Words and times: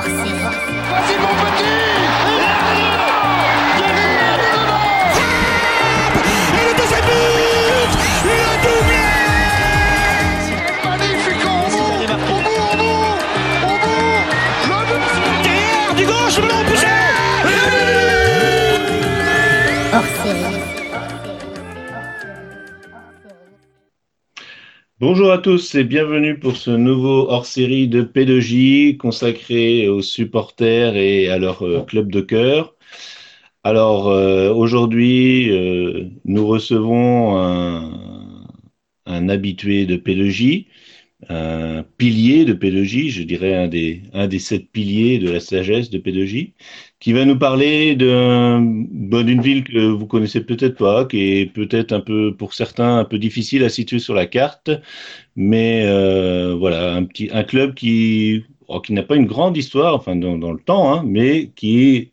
hors 0.00 0.06
série. 0.06 0.56
Voici 0.88 1.14
mon 1.20 1.34
petit 1.44 1.79
Bonjour 25.00 25.32
à 25.32 25.38
tous 25.38 25.74
et 25.76 25.84
bienvenue 25.84 26.38
pour 26.38 26.58
ce 26.58 26.70
nouveau 26.70 27.30
hors-série 27.30 27.88
de 27.88 28.02
P2J 28.02 28.98
consacré 28.98 29.88
aux 29.88 30.02
supporters 30.02 30.94
et 30.94 31.30
à 31.30 31.38
leur 31.38 31.62
euh, 31.66 31.80
club 31.80 32.12
de 32.12 32.20
cœur. 32.20 32.76
Alors 33.64 34.08
euh, 34.08 34.52
aujourd'hui, 34.52 35.50
euh, 35.50 36.10
nous 36.26 36.46
recevons 36.46 37.38
un, 39.06 39.28
habitué 39.30 39.86
de 39.86 39.96
P2J, 39.96 40.66
un 41.30 41.82
pilier 41.96 42.44
de 42.44 42.52
P2J, 42.52 43.08
je 43.08 43.22
dirais 43.22 43.54
un 43.54 43.68
des, 43.68 44.02
un 44.12 44.26
des 44.26 44.38
sept 44.38 44.70
piliers 44.70 45.18
de 45.18 45.30
la 45.30 45.40
sagesse 45.40 45.88
de 45.88 45.98
P2J, 45.98 46.52
qui 47.00 47.12
va 47.14 47.24
nous 47.24 47.38
parler 47.38 47.96
bon, 47.96 49.24
d'une 49.26 49.40
ville 49.42 49.64
que 49.64 49.78
vous 49.90 50.06
connaissez 50.06 50.42
peut-être 50.44 50.76
pas, 50.78 51.06
qui 51.06 51.20
est 51.40 51.46
peut-être 51.46 51.92
un 51.92 52.00
peu, 52.00 52.36
pour 52.36 52.54
certains, 52.54 52.98
un 52.98 53.04
peu 53.04 53.18
difficile 53.18 53.64
à 53.64 53.68
situer 53.70 53.98
sur 53.98 54.14
la 54.14 54.26
carte, 54.26 54.70
mais 55.36 55.84
euh, 55.86 56.54
voilà, 56.58 56.94
un 56.94 57.04
petit, 57.04 57.30
un 57.32 57.44
club 57.44 57.74
qui, 57.74 58.44
oh, 58.68 58.80
qui 58.80 58.92
n'a 58.92 59.02
pas 59.02 59.16
une 59.16 59.26
grande 59.26 59.56
histoire, 59.56 59.94
enfin 59.94 60.16
dans, 60.16 60.38
dans 60.38 60.52
le 60.52 60.60
temps, 60.60 60.92
hein, 60.94 61.02
mais 61.06 61.50
qui, 61.56 62.12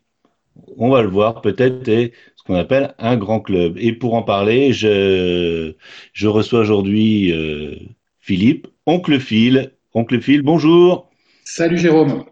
on 0.78 0.90
va 0.90 1.02
le 1.02 1.08
voir, 1.08 1.40
peut-être 1.42 1.88
est 1.88 2.12
ce 2.36 2.42
qu'on 2.44 2.54
appelle 2.56 2.94
un 2.98 3.16
grand 3.16 3.40
club. 3.40 3.76
Et 3.78 3.92
pour 3.92 4.14
en 4.14 4.22
parler, 4.22 4.72
je, 4.72 5.74
je 6.12 6.28
reçois 6.28 6.60
aujourd'hui 6.60 7.32
euh, 7.32 7.76
Philippe, 8.20 8.68
oncle 8.86 9.18
Phil. 9.20 9.72
Oncle 9.94 10.20
Phil, 10.20 10.42
bonjour. 10.42 11.10
Salut 11.42 11.78
Jérôme. 11.78 12.24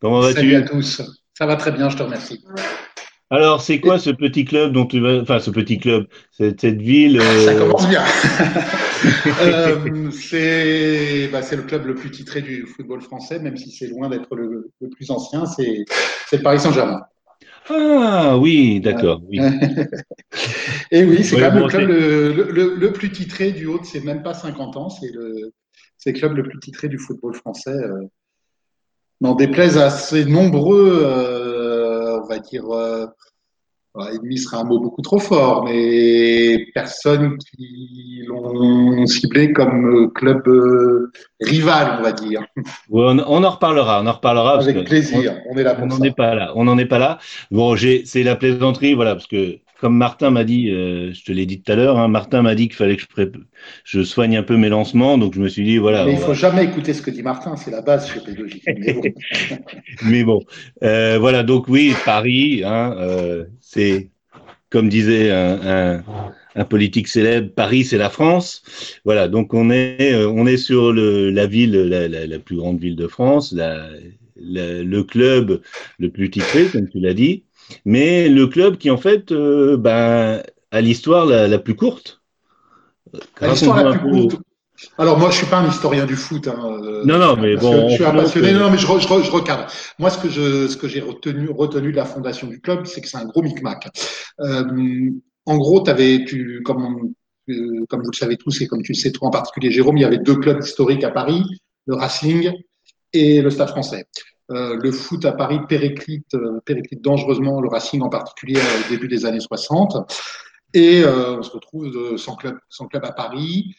Comment 0.00 0.20
Salut 0.20 0.54
vas-tu? 0.54 0.56
à 0.56 0.62
tous. 0.62 1.02
Ça 1.40 1.46
va 1.46 1.56
très 1.56 1.72
bien, 1.72 1.88
je 1.88 1.96
te 1.96 2.02
remercie. 2.02 2.44
Alors, 3.30 3.62
c'est 3.62 3.80
quoi 3.80 3.98
ce 3.98 4.10
petit 4.10 4.44
club 4.44 4.72
dont 4.72 4.84
tu 4.84 5.00
vas, 5.00 5.20
enfin, 5.22 5.38
ce 5.38 5.50
petit 5.50 5.78
club, 5.78 6.06
cette, 6.32 6.60
cette 6.60 6.82
ville, 6.82 7.18
Ça 7.18 7.52
euh, 7.54 7.58
commence 7.58 7.88
bien. 7.88 8.02
Euh, 9.40 10.10
c'est 10.10 11.28
bah, 11.32 11.40
c'est 11.40 11.56
le 11.56 11.62
club 11.62 11.86
le 11.86 11.94
plus 11.94 12.10
titré 12.10 12.42
du 12.42 12.66
football 12.66 13.00
français, 13.00 13.38
même 13.38 13.56
si 13.56 13.70
c'est 13.70 13.86
loin 13.86 14.10
d'être 14.10 14.36
le, 14.36 14.70
le 14.82 14.88
plus 14.90 15.10
ancien. 15.10 15.46
C'est 15.46 15.84
le 16.32 16.42
Paris 16.42 16.60
Saint-Germain. 16.60 17.00
Ah, 17.70 18.36
oui, 18.36 18.80
d'accord, 18.80 19.22
oui. 19.26 19.38
Et 20.90 21.04
oui, 21.04 21.24
c'est 21.24 21.36
Ouais, 21.36 21.40
quand 21.42 21.52
même 21.52 21.60
bon, 21.60 21.66
le 21.66 21.70
club 21.70 21.88
le, 21.88 22.32
le- 22.34 22.50
le- 22.50 22.74
le 22.74 22.92
plus 22.92 23.10
titré 23.10 23.52
du 23.52 23.64
haut, 23.66 23.78
de- 23.78 23.86
c'est 23.86 24.04
même 24.04 24.22
pas 24.22 24.34
50 24.34 24.76
ans, 24.76 24.90
c'est 24.90 25.10
le, 25.12 25.52
c'est 25.96 26.12
le 26.12 26.18
club 26.18 26.36
le 26.36 26.42
plus 26.42 26.58
titré 26.58 26.88
du 26.88 26.98
football 26.98 27.34
français. 27.34 27.70
Euh, 27.70 28.02
N'en 29.20 29.34
déplaise 29.34 29.76
à 29.76 29.90
ces 29.90 30.24
nombreux, 30.24 31.02
euh, 31.04 32.20
on 32.22 32.26
va 32.26 32.38
dire, 32.38 32.64
euh, 32.70 33.06
ennemi 34.12 34.38
serait 34.38 34.58
un 34.58 34.64
mot 34.64 34.78
beaucoup 34.78 35.02
trop 35.02 35.18
fort, 35.18 35.64
mais 35.64 36.66
personnes 36.74 37.36
qui 37.38 38.22
l'ont 38.26 39.04
ciblé 39.06 39.52
comme 39.52 40.04
euh, 40.04 40.08
club 40.08 40.46
euh, 40.46 41.12
rival, 41.40 41.96
on 41.98 42.02
va 42.02 42.12
dire. 42.12 42.40
Ouais, 42.88 43.04
on, 43.08 43.18
on 43.18 43.44
en 43.44 43.50
reparlera, 43.50 44.00
on 44.02 44.06
en 44.06 44.12
reparlera 44.12 44.58
Avec 44.58 44.84
plaisir, 44.84 45.36
on 45.50 45.56
est 45.56 45.64
là 45.64 45.76
on 45.80 45.86
n'en 45.86 46.00
est 46.02 46.16
pas 46.16 46.34
là, 46.34 46.52
on 46.54 46.64
n'en 46.64 46.78
est 46.78 46.86
pas 46.86 46.98
là. 46.98 47.18
Bon, 47.50 47.76
c'est 47.76 48.22
la 48.22 48.36
plaisanterie, 48.36 48.94
voilà, 48.94 49.14
parce 49.14 49.26
que 49.26 49.58
comme 49.80 49.96
Martin 49.96 50.30
m'a 50.30 50.44
dit, 50.44 50.70
euh, 50.70 51.12
je 51.12 51.24
te 51.24 51.32
l'ai 51.32 51.46
dit 51.46 51.62
tout 51.62 51.72
à 51.72 51.76
l'heure, 51.76 51.98
hein, 51.98 52.08
Martin 52.08 52.42
m'a 52.42 52.54
dit 52.54 52.68
qu'il 52.68 52.76
fallait 52.76 52.96
que 52.96 53.02
je, 53.02 53.06
pré- 53.06 53.30
je 53.84 54.02
soigne 54.02 54.36
un 54.36 54.42
peu 54.42 54.56
mes 54.56 54.68
lancements, 54.68 55.18
donc 55.18 55.34
je 55.34 55.40
me 55.40 55.48
suis 55.48 55.64
dit 55.64 55.78
voilà. 55.78 56.04
Mais 56.04 56.12
il 56.12 56.18
faut 56.18 56.28
va- 56.28 56.34
jamais 56.34 56.64
écouter 56.64 56.92
ce 56.94 57.02
que 57.02 57.10
dit 57.10 57.22
Martin, 57.22 57.56
c'est 57.56 57.70
la 57.70 57.80
base 57.82 58.08
chez 58.10 58.20
Pédagogie. 58.20 58.62
Mais 58.66 58.92
bon. 58.92 59.02
Mais 60.02 60.24
bon, 60.24 60.44
euh, 60.82 61.18
voilà, 61.18 61.42
donc 61.42 61.68
oui, 61.68 61.94
Paris, 62.04 62.62
hein, 62.64 62.94
euh, 62.98 63.44
c'est 63.60 64.10
comme 64.70 64.88
disait 64.88 65.30
un, 65.30 65.60
un, 65.98 66.04
un 66.54 66.64
politique 66.64 67.08
célèbre, 67.08 67.52
Paris, 67.54 67.84
c'est 67.84 67.98
la 67.98 68.10
France. 68.10 68.62
Voilà, 69.04 69.28
donc 69.28 69.54
on 69.54 69.70
est, 69.70 70.14
on 70.26 70.46
est 70.46 70.56
sur 70.58 70.92
le, 70.92 71.30
la 71.30 71.46
ville, 71.46 71.72
la, 71.72 72.08
la, 72.08 72.26
la 72.26 72.38
plus 72.38 72.56
grande 72.56 72.80
ville 72.80 72.96
de 72.96 73.08
France, 73.08 73.52
la- 73.52 73.88
le 74.36 75.02
club 75.02 75.60
le 75.98 76.10
plus 76.10 76.30
titré, 76.30 76.64
comme 76.66 76.88
tu 76.88 76.98
l'as 77.00 77.14
dit, 77.14 77.44
mais 77.84 78.28
le 78.28 78.46
club 78.46 78.76
qui 78.78 78.90
en 78.90 78.96
fait, 78.98 79.32
euh, 79.32 79.76
ben, 79.76 80.42
a 80.70 80.80
l'histoire 80.80 81.26
la, 81.26 81.48
la 81.48 81.58
plus 81.58 81.74
courte. 81.74 82.20
L'histoire 83.42 83.76
la 83.82 83.90
Raconte-nous 83.90 84.10
plus 84.10 84.18
un 84.18 84.22
peu. 84.22 84.28
courte. 84.36 84.42
Alors 84.96 85.18
moi, 85.18 85.30
je 85.30 85.36
suis 85.36 85.46
pas 85.46 85.58
un 85.58 85.68
historien 85.68 86.06
du 86.06 86.16
foot. 86.16 86.48
Hein, 86.48 86.78
euh, 86.82 87.04
Non, 87.04 87.18
non, 87.18 87.36
mais 87.36 87.54
bon, 87.56 87.88
je 87.90 87.94
suis 87.96 88.04
un 88.04 88.12
passionné. 88.12 88.52
Non, 88.54 88.60
non, 88.60 88.70
mais 88.70 88.78
je, 88.78 88.86
je, 88.86 88.86
re- 88.86 89.22
je 89.22 89.30
recadre. 89.30 89.66
Moi, 89.98 90.08
ce 90.08 90.18
que 90.18 90.30
je, 90.30 90.68
ce 90.68 90.76
que 90.76 90.88
j'ai 90.88 91.00
retenu, 91.00 91.50
retenu 91.50 91.90
de 91.92 91.96
la 91.96 92.06
fondation 92.06 92.46
du 92.46 92.60
club, 92.60 92.86
c'est 92.86 93.02
que 93.02 93.08
c'est 93.08 93.18
un 93.18 93.26
gros 93.26 93.42
micmac. 93.42 93.88
Euh, 94.40 94.64
en 95.44 95.58
gros, 95.58 95.86
avais, 95.88 96.24
tu, 96.26 96.62
comme, 96.64 97.12
comme 97.90 98.02
vous 98.02 98.10
le 98.10 98.16
savez 98.16 98.36
tous 98.38 98.62
et 98.62 98.66
comme 98.68 98.82
tu 98.82 98.92
le 98.92 98.96
sais 98.96 99.12
toi 99.12 99.28
en 99.28 99.30
particulier, 99.30 99.70
Jérôme, 99.70 99.98
il 99.98 100.02
y 100.02 100.04
avait 100.04 100.18
deux 100.18 100.36
clubs 100.36 100.62
historiques 100.62 101.04
à 101.04 101.10
Paris, 101.10 101.42
le 101.86 101.96
Racing 101.96 102.50
et 103.12 103.42
le 103.42 103.50
Stade 103.50 103.68
Français. 103.68 104.06
Euh, 104.50 104.76
le 104.76 104.90
foot 104.92 105.24
à 105.24 105.32
Paris 105.32 105.60
périclite, 105.68 106.34
euh, 106.34 106.60
périclite 106.64 107.02
dangereusement, 107.02 107.60
le 107.60 107.68
Racing 107.68 108.02
en 108.02 108.08
particulier 108.08 108.56
euh, 108.58 108.86
au 108.86 108.90
début 108.90 109.06
des 109.08 109.24
années 109.26 109.40
60. 109.40 109.96
Et 110.74 111.02
on 111.04 111.42
se 111.42 111.50
retrouve 111.50 112.16
sans, 112.16 112.36
club, 112.36 112.56
sans 112.68 112.86
club 112.86 113.04
à 113.04 113.10
Paris. 113.12 113.74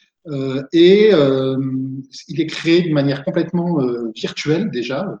Et 0.74 1.10
il 1.10 2.40
est 2.40 2.46
créé 2.46 2.82
d'une 2.82 2.92
manière 2.92 3.24
complètement 3.24 3.78
virtuelle 4.14 4.70
déjà, 4.70 5.18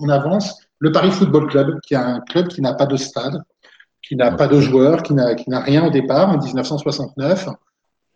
en 0.00 0.08
avance, 0.08 0.56
le 0.78 0.92
Paris 0.92 1.10
Football 1.10 1.48
Club, 1.48 1.80
qui 1.86 1.94
est 1.94 1.96
un 1.96 2.20
club 2.20 2.46
qui 2.48 2.60
n'a 2.60 2.74
pas 2.74 2.86
de 2.86 2.96
stade, 2.96 3.42
qui 4.06 4.14
n'a 4.16 4.30
pas 4.32 4.46
de 4.46 4.60
joueurs, 4.60 5.02
qui 5.02 5.14
n'a 5.14 5.34
rien 5.60 5.84
au 5.86 5.90
départ 5.90 6.30
en 6.30 6.38
1969. 6.38 7.48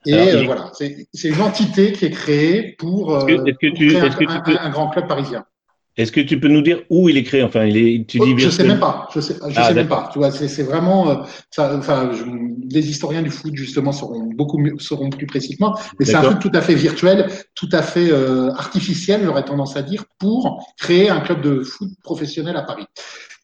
Et 0.07 0.13
Alors, 0.15 0.43
euh, 0.43 0.45
voilà, 0.47 0.71
c'est 0.73 1.29
une 1.29 1.41
entité 1.41 1.93
qui 1.93 2.05
est 2.05 2.11
créée 2.11 2.77
pour, 2.79 3.15
euh, 3.15 3.27
que- 3.27 3.69
pour 3.71 3.79
créer 3.89 4.07
est-ce 4.07 4.17
que 4.17 4.25
un, 4.31 4.37
tu 4.37 4.43
peux- 4.53 4.59
un- 4.59 4.67
un 4.67 4.71
grand 4.71 4.89
club 4.91 5.09
parisien. 5.09 5.45
Est-ce 5.99 6.13
que 6.13 6.21
tu 6.21 6.39
peux 6.39 6.49
nous 6.49 6.63
dire 6.63 6.83
où 6.91 7.09
il 7.09 7.17
est 7.17 7.25
créé? 7.25 7.43
Enfin, 7.43 7.65
il 7.65 7.77
est, 7.77 8.07
tu 8.07 8.19
Oh, 8.21 8.25
dis 8.25 8.39
je 8.39 8.49
sais 8.51 8.65
même 8.65 8.79
pas. 8.79 9.09
Je 9.15 9.21
sais, 9.21 9.35
je 9.35 9.55
Ah, 9.57 9.65
sais 9.69 9.75
même 9.75 9.89
pas. 9.89 10.09
Tu 10.13 10.19
vois, 10.21 10.31
c'est 10.31 10.63
vraiment. 10.63 11.11
euh, 11.11 11.15
ça, 11.51 11.77
enfin, 11.77 12.11
je- 12.13 12.25
les 12.71 12.89
historiens 12.89 13.23
du 13.23 13.31
foot 13.31 13.53
justement 13.57 13.91
seront 13.93 14.23
beaucoup 14.35 14.59
mieux, 14.59 14.75
seront 14.79 15.11
plus 15.11 15.27
précis 15.27 15.57
que 15.57 15.63
moi. 15.65 15.75
Mais 15.99 16.07
c'est 16.07 16.15
un 16.15 16.23
truc 16.23 16.39
tout 16.39 16.53
à 16.55 16.61
fait 16.61 16.75
virtuel, 16.75 17.29
tout 17.55 17.69
à 17.73 17.83
fait 17.83 18.11
euh, 18.13 18.51
artificiel, 18.53 19.23
j'aurais 19.25 19.45
tendance 19.45 19.77
à 19.77 19.83
dire, 19.83 20.05
pour 20.21 20.65
créer 20.79 21.11
un 21.11 21.21
club 21.21 21.43
de 21.43 21.63
foot 21.63 21.91
professionnel 22.05 22.57
à 22.57 22.63
Paris. 22.63 22.87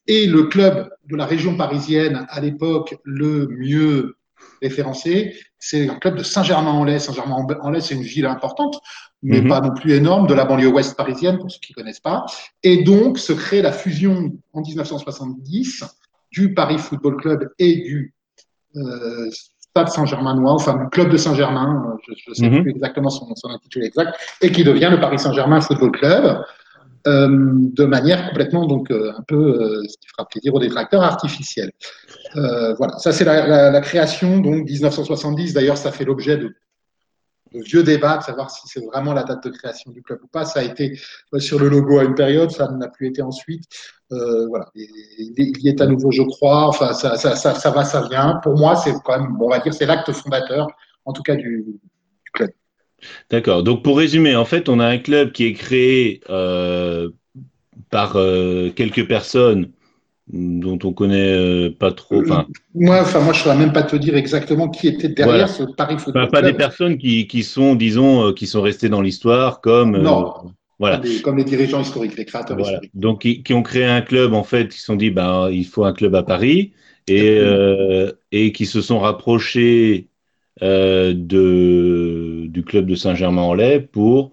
Et 0.07 0.27
le 0.27 0.45
club 0.45 0.91
de 1.11 1.17
la 1.17 1.27
région 1.27 1.57
parisienne 1.57 2.25
à 2.29 2.41
l'époque 2.41 2.95
le 3.05 3.49
mieux 3.49 4.17
référencé, 4.63 5.35
c'est 5.59 5.89
un 5.89 5.95
club 5.97 6.17
de 6.19 6.23
Saint-Germain-en-Laye. 6.23 7.01
Saint-Germain-en-Laye, 7.01 7.83
c'est 7.83 7.95
une 7.95 8.03
ville 8.03 8.27
importante, 8.27 8.79
mais 9.25 9.41
Mhm. 9.41 9.49
pas 9.49 9.61
non 9.61 9.75
plus 9.75 9.93
énorme, 9.95 10.27
de 10.27 10.35
la 10.35 10.45
banlieue 10.45 10.69
ouest 10.69 10.97
parisienne, 10.97 11.39
pour 11.39 11.51
ceux 11.51 11.59
qui 11.61 11.73
connaissent 11.73 12.01
pas. 12.01 12.27
Et 12.63 12.85
donc, 12.85 13.19
se 13.19 13.33
crée 13.33 13.63
la 13.63 13.73
fusion 13.73 14.33
en 14.53 14.61
1970 14.61 15.83
du 16.31 16.55
Paris 16.55 16.79
Football 16.79 17.17
Club 17.17 17.49
et 17.59 17.75
du 17.77 18.15
euh, 18.77 19.31
Stade 19.31 19.89
Saint-Germainois, 19.89 20.53
enfin 20.53 20.77
du 20.77 20.89
club 20.91 21.09
de 21.09 21.17
Saint-Germain, 21.17 21.95
euh, 22.09 22.13
je 22.17 22.31
ne 22.31 22.35
sais 22.35 22.51
Mhm. 22.51 22.63
plus 22.63 22.71
exactement 22.73 23.09
son, 23.09 23.33
son 23.37 23.49
intitulé 23.51 23.87
exact, 23.87 24.15
et 24.43 24.51
qui 24.51 24.65
devient 24.65 24.89
le 24.91 25.01
Paris 25.01 25.19
Saint-Germain 25.21 25.61
Football 25.61 25.93
Club, 25.93 26.43
euh, 27.07 27.29
de 27.53 27.85
manière 27.85 28.29
complètement, 28.29 28.67
donc, 28.67 28.91
euh, 28.91 29.13
un 29.17 29.23
peu, 29.29 29.81
ce 29.89 29.97
qui 29.99 30.09
fera 30.09 30.27
plaisir 30.27 30.53
aux 30.55 30.59
détracteurs, 30.59 31.03
artificielle. 31.05 31.71
Voilà, 32.35 32.99
ça 32.99 33.13
c'est 33.13 33.25
la, 33.25 33.47
la- 33.47 33.71
la 33.71 33.81
création, 33.81 34.39
donc 34.39 34.65
1970, 34.69 35.55
d'ailleurs 35.55 35.77
ça 35.77 35.93
fait 35.93 36.05
l'objet 36.05 36.37
de, 36.37 36.53
vieux 37.61 37.83
débats, 37.83 38.19
de 38.19 38.23
savoir 38.23 38.51
si 38.51 38.67
c'est 38.67 38.85
vraiment 38.85 39.13
la 39.13 39.25
date 39.25 39.45
de 39.45 39.51
création 39.51 39.91
du 39.91 40.03
club 40.03 40.21
ou 40.23 40.27
pas. 40.27 40.45
Ça 40.45 40.61
a 40.61 40.63
été 40.63 40.99
euh, 41.33 41.39
sur 41.39 41.59
le 41.59 41.69
logo 41.69 41.99
à 41.99 42.05
une 42.05 42.15
période, 42.15 42.51
ça 42.51 42.69
n'a 42.71 42.89
plus 42.89 43.09
été 43.09 43.23
ensuite. 43.23 43.65
Euh, 44.13 44.47
voilà, 44.49 44.71
il 44.75 45.59
y 45.63 45.69
est 45.69 45.81
à 45.81 45.87
nouveau, 45.87 46.11
je 46.11 46.23
crois. 46.23 46.67
Enfin, 46.67 46.93
ça, 46.93 47.17
ça, 47.17 47.37
ça, 47.37 47.55
ça 47.55 47.71
va, 47.71 47.85
ça 47.85 48.07
vient. 48.09 48.41
Pour 48.43 48.57
moi, 48.57 48.77
c'est 48.77 48.93
quand 49.05 49.19
même, 49.19 49.37
on 49.41 49.49
va 49.49 49.59
dire, 49.59 49.75
c'est 49.75 49.87
l'acte 49.87 50.13
fondateur, 50.13 50.67
en 51.05 51.13
tout 51.13 51.23
cas 51.23 51.37
du, 51.37 51.65
club. 52.33 52.51
D'accord. 53.31 53.63
Donc 53.63 53.83
pour 53.83 53.99
résumer, 53.99 54.37
en 54.37 54.45
fait, 54.45 54.69
on 54.69 54.81
a 54.81 54.87
un 54.87 54.99
club 54.99 55.33
qui 55.33 55.47
est 55.47 55.55
créé 55.55 56.21
euh, 56.31 57.11
par 57.91 58.15
quelques 58.75 59.07
personnes 59.07 59.71
dont 60.33 60.79
on 60.85 60.93
connaît 60.93 61.35
euh, 61.35 61.71
pas 61.71 61.93
trop. 61.93 62.21
Enfin, 62.23 62.47
Moi, 62.75 63.01
enfin, 63.03 63.21
moi, 63.21 63.33
je 63.33 63.39
ne 63.41 63.45
saurais 63.45 63.59
même 63.59 63.73
pas 63.73 63.83
te 63.83 63.97
dire 63.97 64.17
exactement 64.17 64.69
qui 64.69 64.89
était 64.89 65.09
derrière 65.09 65.47
Voilà. 65.47 65.47
ce 65.49 65.63
Paris 65.77 65.99
Football 65.99 66.25
pas, 66.25 66.31
pas 66.31 66.41
Club. 66.41 66.53
des 66.53 66.57
personnes 66.59 66.99
qui, 66.99 67.27
qui 67.27 67.43
sont, 67.43 67.75
disons, 67.75 68.29
euh, 68.29 68.33
qui 68.33 68.47
sont 68.47 68.63
restées 68.63 68.89
dans 68.89 69.03
l'histoire, 69.03 69.61
comme. 69.61 69.95
euh, 69.95 70.03
Non. 70.03 70.35
Voilà. 70.79 70.97
Comme, 70.99 71.07
les, 71.07 71.23
comme 71.23 71.37
les 71.37 71.45
dirigeants 71.45 71.81
historiques, 71.81 72.17
les 72.17 72.25
créateurs 72.25 72.57
Voilà. 72.57 72.73
historiques. 72.73 72.91
Donc, 72.95 73.21
qui, 73.23 73.43
qui 73.43 73.55
ont 73.55 73.63
créé 73.63 73.85
un 73.85 74.01
club, 74.01 74.35
en 74.35 74.43
fait, 74.45 74.75
ils 74.75 74.79
se 74.79 74.85
sont 74.87 74.97
dit, 74.97 75.11
ben, 75.11 75.49
il 75.51 75.67
faut 75.67 75.85
un 75.85 75.93
club 75.93 76.15
à 76.15 76.23
Paris, 76.23 76.73
et, 77.07 77.39
euh, 77.39 78.11
et 78.33 78.53
qui 78.53 78.67
se 78.67 78.81
sont 78.81 78.99
rapprochés 78.99 80.09
euh, 80.63 81.13
de, 81.17 82.47
du 82.49 82.65
club 82.65 82.87
de 82.87 82.95
Saint-Germain-en-Laye 82.95 83.81
pour 83.81 84.33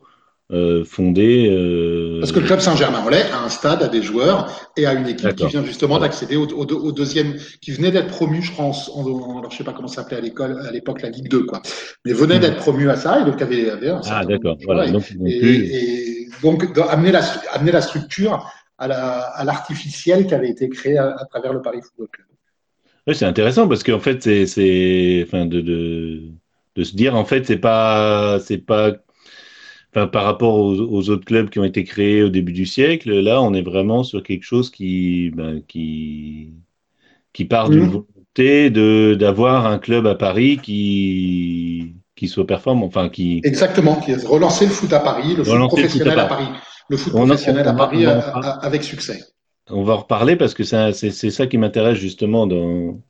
euh, 0.51 0.83
fonder. 0.83 1.49
euh, 1.49 2.19
Parce 2.19 2.31
que 2.31 2.39
le 2.39 2.45
club 2.45 2.59
Saint-Germain-en-Laye 2.59 3.23
a 3.31 3.43
un 3.43 3.49
stade, 3.49 3.81
a 3.83 3.87
des 3.87 4.01
joueurs 4.01 4.47
et 4.75 4.85
a 4.85 4.93
une 4.93 5.07
équipe 5.07 5.33
qui 5.35 5.45
vient 5.47 5.63
justement 5.63 5.95
Voilà. 5.97 6.07
d'accéder 6.07 6.35
au, 6.35 6.45
au- 6.45 6.65
au 6.65 6.91
deuxième, 6.91 7.35
qui 7.61 7.71
venait 7.71 7.91
d'être 7.91 8.07
promu, 8.07 8.41
je 8.41 8.51
pense, 8.53 8.89
en, 8.89 9.05
en- 9.07 9.39
alors 9.39 9.51
je 9.51 9.57
sais 9.57 9.63
pas 9.63 9.73
comment 9.73 9.87
ça 9.87 10.01
s'appelait 10.01 10.17
à 10.17 10.21
l'école, 10.21 10.59
à 10.67 10.71
l'époque 10.71 11.01
la 11.01 11.09
Ligue 11.09 11.29
2, 11.29 11.43
quoi. 11.43 11.61
Mais 12.05 12.13
venait 12.13 12.35
Mhm. 12.35 12.41
d'être 12.41 12.57
promu 12.57 12.89
à 12.89 12.95
ça 12.97 13.21
et 13.21 13.25
donc 13.25 13.41
avait, 13.41 13.69
avait 13.69 13.89
un 13.89 14.01
Ah, 14.09 14.25
d'accord. 14.25 14.57
Voilà. 14.65 14.87
Et- 14.87 14.91
Donc, 14.91 15.03
et, 15.25 15.39
plus. 15.39 15.55
et 15.73 16.27
donc 16.43 16.73
dans- 16.73 16.87
amener 16.87 17.11
la, 17.11 17.21
amener 17.53 17.71
la 17.71 17.81
structure 17.81 18.51
à 18.77 18.87
la- 18.87 19.19
à 19.21 19.43
l'artificiel 19.45 20.25
qui 20.27 20.33
avait 20.33 20.49
été 20.49 20.67
créé 20.69 20.97
à, 20.97 21.15
à 21.17 21.25
travers 21.25 21.53
le 21.53 21.61
Paris 21.61 21.79
Football 21.81 22.07
Club. 22.11 22.27
Oui, 23.07 23.15
c'est 23.15 23.25
intéressant 23.25 23.67
parce 23.67 23.83
qu'en 23.83 23.99
fait, 23.99 24.21
c'est, 24.21 24.45
c'est, 24.47 25.23
enfin, 25.27 25.45
de, 25.45 25.61
de, 25.61 26.21
de 26.75 26.83
se 26.83 26.95
dire, 26.95 27.15
en 27.15 27.25
fait, 27.25 27.45
c'est 27.45 27.57
pas, 27.57 28.39
c'est 28.39 28.59
pas, 28.59 28.91
enfin, 29.93 30.07
par 30.07 30.23
rapport 30.25 30.55
aux, 30.59 30.75
aux 30.79 31.09
autres 31.09 31.25
clubs 31.25 31.49
qui 31.49 31.59
ont 31.59 31.63
été 31.63 31.83
créés 31.83 32.23
au 32.23 32.29
début 32.29 32.53
du 32.53 32.65
siècle, 32.65 33.11
là, 33.19 33.41
on 33.41 33.53
est 33.53 33.61
vraiment 33.61 34.03
sur 34.03 34.23
quelque 34.23 34.43
chose 34.43 34.69
qui, 34.71 35.31
ben, 35.31 35.61
qui, 35.67 36.53
qui 37.33 37.45
part 37.45 37.69
d'une 37.71 37.87
Mhm. 37.87 37.91
volonté 37.91 38.69
de, 38.71 39.15
d'avoir 39.19 39.67
un 39.67 39.79
club 39.79 40.07
à 40.07 40.15
Paris 40.15 40.59
qui, 40.61 41.95
qui 42.15 42.27
soit 42.29 42.47
performant, 42.47 42.85
enfin, 42.87 43.09
qui, 43.09 43.43
Exactement, 43.43 43.95
qui 43.99 44.13
a 44.13 44.17
relancé 44.27 44.65
le 44.65 44.71
foot 44.71 44.91
à 44.93 44.99
Paris, 44.99 45.35
le 45.35 45.43
foot 45.43 45.53
Relancer 45.53 45.81
le 45.83 45.87
foot 45.89 46.05
professionnel 46.05 46.19
à 46.19 46.23
à 46.23 46.25
Paris, 46.25 46.47
le 46.89 46.97
foot 46.97 47.13
On 47.13 47.31
a- 47.31 47.35
professionnel 47.35 47.67
on 47.67 47.69
à 47.69 47.73
Paris 47.73 48.05
euh, 48.05 48.19
parler. 48.31 48.49
avec 48.61 48.83
succès. 48.83 49.19
On 49.69 49.83
va 49.83 49.93
en 49.93 49.97
reparler 49.97 50.35
parce 50.35 50.53
que 50.53 50.63
c'est 50.63 50.91
c'est 50.93 51.11
c'est 51.11 51.29
ça 51.31 51.47
qui 51.47 51.57
m'intéresse 51.57 51.97
justement 51.97 52.47
dans. 52.47 53.01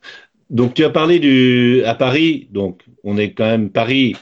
Donc 0.49 0.75
tu 0.75 0.83
as 0.85 0.89
parlé 0.91 1.19
du 1.19 1.83
à 1.85 1.95
Paris, 1.95 2.49
donc 2.51 2.83
on 3.03 3.17
est 3.17 3.33
quand 3.33 3.45
même 3.45 3.71
Paris, 3.71 4.15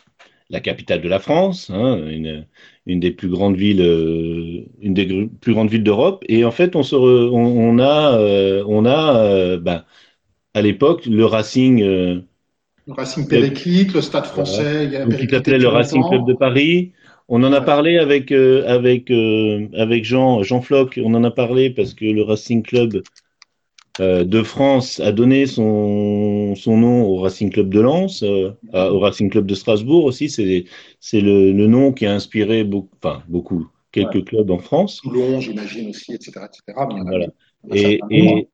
la 0.49 0.59
capitale 0.61 1.01
de 1.01 1.09
la 1.09 1.19
France, 1.19 1.69
hein, 1.69 1.97
une 2.09 2.47
une 2.87 2.99
des 2.99 3.11
plus 3.11 3.29
grandes 3.29 3.55
villes, 3.55 3.81
euh, 3.81 4.65
une 4.81 4.93
des 4.95 5.05
gr- 5.07 5.29
plus 5.39 5.53
grandes 5.53 5.69
villes 5.69 5.83
d'Europe. 5.83 6.23
Et 6.27 6.43
en 6.45 6.51
fait, 6.51 6.75
on 6.75 6.83
se 6.83 6.95
re- 6.95 7.29
on, 7.31 7.75
on 7.75 7.79
a 7.79 8.17
euh, 8.19 8.63
on 8.67 8.85
a 8.85 9.17
euh, 9.25 9.59
ben, 9.59 9.85
à 10.55 10.61
l'époque 10.61 11.05
le 11.07 11.25
Racing, 11.25 11.83
Le 12.87 12.93
Racing 12.93 13.25
Périclite, 13.29 13.93
le 13.93 14.01
Stade 14.01 14.25
français, 14.25 14.83
il 14.83 14.91
y 14.91 14.97
a 14.97 15.05
donc, 15.05 15.15
qui 15.17 15.29
s'appelait 15.29 15.57
le 15.59 15.67
Racing. 15.67 16.03
Club 16.03 16.25
de 16.25 16.33
Paris. 16.33 16.93
On 17.27 17.43
en 17.43 17.53
a 17.53 17.61
Ouais. 17.61 17.65
parlé 17.65 17.97
avec 17.97 18.31
avec 18.31 19.11
avec 19.11 20.03
Jean 20.05 20.43
Jean 20.43 20.61
Floch. 20.61 20.99
On 21.03 21.13
en 21.13 21.23
a 21.23 21.31
parlé 21.31 21.69
parce 21.69 21.93
que 21.93 22.05
le 22.05 22.23
Racing 22.23 22.63
Club 22.63 23.03
de 23.99 24.43
France 24.43 24.99
a 24.99 25.11
donné 25.11 25.45
son 25.45 26.55
son 26.55 26.77
nom 26.77 27.03
au 27.03 27.17
Racing 27.17 27.51
Club 27.51 27.69
de 27.73 27.81
Lens, 27.81 28.23
euh, 28.23 28.51
au 28.73 28.99
Racing 28.99 29.29
Club 29.29 29.45
de 29.45 29.55
Strasbourg 29.55 30.05
aussi. 30.05 30.29
C'est 30.29 31.21
le, 31.21 31.51
le 31.51 31.67
nom 31.67 31.91
qui 31.91 32.05
a 32.05 32.13
inspiré 32.13 32.63
beaucoup, 32.63 32.95
enfin 33.01 33.23
beaucoup 33.27 33.67
quelques 33.91 34.25
clubs 34.25 34.51
en 34.51 34.59
France. 34.59 35.01
Toulon, 35.03 35.39
j'imagine 35.39 35.89
aussi, 35.89 36.13
etc., 36.13 36.31
etc. 36.45 36.87
Mais 36.93 37.01
Voilà. 37.01 37.25
a 37.25 37.75
Et, 37.75 37.99
et, 38.09 38.47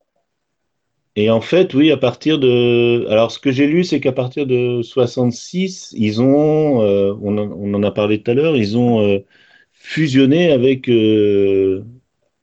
et 1.17 1.29
en 1.29 1.41
fait, 1.41 1.73
oui, 1.73 1.91
à 1.91 1.97
partir 1.97 2.39
de. 2.39 3.05
Alors, 3.09 3.31
ce 3.31 3.39
que 3.39 3.51
j'ai 3.51 3.67
lu, 3.67 3.83
c'est 3.83 3.99
qu'à 3.99 4.11
partir 4.11 4.45
de 4.45 4.81
66, 4.81 5.93
ils 5.95 6.21
ont, 6.21 6.81
euh, 6.81 7.13
on, 7.21 7.37
en, 7.37 7.49
on 7.51 7.73
en 7.73 7.83
a 7.83 7.91
parlé 7.91 8.21
tout 8.21 8.31
à 8.31 8.33
l'heure, 8.33 8.57
ils 8.57 8.77
ont 8.77 9.01
euh, 9.01 9.19
fusionné 9.71 10.51
avec, 10.51 10.89
euh, 10.89 11.83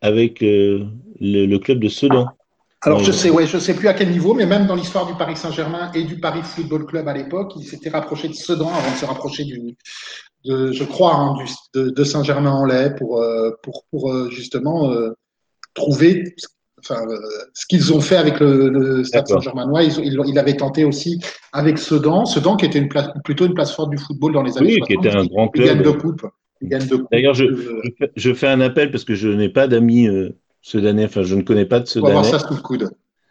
avec 0.01 0.43
euh, 0.43 0.87
le, 1.21 1.45
le 1.47 1.59
club 1.59 1.81
de 1.81 1.89
Sedan. 1.89 2.27
Alors, 2.85 2.99
je 3.01 3.11
Ouais. 3.11 3.17
sais, 3.17 3.31
ouais, 3.31 3.47
je 3.47 3.59
sais 3.59 3.75
plus 3.75 3.89
à 3.89 3.95
quel 3.95 4.11
niveau, 4.11 4.35
mais 4.35 4.47
même 4.47 4.67
dans 4.67 4.75
l'histoire 4.75 5.07
du 5.07 5.15
Paris 5.15 5.37
Saint-Germain 5.37 5.91
et 5.95 6.03
du 6.05 6.19
Paris 6.19 6.43
Football 6.43 6.85
Club 6.87 7.07
à 7.09 7.13
l'époque, 7.15 7.53
ils 7.57 7.65
s'étaient 7.65 7.91
rapprochés 7.91 8.29
de 8.29 8.35
Sedan 8.35 8.69
avant 8.75 8.91
de 8.91 8.97
se 8.97 9.05
rapprocher 9.05 9.45
du, 9.45 9.77
de, 10.45 10.73
je 10.73 10.85
crois, 10.85 11.15
hein, 11.15 11.35
du, 11.37 11.45
de, 11.81 11.91
de 11.91 12.05
Saint-Germain-en-Laye 12.05 12.95
pour, 12.97 13.23
euh, 13.23 13.51
pour, 13.63 13.85
pour 13.91 14.11
euh, 14.13 14.29
justement 14.31 14.91
euh, 14.91 15.11
trouver, 15.75 16.35
enfin, 16.81 17.01
euh, 17.09 17.17
ce 17.55 17.67
qu'ils 17.67 17.93
ont 17.93 18.01
fait 18.01 18.17
avec 18.17 18.41
le, 18.41 18.69
le 18.69 19.05
Stade. 19.05 19.29
Saint-Germainois. 19.29 19.85
Ils, 19.85 19.99
ils, 20.05 20.21
ils 20.27 20.35
l'avaient 20.35 20.57
tenté 20.57 20.85
aussi 20.85 21.21
avec 21.53 21.79
Sedan, 21.79 22.25
Sedan 22.27 22.57
qui 22.57 22.67
était 22.67 22.81
une 22.81 22.89
place, 22.89 23.09
plutôt 23.25 23.47
une 23.47 23.55
place 23.55 23.73
forte 23.73 23.91
du 23.91 23.99
football 23.99 24.33
dans 24.33 24.43
les 24.43 24.59
années 24.59 24.67
Oui, 24.67 24.79
60. 24.79 24.89
qui 24.89 24.95
était 25.09 25.17
un 25.17 25.25
grand 25.27 25.49
club. 25.49 25.67
Ils 25.67 25.71
gagnent 25.71 25.83
deux 25.83 25.93
coupes. 25.99 26.27
D'ailleurs, 27.13 27.35
je, 27.35 27.45
Euh, 27.45 27.81
je, 27.85 27.91
fais, 27.99 28.13
je 28.17 28.35
fais 28.35 28.49
un 28.49 28.61
appel 28.61 28.91
parce 28.91 29.05
que 29.05 29.15
je 29.15 29.29
n'ai 29.29 29.49
pas 29.49 29.69
d'amis 29.69 30.09
euh, 30.09 30.37
Sedanais, 30.63 31.05
enfin, 31.07 31.23
je 31.25 31.35
ne 31.35 31.43
connais 31.43 31.67
pas 31.67 31.81
de 31.81 31.87
on 32.01 32.07
va 32.07 32.09
avoir 32.11 32.25
Sedanais. 32.25 32.39
ça 32.39 32.39
sous 32.39 32.55
le 32.55 32.61
coude. 32.61 32.91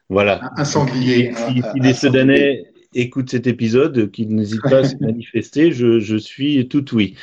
Voilà. 0.10 0.42
Un, 0.58 0.62
un 0.62 0.66
sanglier. 0.66 1.32
Si, 1.36 1.64
si 1.72 1.80
un- 1.80 1.80
des. 1.80 1.94
Sedanais 1.94 2.66
écoutent 2.94 3.30
cet 3.32 3.48
épisode, 3.48 4.12
qu'ils 4.12 4.36
n'hésitent 4.36 4.70
pas 4.70 4.80
à 4.80 4.84
se 4.84 4.96
manifester, 5.00 5.72
je, 5.72 6.00
je 6.00 6.18
suis 6.18 6.68
tout 6.68 6.94
oui. 6.94 7.16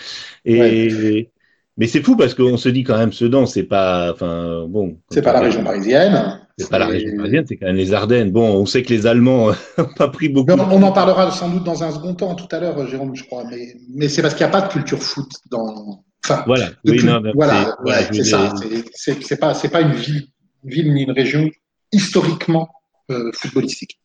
Et, 0.45 1.31
Mais 1.77 1.87
c'est 1.87 2.03
fou 2.03 2.17
parce 2.17 2.35
qu'on 2.35 2.57
se 2.57 2.69
dit 2.71 2.85
quand 2.85 2.99
même 2.99 3.13
Sedan, 3.13 3.47
c'est 3.47 3.65
pas, 3.65 4.13
enfin, 4.13 4.67
bon. 4.69 4.99
C'est 5.11 5.23
pas 5.23 5.33
la 5.35 5.41
région 5.41 5.63
parisienne. 5.63 6.41
C'est 6.57 6.71
pas 6.71 6.79
la 6.79 6.87
région 6.87 7.17
parisienne, 7.17 7.45
c'est 7.47 7.57
quand 7.57 7.67
même 7.67 7.77
les 7.77 7.93
Ardennes. 7.93 8.33
Bon, 8.33 8.49
on 8.57 8.67
sait 8.67 8.83
que 8.83 8.89
les 8.93 9.07
Allemands 9.07 9.51
n'ont 9.79 9.95
pas 9.97 10.09
pris 10.09 10.29
beaucoup. 10.29 10.57
Mais 10.57 10.61
on, 10.61 10.73
on 10.73 10.83
en 10.83 10.91
parlera 10.93 11.31
sans 11.31 11.51
doute 11.51 11.63
dans 11.65 11.85
un 11.85 11.93
second 11.93 12.15
temps 12.15 12.35
tout 12.35 12.49
à 12.51 12.59
l'heure, 12.59 12.85
Jérôme, 12.89 13.15
je 13.15 13.25
crois. 13.25 13.45
Mais, 13.49 13.77
mais 13.95 14.09
c'est 14.09 14.23
parce 14.23 14.35
qu'il 14.35 14.45
n'y 14.45 14.51
a 14.51 14.61
pas 14.61 14.67
de 14.67 14.73
culture 14.73 15.01
foot 15.03 15.31
dans. 15.51 16.03
Enfin, 16.31 16.43
Voilà. 16.47 16.71
Oui, 16.85 17.03
non, 17.05 17.23
voilà, 17.35 17.65
c'est- 17.65 17.83
voilà, 17.83 18.11
ouais, 18.11 18.25
ça. 18.25 18.55
C'est- 18.93 19.37
pas, 19.41 19.55
pas 19.55 19.81
une 19.81 19.95
ville, 19.95 20.27
une 20.65 20.71
ville 20.71 20.93
ni 20.93 21.03
une 21.05 21.13
région 21.13 21.49
historiquement 21.93 22.69
euh, 23.11 23.31
footballistique. 23.33 23.99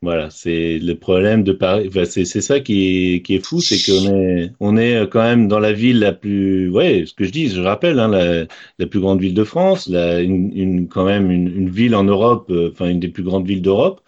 Voilà, 0.00 0.30
c'est 0.30 0.78
le 0.80 0.94
problème 0.96 1.44
de 1.44 1.52
Paris. 1.52 1.86
Enfin, 1.88 2.04
c'est 2.04 2.24
ça 2.24 2.58
qui 2.60 3.14
est, 3.14 3.22
qui 3.22 3.36
est 3.36 3.44
fou, 3.44 3.60
c'est 3.60 3.78
qu'on 3.78 4.12
est, 4.12 4.50
on 4.58 4.76
est 4.76 5.08
quand 5.08 5.22
même 5.22 5.46
dans 5.46 5.60
la 5.60 5.72
ville 5.72 6.00
la 6.00 6.12
plus, 6.12 6.68
ouais, 6.70 7.04
ce 7.06 7.14
que 7.14 7.24
je 7.24 7.30
dis, 7.30 7.48
je 7.48 7.60
rappelle, 7.60 8.00
hein, 8.00 8.08
la, 8.08 8.46
la 8.78 8.86
plus 8.86 8.98
grande 8.98 9.20
ville 9.20 9.34
de 9.34 9.44
France, 9.44 9.88
la, 9.88 10.20
une, 10.20 10.50
une- 10.56 10.88
quand 10.88 11.04
même 11.04 11.30
une, 11.30 11.46
une 11.48 11.70
ville 11.70 11.94
en 11.94 12.02
Europe, 12.04 12.50
euh, 12.50 12.70
enfin 12.72 12.88
une 12.88 12.98
des 13.00 13.08
plus 13.08 13.22
grandes 13.22 13.46
villes 13.46 13.62
d'Europe, 13.62 14.00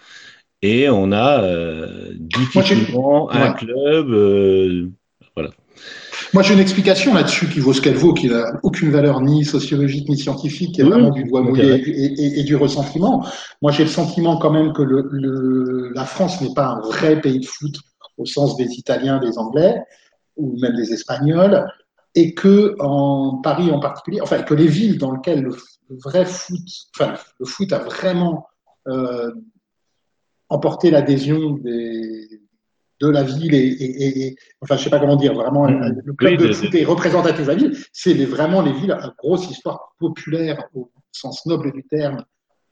et 0.63 0.89
on 0.89 1.13
a 1.13 1.43
euh, 1.45 2.13
difficilement 2.17 3.31
un 3.31 3.51
ouais. 3.51 3.57
club. 3.57 4.11
euh, 4.11 4.89
Moi, 6.35 6.43
j'ai 6.43 6.53
une 6.55 6.61
explication 6.61 7.15
là-dessus 7.15 7.49
qui 7.49 7.61
vaut 7.61 7.73
ce 7.73 7.81
qu'elle 7.81 7.95
vaut, 7.97 8.13
qui 8.13 8.29
n'a 8.29 8.59
aucune 8.65 8.91
valeur 8.91 9.21
ni 9.21 9.45
sociologique 9.45 10.09
ni 10.09 10.19
scientifique, 10.19 10.75
qui 10.75 10.81
est 10.81 10.85
vraiment 10.85 11.11
du 11.11 11.25
doigt 11.25 11.43
mouillé 11.43 11.75
et, 11.77 12.05
et- 12.25 12.41
et 12.41 12.43
du 12.43 12.57
ressentiment. 12.57 13.25
Moi, 13.63 13.71
j'ai 13.71 13.85
le 13.85 13.89
sentiment 13.91 14.37
quand 14.39 14.51
même 14.51 14.73
que 14.73 14.83
le, 14.83 15.09
le- 15.13 15.93
la 15.95 16.05
France 16.05 16.41
n'est 16.43 16.53
pas 16.53 16.67
un 16.67 16.81
vrai 16.81 17.21
pays 17.21 17.39
de 17.41 17.47
foot 17.47 17.77
au 18.19 18.27
sens 18.27 18.57
des 18.57 18.67
Italiens, 18.75 19.19
des 19.21 19.39
Anglais 19.39 19.81
ou 20.37 20.59
même 20.61 20.75
des 20.75 20.93
Espagnols, 20.93 21.65
et 22.17 22.35
que 22.35 22.75
en 22.81 23.39
Paris 23.39 23.71
en 23.71 23.79
particulier, 23.81 24.21
enfin 24.21 24.43
que 24.43 24.55
les 24.55 24.67
villes 24.69 24.99
dans 24.99 25.13
lesquelles 25.13 25.43
le, 25.43 25.51
le 25.91 25.97
vrai 26.03 26.25
foot, 26.25 26.59
enfin 26.97 27.15
le 27.39 27.47
foot 27.47 27.73
a 27.73 27.79
vraiment 27.79 28.47
euh, 28.89 29.31
emporté 30.49 30.91
l'adhésion 30.91 31.51
des 31.63 32.29
de 33.01 33.09
la 33.09 33.23
ville 33.25 33.55
et, 33.55 33.59
et, 33.67 34.27
et, 34.27 34.37
enfin 34.61 34.77
je 34.77 34.85
sais 34.85 34.91
pas 34.91 35.01
comment 35.01 35.17
dire 35.17 35.35
vraiment 35.35 35.67
Mhm. 35.69 36.01
le 36.05 36.13
club 36.15 36.41
Oui, 36.41 36.49
de 36.49 36.53
foot 36.53 36.75
est 36.75 36.85
représentatif 36.85 37.43
de 37.43 37.49
la 37.53 37.55
ville 37.57 37.77
c'est 37.93 38.15
vraiment 38.25 38.63
les 38.63 38.73
villes 38.73 38.93
à 38.93 39.13
grosse 39.19 39.51
histoire 39.51 39.95
populaire 39.99 40.59
au 40.75 40.91
sens 41.13 41.45
noble 41.47 41.73
du 41.73 41.85
terme 41.85 42.25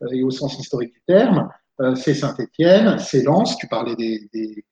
euh, 0.03 0.07
et 0.13 0.23
au 0.23 0.31
sens 0.31 0.59
historique 0.59 0.93
du 0.95 1.03
terme 1.07 1.49
Euh, 1.81 1.95
c'est 2.03 2.15
Saint-Étienne 2.15 2.99
c'est 3.09 3.23
Lens 3.25 3.57
tu 3.61 3.67
parlais 3.67 3.97
des, 3.97 4.29
des, 4.35 4.65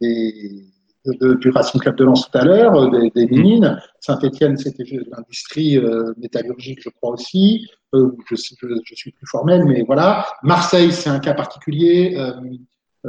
des 0.00 0.64
de- 1.06 1.16
de- 1.22 1.34
du 1.34 1.48
Racing 1.50 1.80
Club 1.80 1.96
de 1.96 2.04
Lens 2.04 2.22
tout 2.30 2.36
à 2.36 2.44
l'heure, 2.44 2.74
euh, 2.76 2.90
des, 2.90 3.10
des 3.18 3.26
mines. 3.44 3.80
Saint-Etienne, 4.00 4.56
c'était 4.58 4.84
l'industrie 5.12 5.78
euh, 5.78 6.12
métallurgique, 6.18 6.80
je 6.82 6.90
crois 6.90 7.12
aussi. 7.16 7.66
Euh, 7.94 8.10
je, 8.28 8.34
je, 8.36 8.66
je 8.88 8.94
suis 8.94 9.10
plus 9.12 9.26
formel, 9.26 9.64
mais 9.64 9.82
voilà. 9.90 10.26
Marseille, 10.42 10.92
c'est 10.92 11.08
un 11.08 11.18
cas 11.20 11.32
particulier. 11.32 12.16
Euh, 12.18 12.32
euh, 12.42 12.56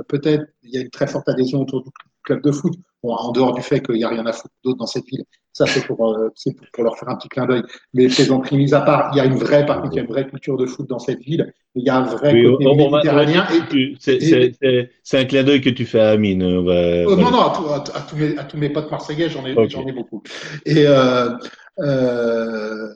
Peut-être 0.08 0.46
il 0.64 0.72
y 0.74 0.78
a 0.78 0.82
une 0.82 0.90
très 0.90 1.08
forte 1.08 1.28
adhésion 1.28 1.62
autour 1.62 1.84
du 1.84 1.90
club 2.24 2.42
de 2.44 2.52
foot. 2.52 2.74
Bon, 3.04 3.14
en 3.16 3.32
dehors 3.32 3.54
du 3.54 3.62
fait 3.62 3.82
qu'il 3.82 3.96
n'y 3.96 4.04
a 4.04 4.10
rien 4.10 4.26
à 4.28 4.32
foutre 4.32 4.54
d'autre 4.64 4.78
dans 4.78 4.86
cette 4.86 5.06
ville. 5.06 5.24
Ça, 5.54 5.66
c'est 5.66 5.86
pour, 5.86 6.08
euh, 6.16 6.30
pour, 6.44 6.54
pour 6.72 6.84
leur 6.84 6.98
faire 6.98 7.10
un 7.10 7.16
petit 7.16 7.28
clin 7.30 7.46
d'œil. 7.48 7.64
Mais 7.94 8.08
plaisanterie 8.08 8.58
mise 8.58 8.74
à 8.74 8.82
part, 8.82 9.10
il 9.14 9.18
y 9.18 9.20
a 9.20 9.26
une 9.26 9.36
vraie, 9.36 9.66
par 9.66 9.82
contre, 9.82 9.94
il 9.94 9.98
y 9.98 10.00
a 10.00 10.04
une 10.04 10.08
vraie 10.10 10.28
culture 10.28 10.56
de 10.56 10.66
foot 10.68 10.88
dans 10.88 11.00
cette 11.00 11.20
ville. 11.20 11.52
Il 11.76 11.84
y 11.84 11.90
a 11.90 11.98
un 11.98 12.04
vrai 12.04 12.32
Oui, 12.32 12.44
côté 12.44 12.68
on- 12.68 12.76
méditerranéen. 12.76 13.46
c'est- 14.00 15.18
un 15.18 15.26
clin 15.26 15.44
d'œil 15.44 15.62
que 15.62 15.72
tu 15.72 15.86
fais 15.86 16.00
à 16.00 16.10
Amine. 16.12 16.44
on 16.44 16.64
va- 16.64 16.72
Euh, 16.74 17.04
voilà. 17.06 17.22
Non, 17.24 17.32
non, 17.32 17.42
à, 17.42 17.50
tout- 17.56 17.66
à- 17.92 17.98
à 17.98 18.02
tous 18.02 18.16
mes, 18.16 18.38
à 18.38 18.44
tous 18.46 18.58
mes 18.58 18.70
potes 18.70 18.90
marseillais, 18.92 19.30
j'en 19.30 19.46
ai, 19.46 19.54
Ok. 19.56 19.70
j'en 19.70 19.86
ai 19.88 19.92
beaucoup. 19.92 20.22
Et, 20.66 20.86
euh, 20.88 21.32
euh, 21.80 22.88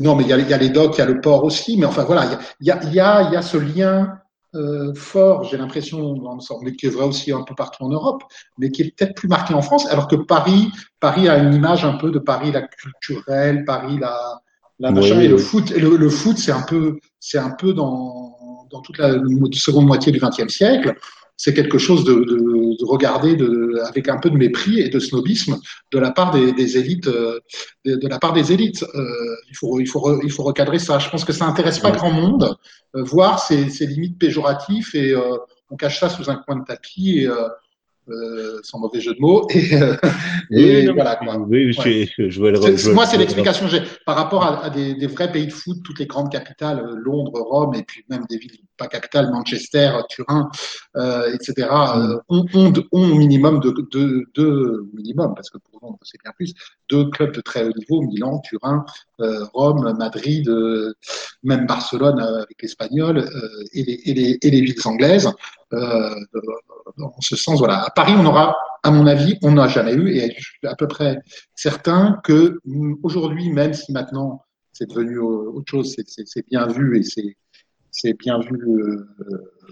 non, 0.00 0.16
mais 0.16 0.24
il 0.24 0.28
y 0.28 0.32
a, 0.32 0.38
il 0.38 0.48
y 0.48 0.54
a 0.54 0.58
les 0.58 0.70
docks, 0.70 0.96
il 0.96 1.00
y 1.00 1.02
a 1.02 1.06
le 1.06 1.20
port 1.20 1.44
aussi, 1.44 1.76
mais 1.78 1.86
enfin 1.86 2.04
voilà, 2.04 2.24
il 2.60 2.66
y 2.66 2.70
a, 2.70 2.80
il 2.84 2.92
y 2.94 3.00
a, 3.00 3.22
il 3.28 3.32
y 3.32 3.36
a 3.36 3.42
ce 3.42 3.56
lien 3.56 4.18
euh, 4.54 4.92
fort, 4.94 5.44
j'ai 5.44 5.56
l'impression, 5.56 6.14
mais 6.62 6.74
qui 6.74 6.86
est 6.86 6.90
vrai 6.90 7.06
aussi 7.06 7.32
un 7.32 7.42
peu 7.42 7.54
partout 7.54 7.84
en 7.84 7.88
Europe, 7.88 8.22
mais 8.58 8.70
qui 8.70 8.82
est 8.82 8.94
peut-être 8.96 9.14
plus 9.14 9.28
marqué 9.28 9.54
en 9.54 9.62
France, 9.62 9.86
alors 9.86 10.08
que 10.08 10.16
Paris, 10.16 10.70
Paris 11.00 11.28
a 11.28 11.38
une 11.38 11.54
image 11.54 11.84
un 11.84 11.94
peu 11.94 12.10
de 12.10 12.18
Paris 12.18 12.52
la 12.52 12.62
culturelle, 12.62 13.64
Paris 13.64 13.98
la, 13.98 14.40
la 14.78 14.90
machin, 14.90 15.20
et 15.20 15.28
le 15.28 15.38
foot, 15.38 15.70
et 15.70 15.80
le, 15.80 15.96
le 15.96 16.10
foot, 16.10 16.36
c'est 16.36 16.52
un 16.52 16.62
peu, 16.62 16.98
c'est 17.18 17.38
un 17.38 17.50
peu 17.50 17.72
dans, 17.72 18.66
dans 18.70 18.80
toute 18.82 18.98
la 18.98 19.14
seconde 19.52 19.86
moitié 19.86 20.12
du 20.12 20.20
XXe 20.20 20.52
siècle 20.52 20.94
c'est 21.42 21.54
quelque 21.54 21.76
chose 21.76 22.04
de, 22.04 22.14
de, 22.14 22.36
de 22.78 22.84
regarder 22.84 23.34
de, 23.34 23.76
avec 23.88 24.08
un 24.08 24.18
peu 24.18 24.30
de 24.30 24.36
mépris 24.36 24.78
et 24.78 24.88
de 24.88 25.00
snobisme 25.00 25.58
de 25.90 25.98
la 25.98 26.12
part 26.12 26.30
des, 26.30 26.52
des 26.52 26.78
élites. 26.78 27.08
Euh, 27.08 27.40
de, 27.84 28.06
la 28.06 28.20
part 28.20 28.32
des 28.32 28.52
élites, 28.52 28.84
euh, 28.94 29.36
il 29.50 29.56
faut 29.56 29.80
il 29.80 29.88
faut 29.88 30.22
il 30.22 30.30
faut 30.30 30.44
recadrer 30.44 30.78
ça. 30.78 31.00
Je 31.00 31.10
pense 31.10 31.24
que 31.24 31.32
ça 31.32 31.44
intéresse 31.46 31.80
pas 31.80 31.90
grand 31.90 32.12
monde 32.12 32.56
euh, 32.94 33.02
voir 33.02 33.40
ces, 33.40 33.70
ces 33.70 33.88
limites 33.88 34.20
péjoratifs 34.20 34.94
et 34.94 35.10
euh, 35.10 35.36
on 35.68 35.74
cache 35.74 35.98
ça 35.98 36.08
sous 36.08 36.30
un 36.30 36.36
coin 36.36 36.60
de 36.60 36.64
tapis 36.64 37.18
et 37.22 37.28
euh, 38.08 38.60
sans 38.62 38.78
mauvais 38.78 39.00
jeu 39.00 39.14
de 39.14 39.20
mots. 39.20 39.48
Et, 39.50 39.74
euh, 39.74 39.96
et 40.50 40.86
oui, 40.86 40.94
voilà, 40.94 41.16
quoi. 41.16 41.38
Oui, 41.38 41.76
ouais. 41.76 42.08
je, 42.18 42.28
je, 42.28 42.38
vois 42.40 42.50
le, 42.52 42.94
Moi, 42.94 43.06
c'est 43.06 43.16
l'explication 43.16 43.66
que 43.66 43.72
j'ai 43.72 43.82
par 44.06 44.16
rapport 44.16 44.44
à, 44.44 44.64
à 44.64 44.70
des, 44.70 44.94
des, 44.94 45.06
vrais 45.06 45.30
pays 45.32 45.46
de 45.46 45.52
foot, 45.52 45.78
toutes 45.84 45.98
les 45.98 46.06
grandes 46.06 46.30
capitales, 46.30 46.84
Londres, 46.96 47.40
Rome, 47.40 47.74
et 47.74 47.82
puis 47.82 48.04
même 48.08 48.24
des 48.28 48.38
villes 48.38 48.58
pas 48.82 48.88
capitales, 48.88 49.30
Manchester, 49.30 49.92
Turin, 50.08 50.50
euh, 50.96 51.32
etc., 51.34 51.68
euh, 51.70 52.18
ont, 52.28 52.46
au 52.90 53.06
minimum 53.14 53.60
de 53.60 54.90
minimum, 54.94 55.34
parce 55.34 55.50
que 55.50 55.58
pour 55.58 55.80
Londres, 55.82 55.98
c'est 56.02 56.20
bien 56.22 56.32
plus, 56.36 56.52
deux 56.90 57.08
clubs 57.10 57.32
de 57.32 57.40
très 57.40 57.64
haut 57.64 57.72
niveau, 57.76 58.02
Milan, 58.02 58.40
Turin, 58.40 58.84
euh, 59.20 59.44
Rome, 59.54 59.96
Madrid, 59.98 60.48
même 61.42 61.66
Barcelone 61.66 62.20
avec 62.20 62.60
l'Espagnol, 62.60 63.28
et 63.72 63.82
les, 63.84 64.00
et, 64.04 64.14
les, 64.14 64.38
et, 64.42 64.50
les, 64.50 64.60
villes 64.60 64.80
anglaises. 64.84 65.30
en 65.72 67.20
ce 67.20 67.36
sens, 67.36 67.58
voilà. 67.58 67.84
À 67.84 67.90
Paris, 67.90 68.14
on 68.16 68.26
aura, 68.26 68.56
à 68.82 68.90
mon 68.90 69.06
avis, 69.06 69.38
on 69.42 69.52
n'a 69.52 69.68
jamais 69.68 69.94
eu, 69.94 70.16
et 70.16 70.34
je 70.36 70.44
suis 70.44 70.66
à 70.66 70.74
peu 70.74 70.88
près 70.88 71.18
certain 71.54 72.20
que 72.24 72.58
mm, 72.64 72.94
aujourd'hui, 73.02 73.50
même 73.50 73.74
si 73.74 73.92
maintenant 73.92 74.42
c'est 74.72 74.88
devenu 74.88 75.18
autre 75.18 75.70
chose, 75.70 75.94
c'est 76.06 76.48
bien 76.48 76.66
vu 76.66 76.98
et 76.98 77.02
c'est 77.02 77.36
c'est 77.92 78.18
bien 78.18 78.40
vu, 78.40 78.58
euh, 78.66 79.06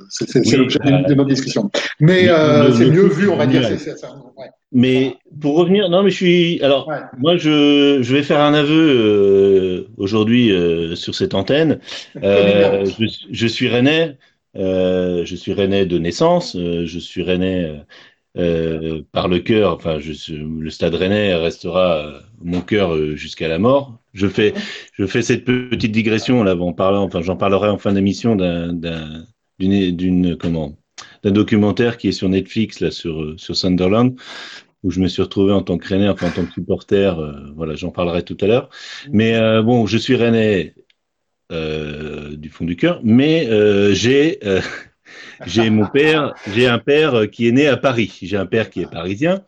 c'est 0.08 0.46
oui, 0.46 0.56
l'objet 0.56 0.78
euh, 0.84 1.02
de 1.02 1.14
notre 1.14 1.28
discussion. 1.28 1.70
Mais 1.98 2.28
euh, 2.28 2.72
c'est 2.72 2.90
mieux 2.90 3.08
vu, 3.08 3.28
on 3.28 3.36
va 3.36 3.46
dire. 3.46 3.66
C 3.78 3.92
ouais. 4.36 4.46
Mais 4.72 5.16
pour 5.40 5.56
revenir, 5.56 5.88
non, 5.88 6.02
mais 6.02 6.10
je 6.10 6.16
suis. 6.16 6.62
Alors, 6.62 6.88
ouais. 6.88 6.98
moi, 7.18 7.36
je, 7.36 8.00
je 8.02 8.14
vais 8.14 8.22
faire 8.22 8.40
un 8.40 8.54
aveu 8.54 8.72
euh, 8.72 9.88
aujourd'hui 9.96 10.52
sur 10.94 11.14
cette 11.14 11.34
antenne. 11.34 11.80
Je, 12.14 13.06
je, 13.30 13.46
suis 13.46 13.68
rennais. 13.68 14.16
je 14.54 15.34
suis 15.36 15.52
rennais 15.52 15.86
de 15.86 15.98
naissance. 15.98 16.56
je 16.56 16.98
suis 16.98 17.22
rennais 17.22 17.72
par 19.12 19.28
le 19.28 19.38
cœur, 19.40 19.74
enfin, 19.74 19.98
je, 19.98 20.34
le 20.34 20.70
Stade 20.70 20.94
Rennais 20.94 21.34
restera 21.34 22.20
mon 22.40 22.60
cœur 22.60 22.96
jusqu'à 23.16 23.48
la 23.48 23.58
mort. 23.58 23.99
Je 24.12 24.26
fais, 24.26 24.54
je 24.94 25.06
fais 25.06 25.22
cette 25.22 25.44
petite 25.44 25.92
digression 25.92 26.42
là, 26.42 26.56
en 26.56 26.72
parlant, 26.72 27.04
enfin, 27.04 27.22
j'en 27.22 27.36
parlerai 27.36 27.68
en 27.68 27.78
fin 27.78 27.92
d'émission 27.92 28.36
d'un, 28.36 28.72
d'une, 29.58 30.36
comment, 30.36 30.76
d'un 31.22 31.30
documentaire 31.30 31.96
qui 31.96 32.08
est 32.08 32.12
sur 32.12 32.28
Netflix 32.28 32.80
là 32.80 32.90
sur 32.90 33.38
sur 33.38 33.56
Sunderland 33.56 34.16
où 34.82 34.90
je 34.90 35.00
me 35.00 35.08
suis 35.08 35.22
retrouvé 35.22 35.52
en 35.52 35.62
tant 35.62 35.78
que 35.78 35.86
Rennais, 35.86 36.08
enfin 36.08 36.28
en 36.28 36.30
tant 36.30 36.44
que 36.44 36.52
supporter. 36.52 37.18
Euh, 37.18 37.32
voilà, 37.54 37.74
j'en 37.74 37.90
parlerai 37.90 38.22
tout 38.22 38.36
à 38.40 38.46
l'heure. 38.46 38.70
Mais 39.10 39.34
euh, 39.34 39.62
bon, 39.62 39.86
je 39.86 39.98
suis 39.98 40.16
Rennais 40.16 40.74
euh, 41.52 42.36
du 42.36 42.48
fond 42.48 42.64
du 42.64 42.76
cœur, 42.76 43.00
mais 43.02 43.48
j'ai 43.94 44.40
j'ai 45.46 45.70
mon 45.70 45.86
père, 45.86 46.34
j'ai 46.54 46.66
un 46.66 46.78
père 46.78 47.30
qui 47.30 47.48
est 47.48 47.52
né 47.52 47.66
à 47.66 47.76
Paris. 47.76 48.18
J'ai 48.22 48.36
un 48.36 48.46
père 48.46 48.70
qui 48.70 48.82
est 48.82 48.90
parisien. 48.90 49.44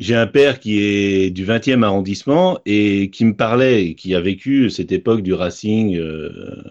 J'ai 0.00 0.14
un 0.16 0.26
père 0.26 0.60
qui 0.60 0.78
est 0.80 1.30
du 1.30 1.44
20e 1.44 1.84
arrondissement 1.84 2.58
et 2.66 3.10
qui 3.10 3.24
me 3.26 3.36
parlait, 3.36 3.94
qui 3.94 4.14
a 4.14 4.20
vécu 4.20 4.70
cette 4.70 4.92
époque 4.92 5.22
du 5.22 5.34
Racing 5.34 5.96
euh, 5.96 6.62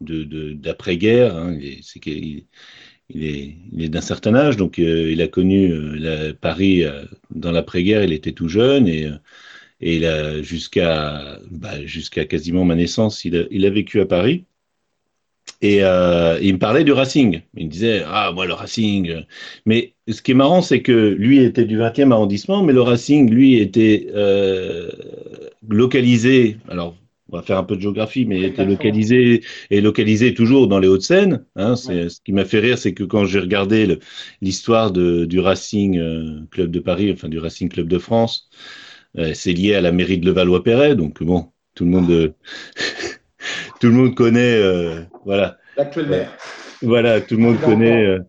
d'après-guerre. 0.00 1.36
Hein. 1.36 1.56
Il 3.10 3.24
est, 3.24 3.56
il 3.72 3.82
est 3.82 3.88
d'un 3.88 4.00
certain 4.00 4.34
âge, 4.34 4.56
donc 4.56 4.78
euh, 4.78 5.10
il 5.12 5.20
a 5.22 5.28
connu 5.28 5.72
euh, 5.72 6.32
Paris 6.34 6.84
euh, 6.84 7.04
dans 7.30 7.52
l'après-guerre. 7.52 8.02
Il 8.04 8.12
était 8.12 8.32
tout 8.32 8.48
jeune 8.48 8.88
et, 8.88 9.08
et 9.80 10.42
jusqu'à 10.42 11.38
bah, 11.50 11.84
jusqu'à 11.86 12.24
quasiment 12.24 12.64
ma 12.64 12.74
naissance, 12.74 13.24
il 13.24 13.36
a, 13.36 13.44
il 13.50 13.66
a 13.66 13.70
vécu 13.70 14.00
à 14.00 14.06
Paris. 14.06 14.46
Et 15.64 15.82
euh, 15.82 16.38
il 16.42 16.52
me 16.52 16.58
parlait 16.58 16.84
du 16.84 16.92
Racing. 16.92 17.40
Il 17.56 17.66
me 17.66 17.70
disait 17.70 18.02
ah 18.06 18.32
moi 18.34 18.44
le 18.44 18.52
Racing. 18.52 19.24
Mais 19.64 19.94
ce 20.10 20.20
qui 20.20 20.32
est 20.32 20.34
marrant 20.34 20.60
c'est 20.60 20.82
que 20.82 21.16
lui 21.18 21.42
était 21.42 21.64
du 21.64 21.78
20e 21.78 22.12
arrondissement, 22.12 22.62
mais 22.62 22.74
le 22.74 22.82
Racing 22.82 23.30
lui 23.30 23.56
était 23.56 24.08
euh, 24.14 24.90
localisé. 25.66 26.58
Alors 26.68 26.94
on 27.30 27.36
va 27.38 27.42
faire 27.42 27.56
un 27.56 27.64
peu 27.64 27.76
de 27.76 27.80
géographie, 27.80 28.26
mais 28.26 28.42
était 28.42 28.66
localisé 28.66 29.42
et 29.70 29.80
localisé 29.80 30.34
toujours 30.34 30.68
dans 30.68 30.78
les 30.78 30.86
Hauts-de-Seine. 30.86 31.46
Hein, 31.56 31.76
ce 31.76 32.20
qui 32.22 32.32
m'a 32.32 32.44
fait 32.44 32.60
rire, 32.60 32.76
c'est 32.76 32.92
que 32.92 33.02
quand 33.02 33.24
j'ai 33.24 33.40
regardé 33.40 33.98
l'histoire 34.42 34.92
du 34.92 35.40
Racing 35.40 35.98
euh, 35.98 36.40
Club 36.50 36.70
de 36.72 36.80
Paris, 36.80 37.10
enfin 37.10 37.30
du 37.30 37.38
Racing 37.38 37.70
Club 37.70 37.88
de 37.88 37.98
France, 37.98 38.50
euh, 39.18 39.32
c'est 39.34 39.52
lié 39.52 39.74
à 39.74 39.80
la 39.80 39.92
mairie 39.92 40.18
de 40.18 40.26
Levallois-Perret, 40.26 40.94
donc 40.94 41.22
bon, 41.22 41.46
tout 41.74 41.84
le 41.84 41.90
monde. 41.90 42.10
Euh, 42.10 42.34
tout 43.84 43.90
le 43.90 43.96
monde 43.96 44.14
connaît, 44.14 44.56
euh, 44.56 45.02
voilà. 45.26 45.58
L'actuel 45.76 46.06
maire. 46.06 46.30
Voilà, 46.80 47.20
tout 47.20 47.36
le 47.36 47.42
monde 47.42 47.60
connaît 47.60 48.06
euh, 48.06 48.20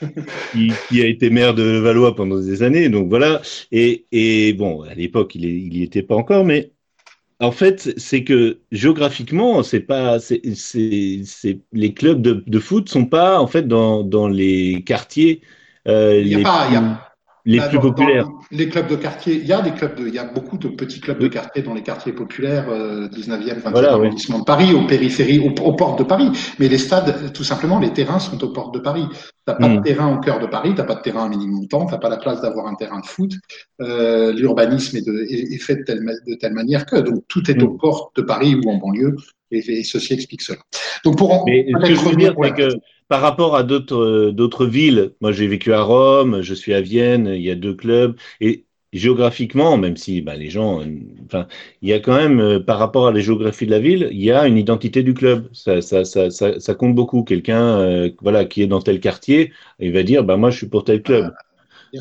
qui, 0.52 0.72
qui, 0.88 1.02
a 1.02 1.06
été 1.06 1.28
maire 1.28 1.52
de 1.52 1.64
Valois 1.80 2.16
pendant 2.16 2.38
des 2.38 2.62
années. 2.62 2.88
Donc 2.88 3.10
voilà. 3.10 3.42
Et, 3.72 4.06
et 4.10 4.54
bon, 4.54 4.84
à 4.84 4.94
l'époque, 4.94 5.34
il, 5.34 5.44
il 5.44 5.76
y 5.76 5.82
était 5.82 6.02
pas 6.02 6.14
encore, 6.14 6.46
mais 6.46 6.72
en 7.40 7.52
fait, 7.52 7.92
c'est 7.98 8.24
que 8.24 8.60
géographiquement, 8.72 9.62
c'est 9.62 9.80
pas, 9.80 10.18
c'est, 10.18 10.40
c'est, 10.54 11.58
les 11.74 11.92
clubs 11.92 12.22
de, 12.22 12.42
de, 12.46 12.58
foot 12.58 12.88
sont 12.88 13.04
pas 13.04 13.38
en 13.38 13.46
fait 13.46 13.68
dans, 13.68 14.02
dans 14.02 14.28
les 14.28 14.82
quartiers. 14.82 15.42
Euh, 15.88 16.22
il 16.22 16.28
y 16.28 16.36
a 16.36 16.42
pas, 16.42 16.68
il 16.70 16.72
y 16.72 16.76
a 16.76 17.15
les 17.46 17.60
plus 17.60 17.76
dans, 17.76 17.80
populaires. 17.80 18.24
Dans 18.24 18.40
les 18.50 18.68
clubs 18.68 18.88
de 18.88 18.96
quartier, 18.96 19.36
il 19.36 19.46
y 19.46 19.52
a 19.52 19.62
des 19.62 19.70
clubs 19.70 19.94
de, 19.94 20.06
il 20.08 20.14
y 20.14 20.18
a 20.18 20.24
beaucoup 20.24 20.58
de 20.58 20.68
petits 20.68 21.00
clubs 21.00 21.18
de 21.18 21.28
quartier 21.28 21.62
dans 21.62 21.74
les 21.74 21.82
quartiers 21.82 22.12
populaires, 22.12 22.68
euh, 22.68 23.08
19e, 23.08 23.62
20e 23.62 23.70
voilà, 23.70 23.92
arrondissement 23.92 24.36
oui. 24.36 24.42
de 24.42 24.44
Paris, 24.44 24.74
aux 24.74 24.86
périphéries, 24.86 25.38
aux, 25.38 25.62
aux, 25.62 25.72
portes 25.72 26.00
de 26.00 26.04
Paris. 26.04 26.30
Mais 26.58 26.68
les 26.68 26.78
stades, 26.78 27.32
tout 27.32 27.44
simplement, 27.44 27.78
les 27.78 27.92
terrains 27.92 28.18
sont 28.18 28.42
aux 28.42 28.50
portes 28.50 28.74
de 28.74 28.80
Paris. 28.80 29.06
T'as 29.46 29.54
pas 29.54 29.68
mmh. 29.68 29.76
de 29.76 29.82
terrain 29.82 30.14
au 30.14 30.20
cœur 30.20 30.40
de 30.40 30.46
Paris, 30.46 30.72
t'as 30.76 30.84
pas 30.84 30.96
de 30.96 31.02
terrain 31.02 31.26
à 31.26 31.28
minimum 31.28 31.68
temps, 31.68 31.86
t'as 31.86 31.98
pas 31.98 32.08
la 32.08 32.16
place 32.16 32.42
d'avoir 32.42 32.66
un 32.66 32.74
terrain 32.74 33.00
de 33.00 33.06
foot. 33.06 33.32
Euh, 33.80 34.32
L'urbanisme 34.32 34.96
est, 34.96 35.06
est, 35.06 35.54
est, 35.54 35.58
fait 35.58 35.76
de 35.76 35.82
telle, 35.84 36.04
de 36.04 36.34
telle 36.34 36.52
manière 36.52 36.84
que, 36.84 36.96
donc 36.96 37.22
tout 37.28 37.48
est 37.48 37.54
mmh. 37.54 37.62
aux 37.62 37.78
portes 37.78 38.16
de 38.16 38.22
Paris 38.22 38.56
ou 38.56 38.68
en 38.68 38.76
banlieue. 38.76 39.14
Et, 39.52 39.58
et 39.58 39.84
ceci 39.84 40.14
explique 40.14 40.42
cela. 40.42 40.58
Donc 41.04 41.18
pour 41.18 41.44
Mais 41.46 41.64
ce 41.68 41.88
que 41.88 41.94
je 41.94 42.00
veux 42.00 42.16
dire, 42.16 42.34
c'est 42.42 42.54
que 42.54 42.68
par 43.08 43.20
rapport 43.20 43.56
à 43.56 43.62
d'autres 43.62 44.30
d'autres 44.30 44.66
villes, 44.66 45.14
moi 45.20 45.32
j'ai 45.32 45.46
vécu 45.46 45.72
à 45.72 45.82
Rome, 45.82 46.42
je 46.42 46.54
suis 46.54 46.74
à 46.74 46.80
Vienne, 46.80 47.26
il 47.34 47.42
y 47.42 47.50
a 47.50 47.54
deux 47.54 47.74
clubs 47.74 48.16
et 48.40 48.66
géographiquement, 48.92 49.76
même 49.76 49.96
si 49.96 50.22
bah, 50.22 50.36
les 50.36 50.50
gens, 50.50 50.82
enfin, 51.26 51.46
il 51.82 51.88
y 51.88 51.92
a 51.92 52.00
quand 52.00 52.16
même 52.16 52.62
par 52.64 52.78
rapport 52.78 53.06
à 53.08 53.12
la 53.12 53.20
géographie 53.20 53.66
de 53.66 53.70
la 53.70 53.78
ville, 53.80 54.08
il 54.12 54.22
y 54.22 54.30
a 54.32 54.46
une 54.46 54.56
identité 54.58 55.02
du 55.02 55.14
club. 55.14 55.48
Ça, 55.52 55.82
ça, 55.82 56.04
ça, 56.04 56.30
ça, 56.30 56.74
compte 56.74 56.94
beaucoup. 56.94 57.22
Quelqu'un, 57.24 57.78
euh, 57.80 58.10
voilà, 58.22 58.44
qui 58.44 58.62
est 58.62 58.66
dans 58.66 58.80
tel 58.80 59.00
quartier, 59.00 59.52
il 59.80 59.92
va 59.92 60.02
dire, 60.02 60.24
bah 60.24 60.36
moi 60.36 60.50
je 60.50 60.58
suis 60.58 60.68
pour 60.68 60.84
tel 60.84 61.02
club. 61.02 61.32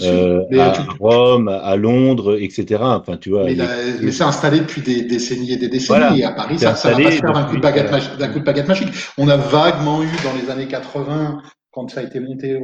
Euh, 0.04 0.44
à 0.60 0.72
tu... 0.72 0.82
Rome, 1.00 1.48
à 1.48 1.76
Londres, 1.76 2.38
etc. 2.40 2.82
Enfin, 2.82 3.18
tu 3.18 3.30
vois. 3.30 3.46
Mais, 3.46 3.54
les... 3.54 3.64
mais 4.02 4.12
c'est 4.12 4.24
installé 4.24 4.60
depuis 4.60 4.82
des 4.82 5.04
décennies 5.04 5.54
et 5.54 5.58
des 5.58 5.68
décennies. 5.68 6.00
Voilà. 6.00 6.18
Et 6.18 6.24
à 6.24 6.32
Paris, 6.32 6.60
ça, 6.60 6.76
ça 6.76 6.92
va 6.92 7.02
pas 7.02 7.12
se 7.12 7.18
faire 7.18 7.34
d'un 7.34 7.44
coup, 7.44 7.56
de 7.58 7.62
baguette 7.62 7.92
euh... 7.92 8.28
coup 8.28 8.40
de 8.40 8.46
baguette 8.46 8.68
magique. 8.68 8.90
On 9.18 9.28
a 9.28 9.38
vaguement 9.38 10.04
eu 10.04 10.10
dans 10.24 10.34
les 10.40 10.50
années 10.52 10.68
80 10.68 11.42
quand 11.76 11.90
ça 11.90 12.00
a 12.00 12.04
été 12.04 12.22
monté, 12.22 12.58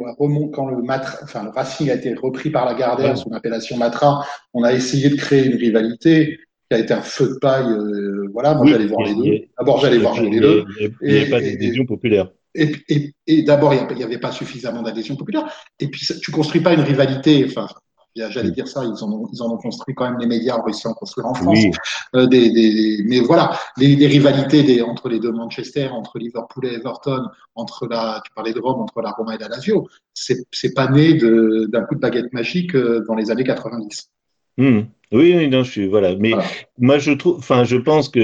quand 0.53 0.67
le 0.67 0.81
Matra, 0.81 1.17
enfin 1.23 1.43
le 1.43 1.49
Racing 1.49 1.89
a 1.89 1.95
été 1.95 2.13
repris 2.13 2.49
par 2.49 2.65
la 2.65 2.75
Gardère 2.75 3.09
ouais. 3.09 3.15
sous 3.17 3.29
l'appellation 3.29 3.75
Matra, 3.75 4.25
on 4.53 4.63
a 4.63 4.71
essayé 4.71 5.09
de 5.09 5.15
créer 5.15 5.47
une 5.47 5.57
rivalité 5.57 6.39
qui 6.69 6.77
a 6.77 6.79
été 6.79 6.93
un 6.93 7.01
feu 7.01 7.27
de 7.27 7.39
paille. 7.41 7.69
Euh, 7.69 8.29
voilà, 8.31 8.53
moi 8.53 8.63
oui, 8.63 8.71
j'allais 8.71 8.85
voir 8.85 9.05
les 9.05 9.13
deux. 9.13 9.45
D'abord 9.59 9.81
j'allais 9.81 9.97
voir 9.97 10.19
les 10.21 10.39
deux. 10.39 10.63
Il 11.01 11.13
n'y 11.13 11.23
a 11.23 11.29
pas 11.29 11.41
d'adhésion 11.41 11.85
populaire. 11.85 12.31
Et, 12.53 12.75
et, 12.89 13.13
et 13.27 13.43
d'abord, 13.43 13.73
il 13.73 13.95
n'y 13.95 14.03
avait 14.03 14.19
pas 14.19 14.31
suffisamment 14.31 14.81
d'adhésion 14.81 15.15
populaire. 15.15 15.49
Et 15.79 15.87
puis, 15.87 16.05
tu 16.21 16.31
construis 16.31 16.61
pas 16.61 16.73
une 16.73 16.81
rivalité. 16.81 17.45
Enfin, 17.47 17.67
j'allais 18.15 18.51
dire 18.51 18.67
ça, 18.67 18.83
ils 18.83 19.03
en, 19.03 19.11
ont, 19.11 19.27
ils 19.31 19.41
en 19.41 19.53
ont 19.53 19.57
construit 19.57 19.95
quand 19.95 20.09
même 20.09 20.19
les 20.19 20.27
médias 20.27 20.57
ont 20.57 20.63
réussi 20.63 20.87
à 20.87 20.91
en 20.91 20.93
construire 20.93 21.27
en 21.27 21.33
France. 21.33 21.59
Oui. 21.63 21.71
Euh, 22.15 22.27
des, 22.27 22.51
des, 22.51 23.03
mais 23.05 23.19
voilà, 23.21 23.57
les, 23.77 23.95
les 23.95 24.07
rivalités 24.07 24.63
des, 24.63 24.81
entre 24.81 25.09
les 25.09 25.19
deux 25.19 25.31
Manchester, 25.31 25.87
entre 25.87 26.19
Liverpool 26.19 26.65
et 26.65 26.73
Everton, 26.75 27.23
entre 27.55 27.87
la, 27.87 28.21
tu 28.25 28.31
parlais 28.33 28.53
de 28.53 28.59
Rome, 28.59 28.81
entre 28.81 29.01
la 29.01 29.11
Roma 29.11 29.35
et 29.35 29.37
la 29.37 29.47
Lazio, 29.47 29.87
c'est 30.13 30.73
pas 30.73 30.89
né 30.89 31.13
d'un 31.13 31.83
coup 31.83 31.95
de 31.95 31.99
baguette 31.99 32.33
magique 32.33 32.75
euh, 32.75 33.03
dans 33.07 33.15
les 33.15 33.31
années 33.31 33.43
90. 33.43 34.09
Mmh. 34.57 34.81
Oui, 35.13 35.49
non, 35.49 35.63
je 35.63 35.71
suis 35.71 35.87
voilà. 35.87 36.15
Mais 36.15 36.31
voilà. 36.31 36.45
moi, 36.77 36.97
je 36.97 37.11
trouve, 37.11 37.37
enfin, 37.37 37.63
je 37.63 37.77
pense 37.77 38.09
que 38.09 38.19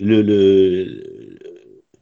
le, 0.00 0.22
le 0.22 1.17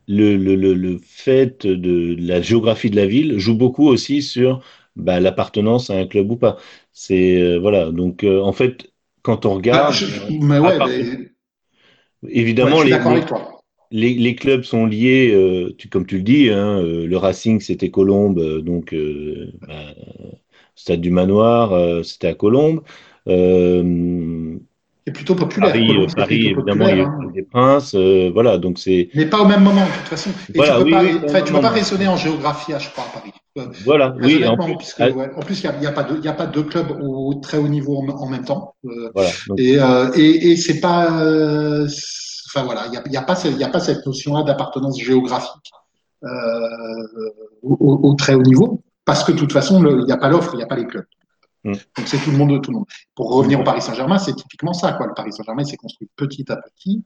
le, 0.08 0.36
le, 0.36 0.54
le, 0.56 0.74
le 0.74 0.98
fait 0.98 1.66
de 1.66 2.16
la 2.18 2.40
géographie 2.42 2.90
de 2.90 2.96
la 2.96 3.06
ville 3.06 3.38
joue 3.38 3.56
beaucoup 3.56 3.86
aussi 3.88 4.22
sur 4.22 4.62
bah, 4.96 5.20
l'appartenance 5.20 5.90
à 5.90 5.94
un 5.98 6.06
club 6.06 6.30
ou 6.30 6.36
pas. 6.36 6.58
C'est 6.92 7.40
euh, 7.42 7.58
voilà. 7.58 7.90
Donc 7.92 8.24
euh, 8.24 8.40
en 8.42 8.52
fait, 8.52 8.92
quand 9.22 9.46
on 9.46 9.54
Bah, 9.70 9.90
regarde, 9.90 9.92
je- 9.92 10.06
mais 10.28 10.58
ouais, 10.58 10.78
appart- 10.78 10.80
mais- 10.80 11.30
ouais, 12.60 12.72
évidemment 12.72 12.82
les, 12.82 12.98
les, 14.14 14.34
clubs 14.36 14.62
sont 14.64 14.86
liés, 14.86 15.32
euh, 15.34 15.74
tu, 15.78 15.88
comme 15.88 16.06
tu 16.06 16.16
le 16.18 16.22
dis, 16.22 16.50
hein, 16.50 16.80
euh, 16.82 17.06
le 17.06 17.16
Racing 17.16 17.60
c'était 17.60 17.90
Colombes, 17.90 18.38
euh, 18.38 18.60
donc 18.62 18.94
bah, 19.66 19.94
Stade 20.74 21.00
du 21.00 21.10
Manoir, 21.10 22.04
c'était 22.04 22.28
à 22.28 22.34
Colombes. 22.34 22.82
C'est 25.06 25.12
plutôt 25.12 25.36
populaire. 25.36 25.70
Paris, 25.70 25.88
euh, 25.88 26.06
Paris 26.16 26.38
plutôt 26.38 26.60
évidemment, 26.68 26.88
il 26.88 26.98
y 26.98 27.00
a 27.00 27.04
hein. 27.04 27.30
Des 27.32 27.42
Princes, 27.44 27.94
euh, 27.94 28.28
voilà, 28.34 28.58
donc 28.58 28.78
c'est 28.80 29.08
Mais 29.14 29.26
pas 29.26 29.40
au 29.40 29.46
même 29.46 29.62
moment, 29.62 29.82
de 29.84 29.98
toute 30.00 30.08
façon. 30.08 30.30
Et 30.52 30.56
voilà, 30.56 30.72
tu 30.72 30.78
peux 30.78 30.84
oui, 30.86 30.90
pas, 30.90 31.02
oui, 31.02 31.20
enfin, 31.24 31.42
tu 31.42 31.52
peux 31.52 31.60
pas 31.60 31.68
non, 31.68 31.74
raisonner 31.74 32.08
en 32.08 32.16
géographie, 32.16 32.72
à, 32.72 32.80
je 32.80 32.90
crois, 32.90 33.04
à 33.04 33.18
Paris. 33.20 33.32
Euh, 33.58 33.66
voilà, 33.84 34.16
oui, 34.20 34.44
en 34.44 34.56
plus, 34.56 34.76
puisque, 34.76 34.98
ouais, 34.98 35.30
en 35.36 35.40
plus, 35.40 35.62
il 35.62 35.70
n'y 35.80 35.86
a, 35.86 35.92
pas 35.92 36.42
a 36.42 36.46
deux 36.46 36.64
clubs 36.64 36.90
au 37.00 37.34
très 37.34 37.56
haut 37.56 37.68
niveau 37.68 37.98
en, 37.98 38.08
en 38.08 38.28
même 38.28 38.44
temps. 38.44 38.74
Euh, 38.84 39.10
voilà, 39.14 39.30
donc, 39.48 39.60
et, 39.60 39.78
euh, 39.80 40.10
et, 40.16 40.50
et 40.50 40.56
c'est 40.56 40.80
pas, 40.80 41.04
enfin 41.08 42.64
voilà, 42.64 42.86
il 42.86 42.90
n'y 42.90 42.96
a, 42.96 43.02
il 43.06 43.12
y 43.12 43.16
a 43.16 43.22
pas, 43.22 43.36
ce- 43.36 43.46
il 43.46 43.58
y 43.58 43.64
a 43.64 43.68
pas 43.68 43.80
cette 43.80 44.04
notion-là 44.04 44.42
d'appartenance 44.42 44.98
géographique 45.00 45.70
au, 47.62 48.14
très 48.18 48.34
haut 48.34 48.42
niveau, 48.42 48.82
parce 49.04 49.22
que 49.22 49.30
de 49.30 49.38
toute 49.38 49.52
façon, 49.52 49.84
il 49.86 50.04
n'y 50.04 50.12
a 50.12 50.16
pas 50.16 50.28
l'offre, 50.28 50.50
il 50.54 50.56
n'y 50.58 50.64
a 50.64 50.66
pas 50.66 50.76
les 50.76 50.86
clubs. 50.86 51.04
Mm. 51.66 51.72
Donc 51.72 52.06
c'est 52.06 52.18
tout 52.18 52.30
le 52.30 52.36
monde 52.36 52.52
de 52.52 52.58
tout 52.58 52.70
le 52.70 52.78
monde. 52.78 52.86
Pour 53.14 53.34
revenir 53.34 53.60
au 53.60 53.64
Paris 53.64 53.82
Saint-Germain, 53.82 54.18
c'est 54.18 54.34
typiquement 54.34 54.72
ça, 54.72 54.92
quoi. 54.92 55.06
Le 55.06 55.14
Paris 55.14 55.32
Saint-Germain 55.32 55.64
s'est 55.64 55.76
construit 55.76 56.08
petit 56.16 56.50
à 56.50 56.56
petit 56.56 57.04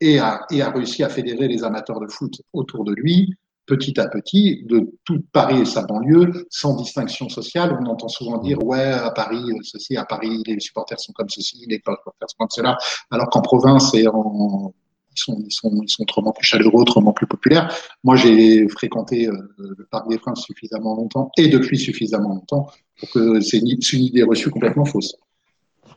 et 0.00 0.18
a, 0.18 0.40
et 0.50 0.62
a 0.62 0.70
réussi 0.70 1.04
à 1.04 1.08
fédérer 1.08 1.46
les 1.46 1.62
amateurs 1.62 2.00
de 2.00 2.08
foot 2.08 2.42
autour 2.52 2.84
de 2.84 2.92
lui, 2.92 3.34
petit 3.66 4.00
à 4.00 4.08
petit, 4.08 4.64
de 4.64 4.90
tout 5.04 5.22
Paris 5.32 5.60
et 5.60 5.64
sa 5.64 5.82
banlieue, 5.82 6.46
sans 6.50 6.74
distinction 6.74 7.28
sociale. 7.28 7.78
On 7.80 7.86
entend 7.86 8.08
souvent 8.08 8.38
dire, 8.38 8.62
ouais, 8.64 8.92
à 8.92 9.10
Paris, 9.10 9.44
euh, 9.48 9.60
ceci, 9.62 9.96
à 9.96 10.04
Paris, 10.04 10.42
les 10.46 10.58
supporters 10.58 10.98
sont 10.98 11.12
comme 11.12 11.28
ceci, 11.28 11.64
les 11.68 11.76
supporters 11.76 12.28
sont 12.28 12.36
comme 12.38 12.50
cela, 12.50 12.76
alors 13.10 13.28
qu'en 13.30 13.42
province 13.42 13.94
et 13.94 14.08
en, 14.08 14.72
ils 15.12 15.20
sont, 15.20 15.42
ils 15.44 15.52
sont, 15.52 15.80
ils 15.82 15.88
sont 15.88 16.02
autrement 16.02 16.32
plus 16.32 16.46
chaleureux, 16.46 16.80
autrement 16.80 17.12
plus 17.12 17.26
populaires. 17.26 17.72
Moi, 18.04 18.16
j'ai 18.16 18.68
fréquenté 18.68 19.28
euh, 19.28 19.54
le 19.58 19.86
Parc 19.90 20.08
des 20.08 20.18
Princes 20.18 20.42
suffisamment 20.42 20.96
longtemps 20.96 21.30
et 21.36 21.48
depuis 21.48 21.78
suffisamment 21.78 22.30
longtemps 22.30 22.68
pour 23.00 23.10
que 23.10 23.40
c'est 23.40 23.58
une, 23.58 23.68
idée 23.92 24.22
reçue 24.22 24.50
complètement 24.50 24.84
fausse. 24.84 25.16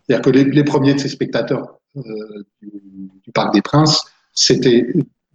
C'est-à-dire 0.07 0.23
que 0.23 0.29
les, 0.29 0.43
les 0.45 0.63
premiers 0.63 0.93
de 0.93 0.99
ces 0.99 1.09
spectateurs 1.09 1.79
euh, 1.97 2.01
du, 2.61 2.71
du 3.23 3.31
Parc 3.31 3.53
des 3.53 3.61
Princes, 3.61 4.03
c'était 4.33 4.87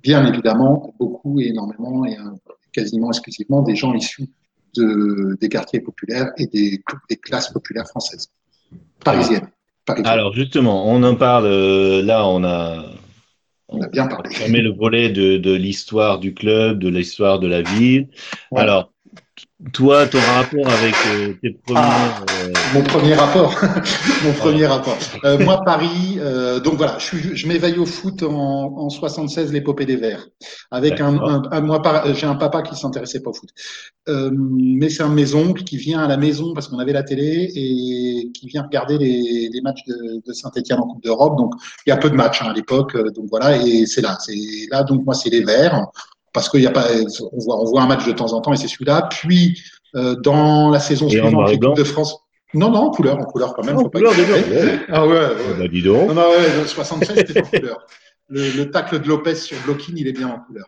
bien 0.03 0.27
évidemment 0.27 0.95
beaucoup 0.99 1.41
et 1.41 1.49
énormément 1.49 2.05
et 2.05 2.17
euh, 2.19 2.31
quasiment 2.73 3.11
exclusivement 3.11 3.63
des 3.63 3.77
gens 3.77 3.95
issus 3.95 4.29
de, 4.77 5.37
des 5.41 5.49
quartiers 5.49 5.81
populaires 5.81 6.33
et 6.37 6.47
des, 6.47 6.83
des 7.09 7.17
classes 7.17 7.51
populaires 7.53 7.87
françaises, 7.87 8.29
parisiennes. 9.05 9.49
parisiennes. 9.85 10.13
alors 10.13 10.33
justement, 10.35 10.87
on 10.89 11.03
en 11.03 11.17
parle, 11.17 11.47
euh, 11.47 12.03
là, 12.03 12.27
on 12.27 12.45
a, 12.45 12.85
On 13.69 13.81
a 13.81 13.89
bien 13.89 14.07
parlé. 14.07 14.31
fermé 14.31 14.61
le 14.61 14.73
volet 14.73 15.11
de, 15.11 15.37
de 15.39 15.53
l'histoire 15.55 16.19
du 16.19 16.35
club, 16.35 16.79
de 16.79 16.89
l'histoire 16.89 17.39
de 17.39 17.49
la 17.49 17.63
ville. 17.63 18.09
Ouais. 18.51 18.61
Alors, 18.63 18.93
toi, 19.73 20.07
ton 20.07 20.19
rapport 20.21 20.69
avec 20.73 20.95
euh, 21.17 21.33
tes 21.43 21.51
premiers, 21.51 21.81
Ah. 21.83 22.21
euh, 22.45 22.53
Mon 22.75 22.83
premier 22.85 23.15
rapport, 23.15 23.53
mon 24.25 24.33
premier 24.35 24.67
rapport. 24.67 24.97
Euh, 25.25 25.37
moi, 25.39 25.63
Paris, 25.65 26.19
euh, 26.21 26.61
donc 26.61 26.75
voilà, 26.75 26.97
je, 27.01 27.17
je 27.35 27.47
m'éveille 27.49 27.77
au 27.79 27.85
foot 27.85 28.23
en, 28.23 28.31
en 28.79 28.89
76, 28.89 29.53
l'épopée 29.53 29.85
des 29.85 29.97
Verts. 29.97 30.29
Avec 30.71 31.01
un, 31.01 31.19
un, 31.19 31.43
un- 31.51 31.61
moi, 31.61 31.83
j'ai 32.15 32.27
un 32.27 32.37
papa 32.37 32.63
qui 32.63 32.77
s'intéressait 32.77 33.21
pas 33.21 33.31
au 33.31 33.35
foot, 33.35 33.49
euh, 34.09 34.31
mais 34.33 34.91
c'est 34.91 35.03
un 35.03 35.09
de 35.09 35.15
mes 35.15 35.35
oncles 35.35 35.65
qui 35.65 35.77
vient 35.77 35.99
à 36.01 36.07
la 36.07 36.17
maison 36.17 36.55
parce 36.55 36.69
qu'on 36.69 36.79
avait 36.79 36.93
la 36.93 37.03
télé 37.03 37.51
et 37.57 38.31
qui 38.33 38.47
vient 38.47 38.63
regarder 38.63 38.97
les, 38.97 39.51
les 39.53 39.61
matchs 39.61 39.85
de, 39.89 40.23
de 40.25 40.33
Saint-Étienne 40.33 40.79
en 40.79 40.87
Coupe 40.87 41.03
d'Europe. 41.03 41.37
Donc, 41.37 41.55
il 41.85 41.91
y 41.91 41.93
a 41.93 41.97
peu 41.97 42.11
de 42.11 42.15
matchs 42.15 42.43
hein, 42.43 42.51
à 42.51 42.53
l'époque, 42.55 42.95
euh, 42.95 43.11
donc 43.11 43.27
voilà, 43.29 43.57
et 43.57 43.87
c'est 43.87 44.03
là, 44.03 44.17
c'est 44.25 44.37
là. 44.71 44.85
Donc 44.85 45.05
moi, 45.05 45.15
c'est 45.15 45.31
les 45.31 45.43
Verts 45.43 45.85
parce 46.33 46.49
qu'il 46.49 46.63
y 46.63 46.67
a 46.67 46.71
pas, 46.71 46.87
on 47.33 47.39
voit, 47.39 47.61
on 47.61 47.65
voit 47.65 47.83
un 47.83 47.87
match 47.87 48.07
de 48.07 48.13
temps 48.13 48.33
en 48.33 48.41
temps 48.41 48.53
et 48.53 48.57
c'est 48.57 48.69
celui-là. 48.69 49.09
Puis 49.11 49.61
euh, 49.95 50.15
dans 50.17 50.71
la 50.71 50.81
saison 50.81 51.09
Et 51.09 51.21
en 51.21 51.29
suivante, 51.29 51.49
l'équipe 51.49 51.75
de 51.77 51.85
France. 51.85 52.17
Non, 52.55 52.71
non, 52.71 52.79
en 52.81 52.91
couleur, 52.91 53.19
en 53.19 53.25
couleur 53.25 53.55
quand 53.55 53.65
même. 53.65 53.77
Faut 53.77 53.89
pas 53.89 53.99
couleur 53.99 54.15
déjà. 54.15 54.33
Ouais. 54.33 54.81
Ah 54.89 55.07
ouais, 55.07 55.15
ouais. 55.15 55.35
Bah, 55.59 55.69
dis 55.69 55.83
donc. 55.83 56.09
Non, 56.09 56.15
non, 56.15 56.31
ouais, 56.31 56.61
le 56.61 56.67
76, 56.67 57.17
c'était 57.17 57.43
en 57.43 57.47
couleur. 57.47 57.87
Le, 58.31 58.51
le 58.51 58.71
tacle 58.71 59.01
de 59.01 59.09
Lopez 59.09 59.37
sur 59.37 59.57
Blocking, 59.65 59.95
il 59.97 60.07
est 60.07 60.13
bien 60.13 60.29
en 60.29 60.39
couleur. 60.41 60.67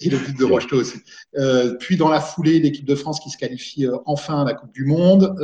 Et 0.00 0.10
le 0.10 0.18
but 0.18 0.38
de 0.38 0.44
Rocheteau 0.44 0.76
aussi. 0.76 0.98
Euh, 1.38 1.74
puis 1.80 1.96
dans 1.96 2.10
la 2.10 2.20
foulée, 2.20 2.60
l'équipe 2.60 2.84
de 2.84 2.94
France 2.94 3.20
qui 3.20 3.30
se 3.30 3.38
qualifie 3.38 3.86
euh, 3.86 3.96
enfin 4.04 4.42
à 4.42 4.44
la 4.44 4.52
Coupe 4.52 4.72
du 4.72 4.84
Monde. 4.84 5.34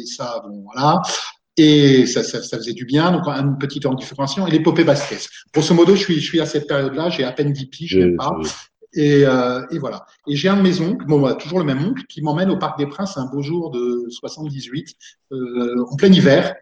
Et 0.00 0.06
ça, 0.06 0.42
bon, 0.46 0.62
voilà. 0.64 1.02
Et 1.56 2.06
ça, 2.06 2.22
ça, 2.22 2.40
ça 2.40 2.56
faisait 2.56 2.72
du 2.72 2.84
bien. 2.84 3.10
Donc, 3.10 3.26
une 3.26 3.58
petite 3.58 3.84
différenciation. 3.96 4.46
Et 4.46 4.50
l'épopée 4.52 4.84
basket. 4.84 5.28
Grosso 5.52 5.74
modo, 5.74 5.96
je 5.96 6.00
suis, 6.00 6.20
je 6.20 6.24
suis 6.24 6.40
à 6.40 6.46
cette 6.46 6.68
période-là. 6.68 7.10
J'ai 7.10 7.24
à 7.24 7.32
peine 7.32 7.52
10 7.52 7.66
piges, 7.66 7.90
je 7.90 7.98
même 7.98 8.16
pas. 8.16 8.30
Et, 8.94 9.24
euh, 9.26 9.60
et 9.70 9.78
voilà. 9.78 10.06
Et 10.26 10.34
j'ai 10.36 10.48
un 10.48 10.56
de 10.56 10.62
mes 10.62 10.80
oncles, 10.80 11.04
bon, 11.06 11.18
voilà, 11.18 11.34
toujours 11.36 11.58
le 11.58 11.64
même 11.64 11.84
oncle, 11.84 12.04
qui 12.08 12.22
m'emmène 12.22 12.50
au 12.50 12.56
Parc 12.58 12.78
des 12.78 12.86
Princes 12.86 13.16
un 13.18 13.26
beau 13.26 13.42
jour 13.42 13.70
de 13.70 14.06
78, 14.08 14.94
euh, 15.32 15.84
en 15.90 15.96
plein 15.96 16.10
hiver, 16.12 16.54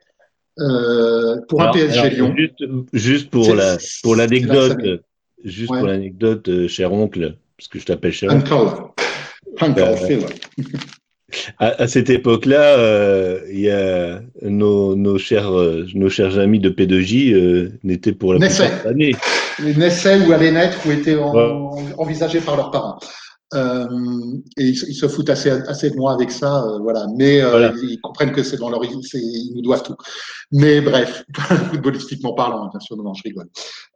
euh, 0.59 1.37
pour 1.49 1.61
Alors- 1.63 1.75
un 1.75 1.79
PSG 1.79 1.99
alors, 2.01 2.13
Lyon. 2.13 2.35
Juste, 2.37 2.65
juste 2.93 3.31
pour 3.31 3.55
la, 3.55 3.77
pour 4.03 4.17
l'anecdote, 4.17 4.77
la 4.83 4.97
juste 5.45 5.71
Ouais. 5.71 5.79
pour 5.79 5.87
l'anecdote, 5.87 6.49
euh, 6.49 6.67
cher 6.69 6.93
oncle, 6.93 7.37
parce 7.57 7.69
que 7.69 7.79
je 7.79 7.85
t'appelle 7.87 8.13
cher 8.13 8.33
oncle. 8.33 8.53
Uncle. 8.53 8.83
Uncle 9.61 9.97
Phil. 10.07 10.27
À, 11.59 11.83
à 11.83 11.89
cette 11.89 12.09
époque-là, 12.09 12.79
euh, 12.79 13.41
il 13.51 13.61
y 13.61 13.71
a 13.71 14.21
nos, 14.43 14.95
nos 14.95 15.19
chers, 15.19 15.53
euh, 15.53 15.85
nos 15.95 16.09
chers 16.09 16.39
amis 16.39 16.61
de 16.61 16.71
P2J 16.71 17.33
euh, 17.35 17.73
n'étaient 17.83 18.13
pour 18.13 18.33
la 18.33 18.39
Naissaient. 18.39 18.69
plupart 18.69 18.87
années. 18.93 19.13
Naissaient 19.61 20.21
ou 20.27 20.33
allaient 20.33 20.53
naître 20.53 20.79
ou 20.87 20.93
étaient 20.93 21.17
en- 21.17 21.35
Ouais. 21.75 21.83
envisagés 21.99 22.41
par 22.41 22.57
leurs 22.57 22.71
parents. 22.71 22.99
Euh, 23.55 23.87
et 24.57 24.65
ils, 24.65 24.75
ils 24.89 24.95
se 24.95 25.07
foutent 25.07 25.31
assez, 25.31 25.51
assez 25.51 25.91
de 25.91 25.97
moi 25.97 26.13
avec 26.13 26.31
ça, 26.31 26.65
euh, 26.65 26.79
voilà. 26.79 27.07
Mais 27.17 27.41
euh, 27.41 27.51
Voilà. 27.51 27.73
ils, 27.81 28.01
comprennent 28.01 28.33
que 28.33 28.43
c'est 28.43 28.57
dans 28.57 28.71
leur, 28.71 28.85
ils 28.85 29.53
nous 29.55 29.63
doivent 29.63 29.83
tout. 29.85 29.97
Mais 30.53 30.81
bref, 30.81 31.25
footballistiquement 31.71 32.35
parlant, 32.35 32.69
bien 32.69 32.81
sûr, 32.81 32.97
non, 32.97 33.05
non, 33.05 33.15
je 33.15 33.23
rigole. 33.23 33.49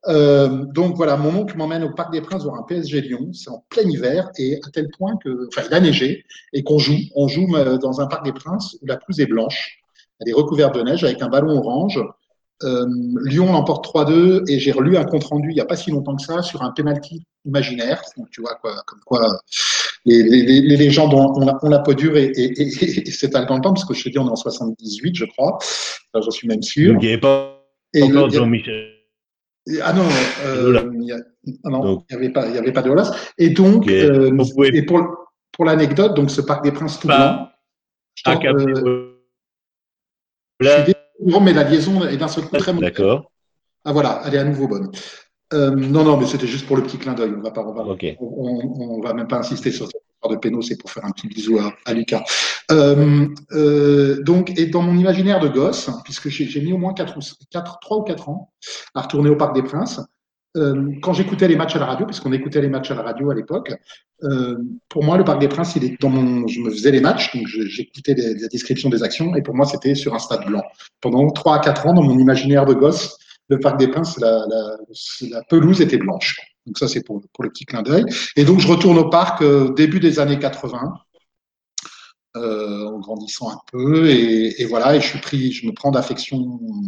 Euh, 0.08 0.64
donc 0.66 0.96
voilà, 0.96 1.16
mon 1.16 1.34
oncle 1.34 1.56
m'emmène 1.56 1.84
au 1.84 1.90
Parc 1.90 2.12
des 2.12 2.20
Princes 2.20 2.44
voir 2.44 2.56
un 2.56 2.62
PSG 2.62 3.00
Lyon. 3.02 3.32
C'est 3.32 3.50
en 3.50 3.64
plein 3.68 3.82
hiver 3.82 4.30
et 4.38 4.60
à 4.66 4.70
tel 4.70 4.88
point 4.96 5.16
que, 5.22 5.48
enfin, 5.48 5.66
il 5.68 5.74
a 5.74 5.80
neigé 5.80 6.24
et 6.52 6.62
qu'on 6.62 6.78
joue. 6.78 6.98
On 7.14 7.28
joue 7.28 7.54
euh, 7.56 7.78
dans 7.78 8.00
un 8.00 8.06
Parc 8.06 8.24
des 8.24 8.32
Princes 8.32 8.76
où 8.82 8.86
la 8.86 8.96
pelouse 8.96 9.20
est 9.20 9.26
blanche, 9.26 9.80
elle 10.20 10.28
est 10.28 10.34
recouverte 10.34 10.74
de 10.74 10.82
neige 10.82 11.04
avec 11.04 11.20
un 11.22 11.28
ballon 11.28 11.56
orange. 11.58 12.00
Euh, 12.62 12.86
Lyon 13.24 13.52
l'emporte 13.52 13.86
3-2 13.86 14.50
et 14.50 14.58
j'ai 14.58 14.72
relu 14.72 14.98
un 14.98 15.04
compte 15.04 15.24
rendu 15.24 15.48
il 15.50 15.54
n'y 15.54 15.62
a 15.62 15.64
pas 15.64 15.76
si 15.76 15.90
longtemps 15.90 16.14
que 16.14 16.22
ça 16.22 16.42
sur 16.42 16.62
un 16.62 16.72
penalty 16.72 17.24
imaginaire. 17.44 18.02
Donc 18.16 18.30
tu 18.30 18.40
vois 18.40 18.54
quoi, 18.56 18.82
comme 18.86 19.00
quoi 19.04 19.40
les, 20.04 20.22
les, 20.22 20.42
les, 20.62 20.76
légendes 20.76 21.12
ont, 21.14 21.34
ont, 21.36 21.44
la, 21.46 21.58
la 21.62 21.78
peau 21.80 21.94
dure 21.94 22.16
et, 22.16 22.24
et, 22.34 22.62
et, 22.62 23.08
et 23.08 23.10
s'étalent 23.10 23.46
dans 23.46 23.56
le 23.56 23.60
temps 23.62 23.72
parce 23.74 23.84
que 23.84 23.94
je 23.94 24.04
te 24.04 24.08
dis 24.08 24.18
on 24.18 24.26
est 24.26 24.30
en 24.30 24.36
78 24.36 25.14
je 25.14 25.24
crois, 25.26 25.58
Enfin, 26.12 26.24
j'en 26.24 26.30
suis 26.30 26.48
même 26.48 26.62
sûr. 26.62 26.94
Donc 26.94 27.02
il 27.02 27.06
n'y 27.06 27.12
avait 27.12 27.20
pas 27.20 27.62
encore 28.02 28.30
Jean-Michel. 28.30 28.92
ah 29.82 29.92
non, 29.92 30.08
euh, 30.44 30.90
il 30.94 31.04
y 31.04 31.12
a- 31.12 31.18
ah 31.64 31.70
n'y 31.70 32.16
avait 32.16 32.30
pas, 32.30 32.48
il 32.48 32.54
y 32.54 32.58
avait 32.58 32.72
pas 32.72 32.82
de 32.82 32.90
Olas. 32.90 33.14
Et 33.38 33.50
donc, 33.50 33.88
euh, 33.88 34.30
On 34.36 34.64
et 34.64 34.82
pour 34.82 35.00
pour 35.52 35.64
l'anecdote, 35.64 36.14
donc 36.14 36.30
ce 36.30 36.40
parc 36.40 36.64
des 36.64 36.72
Princes 36.72 37.00
tout 37.00 37.08
blanc. 37.08 37.48
je 38.14 38.30
euh, 38.30 39.16
je 40.60 40.68
suis 40.68 40.94
désolé, 41.18 41.40
mais 41.44 41.52
la 41.52 41.64
liaison 41.64 42.06
est 42.06 42.16
d'un 42.16 42.28
seul 42.28 42.44
coup 42.44 42.56
très 42.56 42.72
mauvaise. 42.72 42.90
D'accord. 42.90 43.30
Ah 43.84 43.92
voilà, 43.92 44.22
elle 44.26 44.34
est 44.34 44.38
à 44.38 44.44
nouveau 44.44 44.68
bonne. 44.68 44.90
Euh, 45.52 45.70
non, 45.70 46.04
non, 46.04 46.16
mais 46.16 46.26
c'était 46.26 46.46
juste 46.46 46.66
pour 46.66 46.76
le 46.76 46.82
petit 46.82 46.98
clin 46.98 47.14
d'œil. 47.14 47.32
On 47.36 47.40
va 47.42 47.50
pas, 47.50 47.62
on 47.62 47.72
va, 47.72 47.82
Ok. 47.84 48.04
on, 48.20 48.60
on 48.78 49.00
va 49.00 49.14
même 49.14 49.26
pas 49.26 49.38
insister 49.38 49.70
sur 49.72 49.86
cette 49.86 50.02
histoire 50.14 50.32
de 50.32 50.36
péno, 50.36 50.62
c'est 50.62 50.76
pour 50.76 50.90
faire 50.90 51.04
un 51.04 51.10
petit 51.10 51.26
bisou 51.26 51.58
à, 51.58 51.72
à 51.86 51.92
Lucas. 51.92 52.22
Euh, 52.70 53.26
euh, 53.52 54.22
donc, 54.22 54.56
et 54.58 54.66
dans 54.66 54.82
mon 54.82 54.96
imaginaire 54.96 55.40
de 55.40 55.48
gosse, 55.48 55.90
puisque 56.04 56.28
j'ai 56.28 56.46
j'ai 56.46 56.60
mis 56.60 56.72
au 56.72 56.78
moins 56.78 56.94
4 56.94 57.16
ou 57.16 57.20
4, 57.50 57.78
3 57.80 57.96
ou 57.98 58.02
4 58.02 58.28
ans 58.28 58.52
à 58.94 59.02
retourner 59.02 59.28
au 59.30 59.36
Parc 59.36 59.54
des 59.54 59.62
Princes, 59.62 60.00
euh, 60.56 60.92
quand 61.02 61.12
j'écoutais 61.12 61.48
les 61.48 61.56
matchs 61.56 61.76
à 61.76 61.78
la 61.78 61.86
radio, 61.86 62.06
puisqu'on 62.06 62.32
écoutait 62.32 62.60
les 62.60 62.68
matchs 62.68 62.90
à 62.90 62.94
la 62.94 63.02
radio 63.02 63.30
à 63.30 63.34
l'époque, 63.34 63.72
euh, 64.24 64.56
pour 64.88 65.04
moi, 65.04 65.16
le 65.16 65.24
Parc 65.24 65.40
des 65.40 65.48
Princes, 65.48 65.74
il 65.76 65.84
est 65.84 66.00
dans 66.00 66.10
mon, 66.10 66.46
je 66.48 66.60
me 66.60 66.70
faisais 66.70 66.90
les 66.90 67.00
matchs, 67.00 67.34
donc 67.34 67.46
j'écoutais 67.46 68.14
la 68.14 68.48
description 68.48 68.88
des 68.90 69.02
actions, 69.02 69.34
et 69.36 69.42
pour 69.42 69.54
moi, 69.54 69.64
c'était 69.64 69.94
sur 69.94 70.14
un 70.14 70.18
stade 70.18 70.44
blanc. 70.46 70.62
Pendant 71.00 71.28
3 71.30 71.56
à 71.56 71.58
4 71.60 71.86
ans, 71.86 71.94
dans 71.94 72.02
mon 72.02 72.18
imaginaire 72.18 72.66
de 72.66 72.74
gosse, 72.74 73.16
le 73.50 73.58
Parc 73.58 73.78
des 73.78 73.88
Princes, 73.88 74.18
la, 74.18 75.42
pelouse 75.48 75.80
était 75.80 75.98
blanche. 75.98 76.36
Donc 76.66 76.78
ça, 76.78 76.88
c'est 76.88 77.02
pour, 77.02 77.20
le 77.40 77.50
petit 77.50 77.66
clin 77.66 77.82
d'œil. 77.82 78.04
Et 78.36 78.44
donc, 78.44 78.60
je 78.60 78.68
retourne 78.68 78.96
au 78.96 79.10
parc 79.10 79.42
euh, 79.42 79.74
début 79.74 79.98
des 80.00 80.20
années 80.20 80.38
80, 80.38 80.94
euh, 82.36 82.86
en 82.86 83.00
grandissant 83.00 83.50
un 83.50 83.58
peu, 83.72 84.08
et, 84.08 84.64
voilà, 84.66 84.94
et 84.94 85.00
je 85.00 85.06
suis 85.06 85.18
pris, 85.18 85.60
me 85.64 85.72
prends 85.72 85.90
d'affection 85.90 86.38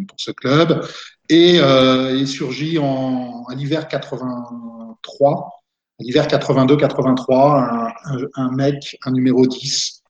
pour 0.07 0.17
ce 0.19 0.31
club, 0.31 0.87
et 1.29 1.59
euh, 1.59 2.17
il 2.17 2.29
surgit 2.29 2.79
en, 2.79 3.45
à 3.49 3.55
l'hiver 3.57 3.89
83, 3.89 5.51
l'hiver 5.99 6.29
82-83, 6.29 7.35
un, 7.35 7.89
un, 8.05 8.27
un, 8.37 8.53
mec, 8.53 8.97
un 9.05 9.11
numéro 9.11 9.45
10, 9.45 10.03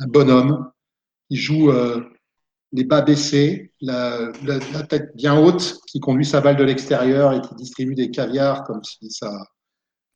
un 0.00 0.06
bonhomme, 0.08 0.70
qui 1.30 1.36
joue 1.36 1.70
euh, 1.70 2.02
les 2.72 2.84
bas 2.84 3.02
baissés, 3.02 3.72
la, 3.80 4.30
la, 4.44 4.58
la, 4.72 4.82
tête 4.84 5.14
bien 5.16 5.38
haute, 5.38 5.80
qui 5.86 6.00
conduit 6.00 6.24
sa 6.24 6.40
balle 6.40 6.56
de 6.56 6.64
l'extérieur 6.64 7.32
et 7.32 7.40
qui 7.40 7.54
distribue 7.56 7.94
des 7.94 8.10
caviars 8.10 8.64
comme 8.64 8.82
si 8.84 9.10
ça, 9.10 9.30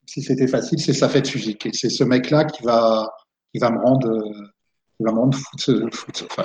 si 0.07 0.23
c'était 0.23 0.47
facile, 0.47 0.79
c'est 0.79 0.93
sa 0.93 1.09
fête 1.09 1.29
physique. 1.29 1.67
Et 1.67 1.73
c'est 1.73 1.91
ce 1.91 2.05
mec-là 2.05 2.45
qui 2.45 2.63
va, 2.63 3.11
qui 3.53 3.59
va 3.59 3.71
me 3.71 3.81
rendre, 3.81 4.23
qui 4.97 5.03
va 5.03 5.13
me 5.13 5.19
rendre 5.19 5.39
enfin, 5.59 6.45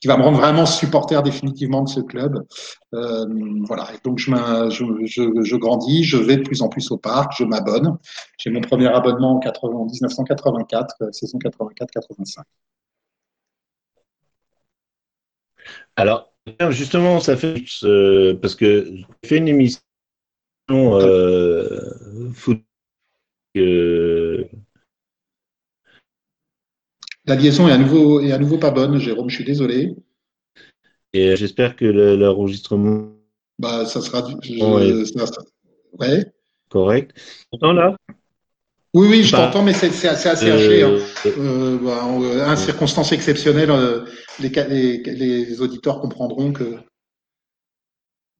qui 0.00 0.08
va 0.08 0.16
me 0.16 0.22
rendre 0.22 0.38
vraiment 0.38 0.64
supporter 0.64 1.22
définitivement 1.22 1.82
de 1.82 1.88
ce 1.88 2.00
club. 2.00 2.42
Euh, 2.94 3.26
voilà. 3.66 3.88
Et 3.94 3.98
donc 4.02 4.18
je, 4.18 4.30
je, 4.70 4.84
je, 5.04 5.42
je, 5.44 5.56
grandis, 5.56 6.04
je 6.04 6.16
vais 6.16 6.38
de 6.38 6.42
plus 6.42 6.62
en 6.62 6.68
plus 6.68 6.90
au 6.90 6.96
parc, 6.96 7.34
je 7.36 7.44
m'abonne. 7.44 7.98
J'ai 8.38 8.50
mon 8.50 8.62
premier 8.62 8.88
abonnement 8.88 9.36
en, 9.36 9.38
80, 9.38 9.76
en 9.76 9.84
1984, 9.84 10.94
euh, 11.02 11.12
saison 11.12 11.38
84-85. 11.38 12.42
Alors, 15.96 16.32
justement, 16.70 17.20
ça 17.20 17.36
fait 17.36 17.62
euh, 17.84 18.34
parce 18.34 18.54
que 18.54 18.86
j'ai 18.86 19.28
fait 19.28 19.36
une 19.38 19.48
émission 19.48 19.82
euh, 20.68 22.30
foot. 22.34 22.62
Euh... 23.56 24.44
La 27.26 27.36
liaison 27.36 27.68
est 27.68 27.72
à 27.72 27.78
nouveau, 27.78 28.20
est 28.20 28.32
à 28.32 28.38
nouveau 28.38 28.58
pas 28.58 28.70
bonne, 28.70 28.98
Jérôme, 28.98 29.28
je 29.28 29.36
suis 29.36 29.44
désolé. 29.44 29.94
Et 31.12 31.36
j'espère 31.36 31.76
que 31.76 31.84
l'enregistrement. 31.84 33.12
Bah, 33.58 33.84
ça 33.84 34.00
sera. 34.00 34.26
Je, 34.42 34.52
ouais. 34.54 35.04
Ça, 35.04 35.42
ouais. 35.98 36.24
Correct. 36.68 37.12
Pourtant, 37.50 37.72
là 37.72 37.96
oui, 38.92 39.06
oui, 39.08 39.22
je 39.22 39.32
bah, 39.32 39.46
t'entends, 39.46 39.62
mais 39.62 39.72
c'est 39.72 40.08
assez 40.08 40.28
haché. 40.28 40.82
Euh, 40.82 40.98
hein. 40.98 41.30
euh, 41.38 41.78
bah, 41.78 42.04
en 42.04 42.22
euh, 42.22 42.56
circonstance 42.56 43.12
exceptionnelle, 43.12 43.70
euh, 43.70 44.04
les, 44.40 44.48
les, 44.48 44.98
les, 44.98 45.60
auditeurs 45.60 46.00
comprendront 46.00 46.52
que 46.52 46.76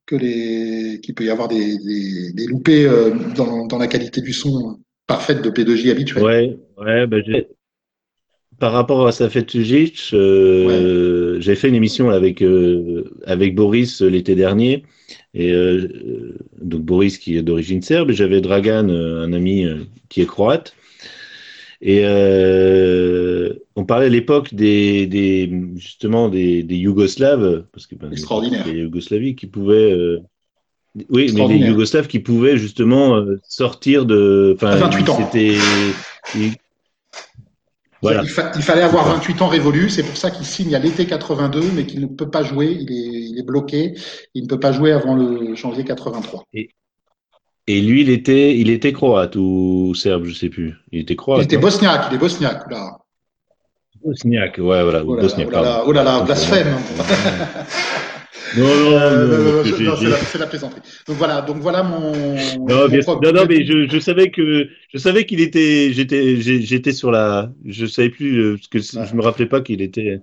que 0.05 0.15
les 0.17 0.99
qu'il 1.01 1.15
peut 1.15 1.23
y 1.23 1.29
avoir 1.29 1.47
des, 1.47 1.77
des, 1.77 2.33
des 2.33 2.47
loupés 2.47 2.85
euh, 2.85 3.11
dans, 3.35 3.65
dans, 3.65 3.77
la 3.77 3.87
qualité 3.87 4.19
du 4.19 4.33
son 4.33 4.79
parfaite 5.07 5.41
de 5.41 5.49
P2J 5.49 5.89
habituelle. 5.89 6.23
Ouais, 6.23 6.59
ouais, 6.77 7.07
bah, 7.07 7.17
par 8.59 8.73
rapport 8.73 9.07
à 9.07 9.11
sa 9.11 9.29
fête 9.29 9.47
Tujic, 9.47 10.11
euh, 10.13 10.67
ouais. 10.67 11.30
J'ai 11.41 11.55
fait 11.55 11.67
une 11.67 11.75
émission 11.75 12.09
avec 12.09 12.43
avec 13.25 13.55
Boris 13.55 14.01
l'été 14.01 14.35
dernier 14.35 14.83
et 15.33 15.51
euh, 15.51 16.37
donc 16.61 16.81
Boris 16.81 17.17
qui 17.17 17.37
est 17.37 17.41
d'origine 17.41 17.81
serbe, 17.81 18.11
j'avais 18.11 18.41
Dragan, 18.41 18.89
un 18.89 19.33
ami 19.33 19.65
qui 20.09 20.21
est 20.21 20.25
croate. 20.25 20.75
Et 21.81 22.01
euh, 22.03 23.53
on 23.75 23.85
parlait 23.85 24.05
à 24.05 24.09
l'époque 24.09 24.53
des, 24.53 25.07
des, 25.07 25.51
justement 25.75 26.29
des, 26.29 26.61
des 26.61 26.75
Yougoslaves, 26.75 27.65
parce 27.73 27.87
que 27.87 27.95
ben, 27.95 28.11
extraordinaire, 28.11 28.67
les 28.67 28.81
Yougoslavie 28.81 29.35
qui 29.35 29.47
pouvaient, 29.47 29.91
euh, 29.91 30.19
oui, 31.09 31.31
mais 31.33 31.47
les 31.47 31.57
Yougoslaves 31.57 32.07
qui 32.07 32.19
pouvaient 32.19 32.57
justement 32.57 33.15
euh, 33.15 33.39
sortir 33.47 34.05
de, 34.05 34.53
enfin, 34.55 34.75
28 34.75 35.09
ans. 35.09 35.17
C'était. 35.17 35.55
Voilà. 38.01 38.21
Il, 38.23 38.29
fa 38.29 38.51
il, 38.55 38.63
fallait 38.63 38.81
avoir 38.81 39.07
28 39.07 39.41
ans 39.41 39.47
révolus, 39.47 39.89
c'est 39.89 40.03
pour 40.03 40.17
ça 40.17 40.31
qu'il 40.31 40.45
signe 40.45 40.73
à 40.73 40.79
l'été 40.79 41.05
82, 41.05 41.61
mais 41.75 41.85
qu'il 41.85 42.01
ne 42.01 42.07
peut 42.07 42.29
pas 42.29 42.43
jouer, 42.43 42.75
il 42.79 42.91
est, 42.91 43.29
il 43.29 43.39
est, 43.39 43.43
bloqué, 43.43 43.93
il 44.33 44.43
ne 44.43 44.47
peut 44.47 44.59
pas 44.59 44.71
jouer 44.71 44.91
avant 44.91 45.15
le 45.15 45.53
janvier 45.55 45.83
83. 45.83 46.43
Et, 46.53 46.69
et 47.67 47.81
lui, 47.81 48.01
il 48.01 48.09
était, 48.09 48.57
il 48.57 48.69
était 48.71 48.91
croate 48.91 49.35
ou 49.35 49.93
serbe, 49.93 50.25
je 50.25 50.33
sais 50.33 50.49
plus. 50.49 50.75
Il 50.91 51.01
était 51.01 51.15
croate. 51.15 51.41
Il 51.41 51.43
était 51.43 51.57
bosniaque, 51.57 52.07
il 52.09 52.15
est 52.15 52.19
bosniaque, 52.19 52.63
là. 52.71 52.97
Bosniaque, 54.03 54.57
ouais, 54.57 54.83
voilà. 54.83 55.03
Oh 55.05 55.15
là 55.15 55.21
bosniaque, 55.21 55.51
là, 55.51 55.59
oh 55.59 55.63
là, 55.63 55.83
oh 55.85 55.91
là 55.91 56.03
là 56.03 56.21
blasphème. 56.21 56.75
Non, 58.57 58.63
non, 58.63 58.91
euh, 58.91 59.27
non, 59.27 59.53
non 59.53 59.95
c'est 59.95 60.37
la, 60.37 60.39
la, 60.39 60.47
plaisanterie. 60.47 60.81
Donc 61.07 61.17
voilà, 61.17 61.41
donc 61.41 61.57
voilà 61.57 61.83
mon. 61.83 62.11
Non, 62.11 62.87
bien, 62.87 62.99
mon 63.07 63.19
non, 63.21 63.31
non, 63.31 63.45
mais 63.47 63.65
je, 63.65 63.87
je 63.89 63.99
savais 63.99 64.29
que 64.29 64.67
je 64.93 64.97
savais 64.97 65.25
qu'il 65.25 65.39
était, 65.39 65.93
j'étais, 65.93 66.37
j'étais 66.41 66.91
sur 66.91 67.11
la, 67.11 67.49
je 67.65 67.85
savais 67.85 68.09
plus 68.09 68.57
parce 68.57 68.67
que 68.67 68.79
je 69.07 69.15
me 69.15 69.21
rappelais 69.21 69.45
pas 69.45 69.61
qu'il 69.61 69.81
était. 69.81 70.21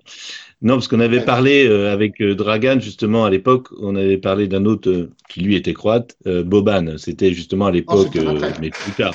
Non, 0.60 0.74
parce 0.74 0.88
qu'on 0.88 0.98
avait 0.98 1.24
parlé 1.24 1.68
euh, 1.68 1.92
avec 1.92 2.20
euh, 2.20 2.34
Dragan 2.34 2.80
justement 2.80 3.24
à 3.24 3.30
l'époque, 3.30 3.68
on 3.80 3.94
avait 3.94 4.18
parlé 4.18 4.48
d'un 4.48 4.64
autre 4.64 4.90
euh, 4.90 5.10
qui 5.28 5.40
lui 5.40 5.54
était 5.54 5.72
croate, 5.72 6.16
euh, 6.26 6.42
Boban. 6.42 6.98
C'était 6.98 7.32
justement 7.32 7.66
à 7.66 7.70
l'époque, 7.70 8.18
oh, 8.18 8.38
mais 8.60 8.70
plus 8.70 8.92
tard. 8.92 9.14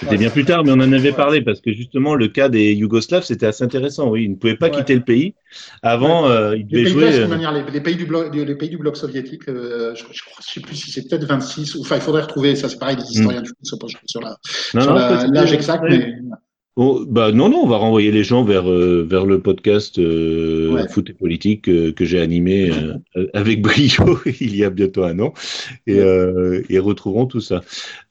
C'était 0.00 0.12
ouais. 0.12 0.18
bien 0.18 0.30
plus 0.30 0.44
tard, 0.44 0.64
mais 0.64 0.70
on 0.70 0.74
en 0.74 0.92
avait 0.92 1.12
parlé 1.12 1.42
parce 1.42 1.60
que 1.60 1.72
justement 1.72 2.14
le 2.14 2.28
cas 2.28 2.48
des 2.48 2.74
Yougoslaves 2.74 3.24
c'était 3.24 3.46
assez 3.46 3.64
intéressant. 3.64 4.10
Oui, 4.10 4.24
ils 4.24 4.30
ne 4.30 4.36
pouvaient 4.36 4.56
pas 4.56 4.70
quitter 4.70 4.94
le 4.94 5.02
pays. 5.02 5.34
Avant, 5.82 6.28
ils 6.52 6.66
devaient 6.66 6.84
les 6.84 6.90
jouer. 6.90 7.10
Pays, 7.10 7.26
manière, 7.26 7.52
les, 7.52 7.70
les, 7.70 7.80
pays 7.80 7.96
du 7.96 8.06
bloc, 8.06 8.34
les 8.34 8.54
pays 8.54 8.70
du 8.70 8.78
bloc 8.78 8.96
soviétique, 8.96 9.42
je, 9.46 9.94
je, 9.94 10.04
je 10.12 10.52
sais 10.52 10.60
plus 10.60 10.76
si 10.76 10.90
c'est 10.90 11.08
peut-être 11.08 11.24
26. 11.24 11.78
Enfin, 11.80 11.96
il 11.96 12.02
faudrait 12.02 12.22
retrouver. 12.22 12.56
Ça, 12.56 12.68
c'est 12.68 12.78
pareil, 12.78 12.96
les 12.96 13.04
historiens 13.04 13.40
mm. 13.40 13.44
du 13.44 13.48
foot 13.48 13.58
se 13.62 13.76
penchent 13.76 13.96
sur 14.06 14.20
l'âge 14.20 15.52
exact, 15.52 15.84
mais. 15.88 16.14
Oh, 16.76 17.04
bah 17.06 17.30
non, 17.30 17.48
non, 17.50 17.60
on 17.62 17.68
va 17.68 17.76
renvoyer 17.76 18.10
les 18.10 18.24
gens 18.24 18.42
vers, 18.42 18.68
euh, 18.68 19.06
vers 19.08 19.26
le 19.26 19.38
podcast 19.38 19.96
euh, 20.00 20.72
ouais. 20.72 20.88
Foot 20.88 21.08
et 21.08 21.12
Politique 21.12 21.68
euh, 21.68 21.92
que 21.92 22.04
j'ai 22.04 22.20
animé 22.20 22.72
avec 23.32 23.62
brio 23.62 24.18
il 24.40 24.56
y 24.56 24.64
a 24.64 24.70
bientôt 24.70 25.04
un 25.04 25.20
an 25.20 25.32
et 25.86 26.00
ils 26.68 26.80
retrouveront 26.80 27.26
tout 27.26 27.40
ça. 27.40 27.60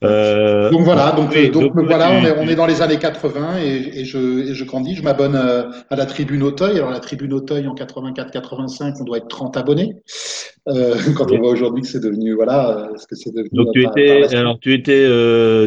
donc 0.00 0.80
voilà, 0.80 1.12
donc, 1.12 1.30
oui, 1.34 1.50
donc, 1.50 1.76
donc 1.76 1.86
voilà, 1.86 2.10
on 2.12 2.24
est, 2.24 2.38
on 2.38 2.48
est 2.48 2.54
dans 2.54 2.64
les 2.64 2.80
années 2.80 2.98
80 2.98 3.58
et, 3.58 4.00
et, 4.00 4.04
je, 4.06 4.50
et 4.50 4.54
je 4.54 4.64
grandis, 4.64 4.94
je 4.94 5.02
m'abonne 5.02 5.36
à 5.36 5.96
la 5.96 6.06
Tribune 6.06 6.42
Auteuil. 6.42 6.78
Alors 6.78 6.90
la 6.90 7.00
Tribune 7.00 7.34
Auteuil 7.34 7.68
en 7.68 7.74
84-85, 7.74 8.94
on 8.98 9.04
doit 9.04 9.18
être 9.18 9.28
30 9.28 9.58
abonnés. 9.58 9.96
quand 10.66 11.30
on 11.30 11.38
voit 11.38 11.50
aujourd'hui 11.50 11.82
que 11.82 11.88
c'est 11.88 12.02
devenu, 12.02 12.32
voilà, 12.32 12.88
ce 12.96 13.06
que 13.06 13.14
c'est 13.14 13.30
devenu. 13.30 13.50
Donc 13.52 13.68
tu 13.74 13.84
étais, 13.84 14.34
alors 14.34 14.58
tu 14.58 14.72
étais, 14.72 15.06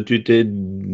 tu 0.03 0.15
étais. 0.15 0.47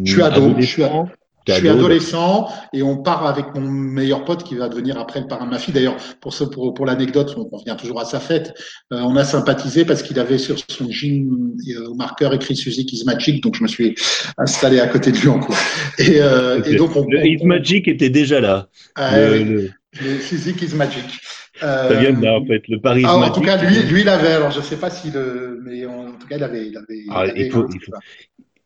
Je 0.04 0.12
suis 0.12 0.20
ado, 0.20 0.52
je 0.58 0.66
suis 0.66 0.84
ado. 0.84 1.08
Je 1.46 1.52
suis 1.52 1.68
adolescent 1.68 2.48
et 2.72 2.82
on 2.82 2.96
part 3.02 3.26
avec 3.26 3.54
mon 3.54 3.62
meilleur 3.62 4.24
pote 4.24 4.44
qui 4.44 4.54
va 4.54 4.68
devenir 4.68 4.98
après 4.98 5.20
le 5.20 5.26
parrain 5.26 5.44
de 5.44 5.50
ma 5.50 5.58
fille. 5.58 5.74
D'ailleurs, 5.74 5.96
pour 6.20 6.32
ce, 6.32 6.44
pour, 6.44 6.72
pour 6.72 6.86
l'anecdote, 6.86 7.34
on 7.36 7.56
revient 7.56 7.76
toujours 7.78 8.00
à 8.00 8.04
sa 8.04 8.20
fête. 8.20 8.54
Euh, 8.92 9.00
on 9.00 9.16
a 9.16 9.24
sympathisé 9.24 9.84
parce 9.84 10.02
qu'il 10.02 10.18
avait 10.18 10.38
sur 10.38 10.56
son 10.68 10.90
jean 10.90 11.28
euh, 11.68 11.88
au 11.88 11.94
marqueur 11.94 12.32
écrit 12.32 12.56
Suzy 12.56 12.86
is 12.90 13.04
Magic, 13.04 13.42
donc 13.42 13.56
je 13.56 13.62
me 13.62 13.68
suis 13.68 13.94
installé 14.38 14.80
à 14.80 14.86
côté 14.86 15.12
de 15.12 15.18
lui 15.18 15.28
en 15.28 15.38
cours. 15.38 15.56
Et, 15.98 16.20
euh, 16.20 16.58
okay. 16.60 16.72
et 16.72 16.76
donc 16.76 16.96
on, 16.96 17.06
le 17.08 17.26
Is 17.26 17.44
Magic 17.44 17.88
était 17.88 18.10
déjà 18.10 18.40
là. 18.40 18.68
Euh, 18.98 19.38
le, 19.38 19.44
le... 19.44 19.70
le 20.02 20.18
Suzy 20.20 20.54
is 20.60 20.74
Magic. 20.74 21.04
Ça 21.60 21.94
vient 21.94 22.12
de 22.12 22.22
là, 22.22 22.38
en 22.38 22.44
fait, 22.44 22.62
le 22.68 22.80
Paris. 22.80 23.04
Ah, 23.06 23.16
en 23.16 23.30
tout 23.30 23.40
cas, 23.40 23.62
lui, 23.62 23.82
lui, 23.82 24.00
il 24.00 24.08
avait. 24.08 24.32
Alors, 24.32 24.50
je 24.50 24.60
sais 24.60 24.76
pas 24.76 24.90
si 24.90 25.10
le, 25.10 25.60
mais 25.64 25.86
en, 25.86 26.12
tout 26.12 26.26
cas, 26.26 26.36
il 26.36 26.42
avait, 26.42 26.66
il 26.66 26.76
avait. 26.76 27.04
Ah, 27.10 27.24
il, 27.26 27.30
avait 27.30 27.46
il, 27.46 27.52
faut, 27.52 27.66
il 27.72 27.80
faut, 27.80 27.92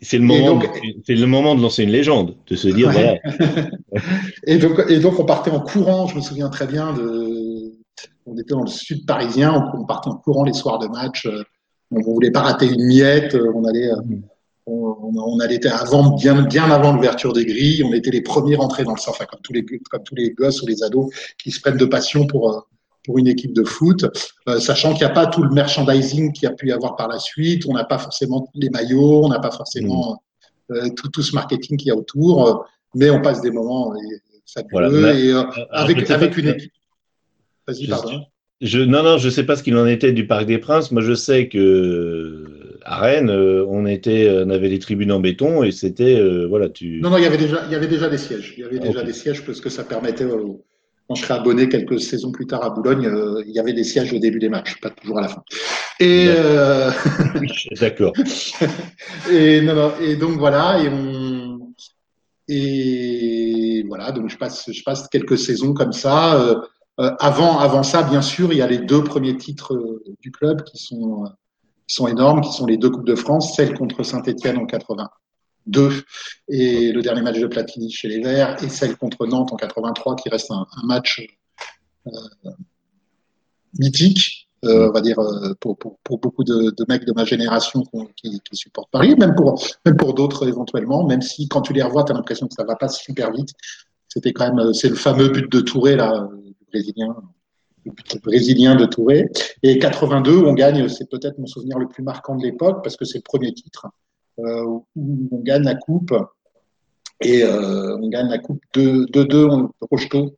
c'est 0.01 0.19
le 0.19 0.25
moment, 0.25 0.61
c'est 1.05 1.15
le 1.15 1.27
moment 1.27 1.55
de 1.55 1.63
lancer 1.63 1.83
une 1.83 1.91
légende, 1.91 2.37
de 2.47 2.57
se 2.57 2.69
dire 2.69 2.89
ouais. 2.89 3.21
voilà. 3.41 3.69
et 4.47 4.59
donc, 4.59 4.81
et 4.89 4.99
donc 5.01 5.19
on 5.19 5.25
partait 5.25 5.51
en 5.51 5.61
courant. 5.61 6.07
Je 6.07 6.17
me 6.17 6.21
souviens 6.21 6.49
très 6.49 6.67
bien 6.67 6.93
de, 6.93 7.75
on 8.27 8.37
était 8.37 8.55
dans 8.55 8.63
le 8.63 8.69
sud 8.69 9.07
parisien, 9.07 9.71
on, 9.75 9.85
partait 9.85 10.09
en 10.09 10.17
courant 10.17 10.45
les 10.45 10.53
soirs 10.53 10.79
de 10.79 10.87
match. 10.87 11.27
On, 11.91 11.99
on 11.99 12.13
voulait 12.13 12.31
pas 12.31 12.43
rater 12.43 12.67
une 12.67 12.87
miette. 12.87 13.37
On 13.55 13.65
allait, 13.65 13.91
on, 14.67 15.13
on 15.17 15.41
allait 15.41 15.67
avant, 15.67 16.15
bien, 16.15 16.43
bien 16.43 16.71
avant 16.71 16.93
l'ouverture 16.93 17.33
des 17.33 17.45
grilles. 17.45 17.83
On 17.85 17.93
était 17.93 18.11
les 18.11 18.23
premiers 18.23 18.57
rentrés 18.57 18.85
dans 18.85 18.95
le 18.95 19.01
surf, 19.01 19.19
comme 19.27 19.41
tous 19.43 19.53
les, 19.53 19.65
comme 19.91 20.05
tous 20.05 20.15
les 20.15 20.31
gosses 20.31 20.63
ou 20.63 20.67
les 20.67 20.83
ados 20.85 21.13
qui 21.43 21.51
se 21.51 21.61
prennent 21.61 21.77
de 21.77 21.87
passion 21.87 22.27
pour 22.27 22.69
pour 23.05 23.19
une 23.19 23.27
équipe 23.27 23.53
de 23.53 23.65
foot, 23.65 24.05
euh, 24.49 24.61
sachant 24.61 24.93
qu'il 24.93 25.07
n'y 25.07 25.11
a 25.11 25.15
pas 25.15 25.27
tout 25.27 25.43
le 25.43 25.51
merchandising 25.51 26.33
qu'il 26.33 26.45
y 26.45 26.47
a 26.47 26.55
pu 26.55 26.69
y 26.69 26.73
avoir 26.73 26.97
par 26.97 27.09
la 27.09 27.19
suite, 27.19 27.65
on 27.67 27.73
n'a 27.73 27.85
pas 27.85 27.99
forcément 27.99 28.51
les 28.55 28.71
maillots, 28.71 29.25
on 29.25 29.29
n'a 29.29 29.41
pas 29.41 29.51
forcément 29.51 30.21
mmh. 30.69 30.75
euh, 30.75 30.89
tout, 30.97 31.09
tout, 31.09 31.23
ce 31.23 31.35
marketing 31.35 31.77
qu'il 31.79 31.89
y 31.89 31.91
a 31.91 31.97
autour, 31.97 32.67
mais 32.95 33.11
on 33.11 33.21
passe 33.21 33.41
des 33.41 33.51
moments 33.51 33.93
euh, 33.93 33.97
fabuleux 34.47 34.89
voilà, 34.89 35.15
et 35.15 35.33
euh, 35.33 35.43
avec, 35.71 36.11
avec 36.11 36.37
une 36.37 36.49
équipe. 36.49 36.73
Vas-y, 37.67 37.87
pardon. 37.87 38.25
Je, 38.61 38.81
non, 38.81 39.05
non, 39.05 39.19
je 39.19 39.29
sais 39.29 39.45
pas 39.45 39.55
ce 39.55 39.63
qu'il 39.63 39.77
en 39.77 39.87
était 39.87 40.13
du 40.13 40.27
Parc 40.27 40.47
des 40.47 40.59
Princes. 40.59 40.91
Moi, 40.91 41.03
je 41.03 41.15
sais 41.15 41.49
que 41.49 42.79
à 42.85 42.99
Rennes, 42.99 43.31
on 43.31 43.87
était, 43.87 44.43
on 44.45 44.51
avait 44.51 44.69
des 44.69 44.81
tribunes 44.81 45.13
en 45.13 45.21
béton 45.21 45.63
et 45.63 45.71
c'était, 45.71 46.19
euh, 46.19 46.47
voilà, 46.49 46.69
tu. 46.69 47.01
Non, 47.01 47.11
non, 47.11 47.19
il 47.19 47.23
y 47.23 47.27
avait 47.27 47.37
déjà, 47.37 47.65
il 47.67 47.73
y 47.73 47.77
avait 47.77 47.87
déjà 47.87 48.09
des 48.09 48.19
sièges. 48.19 48.55
Il 48.57 48.63
y 48.63 48.65
avait 48.65 48.81
déjà 48.81 48.99
okay. 49.01 49.07
des 49.07 49.13
sièges 49.13 49.45
parce 49.45 49.61
que 49.61 49.69
ça 49.69 49.85
permettait 49.85 50.25
aux, 50.25 50.65
quand 51.09 51.15
je 51.15 51.23
serai 51.23 51.35
abonné 51.35 51.69
quelques 51.69 52.01
saisons 52.01 52.33
plus 52.33 52.47
tard 52.47 52.63
à 52.63 52.71
Boulogne, 52.71 53.07
euh, 53.07 53.43
il 53.47 53.53
y 53.53 53.59
avait 53.59 53.73
des 53.73 53.85
sièges 53.85 54.13
au 54.13 54.19
début 54.19 54.39
des 54.39 54.51
matchs, 54.51 54.79
pas 54.81 54.91
toujours 54.91 55.19
à 55.19 55.23
la 55.23 55.29
fin. 55.29 55.43
Et 55.99 56.27
euh... 56.29 56.91
d'accord. 57.81 58.13
et 59.33 59.63
non, 59.63 59.75
non, 59.75 59.93
et 60.01 60.17
donc 60.17 60.39
voilà, 60.39 60.79
et 60.81 60.89
on 60.89 61.73
et 62.51 63.85
voilà, 63.89 64.11
donc 64.13 64.31
je 64.31 64.39
passe, 64.39 64.71
je 64.71 64.83
passe 64.83 65.09
quelques 65.09 65.39
saisons 65.39 65.75
comme 65.75 65.93
ça. 65.93 66.41
Euh, 66.41 66.55
euh 67.01 67.11
avant, 67.21 67.59
avant 67.59 67.83
ça, 67.83 68.03
bien 68.03 68.23
sûr, 68.23 68.53
il 68.53 68.59
y 68.59 68.63
a 68.63 68.67
les 68.67 68.79
deux 68.79 69.05
premiers 69.05 69.37
titres 69.37 69.75
euh, 69.75 70.03
du 70.21 70.31
club 70.31 70.63
qui 70.65 70.79
sont, 70.79 71.25
qui 71.87 71.95
sont 71.95 72.09
énormes, 72.09 72.41
qui 72.41 72.53
sont 72.53 72.67
les 72.67 72.79
deux 72.79 72.91
coupes 72.91 73.07
de 73.07 73.15
France, 73.15 73.55
celle 73.55 73.75
contre 73.75 74.03
Saint-Étienne 74.03 74.59
en 74.59 74.67
80 74.67 75.09
2 75.69 75.91
et 76.49 76.93
le 76.93 77.03
dernier 77.03 77.23
match 77.23 77.39
de 77.39 77.47
Platini 77.47 77.91
chez 77.91 78.09
les 78.09 78.21
Verts 78.21 78.63
et 78.63 78.69
celle 78.69 78.97
contre 78.97 79.27
Nantes 79.27 79.53
en 79.53 79.57
83 79.57 80.17
qui 80.17 80.29
reste 80.29 80.51
un, 80.51 80.67
match 80.85 81.25
euh, 82.07 82.11
mythique. 83.79 84.49
Euh, 84.65 84.89
on 84.89 84.93
va 84.93 85.01
dire 85.01 85.21
euh, 85.21 85.55
pour, 85.61 85.79
beaucoup 86.11 86.43
de, 86.43 86.75
mecs 86.89 87.05
de 87.05 87.13
ma 87.13 87.25
génération 87.25 87.85
qui, 88.17 88.41
supportent 88.53 88.91
Paris, 88.91 89.15
même 89.15 89.37
pour, 89.37 89.63
même 89.87 89.97
pour 89.97 90.15
d'autres 90.15 90.49
éventuellement, 90.49 91.07
même 91.07 91.23
si 91.23 91.47
quand 91.47 91.63
tu 91.63 91.73
les 91.73 91.83
revois, 91.83 92.03
tu 92.03 92.11
as 92.11 92.17
l'impression 92.17 92.49
que 92.49 92.55
ça 92.55 92.65
va 92.65 92.75
pas 92.75 92.89
super 92.89 93.31
vite. 93.31 93.51
C'était 94.09 94.33
quand 94.33 94.53
même, 94.53 94.73
c'est 94.75 94.89
le 94.89 94.97
fameux 94.97 95.29
but 95.29 95.51
de 95.53 95.61
Touré, 95.61 95.95
là, 95.95 96.29
Brésilien, 96.73 97.15
brésilien 98.23 98.77
de 98.77 98.87
Touré. 98.87 99.31
Et 99.63 99.79
82, 99.79 100.39
on 100.39 100.55
gagne, 100.55 100.89
c'est 100.89 101.09
peut-être 101.09 101.39
mon 101.39 101.47
souvenir 101.47 101.79
le 101.79 101.89
plus 101.89 102.03
marquant 102.03 102.37
de 102.37 102.43
l'époque, 102.43 102.83
parce 102.83 102.97
que 102.97 103.05
c'est 103.05 103.19
le 103.19 103.23
premier 103.23 103.53
titre 103.53 103.87
euh, 103.87 103.89
où 104.39 105.29
on 105.33 105.41
gagne 105.41 105.65
la 105.65 105.75
coupe. 105.75 106.15
Et 107.21 107.43
euh, 107.43 107.97
on 107.97 108.09
gagne 108.09 108.29
la 108.29 108.39
coupe 108.39 108.63
2-2 108.75 109.51
en 109.51 109.71
Rocheteau 109.91 110.37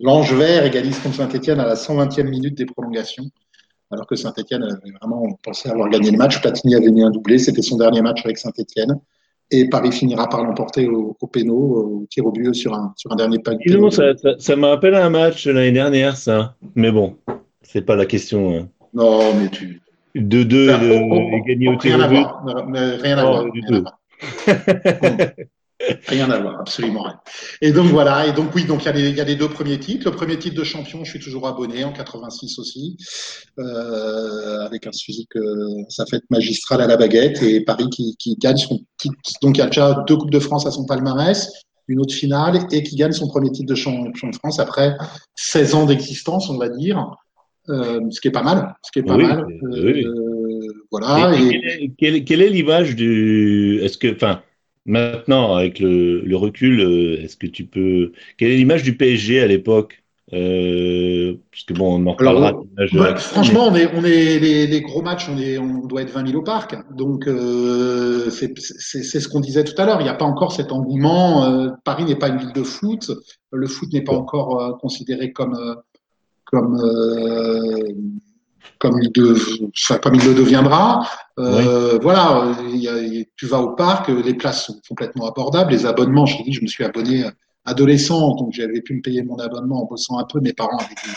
L'Ange 0.00 0.32
vert 0.32 0.64
égalise 0.64 0.98
contre 1.00 1.16
Saint-Etienne 1.16 1.58
à 1.58 1.66
la 1.66 1.74
120e 1.74 2.28
minute 2.28 2.56
des 2.56 2.66
prolongations, 2.66 3.24
alors 3.90 4.06
que 4.06 4.14
Saint-Etienne 4.14 4.62
avait 4.62 4.92
vraiment 5.00 5.36
pensé 5.42 5.68
avoir 5.68 5.88
gagné 5.88 6.12
le 6.12 6.18
match. 6.18 6.40
Platini 6.40 6.76
avait 6.76 6.92
mis 6.92 7.02
un 7.02 7.10
doublé, 7.10 7.38
c'était 7.38 7.62
son 7.62 7.78
dernier 7.78 8.00
match 8.00 8.24
avec 8.24 8.38
Saint-Etienne. 8.38 9.00
Et 9.50 9.68
Paris 9.68 9.90
finira 9.90 10.28
par 10.28 10.44
l'emporter 10.44 10.86
au, 10.86 11.16
au 11.20 11.26
péno, 11.26 11.54
au 11.54 12.06
tir 12.08 12.24
au 12.26 12.30
but 12.30 12.54
sur 12.54 12.74
un, 12.74 12.92
sur 12.96 13.10
un 13.10 13.16
dernier 13.16 13.38
pas. 13.38 13.54
Non, 13.66 13.90
ça, 13.90 14.16
ça, 14.16 14.34
ça 14.38 14.56
me 14.56 14.66
rappelle 14.66 14.94
un 14.94 15.10
match 15.10 15.46
l'année 15.46 15.72
dernière, 15.72 16.16
ça. 16.16 16.54
Mais 16.74 16.92
bon, 16.92 17.16
c'est 17.62 17.82
pas 17.82 17.96
la 17.96 18.06
question. 18.06 18.56
Hein. 18.56 18.68
Non, 18.92 19.34
mais 19.34 19.48
tu. 19.48 19.80
2-2 20.16 20.28
de, 20.28 20.46
de, 20.46 21.46
gagner 21.46 21.68
au 21.68 21.76
tir 21.76 21.96
au 21.96 22.08
but. 22.08 22.26
Rien 23.02 23.18
à 23.18 23.24
voir. 23.24 23.50
Du 23.50 23.62
tout. 23.62 23.84
Rien 26.08 26.28
à 26.30 26.40
voir, 26.40 26.60
absolument 26.60 27.02
rien. 27.02 27.20
Et 27.62 27.70
donc 27.70 27.86
voilà, 27.86 28.26
et 28.26 28.32
donc 28.32 28.52
oui, 28.54 28.64
donc 28.64 28.82
il 28.82 28.86
y, 28.86 28.88
a 28.88 28.92
les, 28.92 29.08
il 29.10 29.16
y 29.16 29.20
a 29.20 29.24
les 29.24 29.36
deux 29.36 29.48
premiers 29.48 29.78
titres. 29.78 30.10
Le 30.10 30.16
premier 30.16 30.36
titre 30.36 30.56
de 30.56 30.64
champion, 30.64 31.04
je 31.04 31.10
suis 31.10 31.20
toujours 31.20 31.46
abonné 31.46 31.84
en 31.84 31.92
86 31.92 32.58
aussi, 32.58 32.96
euh, 33.60 34.66
avec 34.66 34.88
un 34.88 34.92
Suzuki, 34.92 35.28
euh, 35.36 35.84
sa 35.88 36.04
fête 36.06 36.24
magistrale 36.30 36.80
à 36.80 36.88
la 36.88 36.96
baguette 36.96 37.42
et 37.42 37.60
Paris 37.60 37.88
qui, 37.90 38.16
qui 38.18 38.34
gagne 38.36 38.56
son 38.56 38.80
titre. 38.98 39.14
Donc 39.40 39.56
il 39.56 39.60
y 39.60 39.62
a 39.62 39.66
déjà 39.66 40.04
deux 40.08 40.16
coupes 40.16 40.32
de 40.32 40.40
France 40.40 40.66
à 40.66 40.72
son 40.72 40.84
palmarès, 40.84 41.48
une 41.86 42.00
autre 42.00 42.14
finale 42.14 42.66
et 42.72 42.82
qui 42.82 42.96
gagne 42.96 43.12
son 43.12 43.28
premier 43.28 43.52
titre 43.52 43.68
de 43.68 43.76
champion 43.76 44.30
de 44.30 44.36
France 44.36 44.58
après 44.58 44.96
16 45.36 45.74
ans 45.74 45.86
d'existence, 45.86 46.50
on 46.50 46.58
va 46.58 46.68
dire. 46.70 47.08
Euh, 47.68 48.00
ce 48.10 48.20
qui 48.20 48.28
est 48.28 48.32
pas 48.32 48.42
mal, 48.42 48.74
ce 48.82 48.90
qui 48.90 49.00
est 49.00 49.02
pas 49.02 49.16
oui, 49.16 49.26
mal. 49.26 49.46
Oui. 49.62 50.06
voilà. 50.90 51.32
Et, 51.38 51.84
et... 51.84 51.92
Quelle, 51.98 52.16
est, 52.16 52.24
quelle 52.24 52.42
est 52.42 52.48
l'image 52.48 52.96
du 52.96 53.80
Est-ce 53.82 53.98
que, 53.98 54.14
enfin, 54.14 54.42
Maintenant, 54.86 55.54
avec 55.54 55.80
le, 55.80 56.22
le 56.22 56.36
recul, 56.36 56.80
est-ce 57.22 57.36
que 57.36 57.46
tu 57.46 57.66
peux. 57.66 58.12
Quelle 58.38 58.52
est 58.52 58.56
l'image 58.56 58.82
du 58.82 58.96
PSG 58.96 59.38
à 59.38 59.46
l'époque? 59.46 60.02
Euh, 60.34 61.36
parce 61.50 61.64
que 61.64 61.72
bon, 61.72 62.00
on 62.00 62.06
en 62.06 62.12
reparlera. 62.12 62.48
Alors, 62.48 62.66
bah, 62.92 63.16
franchement, 63.16 63.68
on 63.68 63.74
est, 63.74 63.88
on 63.94 64.04
est 64.04 64.38
les, 64.38 64.66
les, 64.66 64.80
gros 64.82 65.00
matchs, 65.00 65.28
on 65.30 65.38
est, 65.38 65.56
on 65.56 65.86
doit 65.86 66.02
être 66.02 66.10
20 66.10 66.26
000 66.28 66.38
au 66.38 66.42
parc. 66.42 66.76
Donc 66.94 67.26
euh, 67.26 68.30
c'est 68.30 68.54
ce 68.58 69.28
qu'on 69.28 69.40
disait 69.40 69.64
tout 69.64 69.80
à 69.80 69.86
l'heure. 69.86 70.00
Il 70.00 70.04
n'y 70.04 70.10
a 70.10 70.14
pas 70.14 70.26
encore 70.26 70.52
cet 70.52 70.70
engouement. 70.70 71.44
Euh, 71.44 71.68
Paris 71.84 72.04
n'est 72.04 72.16
pas 72.16 72.28
une 72.28 72.38
ville 72.38 72.52
de 72.52 72.62
foot. 72.62 73.10
Le 73.52 73.66
foot 73.66 73.90
n'est 73.92 74.04
pas 74.04 74.14
encore 74.14 74.60
euh, 74.60 74.72
considéré 74.80 75.32
comme 75.32 75.54
comme 76.50 76.76
comme 78.78 78.98
il, 79.02 79.10
de, 79.12 79.34
enfin, 79.76 79.98
comme 79.98 80.14
il 80.14 80.24
le 80.24 80.34
deviendra. 80.34 81.04
Euh, 81.38 81.92
oui. 81.94 81.98
Voilà, 82.02 82.52
y 82.72 82.88
a, 82.88 82.98
y, 82.98 83.26
tu 83.36 83.46
vas 83.46 83.60
au 83.60 83.74
parc, 83.74 84.08
les 84.08 84.34
places 84.34 84.66
sont 84.66 84.80
complètement 84.88 85.26
abordables. 85.28 85.72
Les 85.72 85.84
abonnements, 85.86 86.26
je 86.26 86.42
dit, 86.44 86.52
je 86.52 86.62
me 86.62 86.68
suis 86.68 86.84
abonné 86.84 87.24
adolescent, 87.64 88.36
donc 88.36 88.52
j'avais 88.52 88.80
pu 88.80 88.94
me 88.94 89.02
payer 89.02 89.22
mon 89.22 89.36
abonnement 89.36 89.82
en 89.82 89.86
bossant 89.86 90.18
un 90.18 90.24
peu. 90.24 90.40
Mes 90.40 90.52
parents 90.52 90.78
avaient 90.78 90.94
dû 90.94 91.10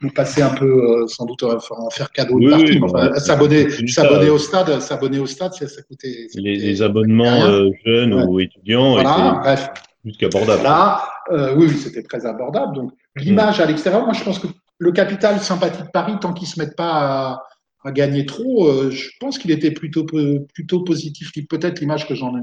nous 0.00 0.10
passer 0.10 0.42
un 0.42 0.54
peu, 0.54 0.66
euh, 1.02 1.06
sans 1.06 1.26
doute, 1.26 1.42
en 1.44 1.90
faire 1.90 2.10
cadeau 2.12 2.34
oui, 2.36 2.46
de 2.46 2.50
partout. 2.50 2.64
oui, 2.66 2.80
enfin, 2.82 3.10
bah, 3.10 3.20
s'abonner, 3.20 3.68
s'abonner 3.88 4.30
au 4.30 4.38
stade, 4.38 4.80
s'abonner 4.80 5.18
au 5.18 5.26
stade, 5.26 5.52
ça, 5.52 5.68
ça 5.68 5.82
coûtait. 5.82 6.26
ça 6.30 6.40
Les, 6.40 6.54
coûtait 6.54 6.66
les 6.66 6.82
abonnements 6.82 7.44
euh, 7.44 7.68
jeunes 7.84 8.14
Ouais. 8.14 8.24
ou 8.24 8.40
étudiants 8.40 8.92
Voilà, 8.94 9.38
bref. 9.42 9.68
plus 10.02 10.12
qu'abordables. 10.16 10.62
Là, 10.62 11.04
euh, 11.30 11.54
oui, 11.56 11.66
oui, 11.68 11.76
c'était 11.76 12.02
très 12.02 12.24
abordable. 12.26 12.74
Donc, 12.74 12.92
l'image 13.16 13.60
à 13.60 13.66
l'extérieur, 13.66 14.02
moi, 14.04 14.12
je 14.14 14.24
pense 14.24 14.38
que 14.40 14.48
le 14.86 14.90
capital 14.92 15.34
sympathie 15.40 15.82
de 15.82 15.92
Paris, 15.98 16.14
tant 16.20 16.32
qu'ils 16.32 16.48
se 16.52 16.58
mettent 16.60 16.76
pas 16.76 16.92
à, 16.92 17.42
à 17.84 17.92
gagner 17.92 18.24
trop, 18.26 18.66
euh, 18.68 18.90
je 18.90 19.10
pense 19.20 19.38
qu'il 19.38 19.50
était 19.50 19.70
plutôt, 19.70 20.04
plutôt 20.54 20.80
positif. 20.90 21.30
Peut-être 21.48 21.80
l'image 21.80 22.06
que 22.08 22.14
j'en 22.14 22.32
ai. 22.38 22.42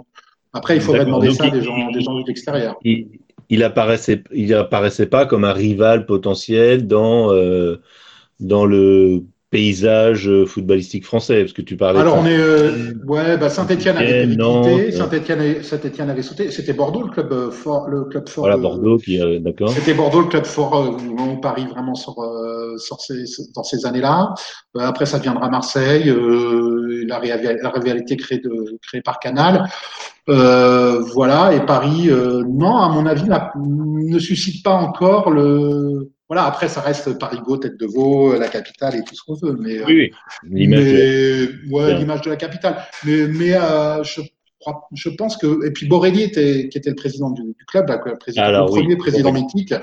Après, 0.53 0.75
il 0.77 0.81
faudrait 0.81 1.05
demander 1.05 1.27
Donc, 1.27 1.37
ça 1.37 1.43
à 1.43 1.47
il- 1.47 1.53
des 1.53 1.61
gens, 1.61 1.91
des 1.91 2.01
gens 2.01 2.15
de 2.19 2.25
l'extérieur. 2.27 2.75
il, 2.83 3.07
il 3.49 3.63
apparaissait, 3.63 4.23
il 4.33 4.53
apparaissait 4.53 5.07
pas 5.15 5.25
comme 5.25 5.43
un 5.43 5.53
rival 5.53 6.05
potentiel 6.05 6.87
dans 6.87 7.31
euh, 7.33 7.81
dans 8.39 8.65
le 8.65 9.23
paysage 9.51 10.27
euh, 10.29 10.45
footballistique 10.45 11.05
français, 11.05 11.41
parce 11.41 11.53
que 11.53 11.61
tu 11.63 11.75
parlais. 11.75 11.99
Alors, 11.99 12.17
de 12.17 12.21
on 12.21 12.25
est, 12.27 12.37
euh, 12.37 12.93
ouais, 13.07 13.37
bah, 13.37 13.49
Saint-Etienne 13.49 13.97
avait 13.97 14.27
quitté. 14.27 14.91
Saint-Etienne 14.91 15.39
avait, 15.39 15.63
Saint-Etienne 15.63 16.09
avait 16.09 16.21
sauté. 16.21 16.51
C'était 16.51 16.73
Bordeaux, 16.73 17.01
le 17.01 17.09
club 17.09 17.33
euh, 17.33 17.49
fort, 17.49 17.87
le 17.87 18.03
club 18.05 18.29
fort. 18.29 18.43
voilà 18.43 18.57
de- 18.57 18.61
Bordeaux 18.61 18.97
qui, 18.99 19.19
euh, 19.19 19.39
d'accord. 19.39 19.69
C'était 19.69 19.95
Bordeaux, 19.95 20.21
le 20.21 20.27
club 20.27 20.45
fort 20.45 20.75
euh, 20.75 20.91
où 20.91 21.37
Paris 21.41 21.65
vraiment 21.67 21.95
sort, 21.95 22.21
euh, 22.21 22.77
sort 22.77 23.01
ces, 23.01 23.23
dans 23.55 23.63
ces 23.63 23.85
années-là. 23.85 24.33
Après, 24.77 25.07
ça 25.07 25.17
deviendra 25.17 25.49
Marseille, 25.49 26.09
euh, 26.09 27.05
la, 27.07 27.19
la 27.19 27.69
rivalité 27.71 28.17
créée, 28.17 28.39
de, 28.39 28.77
créée 28.87 29.01
par 29.01 29.19
Canal. 29.19 29.65
Euh, 30.29 30.99
voilà, 31.15 31.55
et 31.55 31.65
Paris, 31.65 32.09
euh, 32.11 32.43
non, 32.47 32.77
à 32.77 32.89
mon 32.89 33.07
avis, 33.07 33.23
ne 33.57 34.19
suscite 34.19 34.63
pas 34.63 34.73
encore 34.75 35.31
le. 35.31 36.11
Voilà, 36.29 36.45
après, 36.45 36.67
ça 36.67 36.81
reste 36.81 37.17
Paris-Go, 37.17 37.57
tête 37.57 37.77
de 37.77 37.85
veau, 37.87 38.37
la 38.37 38.47
capitale 38.47 38.95
et 38.95 39.03
tout 39.03 39.15
ce 39.15 39.23
qu'on 39.23 39.33
veut. 39.33 39.57
Mais, 39.59 39.79
euh, 39.79 39.83
Oui, 39.87 39.93
oui. 39.95 40.11
L'image. 40.43 40.83
mais 40.83 41.71
ouais, 41.71 41.87
Bien. 41.87 41.97
l'image 41.97 42.21
de 42.21 42.29
la 42.29 42.35
capitale. 42.35 42.77
Mais, 43.03 43.27
mais 43.27 43.53
euh, 43.55 44.03
je, 44.03 44.21
crois, 44.59 44.87
je 44.93 45.09
pense 45.09 45.37
que 45.37 45.65
et 45.65 45.71
puis 45.71 45.87
Borelli 45.87 46.21
était 46.21 46.69
qui 46.69 46.77
était 46.77 46.91
le 46.91 46.95
président 46.95 47.31
du, 47.31 47.41
du 47.41 47.65
club, 47.67 47.89
là, 47.89 47.99
le, 48.05 48.15
président, 48.17 48.43
Alors, 48.43 48.67
le 48.67 48.73
oui. 48.73 48.79
premier 48.81 48.95
président 48.97 49.29
Borelli. 49.31 49.45
mythique, 49.45 49.73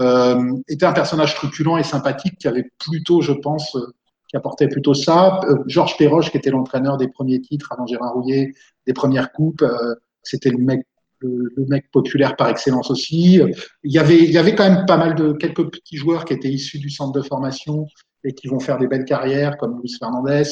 euh, 0.00 0.52
était 0.68 0.86
un 0.86 0.92
personnage 0.92 1.34
truculent 1.34 1.76
et 1.78 1.82
sympathique 1.82 2.38
qui 2.38 2.48
avait 2.48 2.70
plutôt, 2.78 3.20
je 3.20 3.32
pense, 3.32 3.76
euh, 3.76 3.92
qui 4.28 4.36
apportait 4.36 4.68
plutôt 4.68 4.94
ça. 4.94 5.40
Euh, 5.50 5.56
Georges 5.66 5.96
Perroche, 5.98 6.30
qui 6.30 6.38
était 6.38 6.50
l'entraîneur 6.50 6.96
des 6.96 7.08
premiers 7.08 7.40
titres 7.40 7.72
avant 7.72 7.86
Gérard 7.86 8.14
Rouillet, 8.14 8.52
des 8.86 8.92
premières 8.94 9.32
coupes, 9.32 9.62
euh, 9.62 9.94
c'était 10.22 10.50
le 10.50 10.58
mec 10.58 10.80
le, 11.20 11.52
le 11.56 11.66
mec 11.66 11.90
populaire 11.90 12.36
par 12.36 12.48
excellence 12.48 12.90
aussi. 12.90 13.40
Il 13.84 13.92
y 13.92 13.98
avait, 13.98 14.18
il 14.18 14.30
y 14.30 14.38
avait 14.38 14.54
quand 14.54 14.68
même 14.68 14.86
pas 14.86 14.96
mal 14.96 15.14
de 15.14 15.32
quelques 15.32 15.70
petits 15.70 15.96
joueurs 15.96 16.24
qui 16.24 16.34
étaient 16.34 16.50
issus 16.50 16.78
du 16.78 16.90
centre 16.90 17.12
de 17.12 17.22
formation 17.22 17.86
et 18.24 18.32
qui 18.34 18.48
vont 18.48 18.60
faire 18.60 18.78
des 18.78 18.86
belles 18.86 19.04
carrières, 19.04 19.56
comme 19.56 19.80
Luis 19.80 19.96
Fernandez, 19.98 20.44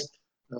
euh, 0.52 0.56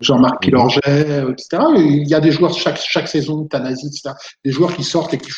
Jean-Marc 0.00 0.42
Pilorget, 0.42 0.80
euh, 0.86 1.32
etc. 1.32 1.62
Et 1.76 1.80
il 1.80 2.08
y 2.08 2.14
a 2.14 2.20
des 2.20 2.32
joueurs 2.32 2.54
chaque, 2.54 2.78
chaque 2.78 3.08
saison, 3.08 3.44
Tanasi, 3.44 3.86
etc. 3.86 4.14
Des 4.44 4.50
joueurs 4.50 4.74
qui 4.74 4.84
sortent 4.84 5.14
et 5.14 5.18
qui, 5.18 5.30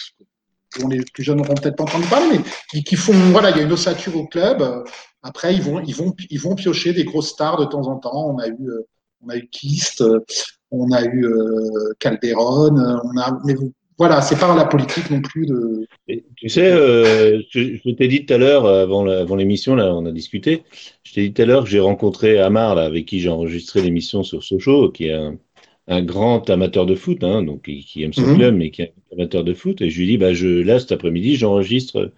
dont 0.80 0.88
les 0.88 1.00
plus 1.12 1.22
jeunes 1.22 1.38
n'auront 1.38 1.54
peut-être 1.54 1.76
pas 1.76 1.84
entendu 1.84 2.06
parler, 2.06 2.38
mais 2.38 2.44
qui, 2.70 2.84
qui 2.84 2.96
font, 2.96 3.12
voilà, 3.30 3.50
il 3.50 3.56
y 3.56 3.60
a 3.60 3.62
une 3.62 3.72
ossature 3.72 4.16
au 4.16 4.26
club. 4.26 4.62
Euh, 4.62 4.84
Après, 5.22 5.54
ils 5.54 5.62
vont, 5.62 5.80
ils 5.80 5.94
vont, 5.94 6.14
ils 6.30 6.40
vont 6.40 6.54
piocher 6.54 6.92
des 6.92 7.04
grosses 7.04 7.30
stars 7.30 7.58
de 7.58 7.64
temps 7.64 7.86
en 7.88 7.96
temps. 7.96 8.30
On 8.30 8.38
a 8.38 8.48
eu, 8.48 8.68
euh, 8.68 8.86
on 9.24 9.28
a 9.28 9.36
eu 9.36 9.48
Kist, 9.48 10.00
euh, 10.00 10.20
on 10.70 10.90
a 10.92 11.04
eu 11.04 11.24
euh, 11.26 11.92
Calderon, 11.98 12.76
euh, 12.78 12.98
on 13.04 13.16
a, 13.20 13.38
mais 13.44 13.54
vous- 13.54 13.72
voilà, 13.98 14.20
c'est 14.20 14.38
pas 14.38 14.54
la 14.54 14.66
politique 14.66 15.10
non 15.10 15.20
plus 15.22 15.46
de. 15.46 15.86
Et 16.08 16.24
Tu 16.36 16.48
sais, 16.48 16.70
euh, 16.72 17.42
je, 17.50 17.76
je 17.84 17.90
t'ai 17.90 18.08
dit 18.08 18.26
tout 18.26 18.34
à 18.34 18.38
l'heure, 18.38 18.66
avant 18.66 19.04
l'émission, 19.36 19.74
là, 19.74 19.92
on 19.94 20.06
a 20.06 20.12
discuté. 20.12 20.62
Je 21.02 21.12
t'ai 21.14 21.28
dit 21.28 21.34
tout 21.34 21.42
à 21.42 21.44
l'heure 21.46 21.64
que 21.64 21.70
j'ai 21.70 21.80
rencontré 21.80 22.38
Amar, 22.38 22.74
là, 22.74 22.84
avec 22.84 23.06
qui 23.06 23.20
j'ai 23.20 23.28
enregistré 23.28 23.82
l'émission 23.82 24.22
sur 24.22 24.42
Sochaux, 24.44 24.90
qui 24.90 25.06
est 25.06 25.12
un, 25.14 25.38
un 25.88 26.02
grand 26.02 26.48
amateur 26.50 26.86
de 26.86 26.94
foot, 26.94 27.24
hein, 27.24 27.42
donc 27.42 27.62
qui, 27.64 27.84
qui 27.84 28.02
aime 28.04 28.12
son 28.12 28.28
Mhm. 28.28 28.30
club, 28.30 28.54
mais 28.54 28.70
qui 28.70 28.82
est 28.82 28.94
un 29.12 29.14
amateur 29.16 29.42
de 29.44 29.54
foot. 29.54 29.80
Et 29.80 29.90
je 29.90 29.98
lui 29.98 30.06
dis, 30.06 30.18
bah, 30.18 30.32
je, 30.34 30.46
là, 30.62 30.78
cet 30.78 30.92
après-midi, 30.92 31.36
j'enregistre, 31.36 32.12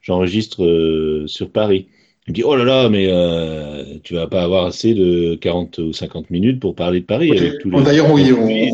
j'enregistre 0.00 0.64
euh, 0.64 1.26
sur 1.26 1.50
Paris. 1.50 1.88
Il 2.26 2.30
me 2.30 2.34
dit, 2.36 2.42
oh 2.42 2.56
là 2.56 2.64
là, 2.64 2.88
mais 2.88 3.06
euh, 3.10 3.84
tu 4.02 4.14
vas 4.14 4.26
pas 4.26 4.42
avoir 4.42 4.64
assez 4.64 4.94
de 4.94 5.34
40 5.34 5.76
ou 5.78 5.92
50 5.92 6.30
minutes 6.30 6.58
pour 6.58 6.74
parler 6.74 7.00
de 7.00 7.04
Paris 7.04 7.30
avec 7.36 7.58
tous 7.58 7.68
les. 7.68 7.82
D'ailleurs, 7.82 8.10
oui, 8.10 8.32
on, 8.32 8.46
Oui. 8.46 8.70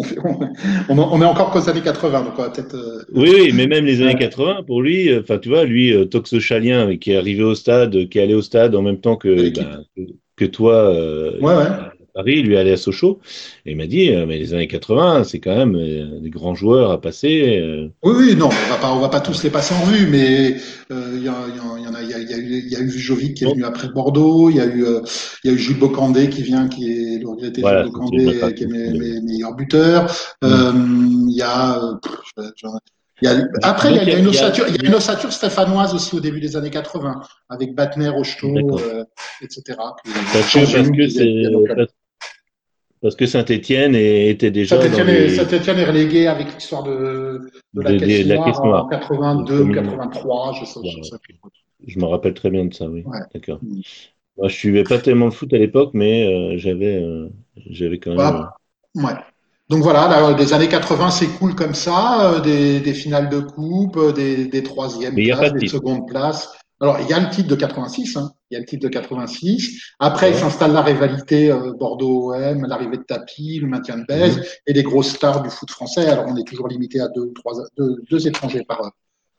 on, 0.88 1.20
est 1.20 1.24
encore 1.24 1.50
qu'aux 1.50 1.68
années 1.68 1.80
80, 1.80 2.22
donc 2.22 2.32
on 2.38 2.42
va 2.42 2.50
peut-être. 2.50 2.76
euh, 2.76 3.02
Oui, 3.12 3.28
oui, 3.34 3.50
mais 3.52 3.66
même 3.66 3.84
les 3.84 4.02
années 4.02 4.12
Ouais. 4.14 4.18
80, 4.20 4.62
pour 4.64 4.82
lui, 4.82 5.08
euh, 5.10 5.20
enfin, 5.22 5.38
tu 5.38 5.48
vois, 5.48 5.64
lui, 5.64 5.92
euh, 5.92 6.04
toxo-chalien, 6.04 6.96
qui 6.98 7.10
est 7.10 7.16
arrivé 7.16 7.42
au 7.42 7.56
stade, 7.56 8.08
qui 8.08 8.18
est 8.18 8.22
allé 8.22 8.34
au 8.34 8.42
stade 8.42 8.76
en 8.76 8.82
même 8.82 9.00
temps 9.00 9.16
que, 9.16 9.50
ben, 9.52 9.84
que, 9.96 10.02
que 10.36 10.44
toi, 10.44 10.74
euh, 10.74 11.32
Ouais, 11.40 11.54
ouais. 11.56 11.66
Paris, 12.20 12.42
lui 12.42 12.56
allait 12.58 12.72
à 12.72 12.76
Sochaux, 12.76 13.18
et 13.64 13.70
il 13.72 13.76
m'a 13.78 13.86
dit, 13.86 14.10
euh, 14.10 14.26
mais 14.26 14.38
les 14.38 14.52
années 14.52 14.68
80, 14.68 15.24
c'est 15.24 15.40
quand 15.40 15.56
même 15.56 15.74
euh, 15.74 16.20
des 16.20 16.28
grands 16.28 16.54
joueurs 16.54 16.90
à 16.90 17.00
passer. 17.00 17.58
euh. 17.58 17.88
Oui, 18.02 18.12
oui, 18.18 18.36
non, 18.36 18.46
on 18.48 18.70
va 18.70 18.76
pas, 18.76 18.92
on 18.92 18.98
va 19.00 19.08
pas 19.08 19.20
tous 19.20 19.42
les 19.42 19.48
passer 19.48 19.72
en 19.74 19.80
revue, 19.80 20.06
mais 20.06 20.56
euh, 20.92 21.12
il 21.16 21.22
y, 21.22 21.28
a, 21.28 22.78
eu, 22.80 22.90
Jovic 22.90 23.38
qui 23.38 23.44
est 23.44 23.48
venu 23.48 23.64
après 23.64 23.88
Bordeaux, 23.88 24.50
il 24.50 24.56
y 24.56 24.60
a 24.60 24.66
eu, 24.66 24.84
euh, 24.84 25.00
il 25.44 25.50
y 25.50 25.50
a 25.52 25.56
eu 25.56 25.58
Jules 25.58 25.78
Bocandé 25.78 26.28
qui 26.28 26.42
vient, 26.42 26.68
qui 26.68 26.90
est 26.90 27.18
le 27.18 27.28
regretté 27.28 27.62
Voilà, 27.62 27.84
Jules 27.84 27.92
Bocandé, 27.92 28.16
qui 28.54 28.64
est 28.64 28.66
me- 28.66 28.84
façon 28.84 28.92
de- 28.92 28.98
me- 28.98 29.20
meilleur 29.22 29.54
buteur. 29.54 30.14
Euh, 30.44 30.72
il 31.28 31.34
y 31.34 31.42
a, 31.42 31.78
euh, 31.78 32.50
il 33.22 33.28
y 33.28 33.32
après, 33.62 33.90
il 33.90 33.96
y 33.96 33.98
a, 33.98 34.02
il 34.02 34.08
y 34.08 34.12
a 34.12 34.18
une 34.18 34.28
ossature, 34.28 34.64
il 34.68 34.76
y 34.76 34.86
a 34.86 34.88
une 34.88 34.94
ossature 34.94 35.30
stéphanoise 35.30 35.94
aussi 35.94 36.14
au 36.16 36.20
début 36.20 36.40
des 36.40 36.56
années 36.56 36.70
80, 36.70 37.20
avec 37.50 37.74
Batner, 37.74 38.08
Rocheteau, 38.08 38.56
euh, 38.78 39.04
etc. 39.42 39.62
Parce 39.76 40.02
que, 40.02 40.10
parce 40.32 40.52
que 40.52 40.90
qui 40.90 41.06
viennent- 41.06 41.38
viennent 41.38 41.54
au 41.56 41.66
c'est 41.66 41.74
club. 41.74 41.88
Parce 43.02 43.16
que 43.16 43.26
Saint-Étienne 43.26 43.94
était 43.94 44.50
déjà 44.50 44.80
Saint-Etienne 44.80 45.06
les, 45.06 45.12
est, 45.12 45.36
Saint-Étienne 45.36 45.78
est 45.78 45.84
relégué 45.84 46.26
avec 46.26 46.54
l'histoire 46.54 46.82
de, 46.82 47.50
de 47.74 47.80
la 47.82 47.92
de- 47.92 47.98
caisse 47.98 48.24
de 48.26 48.34
la 48.34 48.44
caisse 48.44 48.58
noire. 48.58 48.84
en 48.84 48.88
82 48.88 49.60
ou 49.60 49.64
Comme- 49.72 49.74
83, 49.74 50.52
je 50.60 50.64
sais, 50.66 50.72
je 50.76 50.80
Voilà. 50.80 51.02
sais 51.02 51.16
plus. 51.22 51.34
Je 51.86 51.98
me 51.98 52.04
rappelle 52.04 52.34
très 52.34 52.50
bien 52.50 52.66
de 52.66 52.74
ça, 52.74 52.86
oui. 52.86 53.02
Ouais. 53.06 53.18
D'accord. 53.34 53.58
Mm. 53.62 53.80
Moi, 54.38 54.48
je 54.48 54.54
suivais 54.54 54.84
pas 54.84 54.98
tellement 54.98 55.26
le 55.26 55.30
foot 55.30 55.52
à 55.54 55.58
l'époque, 55.58 55.90
mais 55.94 56.26
euh, 56.26 56.58
j'avais, 56.58 56.96
euh, 57.02 57.28
j'avais 57.70 57.98
quand 57.98 58.10
même. 58.10 58.18
Voilà. 58.20 58.54
Ouais. 58.96 59.18
Donc 59.70 59.82
voilà, 59.82 60.08
là, 60.08 60.34
des 60.34 60.52
années 60.52 60.68
80, 60.68 61.10
c'est 61.10 61.28
cool 61.38 61.54
comme 61.54 61.74
ça, 61.74 62.34
euh, 62.34 62.40
des, 62.40 62.80
des 62.80 62.92
finales 62.92 63.28
de 63.28 63.38
coupe, 63.40 63.96
euh, 63.96 64.12
des, 64.12 64.46
des 64.46 64.62
troisièmes 64.62 65.14
places, 65.14 65.52
des 65.54 65.68
secondes 65.68 66.08
places. 66.08 66.48
Alors, 66.80 66.98
il 67.00 67.08
y 67.08 67.12
a 67.12 67.20
le 67.20 67.28
titre 67.28 67.48
de 67.48 67.56
86, 67.56 68.16
hein. 68.16 68.32
il 68.50 68.54
y 68.54 68.56
a 68.56 68.60
le 68.60 68.64
titre 68.66 68.82
de 68.84 68.88
86. 68.88 69.80
Après, 69.98 70.28
Ouais. 70.28 70.32
il 70.32 70.38
s'installe 70.38 70.72
la 70.72 70.80
rivalité 70.82 71.50
euh, 71.52 71.72
Bordeaux-OM, 71.78 72.64
l'arrivée 72.66 72.96
de 72.96 73.02
Tapi, 73.02 73.58
le 73.60 73.66
maintien 73.66 73.98
de 73.98 74.04
Bèze 74.04 74.38
Mhm. 74.38 74.42
et 74.66 74.72
les 74.72 74.82
grosses 74.82 75.08
stars 75.10 75.42
du 75.42 75.50
foot 75.50 75.70
français. 75.70 76.06
Alors, 76.06 76.24
on 76.28 76.36
est 76.36 76.44
toujours 76.46 76.68
limité 76.68 77.00
à 77.00 77.08
deux 77.08 77.32
trois, 77.34 77.52
deux, 77.76 77.96
deux 78.10 78.26
étrangers 78.26 78.64
par 78.66 78.80
euh, 78.84 78.88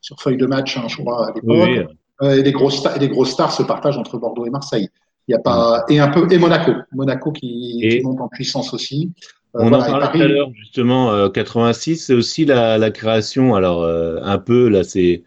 sur 0.01 0.19
feuille 0.21 0.37
de 0.37 0.45
match, 0.45 0.77
hein, 0.77 0.83
je 0.87 0.97
crois, 0.97 1.27
à 1.29 1.33
l'époque. 1.33 1.49
Oui. 1.49 1.79
Euh, 2.23 2.37
et 2.37 2.43
les 2.43 2.51
grosses 2.51 2.77
stars, 2.77 2.95
et 2.97 2.99
les 2.99 3.09
grosses 3.09 3.31
stars 3.31 3.51
se 3.51 3.63
partagent 3.63 3.97
entre 3.97 4.17
Bordeaux 4.19 4.45
et 4.45 4.51
Marseille. 4.51 4.89
Il 5.27 5.31
y 5.31 5.35
a 5.35 5.39
pas 5.39 5.83
et 5.89 5.99
un 5.99 6.09
peu 6.09 6.31
et 6.31 6.37
Monaco, 6.37 6.71
Monaco 6.93 7.31
qui, 7.31 7.79
Et- 7.81 7.97
qui 7.99 8.01
monte 8.03 8.21
en 8.21 8.27
puissance 8.27 8.73
aussi. 8.73 9.11
Euh, 9.55 9.59
On 9.63 9.69
voilà, 9.69 9.77
en 9.83 9.87
et 9.87 9.89
parlait 9.91 10.05
Paris- 10.05 10.19
tout 10.19 10.25
à 10.25 10.27
l'heure, 10.27 10.51
justement, 10.53 11.11
euh, 11.11 11.29
86, 11.29 11.97
c'est 12.05 12.13
aussi 12.13 12.45
la, 12.45 12.77
la 12.77 12.91
création. 12.91 13.55
Alors, 13.55 13.81
euh, 13.83 14.17
un 14.21 14.37
peu, 14.37 14.67
là, 14.69 14.83
c'est 14.83 15.23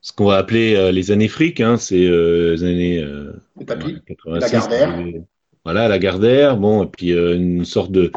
ce 0.00 0.12
qu'on 0.12 0.26
va 0.26 0.36
appeler 0.36 0.74
euh, 0.76 0.92
les 0.92 1.10
années 1.10 1.28
fric, 1.28 1.60
hein, 1.60 1.76
c'est 1.76 2.04
euh, 2.06 2.52
les 2.54 2.64
années 2.64 2.98
euh, 3.02 3.32
et 3.60 3.64
Tapi. 3.64 3.96
86. 4.06 4.40
Lagardère. 4.40 4.98
euh, 4.98 5.20
Voilà, 5.64 5.88
la 5.88 5.98
Gardère, 5.98 6.56
bon, 6.56 6.84
et 6.84 6.86
puis 6.86 7.12
une 7.12 7.64
sorte 7.64 7.90
de. 7.92 8.10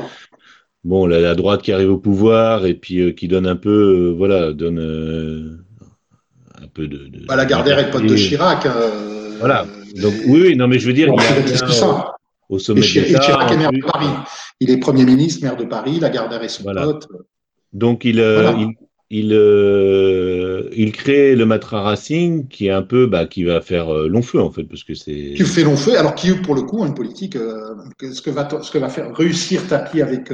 Bon, 0.83 1.05
la, 1.05 1.19
la 1.19 1.35
droite 1.35 1.61
qui 1.61 1.71
arrive 1.71 1.91
au 1.91 1.97
pouvoir 1.97 2.65
et 2.65 2.73
puis 2.73 3.13
qui 3.13 3.27
donne 3.27 3.45
un 3.45 3.55
peu, 3.55 4.13
voilà, 4.17 4.51
donne 4.53 4.79
un 6.61 6.67
peu 6.67 6.87
de. 6.87 7.07
de 7.07 7.25
Bah, 7.27 7.35
la 7.35 7.45
Gardère 7.45 7.77
est 7.79 7.91
pote 7.91 8.05
de 8.05 8.15
Chirac. 8.15 8.65
Voilà. 9.39 9.65
Donc, 10.01 10.13
oui, 10.27 10.41
oui, 10.41 10.55
non, 10.55 10.67
mais 10.67 10.79
je 10.79 10.87
veux 10.87 10.93
dire, 10.93 11.07
bon, 11.09 11.17
il 11.45 11.49
y 11.51 11.53
a 11.53 11.67
ça. 11.67 12.15
au 12.49 12.57
Et 12.57 12.59
sommet 12.59 12.81
et. 12.81 12.83
Chirac 13.19 13.51
est 13.51 13.57
maire 13.57 13.71
de. 13.71 13.79
Paris. 13.81 14.07
Il 14.59 14.69
est 14.69 14.77
Premier 14.77 15.05
ministre, 15.05 15.43
maire 15.43 15.57
de 15.57 15.65
Paris. 15.65 15.99
La 15.99 16.09
Gardère 16.09 16.41
est 16.43 16.47
son 16.49 16.63
Voilà. 16.63 16.83
pote. 16.83 17.07
Donc 17.73 18.03
il, 18.05 18.17
Voilà. 18.21 18.55
il, 18.57 18.67
il, 19.13 19.33
euh, 19.33 20.69
il 20.75 20.91
crée 20.93 21.35
le 21.35 21.45
Matra 21.45 21.81
Racing 21.81 22.47
qui 22.47 22.67
est 22.67 22.71
un 22.71 22.81
peu, 22.81 23.05
bah, 23.07 23.25
qui 23.27 23.43
va 23.43 23.59
faire 23.61 23.93
euh, 23.93 24.07
long 24.07 24.21
feu 24.21 24.39
en 24.39 24.49
fait, 24.51 24.63
parce 24.63 24.83
que 24.85 24.93
c'est. 24.95 25.33
Qui 25.35 25.43
fait 25.43 25.63
long 25.63 25.75
feu, 25.75 25.97
alors 25.99 26.15
qui, 26.15 26.31
pour 26.31 26.55
le 26.55 26.61
coup, 26.63 26.81
a 26.83 26.87
une 26.87 26.95
politique. 26.95 27.35
euh, 27.35 27.75
ce, 28.01 28.21
que 28.21 28.29
va, 28.29 28.47
ce 28.61 28.71
que 28.71 28.77
va 28.77 28.89
faire 28.89 29.13
réussir 29.15 29.67
Tapi 29.67 30.01
avec 30.01 30.31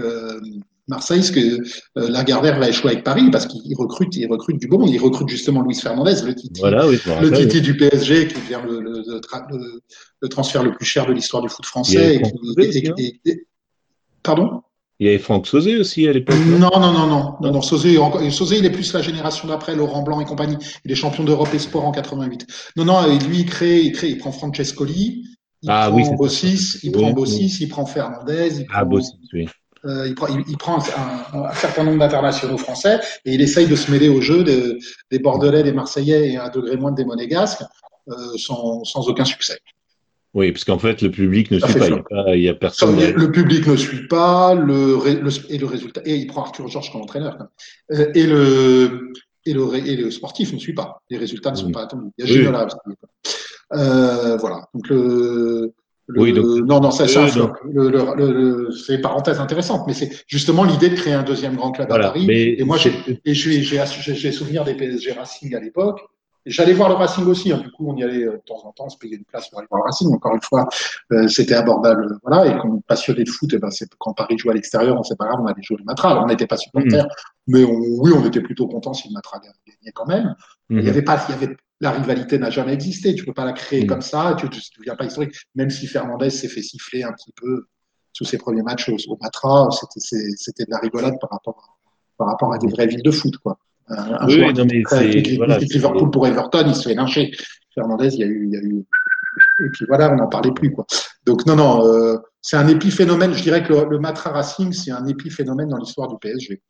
Marseille, 0.87 1.21
ce 1.23 1.31
que 1.33 1.39
euh, 1.39 2.09
la 2.09 2.23
Gardère 2.23 2.59
va 2.59 2.69
échouer 2.69 2.91
avec 2.91 3.03
Paris, 3.03 3.29
parce 3.31 3.45
qu'il 3.45 3.75
recrute, 3.75 4.15
il 4.15 4.27
recrute 4.27 4.57
du 4.57 4.67
bon. 4.67 4.85
Il 4.87 4.97
recrute 4.99 5.27
justement 5.27 5.61
Luis 5.63 5.75
Fernandez, 5.75 6.13
le 6.25 6.33
Titi. 6.33 6.61
Voilà, 6.61 6.87
oui, 6.87 6.97
le. 7.21 7.31
Titi 7.31 7.61
du 7.61 7.75
PSG 7.75 8.27
qui 8.27 8.35
devient 8.35 8.61
le, 8.69 9.19
tra- 9.19 9.47
le- 9.51 10.29
transfert 10.29 10.63
le 10.63 10.71
plus 10.73 10.85
cher 10.85 11.05
de 11.05 11.13
l'histoire 11.13 11.43
du 11.43 11.49
foot 11.49 11.65
français. 11.65 12.15
Et 12.15 12.21
hein. 12.87 12.93
et- 12.97 13.19
et- 13.25 13.47
pardon? 14.23 14.61
Il 14.99 15.05
y 15.05 15.09
avait 15.09 15.19
Franck 15.19 15.45
Sauzet 15.45 15.77
aussi 15.77 16.07
à 16.07 16.13
l'époque. 16.13 16.35
non? 16.47 16.57
Non, 16.57 16.79
non, 16.79 16.91
non, 16.91 17.07
non. 17.41 17.51
non, 17.51 17.61
Sauzet, 17.61 17.93
il 17.93 18.65
est 18.65 18.69
plus 18.71 18.93
la 18.93 19.01
génération 19.01 19.47
d'après, 19.47 19.75
Laurent 19.75 20.01
Blanc 20.01 20.19
et 20.21 20.25
compagnie. 20.25 20.57
Il 20.85 20.91
est 20.91 20.95
champion 20.95 21.23
d'Europe 21.23 21.49
et 21.53 21.59
sport 21.59 21.85
en 21.85 21.91
88. 21.91 22.47
Non, 22.77 22.85
non, 22.85 23.05
et 23.05 23.19
lui, 23.19 23.39
il 23.41 23.45
crée, 23.45 23.79
il 23.81 23.91
crée, 23.91 24.07
il 24.09 24.17
prend 24.17 24.31
Francescoli, 24.31 25.23
il 25.61 25.69
Ah 25.69 25.87
prend 25.89 25.97
oui. 25.97 26.03
Bossis, 26.17 26.79
il 26.83 26.89
Oui, 26.89 27.01
prend 27.01 27.07
oui. 27.09 27.13
Bossis, 27.13 27.57
il 27.61 27.67
prend 27.69 27.85
Fernandez, 27.85 28.61
il 28.61 28.65
Ah, 28.71 28.79
prend, 28.79 28.85
Bossis, 28.89 29.11
oui. 29.33 29.47
euh, 29.85 30.07
il 30.07 30.15
prend, 30.15 30.27
il, 30.27 30.43
il 30.47 30.57
prend 30.57 30.79
un, 30.79 31.43
un 31.45 31.53
certain 31.53 31.83
nombre 31.83 31.99
d'internationaux 31.99 32.57
français 32.57 32.99
et 33.23 33.33
il 33.35 33.41
essaye 33.41 33.67
de 33.67 33.75
se 33.75 33.91
mêler 33.91 34.09
au 34.09 34.21
jeu 34.21 34.43
de- 34.43 34.79
des 35.11 35.19
Bordelais, 35.19 35.61
des 35.61 35.73
Marseillais 35.73 36.31
et 36.31 36.37
à 36.37 36.45
un 36.45 36.49
degré 36.49 36.75
moins 36.75 36.91
des 36.91 37.05
Monégasques, 37.05 37.61
euh, 38.09 38.13
sans, 38.37 38.83
sans 38.83 39.07
aucun 39.07 39.25
succès. 39.25 39.59
Oui, 40.33 40.51
parce 40.51 40.65
qu'en 40.65 40.77
fait, 40.77 41.01
le 41.01 41.09
public 41.09 41.49
ne 41.51 41.59
suit 41.59 41.73
pas. 41.79 41.87
Il 42.35 42.41
n'y 42.41 42.49
a, 42.49 42.53
personne. 42.53 42.99
le, 42.99 43.31
public 43.31 43.65
ne 43.65 43.75
suit 43.75 44.07
pas, 44.07 44.53
le, 44.53 44.97
le- 45.21 45.51
et 45.53 45.57
le 45.57 45.65
résultat, 45.65 46.01
et 46.05 46.15
il 46.15 46.27
prend 46.27 46.43
Arthur 46.43 46.67
Georges 46.67 46.91
comme 46.91 47.01
entraîneur, 47.01 47.37
quand 47.37 47.47
même. 47.89 47.99
Euh, 48.07 48.11
et 48.13 48.27
le, 48.27 49.11
et 49.45 49.53
le, 49.53 49.75
et 49.75 49.95
le 49.95 50.11
sportif 50.11 50.53
ne 50.53 50.59
suit 50.59 50.73
pas. 50.73 51.01
Les 51.09 51.17
résultats 51.17 51.51
ne 51.51 51.55
sont 51.55 51.71
pas 51.71 51.83
attendus. 51.83 52.11
Il 52.17 52.25
y 52.25 52.27
a 52.29 52.31
Oui. 52.31 52.39
Ginola. 52.41 52.67
Euh, 53.73 54.37
voilà. 54.37 54.65
Donc 54.73 54.87
le, 54.89 55.73
le- 56.07 56.21
Oui, 56.21 56.33
donc- 56.33 56.45
non, 56.67 56.79
non, 56.81 56.91
ça, 56.91 57.07
c'est 57.07 58.95
une 58.95 59.01
parenthèse 59.01 59.39
intéressante, 59.39 59.85
mais 59.87 59.93
c'est 59.93 60.11
justement 60.27 60.63
l'idée 60.63 60.89
de 60.89 60.95
créer 60.95 61.13
un 61.13 61.23
deuxième 61.23 61.55
grand 61.55 61.71
club 61.71 61.87
Voilà. 61.89 62.07
à 62.07 62.11
Paris. 62.11 62.27
Et 62.29 62.63
moi, 62.63 62.77
j'ai 62.77 64.31
souvenir 64.31 64.63
des 64.65 64.73
PSG 64.75 65.13
Racing 65.13 65.55
à 65.55 65.59
l'époque. 65.59 66.01
J'allais 66.49 66.73
voir 66.73 66.89
le 66.89 66.95
Racing 66.95 67.25
aussi. 67.25 67.51
hein. 67.51 67.57
Du 67.59 67.71
coup, 67.71 67.89
on 67.89 67.95
y 67.95 68.03
allait 68.03 68.23
euh, 68.25 68.33
de 68.33 68.41
temps 68.45 68.63
en 68.65 68.71
temps, 68.71 68.85
on 68.85 68.89
se 68.89 68.97
payait 68.97 69.15
une 69.17 69.25
place 69.25 69.49
pour 69.49 69.59
aller 69.59 69.67
voir 69.69 69.81
le 69.83 69.85
Racing. 69.85 70.13
Encore 70.13 70.33
une 70.35 70.41
fois, 70.41 70.67
euh, 71.11 71.27
c'était 71.27 71.55
abordable. 71.55 72.05
euh, 72.11 72.17
Voilà. 72.23 72.45
Et 72.47 72.57
quand 72.57 72.69
on 72.69 72.77
est 72.77 72.85
passionné 72.87 73.23
de 73.23 73.29
foot, 73.29 73.53
et 73.53 73.59
ben, 73.59 73.69
c'est 73.71 73.87
quand 73.99 74.13
Paris 74.13 74.37
jouait 74.37 74.51
à 74.51 74.53
l'extérieur, 74.55 74.97
on 74.99 75.03
c'est 75.03 75.17
pas 75.17 75.25
grave, 75.27 75.39
on 75.41 75.45
allait 75.45 75.61
jouer 75.61 75.77
le 75.79 75.83
Matra. 75.85 76.11
Alors, 76.11 76.23
on 76.23 76.27
n'était 76.27 76.47
pas 76.47 76.57
supporters, 76.57 77.05
Mm. 77.05 77.09
mais 77.47 77.63
on, 77.65 77.77
oui, 78.01 78.11
on 78.15 78.25
était 78.25 78.41
plutôt 78.41 78.67
content 78.67 78.93
si 78.93 79.07
le 79.07 79.13
Matra 79.13 79.39
gagnait 79.39 79.91
quand 79.93 80.05
même. 80.07 80.35
Il 80.69 80.79
y 80.79 80.81
Mhm. 80.83 80.89
avait 80.89 81.01
pas, 81.01 81.25
il 81.29 81.31
y 81.31 81.35
avait, 81.35 81.57
la 81.79 81.91
rivalité 81.91 82.39
n'a 82.39 82.49
jamais 82.49 82.73
existé. 82.73 83.13
Tu 83.15 83.23
peux 83.25 83.33
pas 83.33 83.45
la 83.45 83.53
créer 83.53 83.83
Mm. 83.83 83.87
comme 83.87 84.01
ça. 84.01 84.35
Tu 84.37 84.49
te 84.49 84.57
souviens 84.59 84.95
pas 84.95 85.05
historique. 85.05 85.35
Même 85.55 85.69
si 85.69 85.85
Fernandez 85.87 86.29
s'est 86.29 86.47
fait 86.49 86.61
siffler 86.63 87.03
un 87.03 87.11
petit 87.13 87.31
peu 87.39 87.67
sous 88.13 88.25
ses 88.25 88.37
premiers 88.37 88.63
matchs 88.63 88.89
au, 88.89 88.95
au 89.11 89.17
Matra, 89.21 89.69
c'était, 89.95 90.65
de 90.65 90.71
la 90.71 90.79
rigolade 90.79 91.13
par 91.21 91.29
rapport, 91.29 91.57
à, 91.57 91.89
par 92.17 92.27
rapport 92.29 92.53
à 92.53 92.57
des 92.57 92.67
vraies 92.67 92.87
villes 92.87 93.03
de 93.03 93.11
foot, 93.11 93.37
quoi. 93.37 93.59
Un, 93.89 94.17
un 94.19 94.27
Oui, 94.27 94.37
joueur 94.37 94.53
non, 94.53 94.65
mais 94.65 94.83
qui, 94.83 95.35
voilà, 95.37 95.59
Liverpool 95.59 96.11
pour 96.11 96.27
Everton, 96.27 96.65
il 96.67 96.75
se 96.75 96.89
fait 96.89 96.95
lyncher. 96.95 97.31
Fernandez, 97.73 98.09
il 98.15 98.19
y 98.19 98.23
a 98.23 98.27
eu, 98.27 98.45
il 98.47 98.53
y 98.53 98.57
a 98.57 98.61
eu, 98.61 98.85
et 99.65 99.69
puis 99.69 99.85
voilà, 99.87 100.11
on 100.13 100.17
n'en 100.17 100.27
parlait 100.27 100.51
plus, 100.51 100.71
quoi. 100.71 100.85
Donc, 101.25 101.45
non, 101.45 101.55
non, 101.55 101.85
euh, 101.85 102.17
c'est 102.41 102.57
un 102.57 102.67
épiphénomène. 102.67 103.33
Je 103.33 103.43
dirais 103.43 103.63
que 103.63 103.73
le, 103.73 103.85
le 103.89 103.99
Matra 103.99 104.31
Racing, 104.31 104.73
c'est 104.73 104.91
un 104.91 105.05
épiphénomène 105.05 105.69
dans 105.69 105.77
l'histoire 105.77 106.07
du 106.07 106.15
PSG. 106.19 106.61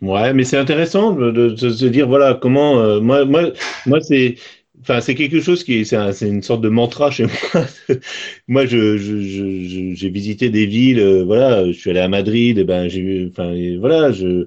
Ouais, 0.00 0.32
mais 0.34 0.42
c'est 0.44 0.58
intéressant 0.58 1.12
de, 1.12 1.54
se 1.54 1.84
dire 1.86 2.08
voilà 2.08 2.34
comment 2.34 2.80
euh, 2.80 2.98
moi 3.00 3.24
moi 3.24 3.52
moi 3.86 4.00
c'est 4.00 4.34
enfin 4.80 5.00
c'est 5.00 5.14
quelque 5.14 5.40
chose 5.40 5.62
qui 5.62 5.74
est 5.74 5.84
c'est 5.84 5.94
un- 5.96 6.12
c'est 6.12 6.26
une 6.28 6.42
sorte 6.42 6.60
de 6.60 6.68
mantra 6.68 7.10
chez 7.12 7.26
moi. 7.26 7.66
moi 8.48 8.66
je 8.66 8.96
j'ai 8.96 10.08
visité 10.08 10.50
des 10.50 10.66
villes 10.66 10.98
euh, 10.98 11.24
voilà 11.24 11.66
je 11.66 11.72
suis 11.72 11.90
allé 11.90 12.00
à 12.00 12.08
Madrid 12.08 12.58
et 12.58 12.64
ben 12.64 12.88
j'ai 12.88 13.00
vu 13.00 13.28
enfin 13.30 13.54
voilà 13.78 14.10
je 14.12 14.46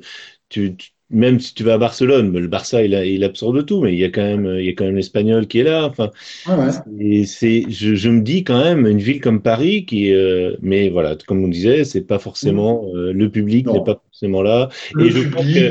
tu, 0.50 0.76
tu- 0.76 0.92
même 1.10 1.40
si 1.40 1.54
tu 1.54 1.64
vas 1.64 1.76
à 1.76 1.78
Barcelone 1.78 2.32
le 2.38 2.48
Barça 2.48 2.84
il 2.84 2.96
a, 2.96 3.06
il 3.06 3.24
absorbe 3.24 3.66
tout 3.66 3.82
mais 3.82 3.94
il 3.94 4.00
y 4.00 4.04
a 4.06 4.10
quand 4.10 4.24
même 4.24 4.46
il 4.60 4.66
y 4.66 4.70
a 4.70 4.74
quand 4.74 4.86
même 4.86 4.96
l'Espagnol 4.96 5.48
qui 5.48 5.60
est 5.60 5.64
là 5.64 5.86
enfin 5.88 6.12
Ouais, 6.46 6.56
ouais. 6.56 6.72
et 7.00 7.26
c'est, 7.26 7.66
je, 7.70 7.96
je 7.96 8.10
me 8.10 8.22
dis 8.22 8.44
quand 8.44 8.64
même 8.64 8.86
une 8.88 9.00
ville 9.00 9.20
comme 9.22 9.42
Paris 9.42 9.86
qui, 9.86 10.14
euh, 10.14 10.56
mais 10.62 10.90
voilà, 10.90 11.16
comme 11.28 11.44
on 11.44 11.48
disait, 11.48 11.84
c'est 11.84 12.02
pas 12.04 12.20
forcément 12.20 12.86
euh, 12.96 13.12
le 13.14 13.30
public 13.32 13.72
n'est 13.72 13.82
pas 13.82 13.96
forcément 14.04 14.42
là. 14.44 14.70
Le 14.94 15.06
Et 15.06 15.12
je 15.12 15.24
pense 15.24 15.52
que 15.52 15.70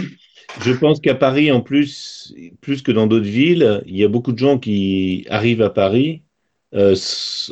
je 0.56 0.72
pense 0.72 1.00
qu'à 1.00 1.14
Paris, 1.14 1.50
en 1.52 1.60
plus, 1.60 2.34
plus 2.60 2.82
que 2.82 2.92
dans 2.92 3.06
d'autres 3.08 3.26
villes, 3.26 3.82
il 3.86 3.96
y 3.96 4.04
a 4.04 4.08
beaucoup 4.08 4.32
de 4.32 4.38
gens 4.38 4.58
qui 4.58 5.26
arrivent 5.30 5.62
à 5.62 5.70
Paris 5.70 6.22
euh, 6.74 6.96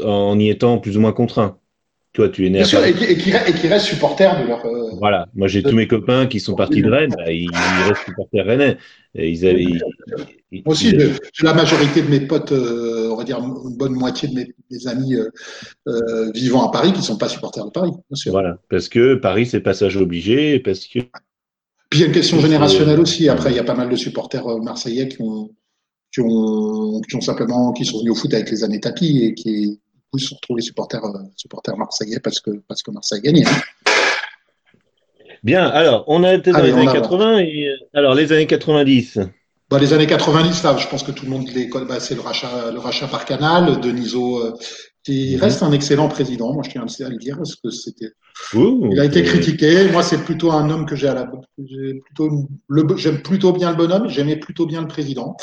en 0.05 0.39
y 0.39 0.51
étant 0.51 0.79
plus 0.79 0.97
ou 0.97 1.01
moins 1.01 1.13
contraints. 1.13 1.59
Toi, 2.13 2.29
tu 2.29 2.45
es 2.47 2.51
né 2.51 2.59
bien 2.59 2.63
à 2.63 2.65
sûr, 2.67 2.81
Paris. 2.81 2.91
et 2.91 2.95
qui, 2.95 3.05
et 3.05 3.17
qui 3.17 3.31
re- 3.31 3.49
et 3.49 3.53
qui 3.55 3.69
restent 3.69 3.87
supporters 3.87 4.43
de 4.43 4.47
leur, 4.47 4.65
euh, 4.67 4.91
Voilà, 4.99 5.29
moi 5.35 5.49
j'ai 5.49 5.63
de- 5.63 5.71
tous 5.71 5.75
mes 5.77 5.87
copains 5.89 6.27
qui 6.27 6.41
sont 6.41 6.55
partis 6.55 6.83
de 6.83 6.91
Rennes, 6.91 7.15
bah, 7.17 7.33
ils, 7.33 7.45
ils 7.45 7.89
restent 7.89 8.05
supporters 8.05 8.45
rennais. 8.45 8.77
Et 9.15 9.31
ils 9.31 9.47
avaient, 9.47 9.63
ils- 9.63 10.63
Moi 10.67 10.73
aussi, 10.75 10.89
ils- 10.91 10.99
de- 10.99 11.11
j'ai 11.33 11.47
la 11.47 11.55
majorité 11.55 12.03
de 12.03 12.09
mes 12.09 12.21
potes, 12.21 12.53
euh, 12.53 13.09
on 13.11 13.17
va 13.17 13.25
dire 13.25 13.39
une 13.39 13.77
bonne 13.79 13.95
moitié 13.95 14.29
de 14.29 14.35
mes, 14.35 14.55
mes 14.71 14.87
amis 14.89 15.15
euh, 15.15 16.31
vivant 16.35 16.69
à 16.69 16.71
Paris 16.71 16.93
qui 16.93 17.01
sont 17.03 17.17
pas 17.17 17.29
supporters 17.31 17.65
de 17.65 17.71
Paris, 17.71 17.91
bien 17.93 18.17
sûr. 18.17 18.33
voilà, 18.33 18.59
parce 18.69 18.91
que 18.91 19.15
Paris 19.15 19.47
c'est 19.47 19.61
passage 19.61 19.97
obligé, 19.97 20.59
parce 20.61 20.87
que 20.87 20.99
Puis 21.89 21.99
il 21.99 22.01
y 22.01 22.05
a 22.05 22.07
une 22.09 22.13
question 22.13 22.39
générationnelle 22.41 23.01
aussi. 23.01 23.29
Après, 23.31 23.51
il 23.53 23.57
y 23.57 23.59
a 23.59 23.65
pas 23.65 23.75
mal 23.75 23.89
de 23.89 23.97
supporters 23.97 24.47
marseillais 24.63 25.09
qui 25.09 25.23
ont, 25.23 25.49
qui 26.13 26.21
ont, 26.21 27.01
qui 27.09 27.17
ont 27.17 27.21
simplement, 27.23 27.73
qui 27.73 27.87
sont 27.87 27.99
venus 28.01 28.13
au 28.13 28.15
foot 28.15 28.35
avec 28.35 28.51
les 28.51 28.65
années 28.65 28.81
tapis 28.81 29.25
et 29.25 29.33
qui, 29.35 29.81
coup, 30.13 30.19
ils 30.19 30.23
se 30.23 30.29
sont 30.29 30.37
retrouvés 30.37 30.63
supporters, 30.63 31.05
euh, 31.05 31.19
supporters 31.37 31.77
marseillais 31.77 32.21
parce 32.21 32.41
que, 32.41 32.51
parce 32.69 32.83
que 32.83 32.91
Marseille 32.91 33.21
gagnait. 33.21 33.47
Hein. 33.47 33.61
Bien, 35.43 35.67
alors, 35.67 36.05
on 36.07 36.23
a 36.23 36.35
été 36.35 36.53
dans 36.53 36.59
Allez, 36.59 36.69
les 36.69 36.75
années 36.75 36.89
avance. 36.89 37.03
80 37.09 37.39
et 37.39 37.69
euh, 37.69 37.77
alors 37.95 38.15
les 38.15 38.33
années 38.33 38.47
90. 38.47 39.19
Bah, 39.71 39.79
les 39.79 39.93
années 39.93 40.07
90, 40.07 40.63
là, 40.63 40.77
je 40.77 40.87
pense 40.87 41.03
que 41.03 41.11
tout 41.13 41.25
le 41.25 41.31
monde 41.31 41.49
les 41.49 41.69
connaît. 41.69 41.87
Bah, 41.87 41.99
c'est 41.99 42.15
le 42.15 42.21
rachat, 42.21 42.71
le 42.71 42.79
rachat 42.79 43.09
par 43.09 43.25
Canal. 43.25 43.81
Deniso, 43.81 44.39
euh, 44.45 44.53
qui 45.03 45.35
Mhm. 45.35 45.41
reste 45.41 45.63
un 45.65 45.73
excellent 45.73 46.09
président. 46.09 46.53
Moi, 46.53 46.63
je 46.65 46.71
tiens 46.71 46.83
à 47.07 47.09
le 47.09 47.17
dire 47.17 47.37
parce 47.37 47.57
que 47.57 47.71
c'était. 47.71 48.11
Ouh, 48.55 48.89
Il 48.93 49.01
a 49.01 49.05
été 49.05 49.23
critiqué. 49.25 49.89
Moi, 49.91 50.03
c'est 50.05 50.23
plutôt 50.23 50.53
un 50.53 50.71
homme 50.71 50.87
que 50.87 50.95
j'ai 50.95 51.09
à 51.09 51.15
la. 51.15 51.29
j'ai 51.59 51.95
plutôt 51.95 52.47
le. 52.69 52.97
J'aime 52.97 53.21
plutôt 53.23 53.53
bien 53.53 53.71
le 53.71 53.77
bonhomme. 53.77 54.09
J'aimais 54.09 54.37
plutôt 54.37 54.67
bien 54.67 54.81
le 54.83 54.89
président. 54.89 55.37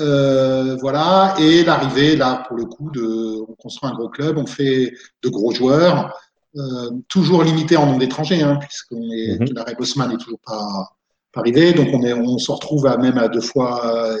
Euh, 0.00 0.76
voilà. 0.80 1.34
Et 1.38 1.64
l'arrivée, 1.64 2.16
là, 2.16 2.44
pour 2.46 2.56
le 2.56 2.64
coup, 2.64 2.90
de. 2.90 3.44
On 3.48 3.54
construit 3.54 3.90
un 3.90 3.94
gros 3.94 4.08
club. 4.08 4.38
On 4.38 4.46
fait 4.46 4.92
de 5.22 5.28
gros 5.28 5.52
joueurs. 5.52 6.12
Euh, 6.56 6.90
toujours 7.08 7.42
limité 7.42 7.76
en 7.76 7.86
nombre 7.86 7.98
d'étrangers, 7.98 8.42
hein, 8.42 8.56
puisqu'on 8.60 9.02
est. 9.12 9.38
Mhm. 9.40 9.54
Larry 9.54 9.74
Bosman 9.74 10.10
n'est 10.10 10.16
toujours 10.16 10.40
pas 10.44 10.94
pas 11.34 11.40
arrivé. 11.40 11.72
Donc 11.72 11.88
on, 11.92 12.02
est, 12.02 12.14
on 12.14 12.38
se 12.38 12.50
retrouve 12.50 12.86
à 12.86 12.96
même 12.96 13.18
à 13.18 13.28
deux 13.28 13.40
fois, 13.40 13.84
euh, 13.86 14.16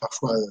parfois, 0.00 0.32
euh, 0.32 0.46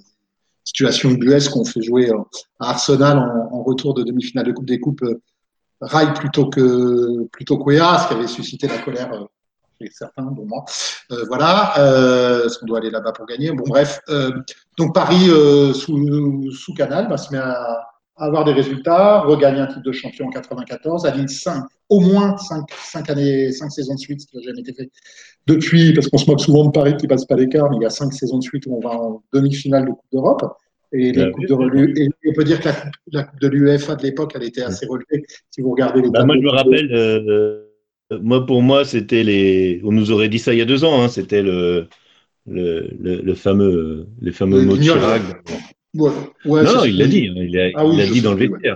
situation 0.64 1.10
ubuesque 1.10 1.52
qu'on 1.52 1.66
fait 1.66 1.82
jouer 1.82 2.10
euh, 2.10 2.18
à 2.60 2.70
Arsenal 2.70 3.18
en, 3.18 3.58
en 3.58 3.64
retour 3.64 3.94
de 3.94 4.04
demi-finale 4.04 4.46
de 4.46 4.52
Coupe 4.52 4.66
des 4.66 4.80
Coupes, 4.80 5.04
euh, 5.04 5.20
Rai 5.82 6.14
plutôt 6.14 6.50
que 6.50 7.26
plutôt 7.34 7.58
qu'Ouéa, 7.58 8.00
ce 8.00 8.08
qui 8.08 8.14
avait 8.14 8.28
suscité 8.28 8.68
la 8.68 8.78
colère 8.78 9.12
chez 9.80 9.90
certains, 9.92 10.32
dont 10.32 10.46
moi. 10.46 10.66
Euh, 11.12 11.26
voilà, 11.28 11.78
euh, 11.80 12.42
parce 12.42 12.58
qu'on 12.58 12.66
doit 12.66 12.80
aller 12.80 12.92
là-bas 12.92 13.12
pour 13.12 13.26
gagner? 13.26 13.52
Bon, 13.52 13.64
bref. 13.68 14.00
Euh, 14.10 14.32
donc 14.78 14.94
Paris 14.94 15.30
sous, 15.74 16.52
sous 16.52 16.74
Canal 16.74 17.08
bah, 17.08 17.18
se 17.18 17.32
met 17.32 17.40
à, 17.40 17.86
à 18.18 18.26
avoir 18.26 18.46
des 18.46 18.54
résultats, 18.54 19.22
regagne 19.22 19.60
un 19.60 19.68
titre 19.68 19.84
de 19.84 19.92
champion 19.92 20.28
en 20.28 20.30
94, 20.30 21.06
aligne 21.06 21.28
5, 21.28 21.64
au 21.90 22.00
moins 22.00 22.38
5, 22.38 22.64
5 22.72 23.10
années, 23.10 23.52
5 23.52 23.70
saisons 23.70 23.96
de 23.96 24.00
suite, 24.00 24.22
ce 24.22 24.28
qui 24.28 24.38
n'a 24.38 24.44
jamais 24.44 24.62
été 24.62 24.74
fait 24.74 24.90
depuis, 25.48 25.94
parce 25.94 26.08
qu'on 26.08 26.18
se 26.18 26.30
moque 26.30 26.42
souvent 26.42 26.66
de 26.66 26.72
Paris 26.72 26.96
qui 26.98 27.08
passe 27.08 27.26
pas 27.26 27.36
l'écart, 27.36 27.70
mais 27.70 27.78
il 27.78 27.84
y 27.84 27.86
a 27.86 27.90
5 27.90 28.14
saisons 28.14 28.38
de 28.38 28.44
suite 28.44 28.66
où 28.68 28.78
on 28.78 28.80
va 28.80 28.96
en 28.96 29.24
demi-finale 29.34 29.86
de 29.86 29.92
Coupe 29.92 30.12
d'Europe. 30.12 30.58
Et, 30.94 31.12
les 31.12 31.32
coupes 31.32 31.46
de, 31.46 32.00
et 32.00 32.10
on 32.30 32.34
peut 32.34 32.44
dire 32.46 32.60
que 32.60 32.66
la 32.66 32.74
coupe, 32.74 32.92
la 33.12 33.24
coupe 33.24 33.42
de 33.42 33.48
l'UEFA 33.50 33.96
de 33.96 34.04
l'époque, 34.04 34.32
elle 34.36 34.44
était 34.44 34.62
assez 34.62 34.86
relevée. 34.86 35.26
Si 35.50 35.62
vous 35.62 35.72
regardez 35.72 36.02
les 36.02 36.10
Bah, 36.10 36.24
moi, 36.24 36.36
je 36.38 36.42
me 36.42 36.52
rappelle, 36.52 36.94
euh, 36.94 37.65
moi, 38.22 38.46
pour 38.46 38.62
moi, 38.62 38.86
c'était 38.86 39.24
les. 39.24 39.82
On 39.84 39.92
nous 39.92 40.12
aurait 40.12 40.30
dit 40.30 40.40
ça 40.40 40.54
il 40.54 40.60
y 40.60 40.62
a 40.62 40.66
deux 40.66 40.84
ans, 40.84 41.02
hein, 41.04 41.08
c'était 41.10 41.42
le, 41.42 41.88
le, 42.48 42.90
le, 43.00 43.22
le 43.22 43.36
fameux, 43.36 44.08
les 44.22 44.32
fameux 44.32 44.62
mots 44.62 44.78
de. 44.78 44.84
Chirac. 44.84 45.22
Ouais, 45.94 46.12
ouais, 46.46 46.64
non, 46.64 46.84
il 46.86 46.98
l'a 46.98 47.08
dit, 47.08 47.28
hein, 47.30 47.36
il 47.38 47.60
a, 47.60 47.72
Ah 47.74 47.86
oui, 47.86 48.10
dit 48.12 48.22
dans 48.22 48.34
le 48.34 48.38
ouais. 48.38 48.48
vestiaire. 48.50 48.76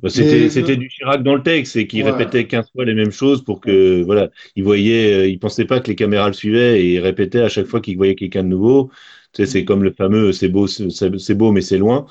Bah, 0.00 0.10
c'était, 0.10 0.50
c'était 0.50 0.76
du 0.76 0.88
Chirac 0.88 1.22
dans 1.22 1.34
le 1.36 1.42
texte 1.42 1.76
et 1.76 1.86
qui 1.86 2.02
répétait 2.02 2.46
15 2.46 2.70
fois 2.72 2.84
les 2.84 2.94
mêmes 2.94 3.12
choses 3.12 3.44
pour 3.44 3.60
que, 3.60 4.02
voilà, 4.02 4.30
il 4.56 4.64
voyait, 4.64 5.14
euh, 5.14 5.28
il 5.28 5.38
pensait 5.38 5.64
pas 5.66 5.80
que 5.80 5.88
les 5.88 5.96
caméras 5.96 6.28
le 6.28 6.34
suivaient 6.34 6.80
et 6.82 6.94
il 6.94 7.00
répétait 7.00 7.40
à 7.40 7.48
chaque 7.48 7.66
fois 7.66 7.80
qu'il 7.80 7.96
voyait 7.96 8.14
quelqu'un 8.16 8.44
de 8.44 8.48
nouveau. 8.48 8.90
Tu 9.32 9.44
sais, 9.44 9.50
c'est 9.50 9.64
comme 9.64 9.82
le 9.84 9.92
fameux, 9.92 10.32
c'est 10.32 10.48
beau, 10.48 10.66
c'est 10.68 10.90
c'est 11.18 11.34
beau, 11.34 11.52
mais 11.52 11.62
c'est 11.62 11.78
loin. 11.78 12.06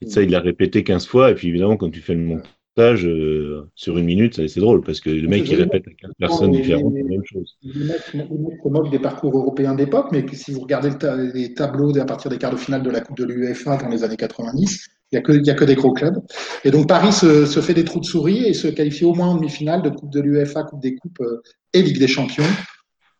Et 0.00 0.06
ça, 0.06 0.22
il 0.22 0.30
l'a 0.30 0.40
répété 0.40 0.84
15 0.84 1.06
fois. 1.06 1.30
Et 1.30 1.34
puis, 1.34 1.48
évidemment, 1.48 1.76
quand 1.76 1.90
tu 1.90 2.00
fais 2.00 2.14
le 2.14 2.20
montage, 2.22 2.50
euh, 2.78 3.64
sur 3.74 3.98
une 3.98 4.06
minute, 4.06 4.46
c'est 4.48 4.60
drôle 4.60 4.82
parce 4.82 5.00
que 5.00 5.10
le 5.10 5.28
mec, 5.28 5.46
il 5.50 5.56
répète 5.56 5.86
à 5.86 5.90
15 5.90 6.10
personnes 6.18 6.52
différentes 6.52 6.94
la 6.94 7.02
même 7.04 7.24
chose. 7.24 7.56
Les 7.62 7.84
mecs, 7.84 8.12
les 8.14 8.20
mecs 8.20 8.60
se 8.62 8.68
moquent 8.68 8.90
des 8.90 8.98
parcours 8.98 9.36
européens 9.36 9.74
d'époque, 9.74 10.06
mais 10.10 10.24
si 10.32 10.52
vous 10.52 10.60
regardez 10.60 10.88
le 10.90 10.96
ta- 10.98 11.16
les 11.16 11.52
tableaux 11.52 11.96
à 11.98 12.04
partir 12.06 12.30
des 12.30 12.38
quarts 12.38 12.52
de 12.52 12.56
finale 12.56 12.82
de 12.82 12.88
la 12.90 13.00
Coupe 13.00 13.18
de 13.18 13.24
l'UEFA 13.24 13.76
dans 13.76 13.88
les 13.88 14.04
années 14.04 14.16
90, 14.16 14.86
il 15.12 15.16
n'y 15.16 15.18
a, 15.18 15.22
que- 15.22 15.62
a 15.62 15.66
des 15.66 15.74
gros 15.74 15.92
clubs. 15.92 16.18
Et 16.64 16.70
donc 16.70 16.88
Paris 16.88 17.12
se, 17.12 17.44
se 17.44 17.60
fait 17.60 17.74
des 17.74 17.84
trous 17.84 18.00
de 18.00 18.06
souris 18.06 18.44
et 18.46 18.54
se 18.54 18.68
qualifie 18.68 19.04
au 19.04 19.12
moins 19.14 19.28
en 19.28 19.34
demi-finale 19.36 19.82
de 19.82 19.90
Coupe 19.90 20.10
de 20.10 20.20
l'UEFA, 20.20 20.62
Coupe 20.64 20.80
des 20.80 20.94
Coupes 20.96 21.20
euh, 21.20 21.42
et 21.74 21.82
Ligue 21.82 21.98
des 21.98 22.08
Champions 22.08 22.44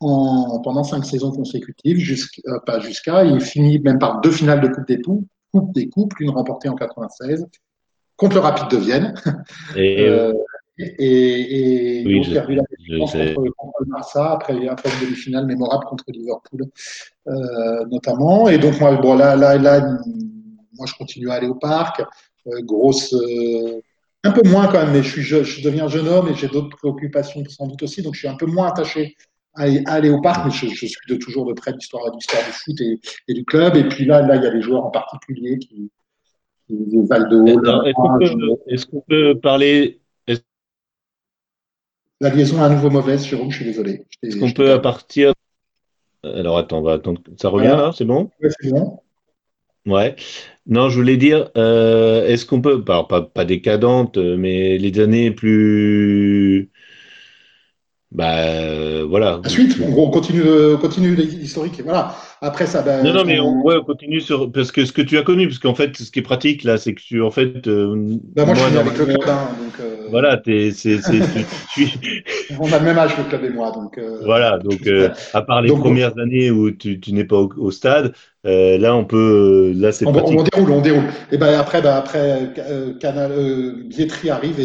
en, 0.01 0.61
pendant 0.65 0.83
cinq 0.83 1.05
saisons 1.05 1.31
consécutives, 1.31 1.99
euh, 2.49 2.59
pas 2.67 2.81
jusqu'à, 2.81 3.25
il 3.25 3.41
finit 3.41 3.79
même 3.81 3.99
par 3.99 4.21
deux 4.23 4.31
finales 4.31 4.61
de 4.61 4.69
Coupe 4.69 4.87
des 4.89 5.01
Coupes, 5.01 5.27
Coupe 5.53 5.75
des 5.75 5.89
Coupes, 5.91 6.15
l'une 6.19 6.31
remportée 6.31 6.69
en 6.69 6.75
96 6.75 7.47
contre 8.23 8.35
le 8.37 8.41
Rapide 8.41 8.69
de 8.71 8.77
Vienne. 8.85 9.15
Et, 9.77 10.09
euh, 10.09 10.33
Euh, 10.81 10.85
et, 10.99 12.01
et 12.01 12.07
Oui, 12.07 12.21
ont 12.21 12.23
je- 12.23 12.33
perdu 12.33 12.55
la 12.55 12.63
défense 12.89 13.13
contre, 13.13 13.51
contre 13.59 13.79
le 13.81 13.91
Barça 13.93 14.33
après, 14.33 14.67
après 14.69 14.89
une 14.89 15.05
demi-finale 15.07 15.45
mémorable 15.47 15.85
contre 15.85 16.05
Liverpool 16.09 16.63
euh, 17.29 17.85
notamment. 17.91 18.49
Et 18.49 18.57
donc 18.57 18.81
moi, 18.81 18.97
bon 18.97 19.15
là, 19.15 19.37
là, 19.37 19.59
là, 19.59 19.81
moi 20.73 20.87
je 20.87 20.95
continue 20.95 21.29
à 21.31 21.35
aller 21.35 21.47
au 21.47 21.55
parc. 21.57 22.01
Euh, 22.47 22.63
grosse, 22.63 23.15
un 24.25 24.31
peu 24.33 24.49
moins 24.49 24.67
quand 24.67 24.83
même, 24.83 24.93
mais 24.93 25.03
je 25.03 25.11
suis, 25.11 25.23
je, 25.23 25.43
je 25.45 25.63
deviens 25.63 25.89
jeune 25.89 26.09
homme 26.09 26.29
et 26.29 26.35
j'ai 26.35 26.49
d'autres 26.49 26.75
préoccupations 26.77 27.43
sans 27.51 27.67
doute 27.67 27.83
aussi, 27.83 28.01
donc 28.03 28.15
je 28.15 28.21
suis 28.21 28.29
un 28.29 28.37
peu 28.37 28.47
moins 28.47 28.69
attaché 28.69 29.15
à, 29.55 29.65
à 29.65 29.93
aller 29.93 30.09
au 30.11 30.21
parc, 30.23 30.47
mais 30.47 30.51
je, 30.51 30.67
je 30.69 30.87
suis 30.87 31.07
de 31.09 31.17
toujours 31.17 31.45
de 31.47 31.53
près 31.53 31.73
l'histoire, 31.73 32.03
l'histoire 32.15 32.43
du 32.47 32.53
foot 32.53 32.81
et, 32.81 32.99
et 33.29 33.35
du 33.35 33.45
club. 33.45 33.77
Et 33.77 33.85
puis 33.85 34.07
là, 34.07 34.23
là, 34.23 34.37
il 34.37 34.43
y 34.43 34.47
a 34.47 34.51
des 34.51 34.63
joueurs 34.63 34.87
en 34.87 34.91
particulier 34.91 35.59
qui, 35.59 35.91
est-ce 38.67 38.87
qu'on 38.87 39.01
peut, 39.01 39.39
parler, 39.39 40.01
La 42.21 42.31
liaison 42.31 42.59
est 42.59 42.65
à 42.65 42.69
nouveau 42.69 42.91
mauvaise, 42.91 43.27
Jérôme, 43.27 43.51
je 43.51 43.57
suis 43.57 43.65
désolé. 43.65 44.05
Est-ce 44.23 44.39
qu'on 44.39 44.53
peut 44.53 44.73
à 44.73 44.79
partir, 44.79 45.33
alors 46.23 46.59
attends, 46.59 46.79
on 46.79 46.83
va 46.83 46.93
attendre, 46.95 47.21
ça 47.37 47.49
revient 47.49 47.69
Voilà. 47.69 47.83
là, 47.87 47.93
c'est 47.97 48.05
bon? 48.05 48.31
Ouais, 48.43 48.51
c'est 48.61 48.71
bon. 48.71 49.01
Ouais. 49.85 50.15
Non, 50.67 50.89
je 50.89 50.97
voulais 50.97 51.17
dire, 51.17 51.51
euh, 51.57 52.27
est-ce 52.27 52.47
qu'on 52.47 52.61
peut, 52.61 52.85
pas, 52.85 53.03
pas, 53.05 53.23
pas 53.23 53.45
décadente, 53.45 54.17
mais 54.17 54.79
les 54.79 55.01
années 55.01 55.33
plus, 55.33 56.71
bah, 58.13 58.45
euh, 58.45 59.07
voilà. 59.09 59.41
La 59.43 59.49
suite, 59.49 59.77
en 59.83 59.91
gros, 59.91 60.07
on 60.07 60.11
continue, 60.11 60.43
on 60.75 60.79
continue 60.79 61.15
l'historique. 61.17 61.81
Voilà. 61.83 62.15
Après 62.43 62.67
ça, 62.67 62.83
ben, 62.83 63.05
Non, 63.05 63.13
non, 63.13 63.25
mais 63.25 63.39
on- 63.39 63.49
on, 63.61 63.63
ouais, 63.63 63.77
on 63.77 63.85
continue 63.85 64.21
sur, 64.21 64.51
parce 64.51 64.73
que 64.73 64.85
ce 64.85 64.93
que 64.93 65.01
tu 65.03 65.17
as 65.17 65.23
connu, 65.23 65.47
parce 65.47 65.61
qu'en 65.61 65.75
fait, 65.77 65.97
ce 65.97 66.11
qui 66.11 66.19
est 66.19 66.23
pratique 66.23 66.65
là, 66.65 66.77
c'est 66.77 66.93
que 66.95 67.01
tu, 67.01 67.23
en 67.23 67.31
fait, 67.31 67.67
euh, 67.69 67.95
ben, 68.35 68.45
moi, 68.47 68.55
je 68.55 68.61
suis 68.61 68.77
avec 68.79 68.99
le 68.99 69.07
club, 69.07 69.25
donc 69.27 69.81
euh, 69.81 70.09
voilà, 70.11 70.37
t'es, 70.39 70.73
c'est, 70.73 71.01
c'est, 71.01 71.21
tu, 71.21 71.89
tu- 72.01 72.25
on 72.59 72.73
a 72.73 72.79
le 72.79 72.85
même 72.85 72.99
âge 72.99 73.17
le 73.17 73.25
club 73.25 73.45
et 73.45 73.51
moi, 73.51 73.71
donc 73.71 73.97
euh, 73.99 74.19
voilà, 74.25 74.59
donc, 74.59 74.87
euh, 74.87 75.11
à 75.33 75.43
part 75.43 75.63
les 75.63 75.69
Donc, 75.69 75.81
premières 75.81 76.19
années 76.19 76.51
où 76.51 76.71
tu, 76.71 76.99
tu 77.01 77.13
n'es 77.13 77.25
pas 77.25 77.37
au, 77.37 77.51
au 77.57 77.71
stade, 77.71 78.13
là, 78.45 78.97
on 78.97 79.05
peut, 79.05 79.73
là, 79.77 79.93
c'est 79.93 80.05
on, 80.07 80.13
pratique. 80.13 80.39
on 80.39 80.43
déroule, 80.43 80.71
on 80.73 80.81
déroule. 80.81 81.05
Et 81.31 81.39
ben 81.39 81.59
après, 81.59 81.81
ben, 81.81 81.95
après, 81.95 82.53
Canal, 83.01 83.85
Bietri 83.87 84.31
arrive 84.31 84.59
et, 84.61 84.65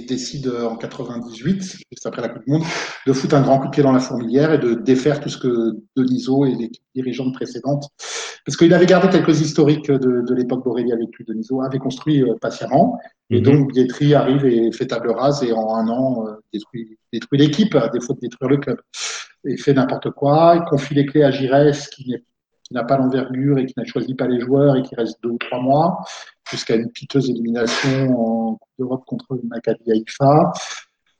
et 0.00 0.04
décide 0.06 0.48
en 0.48 0.76
98, 0.76 1.60
juste 1.62 2.06
après 2.06 2.22
la 2.22 2.28
Coupe 2.30 2.44
du 2.46 2.52
Monde, 2.52 2.62
de 3.06 3.12
foutre 3.12 3.34
un 3.34 3.42
grand 3.42 3.58
coup 3.58 3.66
de 3.66 3.70
pied 3.70 3.82
dans 3.82 3.92
la 3.92 4.00
fourmilière 4.00 4.52
et 4.52 4.58
de 4.58 4.74
défaire 4.74 5.20
tout 5.20 5.28
ce 5.28 5.38
que 5.38 5.76
Denisot 5.96 6.46
et 6.46 6.54
l'équipe 6.54 6.82
dirigeante 7.02 7.34
précédente, 7.34 7.84
parce 8.46 8.56
qu'il 8.56 8.72
avait 8.72 8.86
gardé 8.86 9.08
quelques 9.10 9.40
historiques 9.40 9.90
de, 9.90 10.22
de 10.22 10.34
l'époque 10.34 10.64
d'Aurélie 10.64 10.92
avec 10.92 11.08
lui, 11.16 11.24
Denisot 11.26 11.60
avait 11.62 11.78
construit 11.78 12.22
euh, 12.22 12.34
patiemment. 12.40 12.98
Et 13.30 13.38
Mhm. 13.40 13.42
donc, 13.44 13.72
Bietri 13.72 14.14
arrive 14.14 14.44
et 14.46 14.72
fait 14.72 14.86
table 14.86 15.10
rase 15.10 15.42
et 15.44 15.52
en 15.52 15.74
un 15.74 15.88
an 15.88 16.24
euh, 16.26 16.32
détruit, 16.52 16.98
détruit 17.12 17.38
l'équipe 17.38 17.74
à 17.74 17.88
défaut 17.88 18.14
de 18.14 18.20
détruire 18.20 18.50
le 18.50 18.56
club. 18.58 18.78
Et 19.44 19.56
fait 19.56 19.74
n'importe 19.74 20.10
quoi. 20.10 20.54
Il 20.56 20.62
confie 20.70 20.94
les 20.94 21.06
clés 21.06 21.24
à 21.24 21.30
Giresse 21.30 21.88
qui 21.88 22.14
n'a 22.70 22.84
pas 22.84 22.96
l'envergure 22.96 23.58
et 23.58 23.66
qui 23.66 23.74
n'a 23.76 23.84
choisi 23.84 24.14
pas 24.14 24.26
les 24.26 24.40
joueurs 24.40 24.76
et 24.76 24.82
qui 24.82 24.94
reste 24.94 25.18
deux 25.22 25.30
ou 25.30 25.38
trois 25.38 25.60
mois 25.60 25.98
jusqu'à 26.50 26.74
une 26.76 26.90
piteuse 26.90 27.28
élimination 27.30 27.96
en 28.18 28.54
Coupe 28.56 28.70
d'Europe 28.78 29.02
contre 29.06 29.34
le 29.34 29.42
Maccabi 29.48 29.90
Haïfa. 29.90 30.52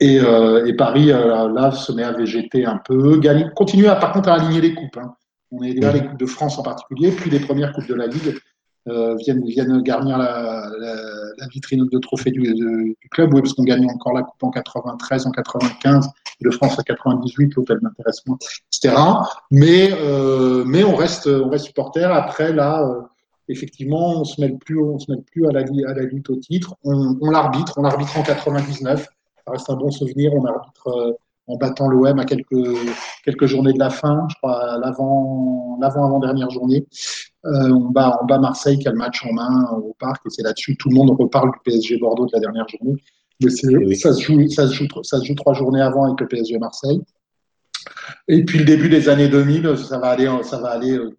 Et, 0.01 0.19
euh, 0.21 0.67
et 0.67 0.75
Paris, 0.75 1.13
euh, 1.13 1.49
là, 1.53 1.71
se 1.71 1.93
met 1.93 2.03
à 2.03 2.13
végéter 2.13 2.65
un 2.67 2.79
peu. 2.85 3.19
Gagne, 3.21 3.51
continue 3.55 3.87
à, 3.87 3.95
par 3.97 4.13
contre 4.13 4.29
à 4.31 4.35
aligner 4.35 4.61
les 4.61 4.75
coupes. 4.75 4.97
hein. 4.99 5.15
On 5.53 5.63
est 5.63 5.75
là, 5.75 5.93
les 5.93 6.05
Coupes 6.05 6.19
de 6.19 6.27
France 6.27 6.59
en 6.59 6.63
particulier, 6.63 7.13
puis 7.13 7.31
les 7.31 7.41
premières 7.41 7.73
Coupes 7.73 7.87
de 7.87 7.95
la 7.95 8.07
Ligue 8.07 8.35
euh, 8.89 9.15
viennent, 9.17 9.83
garnir 9.83 10.19
la, 10.19 10.69
vitrine 11.53 11.87
de 11.87 11.99
trophées 11.99 12.31
du, 12.31 12.97
club. 13.11 13.33
Oui, 13.35 13.43
parce 13.43 13.53
qu'on 13.53 13.65
gagne 13.65 13.89
encore 13.89 14.15
la 14.15 14.23
Coupe 14.23 14.43
en 14.43 14.51
93, 14.51 15.27
en 15.27 15.31
95, 15.31 16.09
de 16.41 16.51
France 16.51 16.79
à 16.79 16.83
98, 16.83 17.55
l'hôtel 17.55 17.79
m'intéresse 17.83 18.27
moins, 18.27 18.39
etc. 18.73 18.97
Mais, 19.51 19.91
euh, 19.93 20.65
on 20.85 20.97
reste, 20.97 21.29
supporter. 21.59 22.05
Après, 22.05 22.53
là, 22.53 22.83
euh, 22.83 23.03
effectivement, 23.49 24.21
on 24.21 24.25
se 24.25 24.41
plus, 24.57 24.81
on 24.81 24.99
se 24.99 25.11
mêle 25.11 25.23
plus 25.23 25.47
à 25.47 25.53
la, 25.53 25.61
à 25.61 25.95
la 25.95 26.03
lutte 26.03 26.31
au 26.31 26.37
titre. 26.37 26.75
On, 26.83 27.17
on 27.21 27.31
l'arbitre, 27.31 27.75
on 27.77 27.83
l'arbitre 27.83 28.19
en 28.19 28.23
99. 28.23 29.07
Ça 29.45 29.53
reste 29.53 29.71
un 29.71 29.77
bon 29.77 29.91
souvenir. 29.91 30.33
On 30.35 30.45
arbitre 30.47 31.17
en 31.49 31.57
battant 31.57 31.89
l'OM 31.89 32.19
à 32.19 32.25
quelques, 32.25 32.55
quelques 33.25 33.47
journées 33.47 33.73
de 33.73 33.79
la 33.79 33.91
fin, 33.91 34.27
je 34.31 34.35
crois, 34.37 34.79
l'avant-avant-dernière 35.81 36.51
journée. 36.51 36.87
Euh, 37.45 37.71
on, 37.71 37.91
bat, 37.91 38.19
on 38.23 38.27
bat 38.27 38.39
Marseille 38.39 38.79
qui 38.79 38.87
a 38.89 38.93
le 38.93 38.99
match 38.99 39.25
en 39.27 39.33
main 39.33 39.65
euh, 39.73 39.77
au 39.79 39.97
parc 39.99 40.23
et 40.27 40.31
c'est 40.31 40.43
là-dessus 40.43 40.77
tout 40.77 40.89
le 40.89 40.95
monde 40.95 41.11
reparle 41.19 41.51
du 41.51 41.59
PSG 41.65 41.99
Bordeaux 41.99 42.27
de 42.27 42.31
la 42.33 42.41
dernière 42.41 42.67
journée. 42.69 42.95
Mais 43.43 43.51
c'est- 43.51 43.75
Oui. 43.77 43.97
ça, 43.97 44.13
se 44.15 44.21
joue, 44.23 44.49
ça, 44.49 44.69
se 44.69 44.73
joue, 44.75 44.87
ça 45.03 45.19
se 45.19 45.25
joue 45.25 45.35
trois 45.35 45.53
journées 45.55 45.81
avant 45.81 46.05
avec 46.05 46.21
le 46.21 46.29
PSG 46.29 46.59
Marseille. 46.59 47.01
Et 48.29 48.45
puis 48.45 48.61
le 48.61 48.65
début 48.65 48.89
des 48.89 49.09
années 49.09 49.29
2000, 49.29 49.77
ça 49.77 49.99
va 49.99 50.09
aller, 50.11 50.31
ça 50.45 50.59
va 50.61 50.69
aller 50.69 50.93
euh, 50.97 51.11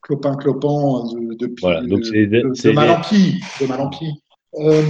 clopin 0.00 0.34
clopin 0.36 1.04
de, 1.12 1.34
de, 1.34 1.54
Voilà, 1.60 1.82
donc 1.82 2.06
c'est- 2.06 2.26
de, 2.26 2.48
de 2.48 2.54
c'est- 2.54 2.72
mal 2.72 2.90
en 2.90 3.00
pis, 3.02 3.38
de 3.60 3.66
mal 3.66 3.80
en 3.82 3.90
pis. 3.90 4.10
Euh, 4.54 4.82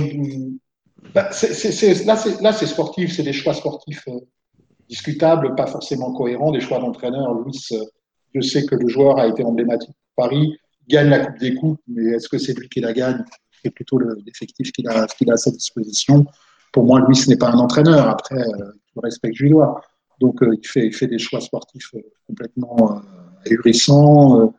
bah, 1.12 1.28
c'est- 1.32 1.52
c'est- 1.52 1.72
c'est- 1.72 2.04
là, 2.04 2.14
c'est 2.16 2.40
là, 2.40 2.52
c'est 2.52 2.66
sportif, 2.66 3.12
c'est 3.16 3.24
des 3.24 3.32
choix 3.32 3.54
sportifs 3.54 4.06
discutables, 4.90 5.54
pas 5.54 5.66
forcément 5.66 6.12
cohérents, 6.12 6.50
des 6.50 6.60
choix 6.60 6.80
d'entraîneur. 6.80 7.32
Louis, 7.32 7.58
euh, 7.72 7.84
je 8.34 8.40
sais 8.40 8.66
que 8.66 8.74
le 8.74 8.88
joueur 8.88 9.18
a 9.18 9.26
été 9.28 9.42
emblématique 9.44 9.94
pour 9.94 10.24
Paris, 10.24 10.58
gagne 10.88 11.08
la 11.08 11.20
Coupe 11.24 11.38
des 11.38 11.54
Coupes, 11.54 11.80
mais 11.86 12.04
est-ce 12.14 12.28
que 12.28 12.38
c'est 12.38 12.54
lui 12.58 12.68
qui 12.68 12.80
la 12.80 12.92
gagne? 12.92 13.24
C'est 13.62 13.70
plutôt 13.70 13.98
le- 13.98 14.18
l'effectif 14.26 14.72
qu'il 14.72 14.88
a, 14.88 15.04
à 15.04 15.36
sa 15.36 15.50
disposition. 15.50 16.26
Pour 16.72 16.84
moi, 16.84 17.00
Louis 17.00 17.18
n'est 17.28 17.36
pas 17.36 17.50
un 17.50 17.58
entraîneur. 17.58 18.08
Après, 18.08 18.40
euh, 18.40 18.72
le 18.96 19.00
respect 19.00 19.30
que 19.30 19.36
je 19.36 19.44
lui 19.44 19.50
dois. 19.50 19.80
Donc, 20.18 20.42
euh, 20.42 20.56
il, 20.76 20.92
fait, 20.92 21.06
des 21.06 21.18
choix 21.18 21.40
sportifs 21.40 21.90
euh, 21.94 22.00
complètement 22.26 23.00
ahurissants. 23.46 24.52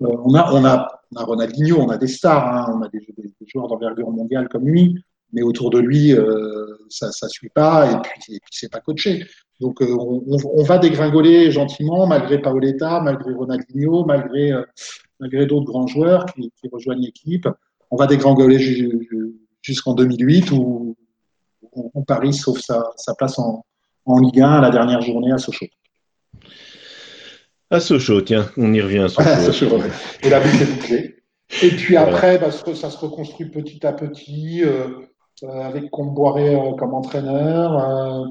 On, 0.00 0.34
a, 0.34 0.52
on, 0.52 0.64
a, 0.64 1.02
on 1.12 1.16
a 1.20 1.24
Ronaldinho, 1.24 1.76
on 1.80 1.90
a 1.90 1.98
des 1.98 2.08
stars, 2.08 2.46
hein, 2.54 2.74
on 2.76 2.82
a 2.82 2.88
des 2.88 3.02
joueurs 3.46 3.68
d'envergure 3.68 4.10
mondiale 4.10 4.48
comme 4.48 4.66
lui, 4.66 5.02
mais 5.32 5.42
autour 5.42 5.70
de 5.70 5.78
lui, 5.78 6.12
euh, 6.12 6.66
ça 6.88 7.08
ne 7.22 7.28
suit 7.28 7.50
pas 7.50 7.90
et 7.90 7.96
puis, 8.02 8.34
et 8.36 8.40
puis 8.40 8.50
c'est 8.50 8.70
pas 8.70 8.80
coaché. 8.80 9.26
Donc 9.60 9.82
euh, 9.82 9.96
on, 9.96 10.62
va 10.62 10.78
dégringoler 10.78 11.50
gentiment, 11.50 12.06
malgré 12.06 12.40
Paoletta, 12.40 13.00
malgré 13.00 13.32
Ronaldinho, 13.32 14.04
malgré, 14.04 14.52
euh, 14.52 14.62
malgré 15.20 15.46
d'autres 15.46 15.66
grands 15.66 15.86
joueurs 15.86 16.26
qui, 16.26 16.52
qui 16.60 16.68
rejoignent 16.72 17.02
l'équipe. 17.02 17.48
On 17.90 17.96
va 17.96 18.06
dégringoler 18.06 18.58
ju- 18.58 19.06
ju- 19.10 19.34
jusqu'en 19.62 19.94
2008 19.94 20.52
où, 20.52 20.96
où- 21.72 22.04
Paris 22.04 22.34
sauve 22.34 22.60
sa, 22.60 22.84
sa 22.96 23.14
place 23.14 23.38
en, 23.38 23.64
en 24.04 24.20
Ligue 24.20 24.40
1 24.40 24.48
à 24.48 24.60
la 24.60 24.70
dernière 24.70 25.02
journée 25.02 25.32
à 25.32 25.38
Sochaux. 25.38 25.66
À 27.70 27.80
Sochaux, 27.80 28.22
tiens, 28.22 28.48
on 28.56 28.72
y 28.72 28.80
revient 28.80 28.98
à 28.98 29.08
Sochaux. 29.08 29.40
Sochaux, 29.52 29.78
ouais. 29.78 29.90
Et 30.22 30.30
la 30.30 30.40
boucle 30.40 30.62
est 30.62 30.74
bouclée. 30.74 31.16
Et 31.62 31.70
puis 31.70 31.96
après, 31.96 32.38
bah, 32.38 32.50
ça 32.50 32.90
se 32.90 32.96
reconstruit 32.98 33.50
petit 33.50 33.84
à 33.86 33.92
petit, 33.92 34.62
euh, 34.64 34.86
avec 35.42 35.90
Comboiré 35.90 36.54
euh, 36.54 36.72
comme 36.72 36.94
entraîneur. 36.94 37.78
Euh, 37.78 38.24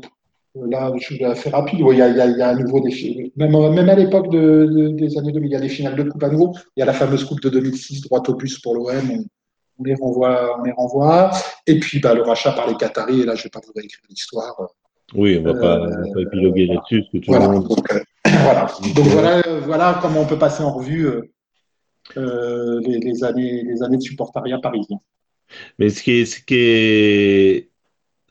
là, 0.67 0.91
je 0.97 1.03
suis 1.03 1.23
assez 1.23 1.49
rapide. 1.49 1.81
Ouais, 1.81 1.95
Il 1.95 1.99
y, 1.99 2.01
a, 2.01 2.09
il 2.09 2.17
y, 2.17 2.21
a, 2.21 2.25
il 2.25 2.37
y 2.37 2.41
a 2.41 2.49
à 2.49 2.55
nouveau 2.55 2.79
des 2.79 3.31
même, 3.35 3.51
même 3.73 3.89
à 3.89 3.95
l'époque 3.95 4.29
de, 4.31 4.65
de- 4.65 4.89
des 4.89 5.17
années 5.17 5.31
2000, 5.31 5.49
il 5.49 5.53
y 5.53 5.55
a 5.55 5.59
des 5.59 5.69
finales 5.69 5.95
de 5.95 6.03
coupe 6.03 6.23
à 6.23 6.29
nouveau. 6.29 6.53
Il 6.75 6.79
y 6.79 6.83
a 6.83 6.85
la 6.85 6.93
fameuse 6.93 7.23
coupe 7.25 7.41
de 7.41 7.49
2006, 7.49 8.01
droit 8.01 8.21
au 8.27 8.33
bus 8.35 8.59
pour 8.59 8.73
l'OM. 8.75 8.89
On, 9.79 9.83
les 9.83 9.93
renvoie, 9.93 10.57
on 10.59 10.63
les 10.63 10.71
renvoie. 10.71 11.29
Et 11.67 11.79
puis 11.79 11.99
bah, 11.99 12.13
le 12.15 12.23
rachat 12.23 12.51
par 12.53 12.67
les 12.67 12.75
Qataris. 12.75 13.21
Et 13.21 13.25
là, 13.25 13.35
je 13.35 13.43
vais 13.43 13.49
pas 13.49 13.59
vous 13.65 13.73
réécrire 13.75 14.01
l'histoire. 14.09 14.55
Oui, 15.15 15.37
on 15.39 15.43
va 15.43 15.53
pas, 15.53 15.79
on 15.79 15.85
va 15.87 16.13
pas 16.13 16.19
épiloguer 16.21 16.65
là-dessus, 16.67 17.03
Voilà. 17.27 17.47
monde. 17.47 17.67
Donc, 17.67 17.93
euh, 17.93 17.99
voilà. 18.43 18.67
Donc 18.95 19.05
voilà, 19.05 19.37
euh, 19.47 19.61
voilà 19.63 19.99
comment 20.01 20.21
on 20.21 20.25
peut 20.25 20.37
passer 20.39 20.63
en 20.63 20.73
revue 20.73 21.05
euh, 21.07 21.21
euh, 22.17 22.79
les, 22.81 22.99
les 22.99 23.23
années, 23.23 23.63
les 23.63 23.83
années 23.83 23.97
de 23.97 24.01
supportariat 24.01 24.57
parisien. 24.59 24.97
Mais 25.79 25.89
ce 25.89 26.03
qui 26.03 26.11
est, 26.11 26.25
ce 26.25 26.41
qui 26.41 26.55
est, 26.55 27.69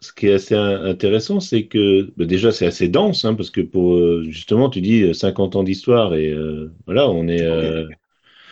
ce 0.01 0.13
qui 0.13 0.29
est 0.29 0.35
assez 0.35 0.55
in- 0.55 0.85
intéressant, 0.85 1.41
c'est 1.41 1.67
que 1.67 2.13
bah, 2.17 2.25
déjà 2.27 2.53
c'est 2.53 2.67
assez 2.67 2.89
dense, 2.89 3.25
hein, 3.25 3.35
parce 3.35 3.51
que 3.51 3.61
pour 3.63 3.95
euh, 3.97 4.25
justement, 4.29 4.71
tu 4.71 4.81
dis 4.81 5.03
euh, 5.03 5.15
50 5.15 5.57
ans 5.57 5.65
d'histoire 5.65 6.15
et 6.15 6.31
euh, 6.31 6.73
voilà, 6.87 7.09
on 7.11 7.29
est, 7.29 7.43
euh, 7.43 7.87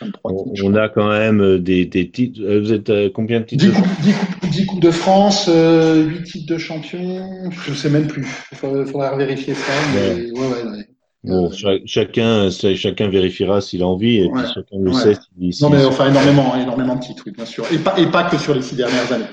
23 0.01 0.31
on, 0.63 0.75
a 0.75 0.89
quand 0.89 1.09
même 1.09 1.41
euh, 1.41 1.59
des, 1.59 1.85
des 1.85 2.09
titres. 2.09 2.41
euh, 2.41 2.59
Vous 2.59 2.73
êtes 2.73 2.89
à 2.89 3.09
combien 3.09 3.39
de 3.41 3.45
titres 3.45 3.65
10 3.65 3.71
de 3.71 3.73
coupes, 3.73 4.01
10 4.01 4.13
coupes- 4.13 4.49
10 4.51 4.65
coupes 4.65 4.81
de 4.81 4.91
France, 4.91 5.49
euh, 5.49 6.03
8 6.03 6.23
titres 6.23 6.53
de 6.53 6.57
champion, 6.57 7.49
je 7.51 7.73
sais 7.73 7.89
même 7.89 8.07
plus. 8.07 8.27
Il 8.51 8.57
faudrait, 8.57 8.85
faudrait 8.85 9.17
vérifier 9.17 9.53
ça. 9.53 9.73
Mais 9.95 10.31
ouais, 10.31 10.47
ouais, 10.47 10.63
ouais. 10.63 10.87
Bon, 11.25 11.51
cha- 11.51 11.79
chacun, 11.85 12.51
ça- 12.51 12.75
chacun 12.75 13.07
vérifiera 13.09 13.59
s'il 13.61 13.81
a 13.81 13.87
envie, 13.87 14.17
et 14.17 14.29
puis 14.29 14.43
chacun 14.53 14.77
le 14.79 14.91
ouais. 14.91 15.01
sait 15.01 15.15
s'il- 15.15 15.53
s'il- 15.53 15.65
Non, 15.65 15.71
mais 15.71 15.83
enfin, 15.85 16.09
énormément, 16.09 16.55
énormément 16.55 16.95
de 16.95 17.01
titres, 17.01 17.23
oui, 17.25 17.31
bien 17.31 17.45
sûr. 17.45 17.65
Et 17.71 17.77
pas, 17.79 17.95
et 17.97 18.05
pas 18.07 18.23
que 18.25 18.37
sur 18.37 18.53
les 18.53 18.61
six 18.61 18.75
dernières 18.75 19.11
années. 19.11 19.25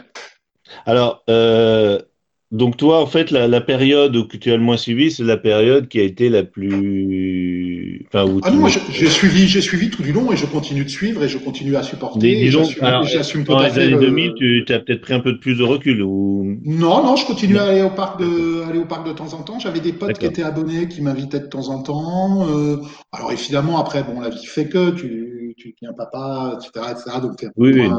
Alors, 0.86 1.22
euh, 1.28 1.98
donc 2.52 2.76
toi, 2.76 3.00
en 3.00 3.06
fait, 3.06 3.30
la, 3.30 3.48
la 3.48 3.60
période 3.60 4.28
que 4.28 4.36
tu 4.36 4.52
as 4.52 4.56
le 4.56 4.62
moins 4.62 4.76
suivi, 4.76 5.10
c'est 5.10 5.24
la 5.24 5.36
période 5.38 5.88
qui 5.88 5.98
a 5.98 6.02
été 6.02 6.28
la 6.28 6.42
plus, 6.44 8.04
enfin, 8.08 8.24
où 8.26 8.40
Ah 8.44 8.50
non, 8.50 8.58
moi, 8.58 8.68
j'ai 8.68 9.08
suivi, 9.08 9.48
j'ai 9.48 9.60
suivi 9.62 9.88
tout 9.90 10.02
du 10.02 10.12
long 10.12 10.30
et 10.32 10.36
je 10.36 10.46
continue 10.46 10.84
de 10.84 10.90
suivre 10.90 11.24
et 11.24 11.28
je 11.28 11.38
continue 11.38 11.76
à 11.76 11.82
supporter. 11.82 12.34
Disons, 12.36 12.64
j'assume- 13.04 13.44
tout 13.44 13.52
dans 13.52 13.58
à 13.58 13.64
les 13.68 13.70
fait 13.70 13.82
années 13.82 13.92
le- 13.94 14.00
2000, 14.00 14.34
tu 14.36 14.64
as 14.68 14.80
peut-être 14.80 15.00
pris 15.00 15.14
un 15.14 15.20
peu 15.20 15.32
de 15.32 15.38
plus 15.38 15.56
de 15.56 15.62
recul 15.62 16.02
ou? 16.02 16.58
Non, 16.64 17.02
non, 17.02 17.16
je 17.16 17.24
continue 17.26 17.56
à 17.56 17.64
aller 17.64 17.82
au 17.82 17.90
parc 17.90 18.20
de, 18.20 18.62
aller 18.68 18.78
au 18.78 18.84
parc 18.84 19.06
de 19.06 19.12
temps 19.12 19.32
en 19.32 19.42
temps. 19.42 19.58
J'avais 19.58 19.80
des 19.80 19.92
potes 19.92 20.18
qui 20.18 20.26
étaient 20.26 20.42
abonnés, 20.42 20.88
qui 20.88 21.00
m'invitaient 21.02 21.40
de 21.40 21.46
temps 21.46 21.68
en 21.70 21.82
temps. 21.82 22.46
Euh, 22.48 22.76
alors 23.12 23.32
évidemment, 23.32 23.78
après, 23.78 24.02
bon, 24.04 24.20
la 24.20 24.28
vie 24.28 24.44
fait 24.44 24.68
que 24.68 24.90
tu, 24.90 25.41
tu 25.56 25.72
deviens 25.72 25.92
papa, 25.92 26.56
etc., 26.56 26.86
etc. 26.90 27.18
Donc 27.20 27.40
peu 27.40 27.48
oui, 27.56 27.72
oui, 27.74 27.90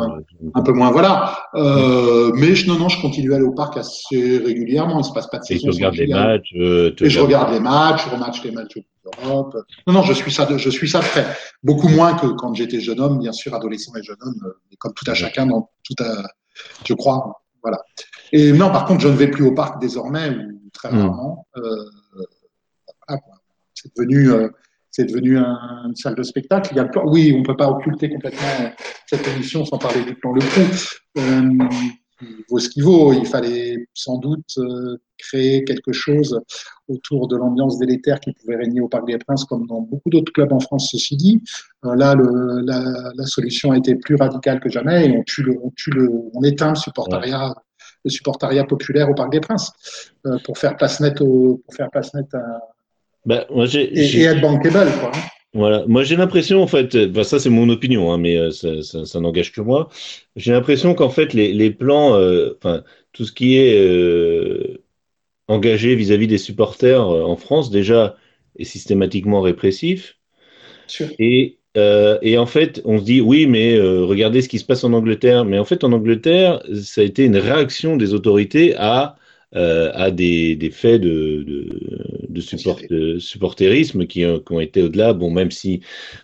un 0.53 0.61
peu 0.61 0.73
moins, 0.73 0.91
voilà. 0.91 1.37
Euh, 1.55 2.31
mais 2.35 2.55
je, 2.55 2.67
non, 2.67 2.77
non, 2.77 2.89
je 2.89 3.01
continue 3.01 3.33
à 3.33 3.37
aller 3.37 3.45
au 3.45 3.53
parc 3.53 3.77
assez 3.77 4.37
régulièrement. 4.37 4.99
Il 4.99 5.05
se 5.05 5.11
passe 5.11 5.27
pas 5.27 5.37
de 5.37 5.43
et 5.43 5.55
tu 5.55 5.59
saison. 5.59 5.71
regardes 5.71 5.95
les 5.95 6.07
matchs, 6.07 6.53
euh, 6.55 6.93
tu 6.95 7.05
Et 7.05 7.09
je 7.09 7.19
regarde 7.19 7.53
les 7.53 7.59
matchs, 7.59 8.05
je 8.05 8.09
rematch 8.09 8.43
les 8.43 8.51
matchs 8.51 8.77
d'Europe. 9.03 9.57
Non, 9.87 9.93
non, 9.93 10.01
je 10.03 10.13
suis 10.13 10.31
ça, 10.31 10.45
de, 10.45 10.57
je 10.57 10.69
suis 10.69 10.89
ça 10.89 10.99
de 10.99 11.05
près. 11.05 11.25
Beaucoup 11.63 11.89
moins 11.89 12.13
que 12.15 12.27
quand 12.27 12.53
j'étais 12.53 12.79
jeune 12.79 12.99
homme, 12.99 13.19
bien 13.19 13.31
sûr, 13.31 13.53
adolescent 13.53 13.93
et 13.95 14.03
jeune 14.03 14.17
homme, 14.21 14.53
mais 14.69 14.77
comme 14.77 14.93
tout 14.93 15.09
à 15.09 15.13
chacun, 15.13 15.45
dans 15.45 15.69
tout 15.83 16.03
à, 16.03 16.23
je 16.85 16.93
crois, 16.93 17.43
voilà. 17.61 17.79
Et 18.31 18.51
non, 18.51 18.71
par 18.71 18.85
contre, 18.85 19.01
je 19.01 19.07
ne 19.07 19.13
vais 19.13 19.29
plus 19.29 19.45
au 19.45 19.53
parc 19.53 19.79
désormais, 19.79 20.29
ou 20.29 20.69
très 20.73 20.89
rarement. 20.89 21.47
Euh, 21.57 21.61
voilà, 23.07 23.21
c'est 23.73 23.95
devenu, 23.95 24.31
euh, 24.31 24.49
c'est 24.95 25.05
devenu 25.05 25.37
un- 25.37 25.85
une 25.87 25.95
salle 25.95 26.15
de 26.15 26.23
spectacle. 26.23 26.69
Il 26.73 26.77
y 26.77 26.79
a 26.79 26.89
oui, 27.05 27.35
on 27.37 27.41
peut 27.43 27.57
pas 27.57 27.67
occulter 27.69 28.09
complètement 28.09 28.71
cette 29.07 29.27
émission 29.27 29.65
sans 29.65 29.77
parler 29.79 30.03
du 30.05 30.13
plan 30.15 30.31
Le 30.33 30.39
Crew. 30.41 30.67
Euh, 31.17 31.67
il 32.21 32.45
vaut 32.49 32.59
ce 32.59 32.69
qu'il 32.69 32.83
vaut. 32.83 33.11
Il 33.11 33.25
fallait 33.25 33.87
sans 33.93 34.17
doute 34.17 34.45
euh, 34.59 34.97
créer 35.17 35.63
quelque 35.65 35.91
chose 35.91 36.39
autour 36.87 37.27
de 37.27 37.35
l'ambiance 37.35 37.79
délétère 37.79 38.19
qui 38.19 38.31
pouvait 38.33 38.55
régner 38.55 38.81
au 38.81 38.87
Parc 38.87 39.07
des 39.07 39.17
Princes, 39.17 39.43
comme 39.45 39.65
dans 39.67 39.81
beaucoup 39.81 40.09
d'autres 40.09 40.31
clubs 40.31 40.53
en 40.53 40.59
France, 40.59 40.89
ceci 40.91 41.17
dit. 41.17 41.41
Euh, 41.85 41.95
là, 41.95 42.13
le, 42.15 42.61
la, 42.63 42.79
la 43.15 43.25
solution 43.25 43.71
a 43.71 43.77
été 43.77 43.95
plus 43.95 44.15
radicale 44.15 44.59
que 44.59 44.69
jamais 44.69 45.07
et 45.09 45.17
on 45.17 45.23
tue 45.23 45.41
le, 45.43 45.57
on 45.63 45.71
tue 45.75 45.91
le, 45.91 46.09
on 46.33 46.43
éteint 46.43 46.69
le 46.69 46.75
supportariat, 46.75 47.53
le 48.05 48.09
supportariat 48.11 48.63
populaire 48.63 49.09
au 49.09 49.15
Parc 49.15 49.31
des 49.31 49.39
Princes 49.41 49.71
euh, 50.27 50.37
pour 50.45 50.57
faire 50.57 50.77
place 50.77 50.99
nette 51.01 51.19
au, 51.19 51.61
pour 51.65 51.73
faire 51.73 51.89
place 51.89 52.13
nette 52.13 52.33
à, 52.35 52.45
Bah, 53.25 53.45
moi, 53.49 53.65
j'ai, 53.65 53.97
et, 53.97 54.03
j'ai- 54.03 54.19
et 54.19 54.23
être 54.23 54.41
bankable, 54.41 54.91
quoi. 54.99 55.11
hein. 55.15 55.19
Voilà, 55.55 55.85
moi 55.85 56.03
j'ai 56.03 56.15
l'impression 56.15 56.63
en 56.63 56.67
fait, 56.67 56.95
euh, 56.95 57.07
bah, 57.07 57.23
ça 57.23 57.39
c'est 57.39 57.51
mon 57.51 57.69
opinion, 57.69 58.11
hein, 58.11 58.17
mais 58.17 58.37
euh, 58.37 58.49
ça, 58.49 58.81
ça, 58.81 59.05
ça 59.05 59.19
n'engage 59.19 59.51
que 59.51 59.61
moi. 59.61 59.87
J'ai 60.35 60.51
l'impression 60.51 60.95
qu'en 60.95 61.09
fait 61.09 61.31
les, 61.33 61.53
les 61.53 61.69
plans, 61.69 62.15
euh, 62.15 62.55
enfin 62.57 62.83
tout 63.11 63.23
ce 63.23 63.31
qui 63.31 63.57
est 63.57 63.79
euh, 63.79 64.81
engagé 65.47 65.95
vis-à-vis 65.95 66.25
des 66.25 66.39
supporters 66.39 67.07
en 67.07 67.35
France 67.35 67.69
déjà 67.69 68.15
est 68.57 68.63
systématiquement 68.63 69.41
répressif. 69.41 70.17
Sûr. 70.87 71.09
Et, 71.19 71.57
et 71.75 72.37
en 72.37 72.45
fait, 72.47 72.81
on 72.85 72.97
se 72.99 73.03
dit 73.03 73.21
oui, 73.21 73.45
mais 73.45 73.79
regardez 73.79 74.41
ce 74.41 74.49
qui 74.49 74.59
se 74.59 74.65
passe 74.65 74.83
en 74.83 74.93
Angleterre. 74.93 75.45
Mais 75.45 75.59
en 75.59 75.65
fait, 75.65 75.83
en 75.83 75.91
Angleterre, 75.91 76.63
ça 76.83 77.01
a 77.01 77.03
été 77.03 77.25
une 77.25 77.37
réaction 77.37 77.95
des 77.97 78.13
autorités 78.13 78.75
à 78.75 79.15
euh, 79.55 79.91
à 79.93 80.11
des, 80.11 80.55
des 80.55 80.71
faits 80.71 81.01
de, 81.01 81.43
de, 81.47 82.25
de, 82.29 82.41
support, 82.41 82.79
de 82.89 83.19
supporterisme 83.19 84.05
qui, 84.07 84.25
ont- 84.25 84.39
qui 84.39 84.53
ont 84.53 84.59
été 84.59 84.81
au-delà. 84.81 85.13
Bon, 85.13 85.29
même 85.31 85.51
si 85.51 85.81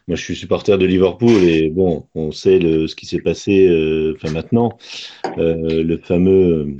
moi 0.08 0.16
je 0.18 0.24
suis 0.24 0.36
supporter 0.36 0.78
de 0.78 0.86
Liverpool 0.86 1.44
et 1.44 1.70
bon, 1.70 2.08
on 2.16 2.32
sait 2.32 2.60
le, 2.60 2.88
ce 2.88 2.96
qui 2.96 3.06
s'est 3.06 3.22
passé, 3.22 3.68
euh, 3.68 4.14
enfin 4.16 4.32
maintenant, 4.34 4.78
euh, 5.38 5.84
le 5.84 5.98
fameux 5.98 6.76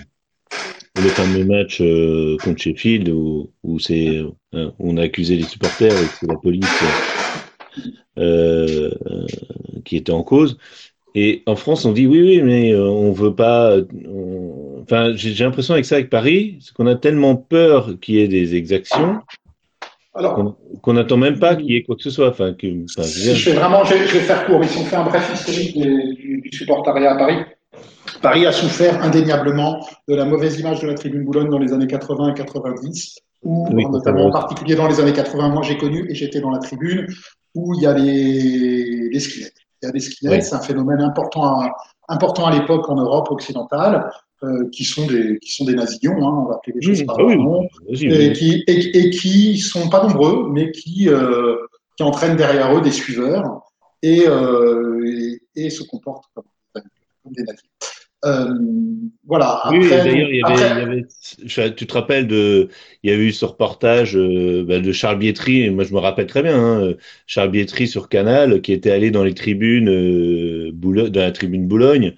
le 1.02 1.10
fameux 1.10 1.46
match 1.46 1.80
euh, 1.82 2.36
contre 2.44 2.62
Sheffield 2.62 3.10
où, 3.10 3.52
où 3.64 3.80
c'est 3.80 4.18
euh, 4.56 4.72
on 4.80 4.98
a 4.98 5.04
accusé 5.04 5.36
les 5.36 5.44
supporters 5.44 5.92
et 5.92 6.06
que 6.08 6.14
c'est 6.20 6.28
la 6.28 6.36
police 6.36 6.66
euh, 8.18 8.92
qui 9.86 9.96
était 9.98 10.12
en 10.12 10.24
cause. 10.24 10.58
Et 11.16 11.42
en 11.46 11.56
France, 11.56 11.86
on 11.86 11.92
dit 11.94 12.06
oui, 12.06 12.22
oui, 12.22 12.42
mais 12.42 12.76
on 12.76 13.12
veut 13.12 13.34
pas. 13.34 13.78
on- 14.08 14.59
Enfin, 14.92 15.12
j'ai 15.16 15.44
l'impression 15.44 15.74
avec 15.76 15.86
ça, 15.86 15.96
avec 15.96 16.10
Paris, 16.10 16.58
c'est 16.62 16.74
qu'on 16.74 16.88
a 16.88 16.96
tellement 16.96 17.36
peur 17.36 17.92
qu'il 18.02 18.16
y 18.16 18.20
ait 18.22 18.28
des 18.28 18.56
exactions 18.56 19.20
qu'on 20.14 20.56
qu'on 20.82 20.94
n'attend 20.94 21.18
même 21.18 21.38
pas 21.40 21.56
qu'il 21.56 21.68
y 21.72 21.76
ait 21.76 21.84
quoi 21.84 21.96
que 21.96 22.02
ce 22.02 22.10
soit. 22.10 22.30
Enfin, 22.30 22.54
que, 22.54 22.66
enfin, 22.68 23.08
je 23.08 23.20
dire, 23.22 23.36
fais 23.38 23.54
vraiment, 23.54 23.84
je 23.86 23.94
vais, 23.94 24.08
je 24.08 24.14
vais 24.16 24.20
faire 24.22 24.46
court, 24.48 24.60
mais 24.60 24.68
si 24.68 24.78
on 24.80 24.84
fait 24.84 24.96
un 24.96 25.04
bref 25.04 25.32
historique 25.34 25.76
des- 25.80 26.14
du, 26.16 26.42
du 26.42 26.58
supportariat 26.58 27.14
à 27.14 27.18
Paris, 27.18 27.38
Paris 28.22 28.46
a 28.46 28.52
souffert 28.52 29.02
indéniablement 29.04 29.86
de 30.08 30.16
la 30.16 30.26
mauvaise 30.26 30.60
image 30.60 30.82
de 30.82 30.88
la 30.88 30.96
tribune 30.96 31.24
Boulogne 31.24 31.50
dans 31.50 31.60
les 31.60 31.72
années 31.72 31.88
80 31.88 32.32
et 32.32 32.34
90, 32.34 33.16
où, 33.44 33.68
Oui, 33.72 33.86
notamment 33.90 34.26
en 34.26 34.32
particulier 34.32 34.76
dans 34.76 34.88
les 34.88 35.00
années 35.00 35.14
80, 35.14 35.50
moi 35.50 35.62
j'ai 35.62 35.78
connu 35.78 36.06
et 36.10 36.16
j'étais 36.16 36.42
dans 36.42 36.50
la 36.50 36.60
tribune, 36.60 37.06
où 37.56 37.74
il 37.76 37.84
y 37.84 37.86
a 37.86 37.94
les, 37.94 39.10
les 39.10 39.20
skinheads. 39.20 39.52
Il 39.82 39.86
y 39.86 39.90
a 39.90 39.92
des 39.92 40.00
skinheads, 40.00 40.34
Oui. 40.38 40.42
c'est 40.42 40.56
un 40.56 40.60
phénomène 40.62 41.00
important 41.02 41.62
à, 41.62 41.72
important 42.10 42.48
à 42.48 42.52
l'époque 42.60 42.90
en 42.90 42.96
Europe 42.96 43.32
occidentale, 43.32 44.10
euh, 44.44 44.70
qui, 44.72 44.84
sont 44.86 45.06
des, 45.06 45.38
qui 45.40 45.52
sont 45.54 45.66
des 45.66 45.76
nazions, 45.76 46.14
hein, 46.14 46.44
on 46.44 46.50
va 46.50 46.56
appeler 46.56 46.74
les 46.80 46.82
choses 46.82 47.02
Mmh, 47.02 47.06
par 47.06 47.18
ah 47.20 47.24
oui, 47.26 47.36
leur 47.36 47.44
nom 47.44 47.68
et 47.92 48.34
qui, 48.34 48.64
et, 48.68 48.98
et 48.98 49.10
qui 49.10 49.58
sont 49.58 49.90
pas 49.90 50.08
nombreux, 50.08 50.50
mais 50.52 50.72
qui, 50.72 51.10
euh, 51.10 51.56
qui 51.98 52.04
entraînent 52.04 52.38
derrière 52.38 52.76
eux 52.78 52.82
des 52.82 52.92
suiveurs 52.92 53.62
et, 54.02 54.24
euh, 54.28 55.04
et, 55.56 55.66
et 55.66 55.70
se 55.70 55.84
comportent 55.84 56.26
comme, 56.34 56.46
comme 56.74 57.34
des 57.34 57.44
nazis. 57.44 57.64
Euh, 58.26 58.54
voilà. 59.26 59.62
Oui, 59.72 59.86
Après, 59.86 60.04
d'ailleurs, 60.04 60.30
il 60.30 60.38
y 60.38 60.44
avait, 60.44 60.54
après- 60.54 60.70
il 60.70 60.80
y 60.80 60.82
avait- 60.82 61.06
je- 61.46 61.70
tu 61.70 61.88
te 61.88 61.94
rappelles 61.94 62.28
de, 62.28 62.68
il 63.04 63.10
y 63.10 63.14
a 63.14 63.18
eu 63.18 63.32
ce 63.32 63.46
reportage 63.46 64.16
bah, 64.16 64.80
de 64.80 64.92
Charles 64.92 65.20
Bietri, 65.20 65.62
et 65.62 65.70
moi 65.70 65.86
je 65.86 65.94
me 65.94 66.00
rappelle 66.00 66.28
très 66.28 66.44
bien, 66.44 66.58
hein, 66.58 66.94
Charles 67.28 67.52
Bietri 67.52 67.88
sur 67.88 68.10
Canal, 68.10 68.62
qui 68.62 68.74
était 68.74 68.92
allé 68.92 69.10
dans 69.12 69.24
les 69.24 69.34
tribunes, 69.34 69.90
euh, 69.90 70.72
Boulo- 70.74 71.10
dans 71.10 71.22
la 71.22 71.32
tribune 71.32 71.68
Boulogne, 71.68 72.16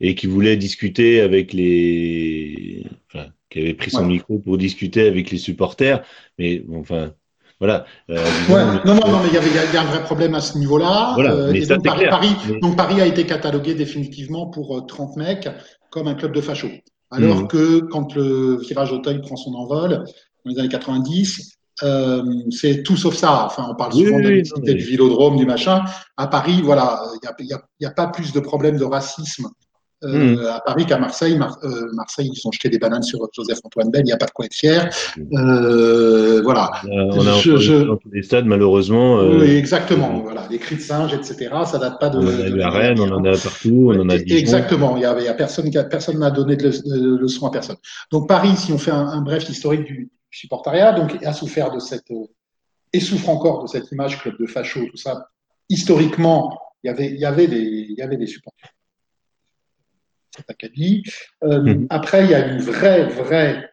et 0.00 0.14
qui 0.14 0.26
voulait 0.26 0.56
discuter 0.56 1.20
avec 1.20 1.52
les, 1.52 2.84
enfin, 3.12 3.26
qui 3.50 3.60
avait 3.60 3.74
pris 3.74 3.90
son 3.90 4.02
Ouais. 4.02 4.06
micro 4.08 4.38
pour 4.38 4.58
discuter 4.58 5.06
avec 5.08 5.30
les 5.30 5.38
supporters, 5.38 6.02
mais 6.38 6.60
bon, 6.60 6.80
enfin, 6.80 7.12
voilà. 7.58 7.84
Euh, 8.10 8.16
Ouais, 8.48 8.64
non, 8.84 8.94
non, 8.94 9.10
non, 9.10 9.20
mais 9.22 9.28
il 9.28 9.34
y 9.34 9.38
avait, 9.38 9.48
il 9.50 9.74
y 9.74 9.76
a- 9.76 9.82
un 9.82 9.86
vrai 9.86 10.02
problème 10.04 10.34
à 10.34 10.40
ce 10.40 10.56
niveau-là. 10.58 11.12
Voilà, 11.14 11.32
Euh, 11.34 11.52
mais 11.52 11.58
et 11.58 11.64
ça, 11.64 11.74
donc, 11.74 11.84
Paris, 11.84 11.98
clair. 11.98 12.10
Paris, 12.10 12.36
Mais- 12.48 12.60
donc 12.60 12.76
Paris 12.76 13.00
a 13.00 13.06
été 13.06 13.26
catalogué 13.26 13.74
définitivement 13.74 14.46
pour 14.46 14.76
euh, 14.78 14.82
30 14.86 15.16
mecs 15.16 15.48
comme 15.90 16.06
un 16.06 16.14
club 16.14 16.32
de 16.32 16.40
fachos. 16.40 16.70
Alors 17.10 17.40
Mhm. 17.42 17.48
que 17.48 17.80
quand 17.80 18.14
le 18.14 18.58
virage 18.60 18.92
Auteuil 18.92 19.20
prend 19.22 19.36
son 19.36 19.54
envol 19.54 20.04
dans 20.44 20.50
les 20.52 20.58
années 20.60 20.68
90, 20.68 21.54
euh, 21.82 22.22
c'est 22.50 22.82
tout 22.84 22.96
sauf 22.96 23.14
ça. 23.16 23.46
Enfin, 23.46 23.66
on 23.70 23.74
parle 23.74 23.94
Oui, 23.94 24.04
souvent 24.04 24.16
oui, 24.18 24.22
de 24.24 24.28
oui, 24.30 24.42
mais- 24.64 24.74
du 24.74 24.84
vélodrome, 24.84 25.36
du 25.36 25.46
machin. 25.46 25.84
À 26.16 26.26
Paris, 26.28 26.60
voilà, 26.62 27.00
il 27.14 27.18
n'y 27.22 27.28
a, 27.28 27.54
y 27.56 27.58
a- 27.58 27.62
il 27.80 27.84
y 27.84 27.86
a 27.86 27.90
pas 27.90 28.08
plus 28.08 28.32
de 28.32 28.40
problème 28.40 28.76
de 28.76 28.84
racisme 28.84 29.48
euh, 30.04 30.36
Mhm. 30.36 30.46
à 30.46 30.60
Paris 30.60 30.86
qu'à 30.86 30.98
Marseille. 30.98 31.36
Mar- 31.36 31.58
euh, 31.64 31.86
Marseille, 31.94 32.30
ils 32.32 32.46
ont 32.46 32.52
jeté 32.52 32.68
des 32.68 32.78
bananes 32.78 33.02
sur 33.02 33.18
Joseph-Antoine 33.34 33.90
Bell, 33.90 34.02
il 34.02 34.06
n'y 34.06 34.12
a 34.12 34.16
pas 34.16 34.26
de 34.26 34.30
quoi 34.30 34.44
être 34.46 34.54
fier. 34.54 34.88
Mhm. 35.16 35.26
Euh, 35.38 36.40
voilà. 36.42 36.70
On 36.90 37.26
a 37.26 37.32
Je- 37.34 37.56
je- 37.56 37.82
dans 37.84 37.96
tous 37.96 38.10
les 38.12 38.22
stades, 38.22 38.46
malheureusement. 38.46 39.20
Oui, 39.20 39.50
exactement. 39.56 40.20
Voilà, 40.20 40.46
les 40.50 40.58
cris 40.58 40.76
de 40.76 40.80
singe, 40.80 41.12
etc. 41.14 41.50
Ça 41.66 41.78
date 41.78 41.98
pas 42.00 42.10
de. 42.10 42.18
on 42.18 42.22
en 42.22 42.26
a 42.28 42.30
de- 42.50 42.56
eu 42.56 42.62
à 42.62 42.70
Rennes, 42.70 43.00
on 43.00 43.10
en 43.12 43.24
a 43.24 43.32
partout, 43.36 43.92
on 43.94 44.00
en 44.00 44.08
a 44.08 44.18
Dijon. 44.18 44.36
Exactement. 44.38 44.96
Il 44.96 45.02
y 45.02 45.04
a, 45.04 45.18
y 45.20 45.28
a 45.28 45.34
personne, 45.34 45.68
n'a 46.18 46.30
donné 46.30 46.56
de, 46.56 46.64
le- 46.68 46.98
de 47.00 47.16
leçon 47.18 47.46
à 47.46 47.50
personne. 47.50 47.76
Donc 48.12 48.28
Paris, 48.28 48.56
si 48.56 48.72
on 48.72 48.78
fait 48.78 48.90
un, 48.90 49.06
un 49.06 49.20
bref 49.22 49.48
historique 49.48 49.84
du 49.84 50.10
supportariat, 50.30 50.92
donc 50.92 51.16
a 51.24 51.32
souffert 51.32 51.70
de 51.72 51.78
cette 51.78 52.04
et 52.92 53.00
souffre 53.00 53.28
encore 53.28 53.62
de 53.62 53.68
cette 53.68 53.90
image 53.92 54.18
club 54.20 54.34
de 54.40 54.46
facho, 54.46 54.80
tout 54.90 54.96
ça. 54.96 55.28
Historiquement, 55.68 56.58
il 56.82 56.86
y 56.88 56.90
avait, 56.90 57.06
il 57.08 57.18
y 57.18 57.24
avait 57.24 57.46
des, 57.46 57.58
il 57.60 57.94
y 57.98 58.02
avait 58.02 58.16
des 58.16 58.26
supporters. 58.26 58.70
Acabit. 60.48 61.02
Euh, 61.44 61.60
Mhm. 61.62 61.86
Après, 61.90 62.24
il 62.24 62.30
y 62.30 62.34
a 62.34 62.46
une 62.48 62.60
vraie, 62.60 63.06
vraie 63.06 63.68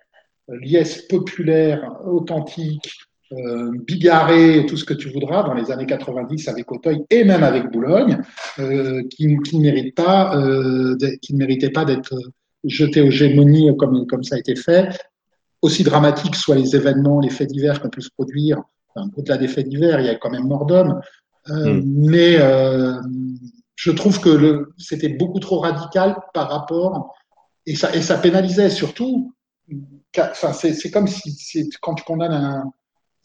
liesse 0.47 1.03
populaire, 1.07 1.81
authentique, 2.05 2.91
euh, 3.31 3.71
bigarrée, 3.87 4.65
tout 4.67 4.77
ce 4.77 4.85
que 4.85 4.93
tu 4.93 5.09
voudras, 5.09 5.43
dans 5.43 5.53
les 5.55 5.71
années 5.71 5.87
90 5.87 6.47
avec 6.47 6.71
Auteuil 6.71 7.03
et 7.09 7.23
même 7.23 7.43
avec 7.43 7.71
Boulogne, 7.71 8.19
euh, 8.59 9.01
qui, 9.09 9.35
qui 9.43 9.57
ne 9.57 9.63
mérite 9.63 9.95
pas, 9.95 10.37
euh, 10.37 10.95
d'être- 10.95 11.19
qui 11.21 11.33
ne 11.33 11.39
méritait 11.39 11.71
pas 11.71 11.85
d'être 11.85 12.13
jeté 12.63 13.01
aux 13.01 13.09
gémonies 13.11 13.75
comme, 13.77 14.05
comme 14.07 14.23
ça 14.23 14.35
a 14.35 14.39
été 14.39 14.55
fait. 14.55 14.89
Aussi 15.63 15.83
dramatiques 15.83 16.35
soient 16.35 16.55
les 16.55 16.75
événements, 16.75 17.19
les 17.19 17.31
faits 17.31 17.49
divers 17.49 17.81
qu'on 17.81 17.89
peut 17.89 18.01
se 18.01 18.09
produire, 18.11 18.61
enfin, 18.93 19.09
au-delà 19.17 19.37
des 19.37 19.47
faits 19.47 19.67
divers, 19.67 19.99
il 19.99 20.05
y 20.05 20.09
a 20.09 20.15
quand 20.15 20.29
même 20.29 20.47
mort 20.47 20.65
d'homme. 20.67 20.99
Mm. 21.47 21.81
Mais 22.11 22.37
je 23.75 23.91
trouve 23.91 24.19
que 24.19 24.29
le- 24.29 24.73
c'était 24.77 25.09
beaucoup 25.09 25.39
trop 25.39 25.59
radical 25.59 26.15
par 26.33 26.49
rapport, 26.49 27.13
et 27.65 27.75
ça, 27.75 27.93
et 27.95 28.01
ça 28.01 28.17
pénalisait 28.17 28.69
surtout. 28.69 29.33
Enfin, 30.17 30.53
c'est 30.53 30.73
c'est 30.73 30.91
comme 30.91 31.07
si 31.07 31.31
c'est- 31.31 31.67
quand 31.81 31.93
tu 31.95 32.03
condamnes 32.03 32.31
un, 32.33 32.63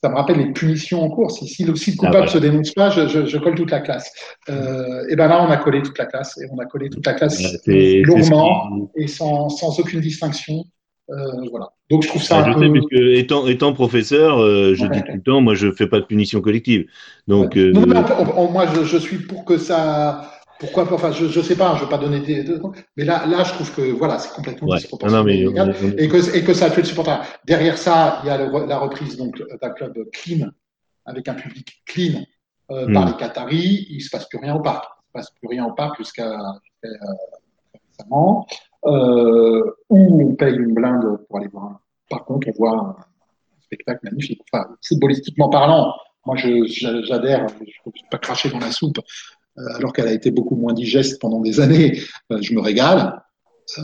ça 0.02 0.08
me 0.08 0.16
rappelle 0.16 0.38
les 0.38 0.52
punitions 0.52 1.02
en 1.02 1.10
cours. 1.10 1.30
Si, 1.30 1.46
si 1.46 1.62
le, 1.64 1.76
si 1.76 1.90
le 1.90 1.96
Ah 2.00 2.06
coupable 2.06 2.24
ouais. 2.26 2.32
se 2.32 2.38
dénonce 2.38 2.72
pas, 2.72 2.88
je, 2.90 3.06
je, 3.06 3.26
je 3.26 3.38
colle 3.38 3.54
toute 3.54 3.70
la 3.70 3.80
classe. 3.80 4.10
Euh, 4.48 5.04
et 5.10 5.14
ben 5.14 5.28
là, 5.28 5.42
on 5.46 5.50
a 5.50 5.58
collé 5.58 5.82
toute 5.82 5.98
la 5.98 6.06
classe 6.06 6.38
et 6.38 6.46
on 6.50 6.58
a 6.58 6.64
collé 6.64 6.88
toute 6.88 7.04
la 7.06 7.12
classe 7.14 7.38
lourdement 7.66 8.90
et 8.96 9.06
sans, 9.06 9.48
sans 9.50 9.78
aucune 9.78 10.00
distinction. 10.00 10.64
Euh, 11.10 11.14
voilà. 11.50 11.68
Donc 11.90 12.02
je 12.04 12.08
trouve 12.08 12.22
ça 12.22 12.38
Ah, 12.44 12.50
je 12.50 12.54
peu. 12.56 12.64
sais, 12.64 12.70
puisque 12.70 13.18
étant, 13.18 13.46
étant 13.46 13.72
professeur, 13.72 14.38
euh, 14.40 14.74
je 14.74 14.84
Ouais. 14.84 14.90
dis 14.90 15.00
tout 15.02 15.12
le 15.12 15.22
temps, 15.22 15.40
moi, 15.40 15.54
je 15.54 15.70
fais 15.72 15.88
pas 15.88 15.98
de 16.00 16.04
punition 16.06 16.40
collective. 16.40 16.86
Donc, 17.26 17.56
euh, 17.56 17.72
Non, 17.72 17.84
mais 17.86 17.96
on- 17.98 18.38
on- 18.44 18.50
moi, 18.50 18.66
je, 18.74 18.84
je 18.84 18.96
suis 18.96 19.18
pour 19.18 19.44
que 19.44 19.58
ça. 19.58 20.30
Pourquoi 20.60 20.86
pas 20.88 20.94
Enfin, 20.94 21.10
je, 21.10 21.26
je 21.26 21.40
sais 21.40 21.56
pas. 21.56 21.74
Je 21.76 21.82
veux 21.84 21.88
pas 21.88 21.98
donner 21.98 22.20
des. 22.20 22.44
de- 22.44 22.60
mais 22.96 23.04
là, 23.04 23.26
là, 23.26 23.42
je 23.44 23.52
trouve 23.54 23.74
que 23.74 23.90
voilà, 23.92 24.18
c'est 24.18 24.32
complètement 24.34 24.68
ouais. 24.68 24.76
disproportionné. 24.78 25.44
Non, 25.44 25.54
non, 25.66 25.72
mais 25.72 26.02
et 26.02 26.06
on- 26.06 26.10
que, 26.10 26.36
et 26.36 26.44
que 26.44 26.54
ça 26.54 26.66
a 26.66 26.70
tué 26.70 26.82
le 26.82 26.86
supporter. 26.86 27.18
Derrière 27.46 27.78
ça, 27.78 28.20
il 28.22 28.26
y 28.28 28.30
a 28.30 28.36
le- 28.38 28.66
la 28.66 28.78
reprise 28.78 29.16
donc 29.16 29.42
d'un 29.60 29.70
club 29.70 29.94
clean, 30.12 30.48
avec 31.06 31.26
un 31.28 31.34
public 31.34 31.82
clean 31.86 32.20
euh, 32.70 32.86
Hmm. 32.86 32.92
par 32.94 33.06
les 33.06 33.14
Qataris. 33.16 33.86
Il 33.90 34.00
se 34.00 34.10
passe 34.10 34.28
plus 34.28 34.38
rien 34.38 34.54
au 34.54 34.60
parc. 34.60 34.84
Il 34.84 35.06
se 35.08 35.12
passe 35.12 35.30
plus 35.40 35.48
rien 35.48 35.64
au 35.64 35.72
parc 35.72 35.96
jusqu'à 35.98 36.30
euh, 36.84 36.88
récemment. 37.98 38.46
Euh, 38.86 39.62
où 39.90 40.22
on 40.30 40.34
paye 40.34 40.54
une 40.56 40.72
blinde 40.74 41.18
pour 41.28 41.38
aller 41.38 41.48
voir. 41.48 41.64
un- 41.64 41.80
Par 42.08 42.24
contre, 42.24 42.48
on 42.48 42.52
voit 42.52 42.76
un 42.78 42.96
spectacle 43.62 44.00
magnifique. 44.04 44.40
Enfin, 44.52 44.66
footballistiquement 44.86 45.48
parlant, 45.48 45.94
moi, 46.26 46.34
j'adhère. 46.36 47.46
Je 47.48 47.54
ne 47.64 47.68
peux 47.84 47.90
pas 48.10 48.18
cracher 48.18 48.50
dans 48.50 48.58
la 48.58 48.72
soupe, 48.72 48.98
alors 49.76 49.92
qu'elle 49.92 50.08
a 50.08 50.12
été 50.12 50.30
beaucoup 50.30 50.56
moins 50.56 50.72
digeste 50.72 51.20
pendant 51.20 51.40
des 51.40 51.60
années. 51.60 52.00
Euh, 52.32 52.38
je 52.40 52.54
me 52.54 52.60
régale. 52.60 53.22
Euh, 53.78 53.82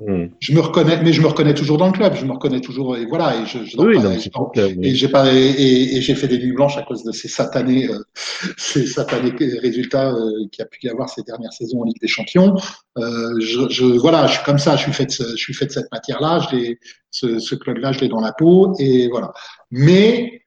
Hum. 0.00 0.28
je 0.40 0.52
me 0.52 0.60
reconnais, 0.60 1.02
mais 1.02 1.12
je 1.12 1.20
me 1.22 1.26
reconnais 1.26 1.54
toujours 1.54 1.76
dans 1.78 1.86
le 1.86 1.92
club. 1.92 2.14
Je 2.14 2.24
me 2.24 2.32
reconnais 2.32 2.60
toujours 2.60 2.96
et 2.96 3.04
voilà. 3.06 3.34
Et 3.40 3.46
je, 3.46 3.64
je 3.64 3.76
Oui, 3.78 3.94
pas, 3.94 4.14
et 4.60 4.74
oui. 4.76 4.78
et 4.88 4.94
j'ai 4.94 5.08
pas 5.08 5.32
et, 5.32 5.36
et- 5.38 5.96
et 5.96 6.00
j'ai 6.02 6.14
fait 6.14 6.28
des 6.28 6.38
nuits 6.38 6.52
blanches 6.52 6.76
à 6.76 6.82
cause 6.82 7.02
de 7.02 7.10
ces 7.12 7.28
satanés, 7.28 7.88
euh, 7.90 7.98
ces 8.58 8.86
satanés 8.86 9.32
résultats 9.60 10.10
euh, 10.12 10.46
qu'il 10.52 10.60
y 10.60 10.62
a 10.62 10.66
pu 10.66 10.78
y 10.86 10.88
avoir 10.88 11.08
ces 11.08 11.22
dernières 11.22 11.52
saisons 11.52 11.80
en 11.80 11.84
Ligue 11.84 12.00
des 12.00 12.06
Champions. 12.08 12.54
Euh, 12.98 13.40
je, 13.40 13.68
je- 13.70 13.84
voilà, 13.98 14.26
je 14.26 14.34
suis 14.34 14.44
comme 14.44 14.58
ça. 14.58 14.76
Je 14.76 14.82
suis 14.82 14.92
fait 14.92 15.06
de, 15.06 15.10
ce- 15.12 15.30
je 15.30 15.36
suis 15.36 15.54
fait 15.54 15.66
de 15.66 15.72
cette 15.72 15.90
matière-là. 15.90 16.46
Je 16.50 16.56
l'ai, 16.56 16.78
ce, 17.10 17.38
ce 17.38 17.54
club-là, 17.56 17.92
je 17.92 18.00
l'ai 18.00 18.08
dans 18.08 18.20
la 18.20 18.32
peau 18.32 18.74
et 18.78 19.08
voilà. 19.08 19.32
Mais 19.70 20.42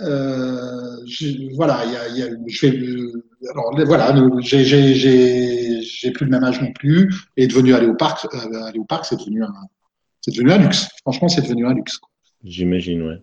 euh, 0.00 0.96
je- 1.06 1.54
voilà, 1.54 1.82
il 1.86 1.92
y 1.92 1.96
a, 1.96 2.08
y 2.08 2.22
a- 2.22 2.36
je 2.46 2.66
vais, 2.66 2.78
alors 3.50 3.74
voilà, 3.86 4.14
j'ai, 4.40 4.64
j'ai, 4.64 4.94
j'ai, 4.94 5.82
j'ai 5.82 6.10
plus 6.10 6.24
le 6.24 6.30
même 6.30 6.44
âge 6.44 6.60
non 6.60 6.72
plus 6.72 7.12
et 7.36 7.46
devenu 7.46 7.74
aller 7.74 7.86
au 7.86 7.94
parc, 7.94 8.26
euh, 8.34 8.62
aller 8.64 8.78
au 8.78 8.84
parc, 8.84 9.04
c'est 9.06 9.18
devenu 9.18 9.42
un, 9.44 9.52
c'est 10.20 10.32
devenu 10.34 10.52
un 10.52 10.58
luxe. 10.58 10.88
Franchement, 11.02 11.28
c'est 11.28 11.42
devenu 11.42 11.66
un 11.66 11.74
luxe. 11.74 12.00
J'imagine, 12.42 13.02
ouais. 13.02 13.22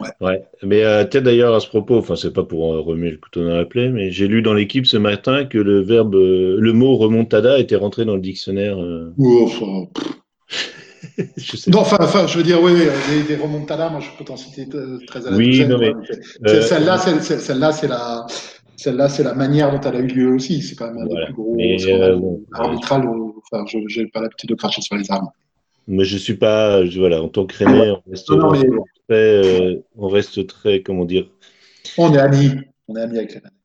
Ouais. 0.00 0.08
Ouais. 0.20 0.42
Mais 0.62 0.82
euh, 0.82 1.04
peut-être 1.04 1.24
d'ailleurs 1.24 1.54
à 1.54 1.60
ce 1.60 1.68
propos, 1.68 1.98
enfin 1.98 2.16
c'est 2.16 2.32
pas 2.32 2.42
pour 2.44 2.72
euh, 2.72 2.80
remuer 2.80 3.10
le 3.10 3.18
couteau 3.18 3.44
dans 3.44 3.54
la 3.54 3.66
plaie, 3.66 3.90
mais 3.90 4.10
j'ai 4.10 4.26
lu 4.26 4.40
dans 4.40 4.54
l'équipe 4.54 4.86
ce 4.86 4.96
matin 4.96 5.44
que 5.44 5.58
le 5.58 5.80
verbe, 5.80 6.14
le 6.14 6.72
mot 6.72 6.96
remontada 6.96 7.58
était 7.58 7.76
rentré 7.76 8.06
dans 8.06 8.14
le 8.14 8.22
dictionnaire. 8.22 8.78
Ou, 8.78 9.42
enfin, 9.44 9.86
je 11.36 11.56
sais 11.56 11.70
Non, 11.70 11.80
enfin, 11.80 11.96
enfin, 12.00 12.26
je 12.26 12.36
veux 12.36 12.42
dire, 12.42 12.60
oui, 12.62 12.72
oui, 12.72 12.86
des, 13.10 13.36
des 13.36 13.42
remontadas, 13.42 13.88
moi, 13.90 14.00
je 14.00 14.08
peux 14.16 14.24
t'en 14.24 14.36
citer 14.36 14.66
euh, 14.74 14.98
très 15.06 15.26
à 15.26 15.30
la 15.30 15.36
Oui, 15.36 15.66
non, 15.66 15.78
mais, 15.78 15.92
Euh, 16.46 16.60
Celle-là, 16.62 16.98
celle-là, 16.98 17.72
c'est 17.72 17.88
la, 17.88 18.26
celle-là, 18.76 19.08
c'est 19.08 19.22
la 19.24 19.34
manière 19.34 19.70
dont 19.72 19.80
elle 19.88 19.96
a 19.96 20.00
eu 20.00 20.06
lieu 20.06 20.34
aussi. 20.34 20.62
C'est 20.62 20.74
quand 20.76 20.86
même 20.86 20.98
un 20.98 21.06
Voilà. 21.06 21.20
des 21.26 21.32
plus 21.32 21.34
gros 21.34 21.78
scandales 21.78 22.20
euh, 22.22 23.38
Enfin, 23.50 23.64
je 23.66 23.78
j'ai 23.88 24.06
pas 24.06 24.20
l'habitude 24.20 24.50
de 24.50 24.54
cracher 24.54 24.82
sur 24.82 24.96
les 24.96 25.10
armes. 25.10 25.28
Mais 25.86 26.04
je 26.04 26.18
suis 26.18 26.34
pas, 26.36 26.84
je- 26.84 26.98
voilà, 26.98 27.22
en 27.22 27.28
tant 27.28 27.46
que 27.46 27.56
Rennais, 27.56 27.90
on 27.92 28.10
reste, 28.10 28.30
Non, 28.30 28.36
non, 28.36 28.50
mais 28.52 28.60
très, 29.08 29.16
euh, 29.16 29.76
on 29.96 30.08
reste 30.08 30.46
très, 30.46 30.82
comment 30.82 31.06
dire, 31.06 31.30
on 31.96 32.12
est 32.12 32.18
amis. 32.18 32.50
On 32.88 32.96
est 32.96 33.00
amis 33.00 33.18
avec 33.18 33.32
les 33.32 33.38
Rennais. 33.38 33.57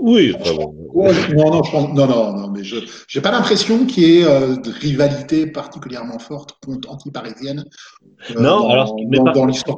Oui, 0.00 0.34
enfin 0.38 0.54
bon, 0.54 0.74
non, 0.94 1.50
non, 1.50 1.62
je 1.62 1.70
pense- 1.70 1.94
non, 1.94 2.06
non, 2.06 2.32
non, 2.36 2.48
mais 2.50 2.64
je 2.64 2.76
j'ai 3.08 3.20
pas 3.20 3.30
l'impression 3.30 3.86
qu'il 3.86 4.02
y 4.04 4.18
ait 4.18 4.24
euh, 4.24 4.56
de 4.56 4.70
rivalité 4.70 5.46
particulièrement 5.46 6.18
forte 6.18 6.58
contre 6.64 6.90
anti-parisienne. 6.90 7.64
euh, 8.30 8.34
Non, 8.34 8.60
dans, 8.60 8.68
alors, 8.70 8.96
mais 9.08 9.18
dans, 9.18 9.24
par 9.24 9.46
l'histoire. 9.46 9.76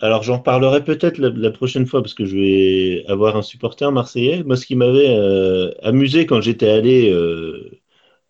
alors 0.00 0.22
j'en 0.22 0.38
parlerai 0.38 0.84
peut-être 0.84 1.18
la, 1.18 1.30
la 1.30 1.50
prochaine 1.50 1.86
fois 1.86 2.02
parce 2.02 2.14
que 2.14 2.24
je 2.24 2.36
vais 2.36 3.04
avoir 3.08 3.36
un 3.36 3.42
supporter 3.42 3.90
marseillais. 3.92 4.42
Moi, 4.42 4.56
ce 4.56 4.66
qui 4.66 4.76
m'avait 4.76 5.14
euh, 5.16 5.70
amusé 5.82 6.26
quand 6.26 6.40
j'étais 6.40 6.70
allé 6.70 7.12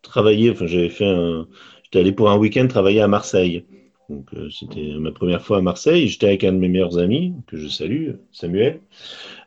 travailler, 0.03 0.51
enfin, 0.51 0.67
j'avais 0.67 0.91
fait 0.91 1.07
un, 1.07 1.47
j'étais 1.85 2.01
allé 2.01 2.13
pour 2.13 2.31
un 2.31 2.37
week-end 2.37 2.67
travailler 2.69 3.01
à 3.01 3.09
Marseille. 3.09 3.65
Donc, 4.09 4.27
euh, 4.35 4.49
c'était 4.51 4.93
ma 4.99 5.13
première 5.13 5.43
fois 5.47 5.59
à 5.59 5.63
Marseille. 5.63 6.09
J'étais 6.09 6.27
avec 6.27 6.45
un 6.45 6.53
de 6.53 6.59
mes 6.59 6.69
meilleurs 6.69 6.99
amis 6.99 7.33
que 7.47 7.57
je 7.57 7.69
salue, 7.69 8.11
Samuel, 8.31 8.81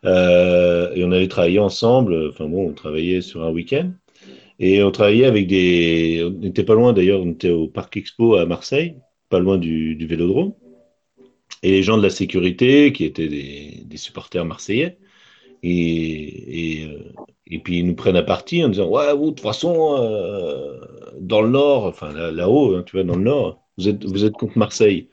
Euh, 0.06 0.65
et 0.94 1.04
on 1.04 1.12
avait 1.12 1.28
travaillé 1.28 1.60
ensemble. 1.60 2.30
Enfin 2.30 2.48
bon, 2.48 2.70
on 2.70 2.74
travaillait 2.74 3.22
sur 3.22 3.44
un 3.44 3.52
week-end. 3.52 3.92
Et 4.60 4.84
on 4.84 4.92
travaillait 4.92 5.26
avec 5.26 5.48
des. 5.48 6.24
On 6.26 6.32
n'était 6.32 6.64
pas 6.64 6.76
loin 6.76 6.94
d'ailleurs, 6.94 7.22
on 7.22 7.32
était 7.32 7.50
au 7.50 7.68
Parc 7.68 7.98
Expo 7.98 8.36
à 8.36 8.46
Marseille, 8.46 8.96
pas 9.30 9.40
loin 9.40 9.58
du, 9.58 10.06
vélodrome. 10.08 10.54
Et 11.64 11.72
les 11.72 11.84
gens 11.84 11.98
de 11.98 12.04
la 12.04 12.10
sécurité, 12.10 12.94
qui 12.94 13.06
étaient 13.06 13.28
des, 13.28 13.98
supporters 13.98 14.46
marseillais, 14.46 14.98
et, 15.64 16.86
euh, 16.88 17.12
et 17.48 17.60
puis 17.60 17.80
ils 17.80 17.86
nous 17.86 17.96
prennent 17.96 18.16
à 18.16 18.24
partie 18.24 18.64
en 18.64 18.70
disant 18.70 18.90
Ouais, 18.90 19.14
vous, 19.16 19.32
de 19.32 19.36
toute 19.36 19.42
façon, 19.42 19.98
euh, 20.00 20.80
dans 21.20 21.42
le 21.42 21.50
Nord, 21.50 21.86
enfin 21.86 22.14
là- 22.14 22.32
là-haut, 22.32 22.76
hein, 22.76 22.84
tu 22.86 22.98
vois, 22.98 23.04
dans 23.04 23.16
le 23.16 23.24
Nord, 23.24 23.64
vous 23.78 23.90
êtes, 23.90 24.06
vous 24.06 24.26
êtes 24.26 24.34
contre 24.34 24.58
Marseille. 24.58 25.10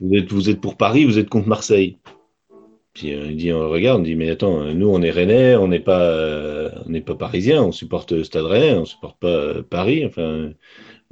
Vous 0.00 0.14
êtes, 0.16 0.32
vous 0.32 0.50
êtes 0.50 0.60
pour 0.60 0.76
Paris, 0.76 1.04
vous 1.04 1.18
êtes 1.18 1.28
contre 1.28 1.48
Marseille. 1.48 1.98
Puis 2.94 3.14
euh, 3.14 3.26
il 3.30 3.36
dit, 3.36 3.52
on 3.52 3.68
regarde, 3.70 4.00
on 4.00 4.02
dit, 4.02 4.16
mais 4.16 4.30
attends, 4.30 4.64
nous 4.74 4.88
on 4.88 5.00
est 5.02 5.10
Rennais, 5.10 5.54
on 5.56 5.68
n'est 5.68 5.78
pas, 5.80 6.00
euh, 6.02 6.70
on 6.86 6.90
n'est 6.90 7.00
pas 7.00 7.14
parisien, 7.14 7.62
on 7.62 7.72
supporte 7.72 8.22
Stade 8.24 8.44
Rennais, 8.44 8.72
on 8.74 8.84
supporte 8.84 9.18
pas 9.18 9.28
euh, 9.28 9.62
Paris. 9.62 10.04
Enfin, 10.04 10.50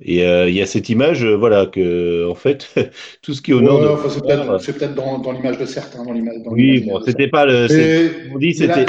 et 0.01 0.25
euh, 0.25 0.49
il 0.49 0.55
y 0.55 0.63
a 0.63 0.67
cette 0.67 0.89
image, 0.89 1.25
euh, 1.25 1.35
voilà, 1.37 1.67
que 1.67 2.29
en 2.29 2.35
fait, 2.35 2.75
tout 3.23 3.33
ce 3.35 3.43
qui 3.43 3.53
est 3.53 3.55
au 3.55 3.61
nord. 3.61 3.81
Ouais, 3.81 3.87
de- 3.87 3.93
enfin, 3.93 4.59
c'est 4.59 4.77
peut-être 4.77 4.95
dans, 4.95 5.19
dans 5.19 5.33
l'image 5.33 5.59
de 5.59 5.67
certains. 5.67 6.05
Dans 6.05 6.13
l'image, 6.13 6.37
dans 6.45 6.51
oui, 6.53 6.81
bon, 6.81 7.01
c'était 7.05 7.29
pas 7.29 7.47
le. 7.47 7.67
On 8.35 8.39
dit 8.39 8.55
c'était, 8.55 8.87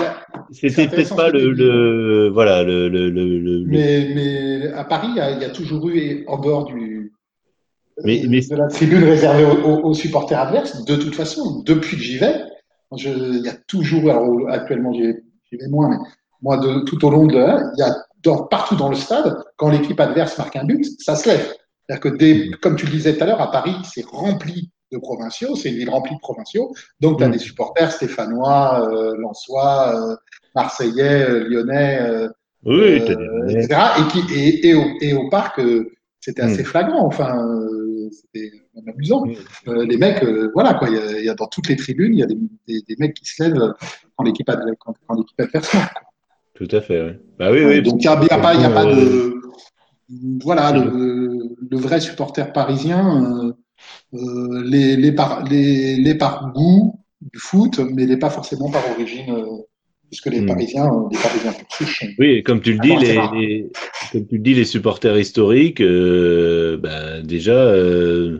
c'était 0.51 0.87
peut-être 0.87 1.15
pas 1.15 1.29
le, 1.29 1.51
le, 1.51 2.29
voilà, 2.29 2.63
le, 2.63 2.89
le, 2.89 3.09
le, 3.09 3.25
le- 3.27 3.39
le- 3.39 3.63
mais, 3.67 4.07
mais 4.15 4.67
à 4.73 4.83
Paris, 4.83 5.07
il 5.11 5.17
y, 5.17 5.21
a, 5.21 5.31
il 5.31 5.41
y 5.41 5.45
a 5.45 5.49
toujours 5.49 5.87
eu, 5.89 5.97
et 5.99 6.23
en 6.27 6.39
dehors 6.39 6.65
du, 6.65 7.11
Mais- 8.03 8.23
mais- 8.27 8.41
de 8.41 8.55
la 8.55 8.67
tribune 8.67 9.03
réservée 9.03 9.45
aux 9.45 9.93
supporters 9.93 10.39
adverses, 10.39 10.85
de 10.85 10.95
toute 10.95 11.15
façon, 11.15 11.61
depuis 11.65 11.97
que 11.97 12.03
j'y 12.03 12.17
vais, 12.17 12.35
je, 12.97 13.09
il 13.09 13.45
y 13.45 13.49
a 13.49 13.55
toujours, 13.67 14.09
alors 14.09 14.49
actuellement 14.49 14.93
j'y 14.93 15.01
vais, 15.03 15.67
moins, 15.69 15.89
mais 15.89 15.97
moi, 16.41 16.57
de, 16.57 16.79
tout 16.81 17.03
au 17.05 17.09
long 17.09 17.25
de, 17.27 17.35
il 17.35 17.79
y 17.79 17.83
a 17.83 17.95
dans- 18.23 18.43
partout 18.47 18.75
dans 18.75 18.89
le 18.89 18.95
stade, 18.95 19.37
quand 19.57 19.69
l'équipe 19.69 19.99
adverse 19.99 20.37
marque 20.37 20.55
un 20.55 20.63
but, 20.65 20.85
ça 20.99 21.15
se 21.15 21.29
lève. 21.29 21.45
C'est-à-dire 21.87 22.01
que 22.01 22.09
des, 22.17 22.51
comme 22.61 22.75
tu 22.75 22.85
le 22.85 22.91
disais 22.91 23.15
tout 23.15 23.23
à 23.23 23.27
l'heure, 23.27 23.41
à 23.41 23.51
Paris, 23.51 23.75
c'est 23.83 24.05
rempli 24.05 24.71
de 24.91 24.97
provinciaux, 24.97 25.55
c'est 25.55 25.69
une 25.69 25.75
ville 25.75 25.89
remplie 25.89 26.15
de 26.15 26.19
provinciaux, 26.19 26.73
donc 26.99 27.17
tu 27.19 27.23
as 27.23 27.27
Mm. 27.27 27.31
des 27.31 27.37
supporters 27.39 27.91
stéphanois, 27.91 28.87
euh, 28.91 29.15
lensois, 29.17 29.95
euh, 30.11 30.15
marseillais, 30.55 31.23
euh, 31.29 31.47
lyonnais, 31.47 31.99
euh, 32.01 32.27
oui, 32.65 32.99
euh, 33.09 33.47
etc. 33.49 33.79
Et, 33.99 34.07
qui, 34.11 34.33
et, 34.33 34.67
et, 34.69 34.73
au, 34.75 34.83
et 35.01 35.13
au 35.13 35.29
parc, 35.29 35.59
euh, 35.59 35.91
c'était 36.22 36.41
assez 36.41 36.61
Mm. 36.63 36.65
flagrant. 36.65 37.05
Enfin, 37.05 37.38
euh, 37.47 38.09
c'était 38.11 38.51
même 38.76 38.93
amusant. 38.95 39.26
Mm. 39.26 39.34
Euh, 39.70 39.86
les 39.86 39.97
mecs, 39.97 40.24
euh, 40.24 40.49
voilà 40.53 40.74
quoi. 40.76 40.89
Il 40.89 40.95
y, 40.95 40.97
a, 40.99 41.20
il 41.20 41.26
y 41.26 41.30
a 41.30 41.36
dans 41.36 41.47
toutes 41.47 41.67
les 41.70 41.76
tribunes, 41.76 42.13
il 42.13 42.20
y 42.20 42.24
a 42.24 42.26
des, 42.26 42.38
des, 42.67 42.82
des 42.88 42.95
mecs 42.99 43.13
qui 43.13 43.26
se 43.26 43.43
lèvent 43.43 43.74
quand 44.15 44.24
l'équipe 44.24 44.49
quand, 44.80 44.93
quand 45.07 45.15
l'équipe 45.15 45.39
adverse 45.39 45.76
tout 46.55 46.67
à 46.72 46.82
fait, 46.82 47.01
oui. 47.01 47.11
Bah 47.38 47.51
oui, 47.53 47.63
oui. 47.63 47.82
Donc 47.82 48.03
il 48.03 48.07
n'y 48.09 48.13
a, 48.13 48.20
il 48.22 48.28
y 48.28 48.34
a 48.34 48.38
pas, 48.38 48.53
il 48.53 48.61
y 48.61 48.65
a 48.65 48.70
pas 48.70 48.86
Euh, 48.86 48.93
de 48.95 49.41
voilà 50.43 50.72
le, 50.74 51.55
le 51.72 51.78
vrai 51.78 52.01
supporter 52.01 52.51
parisien. 52.51 53.24
Euh, 53.24 53.53
euh, 54.13 54.63
les, 54.65 54.97
les, 54.97 55.13
par, 55.13 55.43
les, 55.45 55.95
les 55.95 56.15
par 56.15 56.51
goût 56.51 56.99
du 57.22 57.39
foot, 57.39 57.80
mais 57.93 58.05
les 58.05 58.17
pas 58.17 58.30
forcément 58.30 58.70
par 58.70 58.84
origine, 58.91 59.32
euh, 59.32 59.45
puisque 60.09 60.26
les 60.26 60.41
Mm. 60.41 60.47
Parisiens, 60.47 60.88
euh, 60.88 61.07
les 61.11 61.17
Parisiens 61.17 61.53
souche, 61.70 62.03
Oui, 62.17 62.43
comme 62.43 62.59
tu 62.59 62.74
le 62.74 62.80
dis, 62.80 62.95
les, 62.97 63.20
les- 63.34 63.72
comme 64.12 64.28
tu 64.28 64.39
dis, 64.39 64.53
les 64.53 64.66
supporters 64.66 65.18
historiques, 65.18 65.82
euh, 65.82 66.78
ben, 66.78 67.24
déjà, 67.24 67.53
euh, 67.53 68.39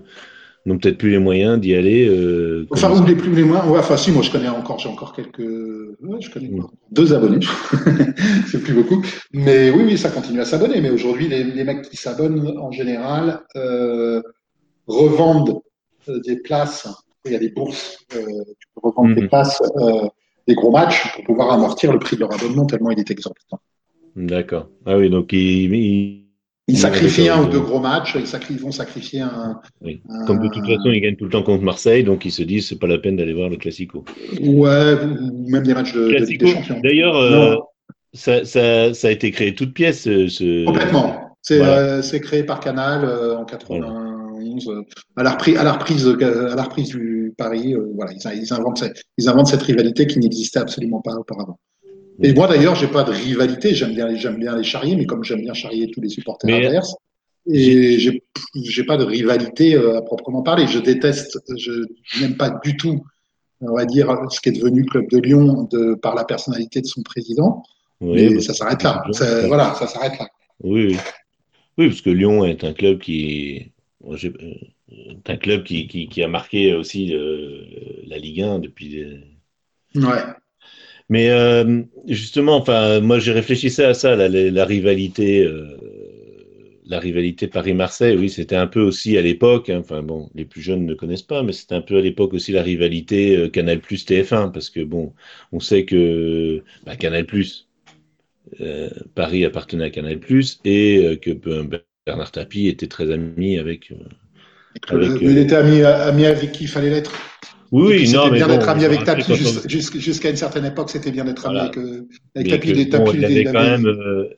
n'ont 0.66 0.78
peut-être 0.78 0.98
plus 0.98 1.12
les 1.12 1.20
moyens 1.20 1.60
d'y 1.60 1.76
aller. 1.76 2.08
euh, 2.08 2.66
Enfin, 2.72 2.92
ou 2.92 3.06
les 3.06 3.16
plus 3.16 3.34
les. 3.34 3.44
Ouais, 3.44 3.58
enfin, 3.80 3.98
si, 3.98 4.12
moi, 4.12 4.22
je 4.22 4.32
connais 4.32 4.50
encore, 4.50 4.80
j'ai 4.80 4.90
encore 4.90 5.14
quelques. 5.14 5.40
Ouais, 5.40 6.20
je 6.22 6.30
connais 6.32 6.52
deux 6.92 7.14
abonnés. 7.14 7.46
c'est 8.52 8.62
plus 8.62 8.74
beaucoup. 8.74 9.04
Mais 9.34 9.70
oui, 9.72 9.84
oui, 9.86 9.98
ça 9.98 10.10
continue 10.10 10.42
à 10.42 10.46
s'abonner. 10.46 10.82
Mais 10.82 10.90
aujourd'hui, 10.90 11.28
les, 11.28 11.44
les 11.44 11.64
mecs 11.64 11.90
qui 11.90 11.98
s'abonnent, 11.98 12.58
en 12.58 12.72
général, 12.72 13.42
revendent 14.88 15.62
des 16.08 16.38
places. 16.38 16.88
Il 17.26 17.34
y 17.34 17.36
a 17.36 17.40
des 17.40 17.50
bourses. 17.50 17.98
tu 18.10 18.18
peux 18.18 18.82
revendre 18.82 19.14
des 19.16 19.22
Mhm. 19.24 19.30
places, 19.30 19.62
des 20.48 20.56
gros 20.56 20.72
matchs 20.72 21.14
pour 21.16 21.24
pouvoir 21.26 21.52
amortir 21.52 21.92
le 21.92 22.00
prix 22.00 22.16
de 22.16 22.22
leur 22.22 22.34
abonnement 22.34 22.66
tellement 22.66 22.92
il 22.92 23.00
est 23.00 23.12
exorbitant. 23.12 23.60
D'accord. 24.16 24.70
Ah 24.86 24.97
oui, 24.97 25.10
donc 25.10 25.32
ils, 25.34 26.26
sacrifient 26.76 27.30
un 27.30 27.43
ou 27.43 27.49
deux 27.49 27.60
gros 27.60 27.80
matchs. 27.80 28.16
Ils, 28.16 28.28
sacri- 28.28 28.55
vont 28.57 28.72
sacrifier 28.72 29.22
un. 29.22 29.60
oui. 29.82 30.01
un- 30.10 30.26
comme 30.26 30.39
de 30.39 30.47
toute 30.49 30.66
façon, 30.66 30.89
ils 30.91 31.01
gagnent 31.01 31.16
tout 31.16 31.26
le 31.26 31.32
temps 31.32 31.43
contre 31.43 31.64
Marseille, 31.64 32.03
donc 32.03 32.26
ils 32.26 32.32
se 32.32 32.43
disent 32.43 32.68
c'est 32.68 32.80
pas 32.80 32.88
la 32.88 32.97
peine 32.99 33.16
d'aller 33.16 33.34
voir 33.34 33.49
le 33.49 33.57
Classico. 33.57 34.05
Ouais, 34.41 34.93
ou 35.03 35.49
même 35.49 35.64
des 35.64 35.74
matchs 35.74 35.93
de, 35.93 36.10
Classico. 36.10 36.45
des 36.45 36.51
Champions. 36.51 36.80
D'ailleurs, 36.84 37.16
euh, 37.16 37.55
ça, 38.14 38.45
ça, 38.45 38.93
ça 38.93 39.07
a 39.07 39.12
été 39.12 39.32
créé 39.32 39.55
toute 39.55 39.74
pièce. 39.74 40.01
Ce, 40.03 40.28
ce- 40.28 40.66
Complètement. 40.66 41.36
C'est 41.41 41.57
Voilà. 41.57 41.78
euh, 41.78 42.01
c'est 42.01 42.20
créé 42.20 42.43
par 42.43 42.60
Canal 42.60 43.05
euh, 43.05 43.38
en 43.38 43.45
91 43.45 44.68
euh, 44.70 44.82
à 45.16 45.24
la 45.24 45.32
reprise 45.32 45.57
à 45.57 45.64
la 45.64 45.72
reprise 45.74 46.05
à 46.07 46.55
la 46.55 46.64
reprise 46.64 46.89
du 46.89 47.34
Paris. 47.38 47.74
euh, 47.74 47.91
voilà, 47.95 48.12
ils, 48.12 48.41
ils 48.43 48.53
inventent 48.53 48.84
ils 49.18 49.30
inventent 49.30 49.47
cette 49.47 49.62
rivalité 49.62 50.05
qui 50.05 50.20
n'existait 50.20 50.60
absolument 50.60 51.01
pas 51.01 51.14
auparavant. 51.16 51.57
Et 52.22 52.34
moi 52.34 52.48
d'ailleurs, 52.48 52.76
j'ai 52.76 52.88
pas 52.88 53.04
de 53.04 53.12
rivalité. 53.12 53.74
J'aime 53.74 53.94
bien 53.94 54.14
j'aime 54.16 54.38
bien 54.40 54.56
les 54.58 54.64
charrier, 54.64 54.96
mais 54.96 55.06
comme 55.06 55.24
j'aime 55.24 55.42
bien 55.42 55.54
charrier 55.54 55.90
tous 55.92 56.02
les 56.02 56.10
supporters 56.10 56.50
Mais- 56.50 56.66
adverses, 56.66 56.96
et 57.52 57.98
j'ai 58.00 58.24
j'ai 58.64 58.84
pas 58.84 58.98
de 58.98 59.04
rivalité 59.06 59.76
euh, 59.76 59.98
à 59.98 60.02
proprement 60.02 60.42
parler. 60.44 60.68
Je 60.68 60.80
déteste, 60.80 61.40
je 61.58 61.84
n'aime 62.22 62.36
pas 62.36 62.50
du 62.64 62.76
tout, 62.78 63.04
on 63.62 63.74
va 63.74 63.86
dire, 63.86 64.14
ce 64.30 64.40
qui 64.42 64.50
est 64.50 64.52
devenu 64.60 64.82
le 64.82 64.88
club 64.88 65.10
de 65.10 65.18
Lyon 65.20 65.68
de 65.72 65.96
par 65.96 66.16
la 66.16 66.26
personnalité 66.26 66.82
de 66.82 66.86
son 66.88 67.02
président. 67.04 67.64
Oui, 68.02 68.28
mais 68.30 68.36
bah, 68.36 68.42
ça 68.42 68.54
s'arrête 68.54 68.84
là. 68.84 69.04
Ça- 69.12 69.48
voilà, 69.48 69.74
ça 69.76 69.88
s'arrête 69.88 70.18
là. 70.20 70.28
Oui, 70.64 70.98
oui. 71.78 71.88
Parce 71.90 72.02
que 72.02 72.10
Lyon 72.10 72.44
est 72.46 72.64
un 72.64 72.74
club 72.74 73.00
qui, 73.00 73.72
j'ai- 74.16 74.30
euh, 74.30 74.54
est 74.92 75.30
un 75.30 75.38
club 75.38 75.64
qui, 75.64 75.88
qui, 75.88 76.08
qui 76.10 76.22
a 76.24 76.28
marqué 76.28 76.74
aussi 76.74 77.14
euh, 77.14 77.62
la 78.08 78.18
Ligue 78.18 78.42
1 78.42 78.60
depuis. 78.60 78.90
des- 78.90 79.20
Ouais. 79.96 80.22
Mais 81.10 81.30
euh, 81.30 81.82
justement, 82.07 82.57
enfin, 82.57 82.99
moi 83.01 83.20
j'ai 83.20 83.32
réfléchi 83.32 83.68
à 83.82 83.93
ça, 83.93 84.16
la, 84.16 84.30
la, 84.30 84.51
la 84.51 84.66
rivalité, 84.66 85.43
euh, 85.43 85.66
la 86.86 86.99
rivalité 86.99 87.47
Paris-Marseille. 87.47 88.16
Oui, 88.16 88.30
c'était 88.30 88.55
un 88.55 88.68
peu 88.68 88.82
aussi 88.82 89.18
à 89.18 89.22
l'époque. 89.22 89.70
hein, 89.70 89.80
enfin 89.80 90.03
bon, 90.03 90.30
les 90.36 90.45
plus 90.45 90.62
jeunes 90.62 90.86
ne 90.86 90.93
connaissent 90.93 91.24
pas, 91.24 91.43
mais 91.43 91.53
c'était 91.53 91.76
un 91.76 91.82
peu 91.82 91.97
à 91.97 92.01
l'époque 92.01 92.34
aussi 92.34 92.51
la 92.51 92.62
rivalité 92.64 93.38
euh, 93.38 93.49
Canal 93.49 93.80
Plus 93.80 94.05
TF1, 94.05 94.51
parce 94.51 94.70
que 94.70 94.82
bon, 94.82 95.14
on 95.51 95.60
sait 95.60 95.86
que 95.86 96.64
bah, 96.86 96.95
Canal 96.95 97.26
Plus. 97.26 97.68
Paris 99.16 99.45
appartenait 99.45 99.86
à 99.86 99.89
Canal+, 99.89 100.20
et 100.66 100.97
euh, 100.97 101.16
que 101.16 101.32
euh, 101.47 101.64
Bernard 102.05 102.32
Tapie 102.32 102.68
était 102.68 102.88
très 102.88 103.12
ami 103.12 103.57
avec... 103.57 103.93
avec, 104.88 105.12
il 105.22 105.38
était 105.38 105.55
ami, 105.55 105.84
ami 105.84 106.26
avec 106.26 106.51
qui 106.51 106.64
il 106.64 106.68
fallait 106.68 106.89
l'être? 106.89 107.12
Oui, 107.72 107.84
oui, 107.88 108.12
non, 108.14 108.26
mais 108.32 108.38
bien 108.38 108.48
bon, 108.48 108.54
d'être 108.54 108.70
ami 108.70 108.86
avec 108.86 109.04
Tapi 109.04 109.24
jusqu'à 109.68 110.30
une 110.30 110.36
certaine 110.36 110.66
époque, 110.66 110.90
c'était 110.90 111.12
bien 111.12 111.24
d'être 111.26 111.46
ami 111.46 111.56
Voilà. 111.56 111.70
avec, 111.70 111.78
euh, 111.78 112.08
avec 112.36 112.50
Tapi. 112.50 112.72
que, 112.72 112.74
Les 112.78 112.86
bon, 112.86 113.06
Tapi, 113.06 113.18
il 113.18 113.26
avait 113.26 113.44
quand 113.44 113.54
même... 113.54 113.86
euh, 113.86 114.30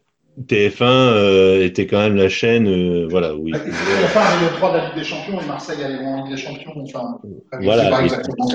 TF1 0.47 0.83
euh, 0.83 1.63
était 1.65 1.87
quand 1.87 1.99
même 1.99 2.15
la 2.15 2.29
chaîne, 2.29 2.67
euh, 2.67 3.05
voilà, 3.09 3.35
oui. 3.35 3.51
Enfin, 3.53 4.21
le 4.41 4.55
3 4.55 4.71
de 4.71 4.77
la 4.77 4.85
Ligue 4.85 4.95
des 4.95 5.03
Champions 5.03 5.41
et 5.41 5.45
Marseille 5.45 5.83
allait 5.83 6.05
en 6.05 6.23
Ligue 6.23 6.35
des 6.35 6.41
Champions. 6.41 6.71
Enfin, 6.77 7.19
je 7.59 7.63
Voilà, 7.63 7.83
sais 7.83 7.89
pas 7.89 8.01
et- 8.01 8.03
exactement 8.05 8.47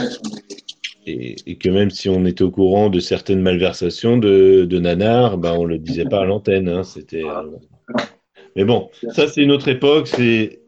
que 1.61 1.69
même 1.69 1.91
si 1.91 2.09
on 2.09 2.25
était 2.25 2.43
au 2.43 2.51
courant 2.51 2.89
de 2.91 2.99
certaines 2.99 3.41
malversations 3.41 4.17
de, 4.17 4.65
de 4.69 4.79
Nanar, 4.79 5.39
ben 5.39 5.53
on 5.53 5.65
le 5.65 5.79
disait 5.79 6.05
pas 6.07 6.23
à 6.23 6.25
l'antenne. 6.25 6.69
Hein, 6.69 6.83
c'était. 6.83 7.23
euh, 7.25 7.43
Mais 8.57 8.65
bon, 8.65 8.89
ça 9.13 9.29
c'est 9.29 9.43
une 9.43 9.53
autre 9.53 9.69
époque, 9.69 10.09
c'est 10.09 10.61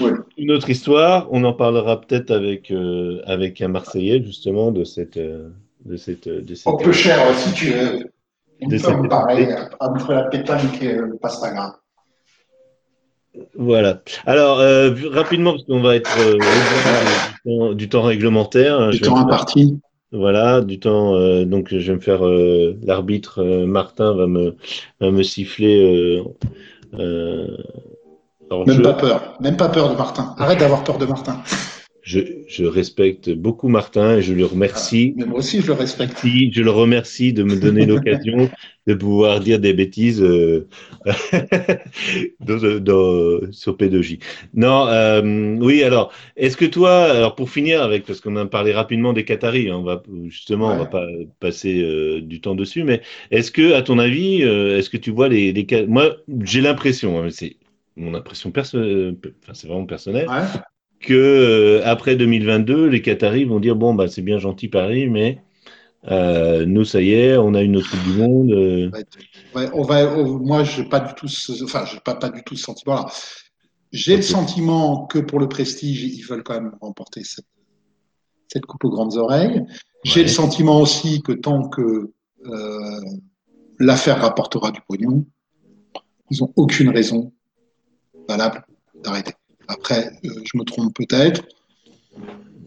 Ouais. 0.00 0.10
Une 0.38 0.50
autre 0.52 0.70
histoire. 0.70 1.28
On 1.30 1.44
en 1.44 1.52
parlera 1.52 2.00
peut-être 2.00 2.30
avec 2.30 2.70
euh, 2.70 3.20
avec 3.26 3.60
un 3.60 3.68
Marseillais 3.68 4.22
justement 4.22 4.70
de 4.72 4.84
cette 4.84 5.16
euh, 5.18 5.48
de 5.84 5.96
cette 5.96 6.28
de 6.28 6.54
cette. 6.54 6.66
Au 6.72 6.76
peu 6.76 6.92
cher, 6.92 7.18
euh, 7.20 7.34
si 7.34 7.52
tu 7.52 7.66
veux. 7.72 7.98
De 7.98 8.04
Une 8.60 8.70
cette 8.78 8.90
pomme 8.96 9.08
pareille, 9.08 9.44
époque. 9.44 9.76
entre 9.78 10.12
la 10.12 10.24
pétanque 10.24 10.82
et 10.82 10.94
le 10.94 11.16
pastaga. 11.16 11.76
Voilà. 13.54 14.02
Alors 14.26 14.58
euh, 14.58 14.92
rapidement 15.10 15.52
parce 15.52 15.64
qu'on 15.64 15.80
va 15.80 15.94
être 15.94 16.10
euh, 16.18 16.34
au-delà 16.34 17.00
du, 17.04 17.58
temps, 17.68 17.72
du 17.74 17.88
temps 17.88 18.02
réglementaire. 18.02 18.80
hein, 18.80 18.90
Du 18.90 18.96
je 18.98 19.04
temps 19.04 19.14
faire- 19.14 19.24
imparti. 19.26 19.78
Voilà, 20.10 20.62
du 20.62 20.80
temps. 20.80 21.14
euh, 21.16 21.44
donc, 21.44 21.68
je 21.70 21.86
vais 21.92 21.94
me 21.96 22.00
faire. 22.00 22.26
euh, 22.26 22.76
L'arbitre 22.82 23.40
euh, 23.44 23.66
Martin 23.66 24.14
va 24.14 24.26
me 24.26 24.56
va 25.00 25.10
me 25.10 25.22
siffler. 25.22 26.20
Même 28.66 28.82
pas 28.82 28.94
peur. 28.94 29.36
Même 29.40 29.56
pas 29.56 29.68
peur 29.68 29.90
de 29.90 29.96
Martin. 29.96 30.34
Arrête 30.38 30.58
d'avoir 30.58 30.84
peur 30.84 30.98
de 30.98 31.06
Martin. 31.06 31.42
Je, 32.02 32.20
je 32.48 32.64
respecte 32.64 33.28
beaucoup 33.30 33.68
Martin 33.68 34.16
et 34.16 34.22
je 34.22 34.32
le 34.32 34.46
remercie. 34.46 35.12
Mais 35.16 35.26
moi 35.26 35.40
aussi, 35.40 35.60
je 35.60 35.66
le 35.66 35.74
respecte. 35.74 36.16
Je 36.24 36.62
le 36.62 36.70
remercie 36.70 37.34
de 37.34 37.42
me 37.42 37.56
donner 37.56 37.84
l'occasion 37.86 38.48
de 38.86 38.94
pouvoir 38.94 39.40
dire 39.40 39.58
des 39.60 39.74
bêtises 39.74 40.22
euh, 40.22 40.66
dans- 42.40 42.80
dans- 42.80 43.52
sur 43.52 43.76
P2J. 43.76 44.20
Non, 44.54 44.86
euh, 44.88 45.56
oui, 45.60 45.82
alors, 45.82 46.10
est-ce 46.36 46.56
que 46.56 46.64
toi, 46.64 47.02
alors 47.04 47.34
pour 47.34 47.50
finir 47.50 47.82
avec, 47.82 48.06
parce 48.06 48.22
qu'on 48.22 48.36
a 48.36 48.46
parlé 48.46 48.72
rapidement 48.72 49.12
des 49.12 49.26
Qataris, 49.26 49.68
hein, 49.68 49.76
on 49.76 49.82
va 49.82 50.02
justement, 50.28 50.72
on 50.72 50.78
va 50.78 50.86
pas 50.86 51.06
passer 51.40 51.82
euh, 51.82 52.22
du 52.22 52.40
temps 52.40 52.54
dessus, 52.54 52.84
mais 52.84 53.02
est-ce 53.30 53.50
que, 53.50 53.74
à 53.74 53.82
ton 53.82 53.98
avis, 53.98 54.40
est-ce 54.40 54.88
que 54.88 54.96
tu 54.96 55.10
vois 55.10 55.28
les, 55.28 55.52
les 55.52 55.86
moi, 55.86 56.16
j'ai 56.44 56.62
l'impression, 56.62 57.22
hein, 57.22 57.28
c'est 57.30 57.57
mon 57.98 58.14
impression 58.14 58.50
personnelle, 58.50 59.16
enfin, 59.42 59.52
c'est 59.54 59.66
vraiment 59.68 59.86
personnel, 59.86 60.28
Ouais. 60.28 60.44
que 61.00 61.14
euh, 61.14 61.82
après 61.84 62.16
2022, 62.16 62.86
les 62.86 63.02
Qataris 63.02 63.44
vont 63.44 63.60
dire 63.60 63.76
bon 63.76 63.94
bah 63.94 64.08
c'est 64.08 64.22
bien 64.22 64.38
gentil 64.38 64.68
Paris, 64.68 65.08
mais 65.08 65.42
euh, 66.10 66.64
nous 66.64 66.84
ça 66.84 67.02
y 67.02 67.12
est, 67.12 67.36
on 67.36 67.54
a 67.54 67.62
une 67.62 67.76
autre 67.76 67.90
Coupe 67.90 68.04
du 68.04 68.18
Monde. 68.18 68.52
euh, 68.52 68.90
Ouais, 69.54 69.68
on 69.74 69.82
va, 69.82 70.16
on- 70.16 70.38
moi, 70.38 70.62
je 70.64 70.82
pas 70.82 71.00
du 71.00 71.12
tout, 71.14 71.26
ce, 71.28 71.64
enfin, 71.64 71.84
j'ai 71.90 71.98
pas, 72.00 72.14
pas 72.14 72.30
du 72.30 72.42
tout 72.44 72.54
ce 72.56 72.64
sentiment-là. 72.64 73.06
J'ai 73.92 74.16
le 74.16 74.22
sentiment 74.22 75.06
que 75.06 75.18
pour 75.18 75.40
le 75.40 75.48
prestige, 75.48 76.04
ils 76.04 76.22
veulent 76.22 76.42
quand 76.42 76.54
même 76.54 76.72
remporter 76.80 77.24
cette, 77.24 77.46
cette 78.52 78.66
coupe 78.66 78.84
aux 78.84 78.90
grandes 78.90 79.16
oreilles. 79.16 79.62
J'ai 80.04 80.20
Ouais. 80.20 80.26
le 80.26 80.28
sentiment 80.32 80.80
aussi 80.80 81.22
que 81.22 81.32
tant 81.32 81.68
que 81.68 82.12
l'affaire 83.78 84.20
rapportera 84.20 84.70
du 84.70 84.80
pognon. 84.88 85.26
Ils 86.30 86.40
n'ont 86.40 86.52
aucune 86.56 86.90
raison 86.90 87.32
valable 88.28 88.64
d'arrêter. 89.02 89.32
Après, 89.68 90.10
euh, 90.24 90.28
je 90.44 90.58
me 90.58 90.64
trompe 90.64 90.94
peut-être. 90.94 91.42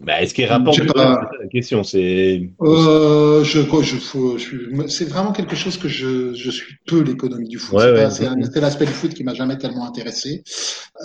Bah, 0.04 0.20
est-ce 0.20 0.34
qu'il 0.34 0.46
rapporte 0.46 0.84
pas. 0.92 1.30
la 1.40 1.46
question? 1.46 1.84
C'est 1.84 2.50
Euh, 2.60 3.44
je, 3.44 3.60
je, 3.60 4.38
je 4.38 5.04
vraiment 5.04 5.30
quelque 5.30 5.54
chose 5.54 5.76
que 5.76 5.86
je, 5.86 6.34
je 6.34 6.50
suis 6.50 6.74
peu 6.86 7.02
l'économie 7.02 7.46
du 7.46 7.58
foot. 7.58 7.78
Ouais, 7.78 8.10
c'est 8.10 8.28
ouais, 8.28 8.60
l'aspect 8.60 8.86
du 8.86 8.92
foot 8.92 9.14
qui 9.14 9.22
m'a 9.22 9.34
jamais 9.34 9.58
tellement 9.58 9.86
intéressé. 9.86 10.42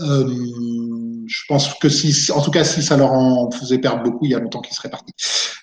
Euh, 0.01 0.28
je 1.28 1.41
pense 1.47 1.76
que 1.76 1.89
si, 1.89 2.32
en 2.32 2.41
tout 2.41 2.49
cas, 2.49 2.64
si 2.64 2.82
ça 2.82 2.97
leur 2.97 3.12
en 3.12 3.51
faisait 3.51 3.78
perdre 3.78 4.01
beaucoup, 4.01 4.26
il 4.26 4.32
y 4.32 4.36
a 4.36 4.39
longtemps 4.39 4.62
qu'ils 4.62 4.76
seraient 4.76 4.89
partis. 4.89 5.14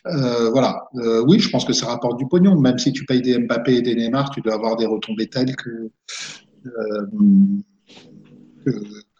Euh, 0.06 0.50
voilà. 0.50 0.84
Oui, 1.26 1.40
je 1.40 1.48
pense 1.48 1.64
que 1.64 1.72
ça 1.72 1.86
rapporte 1.86 2.18
du 2.18 2.28
pognon. 2.28 2.60
Même 2.60 2.78
si 2.78 2.92
tu 2.92 3.04
payes 3.04 3.22
des 3.22 3.38
Mbappé 3.38 3.74
et 3.76 3.82
des 3.82 3.96
Neymar, 3.96 4.30
tu 4.30 4.42
dois 4.42 4.54
avoir 4.54 4.76
des 4.76 4.86
retombées 4.86 5.26
telles 5.26 5.56
que, 5.56 5.90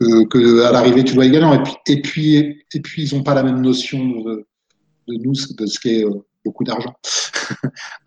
que, 0.01 0.63
à 0.63 0.73
l'arrivée 0.73 1.05
tu 1.05 1.15
dois 1.15 1.27
également. 1.27 1.55
Et 1.55 1.63
puis, 1.63 1.75
et 1.89 2.01
puis, 2.03 2.37
et 2.75 2.81
puis, 2.81 3.05
ils 3.09 3.17
n'ont 3.17 3.23
pas 3.23 3.35
la 3.35 3.43
même 3.43 3.61
notion 3.61 3.99
de, 4.23 4.47
de 5.09 5.15
nous, 5.23 5.33
de 5.59 5.67
ce 5.67 5.79
qu'est 5.81 6.05
euh, 6.05 6.11
beaucoup 6.45 6.65
d'argent. 6.65 6.95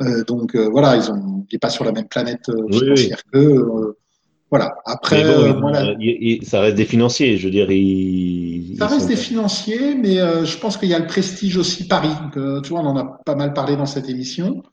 Euh, 0.01 0.23
donc 0.23 0.55
euh, 0.55 0.67
voilà, 0.69 0.95
ils 0.95 1.11
ont, 1.11 1.45
n'est 1.51 1.59
pas 1.59 1.69
sur 1.69 1.83
la 1.85 1.91
même 1.91 2.07
planète 2.07 2.45
Oui, 2.49 2.79
financière 2.79 3.21
que. 3.31 3.37
euh, 3.37 3.95
voilà. 4.49 4.75
Après, 4.85 5.23
Mais 5.23 5.29
bon, 5.35 5.41
euh, 5.43 5.47
ils- 5.49 5.59
voilà. 5.61 5.95
il- 5.99 6.17
il- 6.41 6.45
ça 6.45 6.61
reste 6.61 6.75
des 6.77 6.85
financiers. 6.85 7.37
Je 7.37 7.45
veux 7.47 7.51
dire. 7.51 7.67
Ça 8.79 8.87
reste 8.87 9.07
des 9.07 9.15
financiers, 9.15 9.93
mais 9.95 10.19
euh, 10.19 10.43
je 10.45 10.57
pense 10.57 10.77
qu'il 10.77 10.89
y 10.89 10.93
a 10.95 10.99
le 10.99 11.05
prestige 11.05 11.57
aussi 11.57 11.87
Paris. 11.87 12.09
que, 12.33 12.61
tu 12.61 12.69
vois, 12.69 12.79
on 12.79 12.85
en 12.87 12.97
a 12.97 13.03
pas 13.25 13.35
mal 13.35 13.53
parlé 13.53 13.75
dans 13.75 13.85
cette 13.85 14.09
émission. 14.09 14.63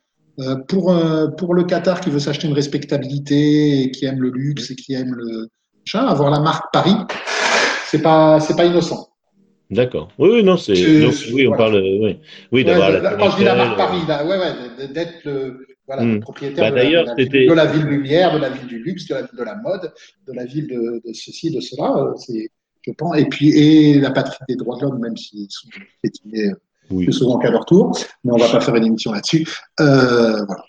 Euh, 0.40 0.56
pour, 0.56 0.94
pour 1.36 1.52
le 1.54 1.64
Qatar 1.64 2.00
qui 2.00 2.08
veut 2.10 2.18
s'acheter 2.20 2.48
une 2.48 2.54
respectabilité 2.54 3.82
et 3.82 3.90
qui 3.90 4.06
aime 4.06 4.20
le 4.22 4.30
luxe 4.30 4.70
et 4.70 4.76
qui 4.76 4.94
aime 4.94 5.14
le 5.14 5.48
avoir 5.93 6.30
la 6.30 6.41
marque 6.41 6.72
Paris, 6.72 6.95
c'est 7.87 8.03
pas 8.03 8.41
c'est 8.41 8.57
pas 8.57 8.64
innocent. 8.64 9.09
D'accord. 9.70 10.09
Oui, 10.18 10.28
oui, 10.35 10.43
non, 10.45 10.57
c'est. 10.57 10.72
Oui, 11.32 11.47
on 11.47 11.55
voilà. 11.55 11.57
parle. 11.57 11.76
euh, 11.76 12.14
Oui, 12.53 12.64
d'avoir 12.64 12.91
la. 12.91 13.14
quand 13.14 13.30
je 13.30 13.37
dis 13.39 13.45
la 13.45 13.55
marque 13.55 13.76
Paris, 13.76 14.01
là, 14.07 14.24
ouais, 14.24 14.39
ouais, 14.39 14.89
d'être 14.89 15.24
le, 15.24 15.66
voilà, 15.87 16.03
Hmm. 16.03 16.14
le 16.14 16.20
propriétaire 16.20 16.64
Bah, 16.64 16.70
de, 16.70 16.76
la, 16.76 16.82
d'ailleurs, 16.85 17.05
de 17.05 17.09
la 17.11 17.14
ville- 17.16 17.24
c'était- 17.26 17.47
de 17.49 17.53
la 17.53 17.66
ville 17.66 17.85
lumière, 17.87 18.35
de 18.35 18.39
la 18.39 18.51
ville 18.51 18.66
du 18.66 18.78
luxe, 18.82 19.07
de 19.09 19.14
la 19.14 19.22
ville 19.22 19.39
de 19.39 19.43
la 19.45 19.57
mode, 19.57 19.93
de 20.26 20.32
la 20.32 20.45
ville 20.45 20.66
de, 20.68 21.03
de 21.07 21.12
ceci, 21.14 21.51
de 21.51 21.61
cela. 21.61 21.97
euh, 21.97 22.12
C'est, 22.18 22.51
je 22.87 22.93
pense, 22.93 23.16
et 23.16 23.24
puis 23.26 23.51
et 23.51 23.99
la 24.01 24.11
patrie 24.11 24.37
des 24.49 24.57
droits 24.57 24.76
de 24.76 24.82
l'homme, 24.82 24.99
même 25.01 25.16
s'ils 25.16 25.47
sont 25.51 25.68
piétinés 26.03 26.49
euh, 26.51 26.55
Oui. 26.91 27.05
plus 27.05 27.12
souvent 27.14 27.39
qu'à 27.39 27.51
leur 27.51 27.64
tour, 27.64 27.97
mais 28.22 28.32
on 28.32 28.37
va 28.37 28.49
pas 28.49 28.61
faire 28.61 28.74
une 28.76 28.85
émission 28.85 29.12
là-dessus. 29.12 29.47
Euh, 29.80 30.45
voilà. 30.45 30.64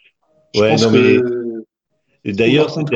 Je 0.54 0.62
pense 0.62 0.84
non, 0.86 0.92
que 0.94 1.64
Et 2.24 2.32
D'ailleurs, 2.32 2.70
c'était, 2.70 2.96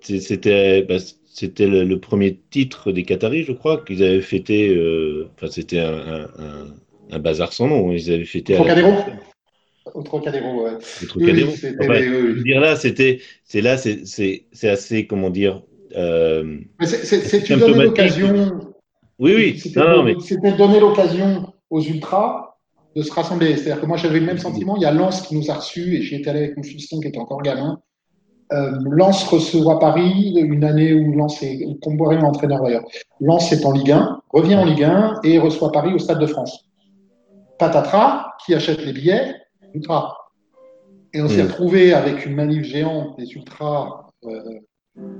c'était, 0.00 0.82
bah, 0.82 0.96
c'était 1.26 1.66
le, 1.66 1.84
le 1.84 2.00
premier 2.00 2.38
titre 2.50 2.92
des 2.92 3.04
Qataris, 3.04 3.44
je 3.44 3.52
crois, 3.52 3.84
qu'ils 3.84 4.02
avaient 4.02 4.20
fêté. 4.20 4.68
euh, 4.74 5.28
Enfin, 5.36 5.48
c'était 5.50 5.78
un, 5.80 5.94
un, 5.94 6.22
un, 6.38 6.66
un 7.10 7.18
bazar 7.18 7.52
sans 7.52 7.68
nom. 7.68 7.92
Ils 7.92 8.12
avaient 8.12 8.24
fêté. 8.24 8.54
Trocadéro 8.54 8.92
Au 9.94 10.02
Trocadéro, 10.02 10.64
ouais. 10.64 10.72
Le 11.02 11.06
Trocadéro. 11.06 11.50
Oui, 11.50 11.56
c'était 11.56 11.84
Enfin, 11.84 12.00
les- 12.00 12.08
veux 12.08 12.42
dire 12.42 12.60
là, 12.60 12.76
c'était, 12.76 13.20
c'est 13.44 13.60
là, 13.60 13.78
c'est, 13.78 14.06
c'est, 14.06 14.44
c'est 14.52 14.68
assez, 14.68 15.06
comment 15.06 15.30
dire. 15.30 15.62
euh, 15.96 16.58
c'est, 16.82 17.04
Symptomatique. 17.04 17.58
donnais 17.58 17.84
l'occasion 17.84 18.60
Oui, 19.18 19.32
oui. 19.34 19.58
C'était 19.58 19.80
mais 20.04 20.14
c'était 20.20 20.52
donner 20.52 20.80
l'occasion 20.80 21.52
aux 21.70 21.80
ultras 21.82 22.56
de 22.96 23.02
se 23.02 23.12
rassembler. 23.12 23.56
C'est-à-dire 23.56 23.80
que 23.80 23.86
moi, 23.86 23.96
j'avais 23.96 24.20
le 24.20 24.26
même 24.26 24.38
sentiment. 24.38 24.76
Il 24.76 24.82
y 24.82 24.86
a 24.86 24.92
Lens 24.92 25.22
qui 25.22 25.34
nous 25.36 25.50
a 25.50 25.54
reçus 25.54 25.96
et 25.96 26.02
j'y 26.02 26.16
étais 26.16 26.30
allé 26.30 26.40
avec 26.40 26.56
mon 26.56 26.62
fiston 26.62 27.00
qui 27.00 27.08
était 27.08 27.18
encore 27.18 27.42
gamin. 27.42 27.80
Euh, 28.52 28.72
Lens 28.90 29.24
reçoit 29.28 29.78
Paris 29.78 30.34
une 30.38 30.64
année 30.64 30.94
où 30.94 31.12
Lens 31.14 31.42
est, 31.42 31.78
Comboiré 31.82 32.16
est 32.16 32.22
entraîneur 32.22 32.62
d'ailleurs. 32.62 32.84
Lens 33.20 33.52
est 33.52 33.64
en 33.66 33.72
Ligue 33.72 33.90
1, 33.92 34.22
revient 34.30 34.56
en 34.56 34.64
Ligue 34.64 34.84
1 34.84 35.20
et 35.24 35.38
reçoit 35.38 35.70
Paris 35.70 35.92
au 35.92 35.98
Stade 35.98 36.18
de 36.18 36.26
France. 36.26 36.64
Patatras, 37.58 38.32
qui 38.44 38.54
achète 38.54 38.84
les 38.84 38.92
billets 38.92 39.34
Ultra. 39.74 40.16
Et 41.12 41.20
on 41.20 41.28
s'est 41.28 41.42
Mm. 41.42 41.46
retrouvé 41.48 41.92
avec 41.92 42.24
une 42.24 42.34
manif 42.34 42.64
géante 42.64 43.18
des 43.18 43.26
ultras 43.32 44.06
euh, 44.24 44.60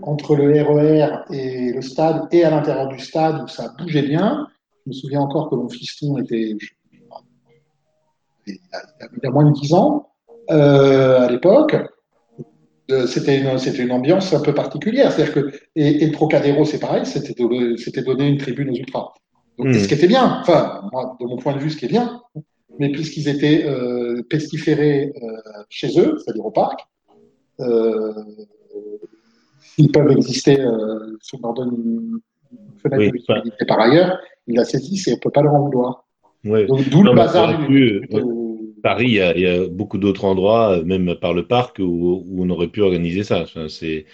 entre 0.03 0.35
le 0.37 0.63
RER 0.63 1.19
et 1.31 1.73
le 1.73 1.83
stade 1.83 2.29
et 2.33 2.45
à 2.45 2.51
l'intérieur 2.51 2.89
du 2.89 2.99
stade 2.99 3.43
où 3.43 3.49
ça 3.49 3.75
bougeait 3.79 4.03
bien. 4.03 4.47
Je 4.85 4.91
me 4.91 4.93
souviens 4.95 5.21
encore 5.21 5.51
que 5.51 5.55
mon 5.55 5.69
fiston 5.69 6.19
était 6.19 6.57
il 8.47 8.55
y 8.55 8.59
a, 8.73 9.09
il 9.13 9.21
y 9.23 9.27
a 9.27 9.31
moins 9.31 9.45
de 9.45 9.53
10 9.53 9.75
ans 9.75 10.09
euh, 10.51 11.27
à 11.27 11.31
l'époque. 11.31 11.77
Euh, 12.91 13.07
C'était 13.07 13.39
une, 13.39 13.93
ambiance 13.93 14.33
un 14.33 14.41
peu 14.41 14.55
particulière. 14.55 15.13
C'est-à-dire 15.13 15.35
que, 15.35 15.51
et, 15.77 16.03
et 16.03 16.07
le 16.07 16.13
Trocadéro, 16.13 16.65
c'est 16.65 16.79
pareil, 16.81 17.05
c'était 17.05 17.35
donner 18.03 18.29
une 18.29 18.39
tribune 18.39 18.71
aux 18.71 18.75
ultras. 18.75 19.13
Donc, 19.59 19.69
Mm. 19.69 19.71
et 19.73 19.79
ce 19.81 19.89
qui 19.89 19.95
était 19.95 20.07
bien, 20.07 20.39
enfin, 20.41 20.83
moi, 20.93 21.17
de 21.21 21.27
mon 21.27 21.37
point 21.37 21.55
de 21.55 21.59
vue, 21.59 21.69
ce 21.71 21.77
qui 21.77 21.85
est 21.85 21.89
bien, 21.89 22.23
mais 22.79 22.91
puisqu'ils 22.91 23.29
étaient 23.29 23.65
euh, 23.67 24.23
pestiférés 24.31 25.13
euh, 25.23 25.37
chez 25.69 25.89
eux, 26.01 26.17
c'est-à-dire 26.19 26.47
au 26.47 26.51
parc, 26.51 26.81
euh, 27.61 28.13
ils 29.79 29.91
peuvent 29.93 30.11
exister, 30.13 30.57
si 31.21 31.35
on 31.37 31.41
leur 31.43 31.55
donne 31.55 31.75
une 31.75 32.21
fenêtre 32.83 32.99
Oui, 33.01 33.09
de 33.09 33.13
visibilité 33.19 33.65
par 33.67 33.81
ailleurs, 33.81 34.19
ils 34.47 34.57
la 34.57 34.65
saisissent 34.65 35.09
et 35.09 35.13
on 35.13 35.17
ne 35.17 35.21
peut 35.21 35.31
pas 35.31 35.43
leur 35.43 35.55
en 35.55 35.63
vouloir. 35.65 36.07
ouais. 36.45 36.67
Donc, 36.67 36.89
d'où 36.89 37.03
le 37.03 37.13
bazar 37.15 37.49
du 37.49 37.55
aurait 37.57 37.67
pu, 37.67 38.01
du- 38.09 38.17
ouais. 38.17 38.23
Paris, 38.83 39.07
il 39.07 39.13
y, 39.15 39.21
a, 39.21 39.35
il 39.37 39.43
y 39.43 39.47
a 39.47 39.67
beaucoup 39.69 39.99
d'autres 39.99 40.25
endroits, 40.25 40.79
euh, 40.79 40.85
même 40.85 41.15
par 41.21 41.35
le 41.35 41.47
parc, 41.47 41.79
où, 41.79 42.25
où 42.27 42.45
on 42.45 42.51
aurait 42.51 42.69
pu 42.69 42.81
organiser 42.83 43.25
ça. 43.25 43.41
Enfin, 43.43 43.67
c'est, 43.69 44.07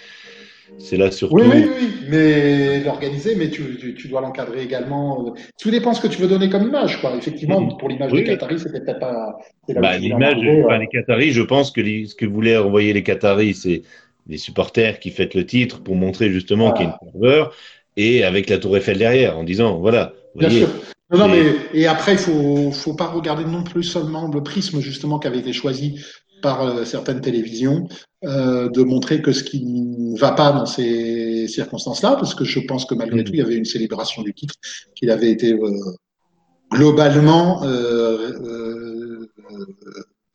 c'est 0.78 0.96
là 0.96 1.10
surtout. 1.10 1.36
Oui, 1.36 1.46
oui, 1.52 1.64
oui, 1.80 1.88
mais 2.08 2.80
l'organiser, 2.80 3.34
mais 3.36 3.50
tu, 3.50 3.76
tu, 3.78 3.94
tu 3.94 4.08
dois 4.08 4.20
l'encadrer 4.20 4.62
également. 4.62 5.34
Tout 5.60 5.70
dépend 5.70 5.94
ce 5.94 6.00
que 6.00 6.08
tu 6.08 6.20
veux 6.20 6.28
donner 6.28 6.48
comme 6.48 6.66
image, 6.66 7.00
quoi. 7.00 7.14
Effectivement, 7.16 7.60
Mhm. 7.60 7.76
pour 7.78 7.88
l'image 7.88 8.12
Oui, 8.12 8.20
des. 8.20 8.24
Qataris, 8.24 8.60
c'était 8.60 8.80
peut-être 8.80 9.00
pas. 9.00 9.38
Bah, 9.68 9.96
l'image, 9.98 10.36
enfin, 10.36 10.74
euh. 10.74 10.78
les 10.78 10.88
Qataris, 10.88 11.30
je 11.32 11.42
pense 11.42 11.70
que 11.70 11.80
les- 11.80 12.06
ce 12.06 12.14
que 12.14 12.26
voulaient 12.26 12.56
envoyer 12.56 12.92
les 12.92 13.02
Qataris, 13.02 13.54
c'est 13.54 13.82
les 14.26 14.38
supporters 14.38 14.98
qui 14.98 15.10
fêtent 15.10 15.34
le 15.34 15.44
titre 15.46 15.82
pour 15.82 15.96
montrer 15.96 16.30
justement 16.30 16.72
qu'il 16.72 16.86
y 16.86 16.88
a 16.88 16.98
une 17.02 17.12
ferveur 17.12 17.54
et 17.96 18.24
avec 18.24 18.48
la 18.48 18.58
Tour 18.58 18.76
Eiffel 18.76 18.98
derrière 18.98 19.38
en 19.38 19.44
disant 19.44 19.78
voilà, 19.78 20.14
Bien 20.34 20.48
voyez, 20.48 20.64
sûr. 20.64 20.74
Non, 21.18 21.28
mais 21.28 21.54
et 21.72 21.86
après, 21.86 22.12
il 22.12 22.18
faut 22.18 22.70
faut 22.72 22.94
pas 22.94 23.06
regarder 23.06 23.44
non 23.44 23.62
plus 23.62 23.82
seulement 23.84 24.28
le 24.28 24.42
prisme 24.42 24.80
justement 24.80 25.18
qui 25.18 25.26
avait 25.26 25.38
été 25.38 25.52
choisi 25.52 25.98
par 26.42 26.62
euh, 26.62 26.84
certaines 26.84 27.20
télévisions 27.20 27.88
euh, 28.24 28.68
de 28.68 28.82
montrer 28.82 29.22
que 29.22 29.32
ce 29.32 29.42
qui 29.44 29.64
ne 29.64 30.18
va 30.18 30.32
pas 30.32 30.52
dans 30.52 30.66
ces 30.66 31.46
circonstances-là, 31.48 32.16
parce 32.16 32.34
que 32.34 32.44
je 32.44 32.60
pense 32.60 32.84
que 32.84 32.94
malgré 32.94 33.18
Mhm. 33.18 33.24
tout, 33.24 33.32
il 33.32 33.38
y 33.38 33.42
avait 33.42 33.56
une 33.56 33.64
célébration 33.64 34.22
du 34.22 34.34
titre, 34.34 34.54
qu'il 34.94 35.10
avait 35.10 35.30
été 35.30 35.52
euh, 35.54 35.70
globalement 36.70 37.62
euh, 37.64 38.32
euh, 38.42 39.30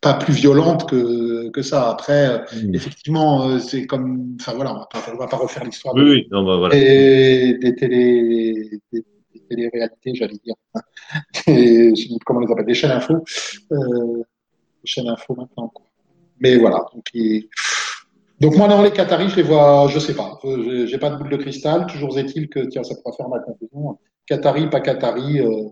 pas 0.00 0.14
plus 0.14 0.32
violente 0.34 0.88
que 0.88 1.50
que 1.50 1.62
ça. 1.62 1.90
Après, 1.90 2.26
euh, 2.28 2.38
Mm. 2.64 2.74
effectivement, 2.74 3.48
euh, 3.48 3.58
c'est 3.58 3.86
comme, 3.86 4.36
enfin 4.40 4.54
voilà, 4.54 4.72
on 4.74 4.78
va 4.78 4.86
pas, 4.90 5.02
on 5.12 5.18
va 5.18 5.26
pas 5.26 5.36
refaire 5.36 5.64
l'histoire 5.64 5.94
oui, 5.94 6.02
oui, 6.10 6.28
non, 6.30 6.44
bah, 6.44 6.56
voilà. 6.56 6.74
et 6.76 7.54
des 7.60 7.74
télé 7.74 8.80
des, 8.92 9.04
des 9.34 9.40
télé-réalités, 9.48 10.14
j'allais 10.14 10.38
dire. 10.44 10.54
Des- 11.46 11.94
je 11.94 12.08
comment 12.24 12.40
on 12.40 12.44
les 12.46 12.52
appelle 12.52 12.66
Des 12.66 12.74
chaînes 12.74 12.90
info. 12.90 13.14
Euh, 13.72 14.16
des 14.82 14.86
chaînes 14.86 15.08
info 15.08 15.34
maintenant. 15.34 15.68
quoi. 15.68 15.84
Mais 16.40 16.56
voilà. 16.56 16.84
Donc, 18.40 18.56
moi, 18.56 18.68
dans 18.68 18.82
les 18.82 18.90
Qataris, 18.90 19.28
je 19.30 19.36
les 19.36 19.42
vois, 19.42 19.86
je 19.88 19.98
sais 19.98 20.14
pas. 20.14 20.38
Euh, 20.44 20.62
J'ai 20.64 20.86
j'ai 20.86 20.98
pas 20.98 21.10
de 21.10 21.16
boule 21.16 21.28
de 21.30 21.36
cristal. 21.36 21.86
Toujours 21.86 22.18
est-il 22.18 22.48
que, 22.48 22.60
tiens, 22.60 22.82
ça 22.82 22.94
pourra 22.96 23.14
faire 23.16 23.28
ma 23.28 23.38
conclusion. 23.40 23.98
Qatari, 24.26 24.70
pas 24.70 24.80
Qatari, 24.80 25.40
euh, 25.40 25.64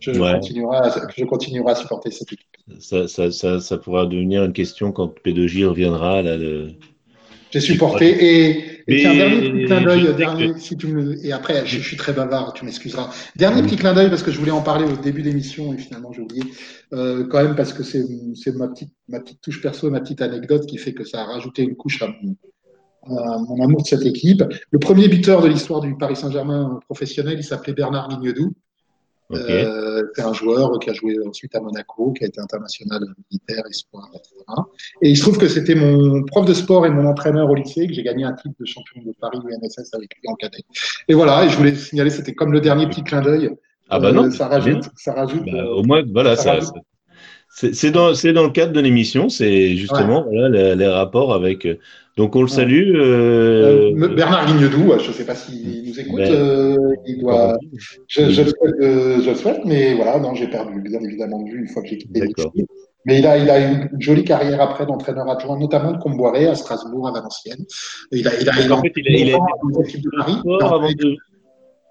je, 0.00 0.12
Ouais. 0.12 0.32
continuerai 0.34 0.76
à, 0.78 0.94
je 1.14 1.24
continuerai 1.24 1.72
à 1.72 1.74
supporter 1.74 2.10
cette 2.10 2.32
équipe. 2.32 2.48
Ça, 2.80 3.06
ça, 3.08 3.30
ça, 3.30 3.60
ça 3.60 3.76
pourra 3.78 4.06
devenir 4.06 4.44
une 4.44 4.54
question 4.54 4.92
quand 4.92 5.12
P2J 5.24 5.66
reviendra. 5.66 6.22
Là, 6.22 6.36
le... 6.38 6.72
J'ai 7.54 7.60
supporté 7.60 8.06
et, 8.08 8.82
et 8.88 9.00
tiens, 9.00 9.14
dernier 9.14 9.48
petit 9.48 9.64
clin 9.66 9.80
d'œil, 9.80 10.14
dernier, 10.16 10.58
si 10.58 10.76
tu 10.76 10.88
me, 10.88 11.24
et 11.24 11.30
après, 11.30 11.64
je, 11.64 11.78
je 11.78 11.86
suis 11.86 11.96
très 11.96 12.12
bavard, 12.12 12.52
tu 12.52 12.64
m'excuseras. 12.64 13.10
Dernier 13.36 13.62
petit 13.62 13.76
clin 13.76 13.94
d'œil 13.94 14.08
parce 14.10 14.24
que 14.24 14.32
je 14.32 14.40
voulais 14.40 14.50
en 14.50 14.60
parler 14.60 14.84
au 14.84 14.96
début 14.96 15.22
d'émission 15.22 15.72
et 15.72 15.78
finalement 15.78 16.12
j'ai 16.12 16.22
oublié, 16.22 16.42
euh, 16.94 17.28
quand 17.28 17.40
même 17.44 17.54
parce 17.54 17.72
que 17.72 17.84
c'est, 17.84 18.04
c'est 18.34 18.56
ma 18.56 18.66
petite, 18.66 18.92
ma 19.08 19.20
petite 19.20 19.40
touche 19.40 19.62
perso, 19.62 19.88
ma 19.88 20.00
petite 20.00 20.20
anecdote 20.20 20.66
qui 20.66 20.78
fait 20.78 20.94
que 20.94 21.04
ça 21.04 21.20
a 21.20 21.24
rajouté 21.26 21.62
une 21.62 21.76
couche 21.76 22.02
à 22.02 22.08
mon, 22.08 22.36
à 23.16 23.38
mon 23.38 23.62
amour 23.62 23.82
de 23.82 23.86
cette 23.86 24.04
équipe. 24.04 24.42
Le 24.72 24.78
premier 24.80 25.06
buteur 25.06 25.40
de 25.40 25.46
l'histoire 25.46 25.80
du 25.80 25.96
Paris 25.96 26.16
Saint-Germain 26.16 26.80
professionnel, 26.86 27.36
il 27.38 27.44
s'appelait 27.44 27.72
Bernard 27.72 28.08
Mignedou. 28.08 28.52
Ok. 29.34 29.50
Euh, 29.50 30.02
c'est 30.14 30.22
un 30.22 30.32
joueur 30.32 30.78
qui 30.78 30.90
a 30.90 30.92
joué 30.92 31.16
ensuite 31.26 31.54
à 31.54 31.60
Monaco, 31.60 32.12
qui 32.12 32.24
a 32.24 32.26
été 32.26 32.40
international 32.40 33.00
militaire, 33.30 33.62
espoir, 33.68 34.08
etc. 34.14 34.34
Et 35.02 35.10
il 35.10 35.16
se 35.16 35.22
trouve 35.22 35.38
que 35.38 35.48
c'était 35.48 35.74
mon 35.74 36.22
prof 36.24 36.44
de 36.46 36.54
sport 36.54 36.86
et 36.86 36.90
mon 36.90 37.06
entraîneur 37.06 37.50
au 37.50 37.54
lycée, 37.54 37.86
que 37.86 37.92
j'ai 37.94 38.02
gagné 38.02 38.24
un 38.24 38.32
titre 38.34 38.54
de 38.58 38.64
champion 38.66 39.02
de 39.02 39.12
Paris 39.20 39.38
UNSS 39.38 39.94
avec 39.94 40.10
lui 40.20 40.28
en 40.28 40.34
cadet. 40.34 40.62
Et 41.08 41.14
voilà, 41.14 41.44
et 41.44 41.48
je 41.50 41.56
voulais 41.56 41.74
signaler, 41.74 42.10
c'était 42.10 42.34
comme 42.34 42.52
le 42.52 42.60
dernier 42.60 42.86
petit 42.88 43.02
clin 43.02 43.20
d'œil. 43.22 43.50
ah 43.88 43.98
bah 43.98 44.10
Euh, 44.10 44.12
non, 44.12 44.30
ça 44.30 44.48
c'est 44.52 44.60
bien. 44.60 44.74
rajoute, 44.76 44.84
ça 44.96 45.12
rajoute. 45.14 45.44
Bah, 45.46 45.52
euh, 45.54 45.74
au 45.76 45.82
moins, 45.84 46.02
voilà, 46.12 46.36
ça 46.36 46.42
ça, 46.42 46.52
rajoute. 46.54 46.74
ça, 46.74 46.80
C'est 47.56 47.90
dans, 47.92 48.10
dans 48.12 48.42
le 48.42 48.50
cadre 48.50 48.72
de 48.72 48.80
l'émission, 48.80 49.28
c'est 49.28 49.76
justement 49.76 50.24
voilà, 50.24 50.48
les, 50.48 50.74
les 50.74 50.88
rapports 50.88 51.32
avec. 51.34 51.66
euh, 51.66 51.76
Donc 52.16 52.34
on 52.34 52.42
le 52.42 52.48
salue. 52.48 52.94
euh, 52.96 53.92
Euh, 53.94 54.08
Bernard 54.14 54.46
Guignedou, 54.46 54.92
je 55.00 55.08
ne 55.08 55.12
sais 55.12 55.24
pas 55.24 55.36
s'il 55.36 55.84
nous 55.88 56.00
écoute, 56.00 56.16
Ben, 56.16 56.32
euh, 56.32 56.76
il 57.06 57.20
doit, 57.20 57.56
je, 58.08 58.28
je 58.30 58.42
le 58.42 58.48
souhaite, 58.48 58.74
euh, 58.80 59.22
je 59.22 59.30
le 59.30 59.36
souhaite, 59.36 59.60
mais 59.64 59.94
voilà, 59.94 60.18
non, 60.18 60.34
j'ai 60.34 60.48
perdu 60.48 60.80
bien 60.80 61.00
évidemment 61.00 61.42
de 61.42 61.50
vue 61.50 61.60
une 61.60 61.68
fois 61.68 61.82
que 61.82 61.88
j'ai 61.88 61.98
quitté 61.98 62.20
l'équipe. 62.22 62.66
Mais 63.06 63.18
il 63.20 63.26
a, 63.26 63.36
il 63.38 63.48
a 63.50 63.58
une 63.60 63.90
jolie 64.00 64.24
carrière 64.24 64.60
après 64.60 64.86
d'entraîneur 64.86 65.28
adjoint, 65.28 65.58
notamment 65.58 65.92
de 65.92 65.98
Comboiré 65.98 66.46
à 66.46 66.54
Strasbourg, 66.54 67.06
à 67.06 67.12
Valenciennes. 67.12 67.64
Il 68.10 68.26
a, 68.26 68.32
il 68.40 68.48
a, 68.48 68.52
il 68.64 68.72
a, 68.72 68.76
En 68.76 68.82
fait, 68.82 68.92
il 68.96 69.06
a, 69.06 69.10
il 69.20 69.34
a 69.34 69.38
été 69.86 69.98
de 69.98 70.10
Paris. 70.18 70.36
avant 70.60 70.90
de. 70.90 71.16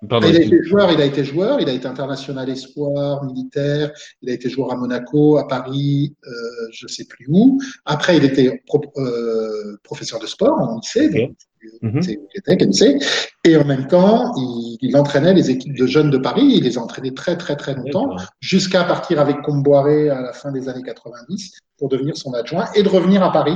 Pardon. 0.10 0.28
Il 0.28 0.36
a 0.36 0.39
été 0.41 0.64
joueur, 0.64 0.91
il 0.91 1.01
a 1.01 1.06
été 1.06 1.24
joueur, 1.24 1.60
il 1.62 1.70
a 1.70 1.74
été 1.74 1.88
international 1.88 2.49
espoir, 2.49 3.24
militaire, 3.24 3.91
il 4.22 4.30
a 4.30 4.34
été 4.34 4.49
joueur 4.49 4.72
à 4.74 4.76
Monaco, 4.76 5.38
à 5.38 5.47
Paris, 5.47 6.16
euh, 6.28 6.32
je 6.72 6.88
sais 6.88 7.06
plus 7.06 7.26
où. 7.30 7.60
Après, 7.86 8.18
il 8.18 8.24
était 8.26 8.62
pro- 8.66 8.82
euh, 8.97 9.78
professeur 9.84 10.20
de 10.20 10.28
sport 10.28 10.58
en 10.60 10.76
lycée, 10.80 11.08
Ok. 11.08 11.16
donc, 11.16 11.36
Mhm. 11.82 12.01
c'est 12.01 12.20
lycée, 12.36 12.66
lycée. 12.66 12.97
et 13.45 13.56
en 13.56 13.64
même 13.64 13.88
temps, 13.88 14.34
il, 14.36 14.78
il 14.82 14.97
entraînait 14.97 15.34
les 15.34 15.49
équipes 15.49 15.78
de 15.78 15.86
jeunes 15.88 16.10
de 16.10 16.18
Paris. 16.18 16.43
Il 16.58 16.64
les 16.64 16.78
a 16.78 16.82
entraînés 16.82 17.14
très 17.14 17.38
très 17.38 17.56
très 17.56 17.74
longtemps, 17.74 18.16
jusqu'à 18.41 18.84
partir 18.84 19.20
avec 19.22 19.41
Comboiré 19.41 20.10
à 20.10 20.20
la 20.22 20.34
fin 20.34 20.51
des 20.51 20.68
années 20.68 20.84
90 20.84 21.51
pour 21.78 21.88
devenir 21.88 22.18
son 22.18 22.34
adjoint 22.34 22.66
et 22.76 22.84
de 22.84 22.89
revenir 22.89 23.24
à 23.24 23.32
Paris, 23.32 23.56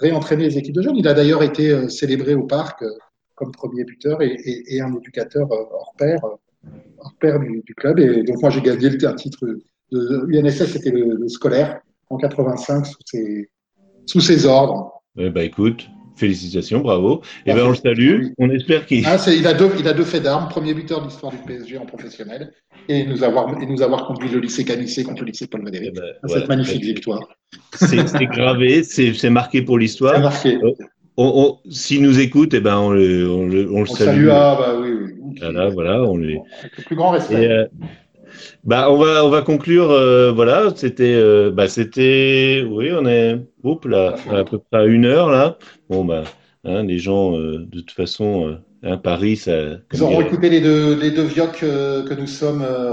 réentraîner 0.00 0.44
les 0.44 0.58
équipes 0.58 0.74
de 0.76 0.82
jeunes. 0.82 0.96
Il 0.96 1.08
a 1.08 1.14
d'ailleurs 1.14 1.42
été 1.42 1.70
euh, 1.70 1.88
célébré 1.88 2.34
au 2.34 2.44
parc 2.44 2.84
comme 3.42 3.52
premier 3.52 3.84
buteur 3.84 4.22
et, 4.22 4.28
et- 4.44 4.76
et 4.76 4.80
un 4.80 4.94
éducateur 4.96 5.50
euh, 5.52 5.56
hors 5.72 5.94
pair, 5.98 6.24
euh, 6.24 6.68
hors 6.98 7.14
pair 7.20 7.40
du, 7.40 7.62
du 7.66 7.74
club. 7.74 7.98
Et 7.98 8.22
donc 8.22 8.40
moi 8.40 8.50
j'ai 8.50 8.60
gagné 8.60 8.88
le 8.88 9.08
un 9.08 9.14
titre 9.14 9.46
de 9.92 10.26
UNSS, 10.28 10.66
c'était 10.72 10.90
le, 10.90 11.16
le 11.16 11.28
scolaire 11.28 11.80
en 12.10 12.16
85 12.18 12.86
sous 12.86 12.94
ses, 13.04 13.50
sous 14.06 14.20
ses 14.20 14.46
ordres. 14.46 14.92
Eh 15.18 15.28
ben, 15.30 15.42
écoute, 15.42 15.88
félicitations, 16.16 16.80
bravo. 16.80 17.20
Et 17.44 17.52
Merci. 17.52 17.60
ben 17.60 17.66
on 17.66 17.70
le 17.70 17.76
salue. 17.76 18.26
On 18.38 18.50
espère 18.50 18.86
qu'il. 18.86 19.04
Ah, 19.06 19.16
il, 19.26 19.46
a 19.46 19.54
deux, 19.54 19.70
il 19.78 19.86
a 19.88 19.92
deux 19.92 20.04
faits 20.04 20.22
d'armes, 20.22 20.48
premier 20.48 20.72
buteur 20.74 21.00
de 21.02 21.06
l'histoire 21.08 21.32
du 21.32 21.38
PSG 21.38 21.76
en 21.78 21.84
professionnel 21.86 22.52
et 22.88 23.04
nous 23.06 23.22
avoir, 23.22 23.60
et 23.62 23.66
nous 23.66 23.82
avoir 23.82 24.06
conduit 24.06 24.28
le 24.30 24.38
lycée 24.40 24.64
Canissé 24.64 25.04
contre 25.04 25.22
le 25.22 25.28
lycée 25.28 25.46
Paul 25.46 25.60
Eh 25.62 25.64
Valéry 25.66 25.90
ben, 25.90 26.02
à 26.02 26.26
voilà. 26.26 26.40
cette 26.40 26.48
magnifique 26.48 26.82
victoire. 26.84 27.28
C'est 27.74 28.26
gravé, 28.26 28.82
c'est 28.84 29.30
marqué 29.30 29.62
pour 29.62 29.76
C'est 29.76 29.80
l'histoire. 29.82 30.32
On, 31.16 31.58
on- 31.64 31.70
S'il 31.70 32.02
nous 32.02 32.20
écoute, 32.20 32.54
eh 32.54 32.60
ben 32.60 32.78
on 32.78 32.90
le, 32.90 33.28
on 33.30 33.46
le, 33.46 33.70
on 33.70 33.80
le 33.80 33.86
salue. 33.86 34.26
salue, 34.26 34.28
ah 34.30 34.56
bah 34.58 34.74
oui, 34.80 34.90
oui. 34.92 35.12
Voilà, 35.40 35.68
voilà, 35.68 36.02
on 36.02 36.16
lui. 36.16 36.38
Avec 36.60 36.76
le 36.78 36.84
plus 36.84 36.96
grand 36.96 37.10
respect. 37.10 37.42
Et, 37.42 37.50
euh, 37.50 37.66
bah, 38.64 38.90
on 38.90 38.96
va, 38.96 39.24
on 39.24 39.28
va 39.28 39.42
conclure. 39.42 39.90
euh, 39.90 40.32
voilà, 40.32 40.72
c'était, 40.74 41.14
euh, 41.14 41.50
bah, 41.50 41.68
c'était, 41.68 42.64
oui, 42.68 42.90
on 42.92 43.04
est, 43.06 43.38
oups, 43.62 43.86
là, 43.86 44.14
à 44.30 44.44
peu 44.44 44.58
près 44.58 44.80
à 44.80 44.84
une 44.86 45.04
heure 45.04 45.30
là. 45.30 45.58
Bon, 45.90 46.04
bah, 46.04 46.24
hein, 46.64 46.82
les 46.84 46.98
gens, 46.98 47.36
euh, 47.36 47.58
de 47.58 47.80
toute 47.80 47.90
façon, 47.92 48.48
euh, 48.48 48.54
hein, 48.82 48.96
Paris, 48.96 49.36
ça. 49.36 49.78
Ils 49.92 50.02
auront 50.02 50.20
écouté 50.20 50.48
les 50.48 50.60
deux, 50.60 50.98
les 50.98 51.10
deux 51.10 51.24
vioques 51.24 51.62
euh, 51.62 52.04
que 52.04 52.14
nous 52.14 52.26
sommes 52.26 52.62
euh, 52.62 52.92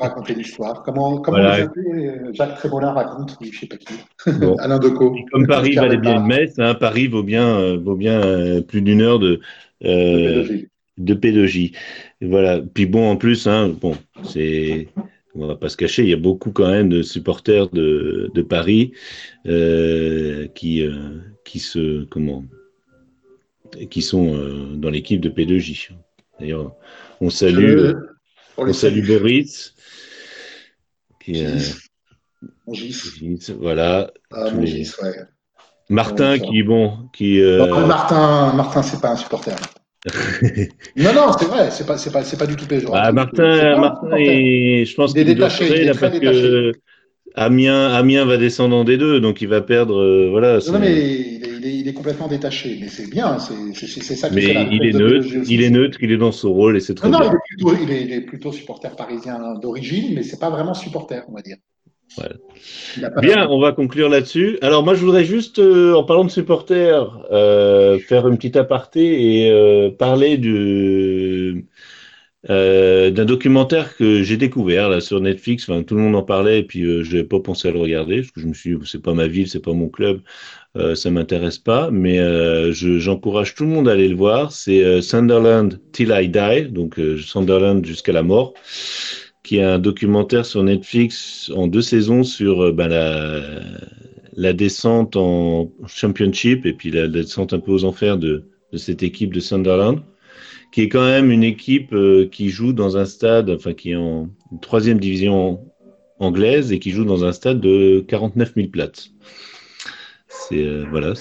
raconter 0.00 0.34
l'histoire. 0.34 0.82
Comment, 0.82 1.18
comment 1.18 1.38
Voilà. 1.38 1.66
vous 1.66 1.72
euh, 1.80 2.32
Jacques 2.32 2.56
Trémolin 2.56 2.92
raconte, 2.92 3.36
je 3.40 3.58
sais 3.58 3.66
pas 3.66 3.76
qui. 3.76 3.94
Bon. 4.38 4.56
Alain 4.58 4.78
Decaux. 4.78 5.14
Et 5.16 5.24
Comme 5.32 5.46
Paris 5.46 5.74
valait 5.74 5.96
bien 5.96 6.20
une 6.20 6.26
messe, 6.26 6.58
hein, 6.58 6.74
Paris 6.74 7.08
vaut 7.08 7.22
bien, 7.22 7.58
euh, 7.58 7.78
vaut 7.78 7.96
bien 7.96 8.20
euh, 8.22 8.60
plus 8.60 8.82
d'une 8.82 9.02
heure 9.02 9.18
de, 9.18 9.40
Pédagogie. 9.80 10.68
de 10.98 11.14
P2J. 11.14 11.74
Et 12.20 12.26
voilà. 12.26 12.60
Puis 12.60 12.86
bon, 12.86 13.10
en 13.10 13.16
plus, 13.16 13.46
hein, 13.46 13.74
bon, 13.80 13.94
c'est, 14.22 14.88
on 15.34 15.46
va 15.46 15.56
pas 15.56 15.68
se 15.68 15.76
cacher, 15.76 16.02
il 16.02 16.10
y 16.10 16.14
a 16.14 16.18
beaucoup 16.18 16.50
quand 16.50 16.70
même 16.70 16.88
de 16.88 17.02
supporters 17.02 17.68
de, 17.70 18.30
de 18.34 18.42
Paris 18.42 18.92
euh, 19.46 20.46
qui, 20.54 20.82
euh, 20.82 21.20
qui 21.44 21.58
se, 21.58 22.04
comment, 22.04 22.44
qui 23.90 24.02
sont 24.02 24.34
euh, 24.34 24.74
dans 24.76 24.90
l'équipe 24.90 25.20
de 25.20 25.28
P2J. 25.28 25.90
D'ailleurs, 26.40 26.74
on 27.20 27.30
salue, 27.30 27.78
Je- 27.78 27.94
on 28.56 28.72
salue. 28.72 29.06
Boris. 29.06 29.74
Qui, 31.20 31.44
euh, 31.44 31.58
voilà, 33.58 34.10
Ah, 34.32 34.50
les- 34.50 34.82
ouais. 35.02 35.14
Martin 35.88 36.38
qui, 36.38 36.62
bon, 36.62 37.08
qui, 37.12 37.40
euh, 37.40 37.66
Non, 37.66 37.86
Martin, 37.86 38.52
Martin, 38.54 38.82
c'est 38.82 39.00
pas 39.00 39.10
un 39.10 39.16
supporter. 39.16 39.54
non, 40.96 41.12
non, 41.14 41.32
c'est 41.38 41.44
vrai, 41.44 41.70
c'est 41.70 41.86
pas, 41.86 41.96
pas, 41.96 42.22
pas 42.24 42.46
du 42.46 42.56
tout 42.56 42.66
péjoratif. 42.66 43.04
Ah, 43.08 43.12
Martin, 43.12 43.78
Martin, 43.78 44.16
et 44.16 44.84
je 44.84 44.94
pense 44.96 45.12
Il 45.14 45.20
est 45.20 45.24
qu'il 45.26 45.36
doit 45.36 45.46
est 45.46 45.84
là, 45.84 45.94
parce 45.94 46.18
que 46.18 46.72
Amiens, 47.34 47.86
Amiens 47.92 48.24
va 48.24 48.36
descendre 48.36 48.76
en 48.76 48.84
D2, 48.84 49.20
donc 49.20 49.40
il 49.40 49.48
va 49.48 49.60
perdre. 49.60 49.96
euh, 49.96 50.28
voilà. 50.30 50.58
Non, 50.66 50.72
non, 50.72 50.78
mais 50.80 50.92
il 50.92 51.44
est, 51.44 51.48
il 51.58 51.66
est- 51.66 51.78
il 51.80 51.88
est 51.88 51.92
complètement 51.94 52.28
détaché, 52.28 52.78
mais 52.80 52.88
c'est 52.88 53.08
bien, 53.10 53.38
c'est 53.38 54.00
ça 54.00 54.28
qui 54.28 54.34
mais 54.34 54.42
fait 54.42 54.52
la 54.54 54.62
il 54.64 54.84
est 54.84 54.92
neutre, 54.92 55.26
il 55.48 55.62
est 55.62 55.70
neutre, 55.70 55.98
il 56.00 56.12
est 56.12 56.16
dans 56.16 56.32
son 56.32 56.52
rôle 56.52 56.76
et 56.76 56.80
c'est 56.80 56.94
très 56.94 57.08
Non, 57.08 57.18
non, 57.18 57.24
bien. 57.24 57.30
il 57.30 57.34
est 57.34 57.56
plutôt, 57.56 57.82
il 58.04 58.12
est, 58.12 58.20
plutôt 58.20 58.52
supporter 58.52 58.94
parisien 58.96 59.54
d'origine, 59.60 60.14
mais 60.14 60.22
c'est 60.22 60.38
pas 60.38 60.50
vraiment 60.50 60.74
supporter, 60.74 61.24
on 61.28 61.32
va 61.32 61.42
dire. 61.42 61.56
Voilà. 62.16 62.34
Bien, 63.22 63.48
on 63.48 63.58
va 63.58 63.72
conclure 63.72 64.08
là-dessus. 64.10 64.58
Alors 64.60 64.84
moi, 64.84 64.94
je 64.94 65.04
voudrais 65.04 65.24
juste, 65.24 65.58
euh, 65.58 65.94
en 65.94 66.04
parlant 66.04 66.24
de 66.24 66.30
supporters, 66.30 67.24
euh, 67.32 67.98
faire 67.98 68.28
une 68.28 68.36
petite 68.36 68.56
aparté 68.56 69.44
et 69.46 69.50
euh, 69.50 69.90
parler 69.90 70.36
du 70.36 71.66
euh, 72.50 73.10
d'un 73.10 73.24
documentaire 73.24 73.96
que 73.96 74.22
j'ai 74.22 74.36
découvert 74.36 74.88
là 74.88 75.00
sur 75.00 75.20
Netflix. 75.20 75.68
Enfin, 75.68 75.82
tout 75.84 75.94
le 75.94 76.00
monde 76.02 76.16
en 76.16 76.22
parlait 76.22 76.60
et 76.60 76.62
puis 76.64 76.82
euh, 76.84 77.04
je 77.04 77.12
n'avais 77.16 77.28
pas 77.28 77.40
pensé 77.40 77.68
à 77.68 77.70
le 77.72 77.78
regarder 77.78 78.16
parce 78.18 78.30
que 78.32 78.40
je 78.40 78.46
me 78.46 78.54
suis, 78.54 78.76
dit, 78.76 78.86
c'est 78.86 79.02
pas 79.02 79.14
ma 79.14 79.28
ville, 79.28 79.48
c'est 79.48 79.60
pas 79.62 79.72
mon 79.72 79.88
club, 79.88 80.20
euh, 80.76 80.94
ça 80.96 81.10
m'intéresse 81.10 81.58
pas. 81.58 81.90
Mais 81.92 82.18
euh, 82.20 82.72
je- 82.72 82.98
j'encourage 82.98 83.54
tout 83.54 83.64
le 83.64 83.70
monde 83.70 83.88
à 83.88 83.92
aller 83.92 84.08
le 84.08 84.16
voir. 84.16 84.52
C'est 84.52 84.84
euh, 84.84 85.02
Sunderland 85.02 85.80
Till 85.92 86.10
I 86.16 86.28
Die, 86.28 86.70
donc 86.72 87.00
Sunderland 87.20 87.84
jusqu'à 87.86 88.12
la 88.12 88.22
mort 88.22 88.54
qui 89.42 89.56
est 89.58 89.62
un 89.62 89.78
documentaire 89.78 90.46
sur 90.46 90.62
Netflix 90.62 91.50
en 91.54 91.66
deux 91.66 91.82
saisons 91.82 92.22
sur 92.22 92.72
ben, 92.72 92.88
la, 92.88 93.40
la 94.34 94.52
descente 94.52 95.16
en 95.16 95.70
Championship 95.86 96.66
et 96.66 96.72
puis 96.72 96.90
la, 96.90 97.02
la 97.02 97.08
descente 97.08 97.52
un 97.52 97.60
peu 97.60 97.72
aux 97.72 97.84
enfers 97.84 98.18
de, 98.18 98.44
de 98.72 98.78
cette 98.78 99.02
équipe 99.02 99.32
de 99.34 99.40
Sunderland, 99.40 100.00
qui 100.72 100.80
est 100.80 100.88
quand 100.88 101.04
même 101.04 101.30
une 101.30 101.44
équipe 101.44 101.92
euh, 101.92 102.26
qui 102.26 102.48
joue 102.48 102.72
dans 102.72 102.96
un 102.96 103.04
stade, 103.04 103.50
enfin 103.50 103.74
qui 103.74 103.90
est 103.92 103.96
en 103.96 104.30
troisième 104.62 104.98
division 104.98 105.60
anglaise 106.18 106.72
et 106.72 106.78
qui 106.78 106.90
joue 106.90 107.04
dans 107.04 107.24
un 107.24 107.32
stade 107.32 107.60
de 107.60 108.00
49 108.08 108.54
000 108.56 108.68
places. 108.68 109.10
C'est 110.28 110.64
euh, 110.64 110.84
voilà, 110.90 111.12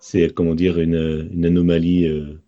c'est- 0.00 0.28
comment 0.34 0.54
dire 0.54 0.78
une, 0.78 1.44
anomalie. 1.44 2.06
euh, 2.06 2.38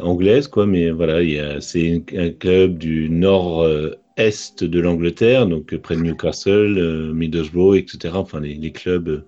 anglaise, 0.00 0.46
quoi, 0.46 0.64
mais 0.64 0.90
voilà, 0.90 1.18
c'est 1.60 2.04
un 2.16 2.30
club 2.30 2.78
du 2.78 3.10
nord-est 3.10 4.62
de 4.62 4.80
l'Angleterre, 4.80 5.48
donc 5.48 5.74
près 5.78 5.96
de 5.96 6.02
Newcastle, 6.02 7.10
Middlesbrough, 7.12 7.76
etc. 7.76 8.14
Enfin, 8.14 8.38
les, 8.38 8.70
clubs, 8.70 9.24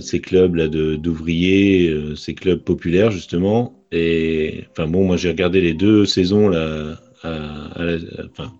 ces 0.00 0.20
clubs 0.20 0.54
là 0.54 0.68
de 0.68 0.96
d'ouvriers, 0.96 1.88
euh, 1.90 2.16
ces 2.16 2.34
clubs 2.34 2.60
populaires 2.60 3.10
justement. 3.10 3.74
Et 3.92 4.64
enfin 4.70 4.86
bon, 4.86 5.04
moi 5.04 5.16
j'ai 5.16 5.28
regardé 5.28 5.60
les 5.60 5.74
deux 5.74 6.06
saisons 6.06 6.48
là, 6.48 7.00
à- 7.22 7.80
à 7.80 7.84
la- 7.84 7.98
enfin 8.30 8.52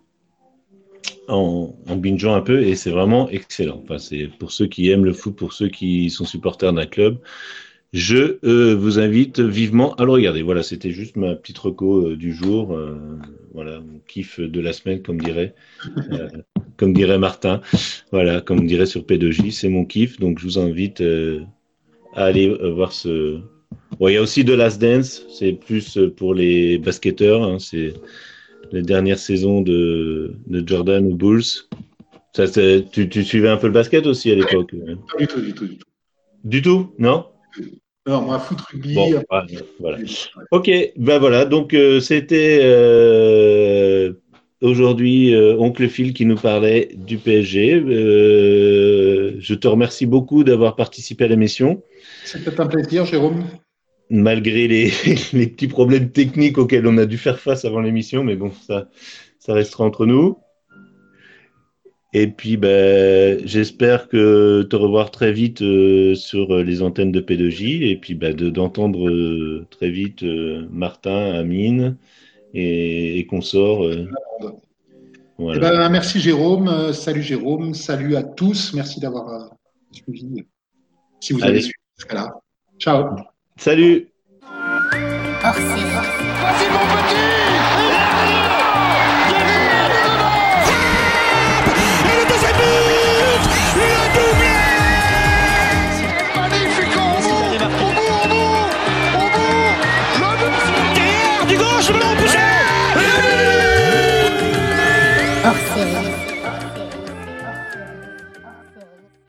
en, 1.28 1.74
en 1.88 1.96
bingeant 1.96 2.34
un 2.34 2.40
peu, 2.40 2.62
et 2.62 2.74
c'est 2.74 2.90
vraiment 2.90 3.28
excellent. 3.30 3.80
Enfin, 3.84 3.98
c'est 3.98 4.28
pour 4.38 4.50
ceux 4.50 4.66
qui 4.66 4.90
aiment 4.90 5.04
le 5.04 5.12
foot, 5.12 5.36
pour 5.36 5.52
ceux 5.52 5.68
qui 5.68 6.10
sont 6.10 6.24
supporters 6.24 6.72
d'un 6.72 6.86
club. 6.86 7.18
Je 7.92 8.38
euh, 8.44 8.76
vous 8.76 9.00
invite 9.00 9.40
vivement 9.40 9.94
à 9.96 10.04
le 10.04 10.12
regarder. 10.12 10.42
Voilà, 10.42 10.62
c'était 10.62 10.92
juste 10.92 11.16
ma 11.16 11.34
petite 11.34 11.58
reco 11.58 12.06
euh, 12.10 12.16
du 12.16 12.32
jour. 12.32 12.72
euh, 12.72 12.96
voilà, 13.52 13.80
mon 13.80 13.98
kiff 14.06 14.38
de 14.38 14.60
la 14.60 14.72
semaine, 14.72 15.02
comme 15.02 15.20
dirait, 15.20 15.54
euh, 16.12 16.28
comme 16.76 16.92
dirait 16.92 17.18
Martin. 17.18 17.60
Voilà, 18.12 18.40
comme 18.40 18.64
dirait 18.66 18.86
sur 18.86 19.02
P2J, 19.02 19.50
c'est 19.50 19.68
mon 19.68 19.84
kiff. 19.84 20.20
Donc, 20.20 20.38
je 20.38 20.44
vous 20.44 20.58
invite 20.60 21.00
euh, 21.00 21.40
à 22.14 22.26
aller 22.26 22.48
voir 22.48 22.92
ce. 22.92 23.40
Bon, 23.98 24.06
il 24.08 24.14
y 24.14 24.16
a 24.16 24.22
aussi 24.22 24.44
The 24.44 24.50
Last 24.50 24.80
Dance. 24.80 25.24
C'est 25.36 25.52
plus 25.52 25.98
pour 26.16 26.32
les 26.34 26.78
basketteurs. 26.78 27.42
hein, 27.42 27.58
c'est 27.58 27.94
la 28.70 28.82
dernière 28.82 29.18
saison 29.18 29.62
de, 29.62 30.36
de 30.46 30.66
Jordan 30.66 31.04
aux 31.06 31.16
Bulls. 31.16 31.42
Ça, 32.36 32.46
tu, 32.48 33.08
tu 33.08 33.24
suivais 33.24 33.48
un 33.48 33.56
peu 33.56 33.66
le 33.66 33.72
basket 33.72 34.06
aussi 34.06 34.30
à 34.30 34.36
l'époque 34.36 34.72
Pas 35.12 35.18
du 35.18 35.26
tout, 35.26 35.40
du 35.40 35.52
tout, 35.52 35.66
du 35.66 35.76
tout. 35.76 35.86
Du 36.44 36.62
tout 36.62 36.94
Non? 37.00 37.26
Non, 38.06 38.22
moi, 38.22 38.38
foot, 38.38 38.60
rugby. 38.60 38.94
Bon, 38.94 39.22
ah, 39.30 39.44
voilà. 39.78 39.98
Ok, 40.52 40.70
ben 40.96 41.18
voilà, 41.18 41.44
donc 41.44 41.74
euh, 41.74 42.00
c'était 42.00 42.60
euh, 42.62 44.14
aujourd'hui 44.62 45.34
euh, 45.34 45.56
Oncle 45.58 45.86
Phil 45.88 46.14
qui 46.14 46.24
nous 46.24 46.36
parlait 46.36 46.88
du 46.94 47.18
PSG. 47.18 47.82
Je 49.38 49.54
te 49.54 49.68
remercie 49.68 50.06
beaucoup 50.06 50.44
d'avoir 50.44 50.76
participé 50.76 51.24
à 51.24 51.28
l'émission, 51.28 51.82
C'était 52.24 52.58
un 52.58 52.66
plaisir, 52.66 53.04
Jérôme. 53.04 53.44
malgré 54.08 54.66
les, 54.66 54.90
les 55.34 55.46
petits 55.46 55.68
problèmes 55.68 56.10
techniques 56.10 56.56
auxquels 56.56 56.86
on 56.86 56.96
a 56.96 57.04
dû 57.04 57.18
faire 57.18 57.38
face 57.38 57.66
avant 57.66 57.80
l'émission, 57.80 58.24
mais 58.24 58.36
bon, 58.36 58.50
ça, 58.66 58.88
ça 59.38 59.52
restera 59.52 59.84
entre 59.84 60.06
nous. 60.06 60.38
Et 62.12 62.26
puis, 62.26 62.56
ben, 62.56 63.40
j'espère 63.46 64.08
que 64.08 64.62
te 64.62 64.74
revoir 64.74 65.12
très 65.12 65.32
vite 65.32 65.62
euh, 65.62 66.14
sur 66.16 66.56
les 66.58 66.82
antennes 66.82 67.12
de 67.12 67.20
P2J 67.20 67.88
et 67.88 67.96
puis 67.96 68.14
ben, 68.14 68.34
de- 68.34 68.50
d'entendre 68.50 69.08
euh, 69.08 69.64
très 69.70 69.90
vite 69.90 70.24
euh, 70.24 70.66
Martin, 70.72 71.32
Amine 71.34 71.96
et, 72.52 73.18
et 73.18 73.26
consorts. 73.26 73.84
euh, 73.84 74.08
Eh 75.54 75.58
ben, 75.58 75.88
merci 75.88 76.18
Jérôme, 76.20 76.68
Euh, 76.68 76.92
salut 76.92 77.22
Jérôme, 77.22 77.74
salut 77.74 78.16
à 78.16 78.24
tous, 78.24 78.74
merci 78.74 78.98
d'avoir 78.98 79.28
euh, 79.28 79.46
suivi. 79.92 80.44
Si 81.20 81.32
vous 81.32 81.40
avez 81.42 81.50
Allez. 81.50 81.60
suivi 81.60 81.74
jusqu'à 81.96 82.14
là. 82.14 82.34
Ciao. 82.78 83.04
Salut! 83.56 84.09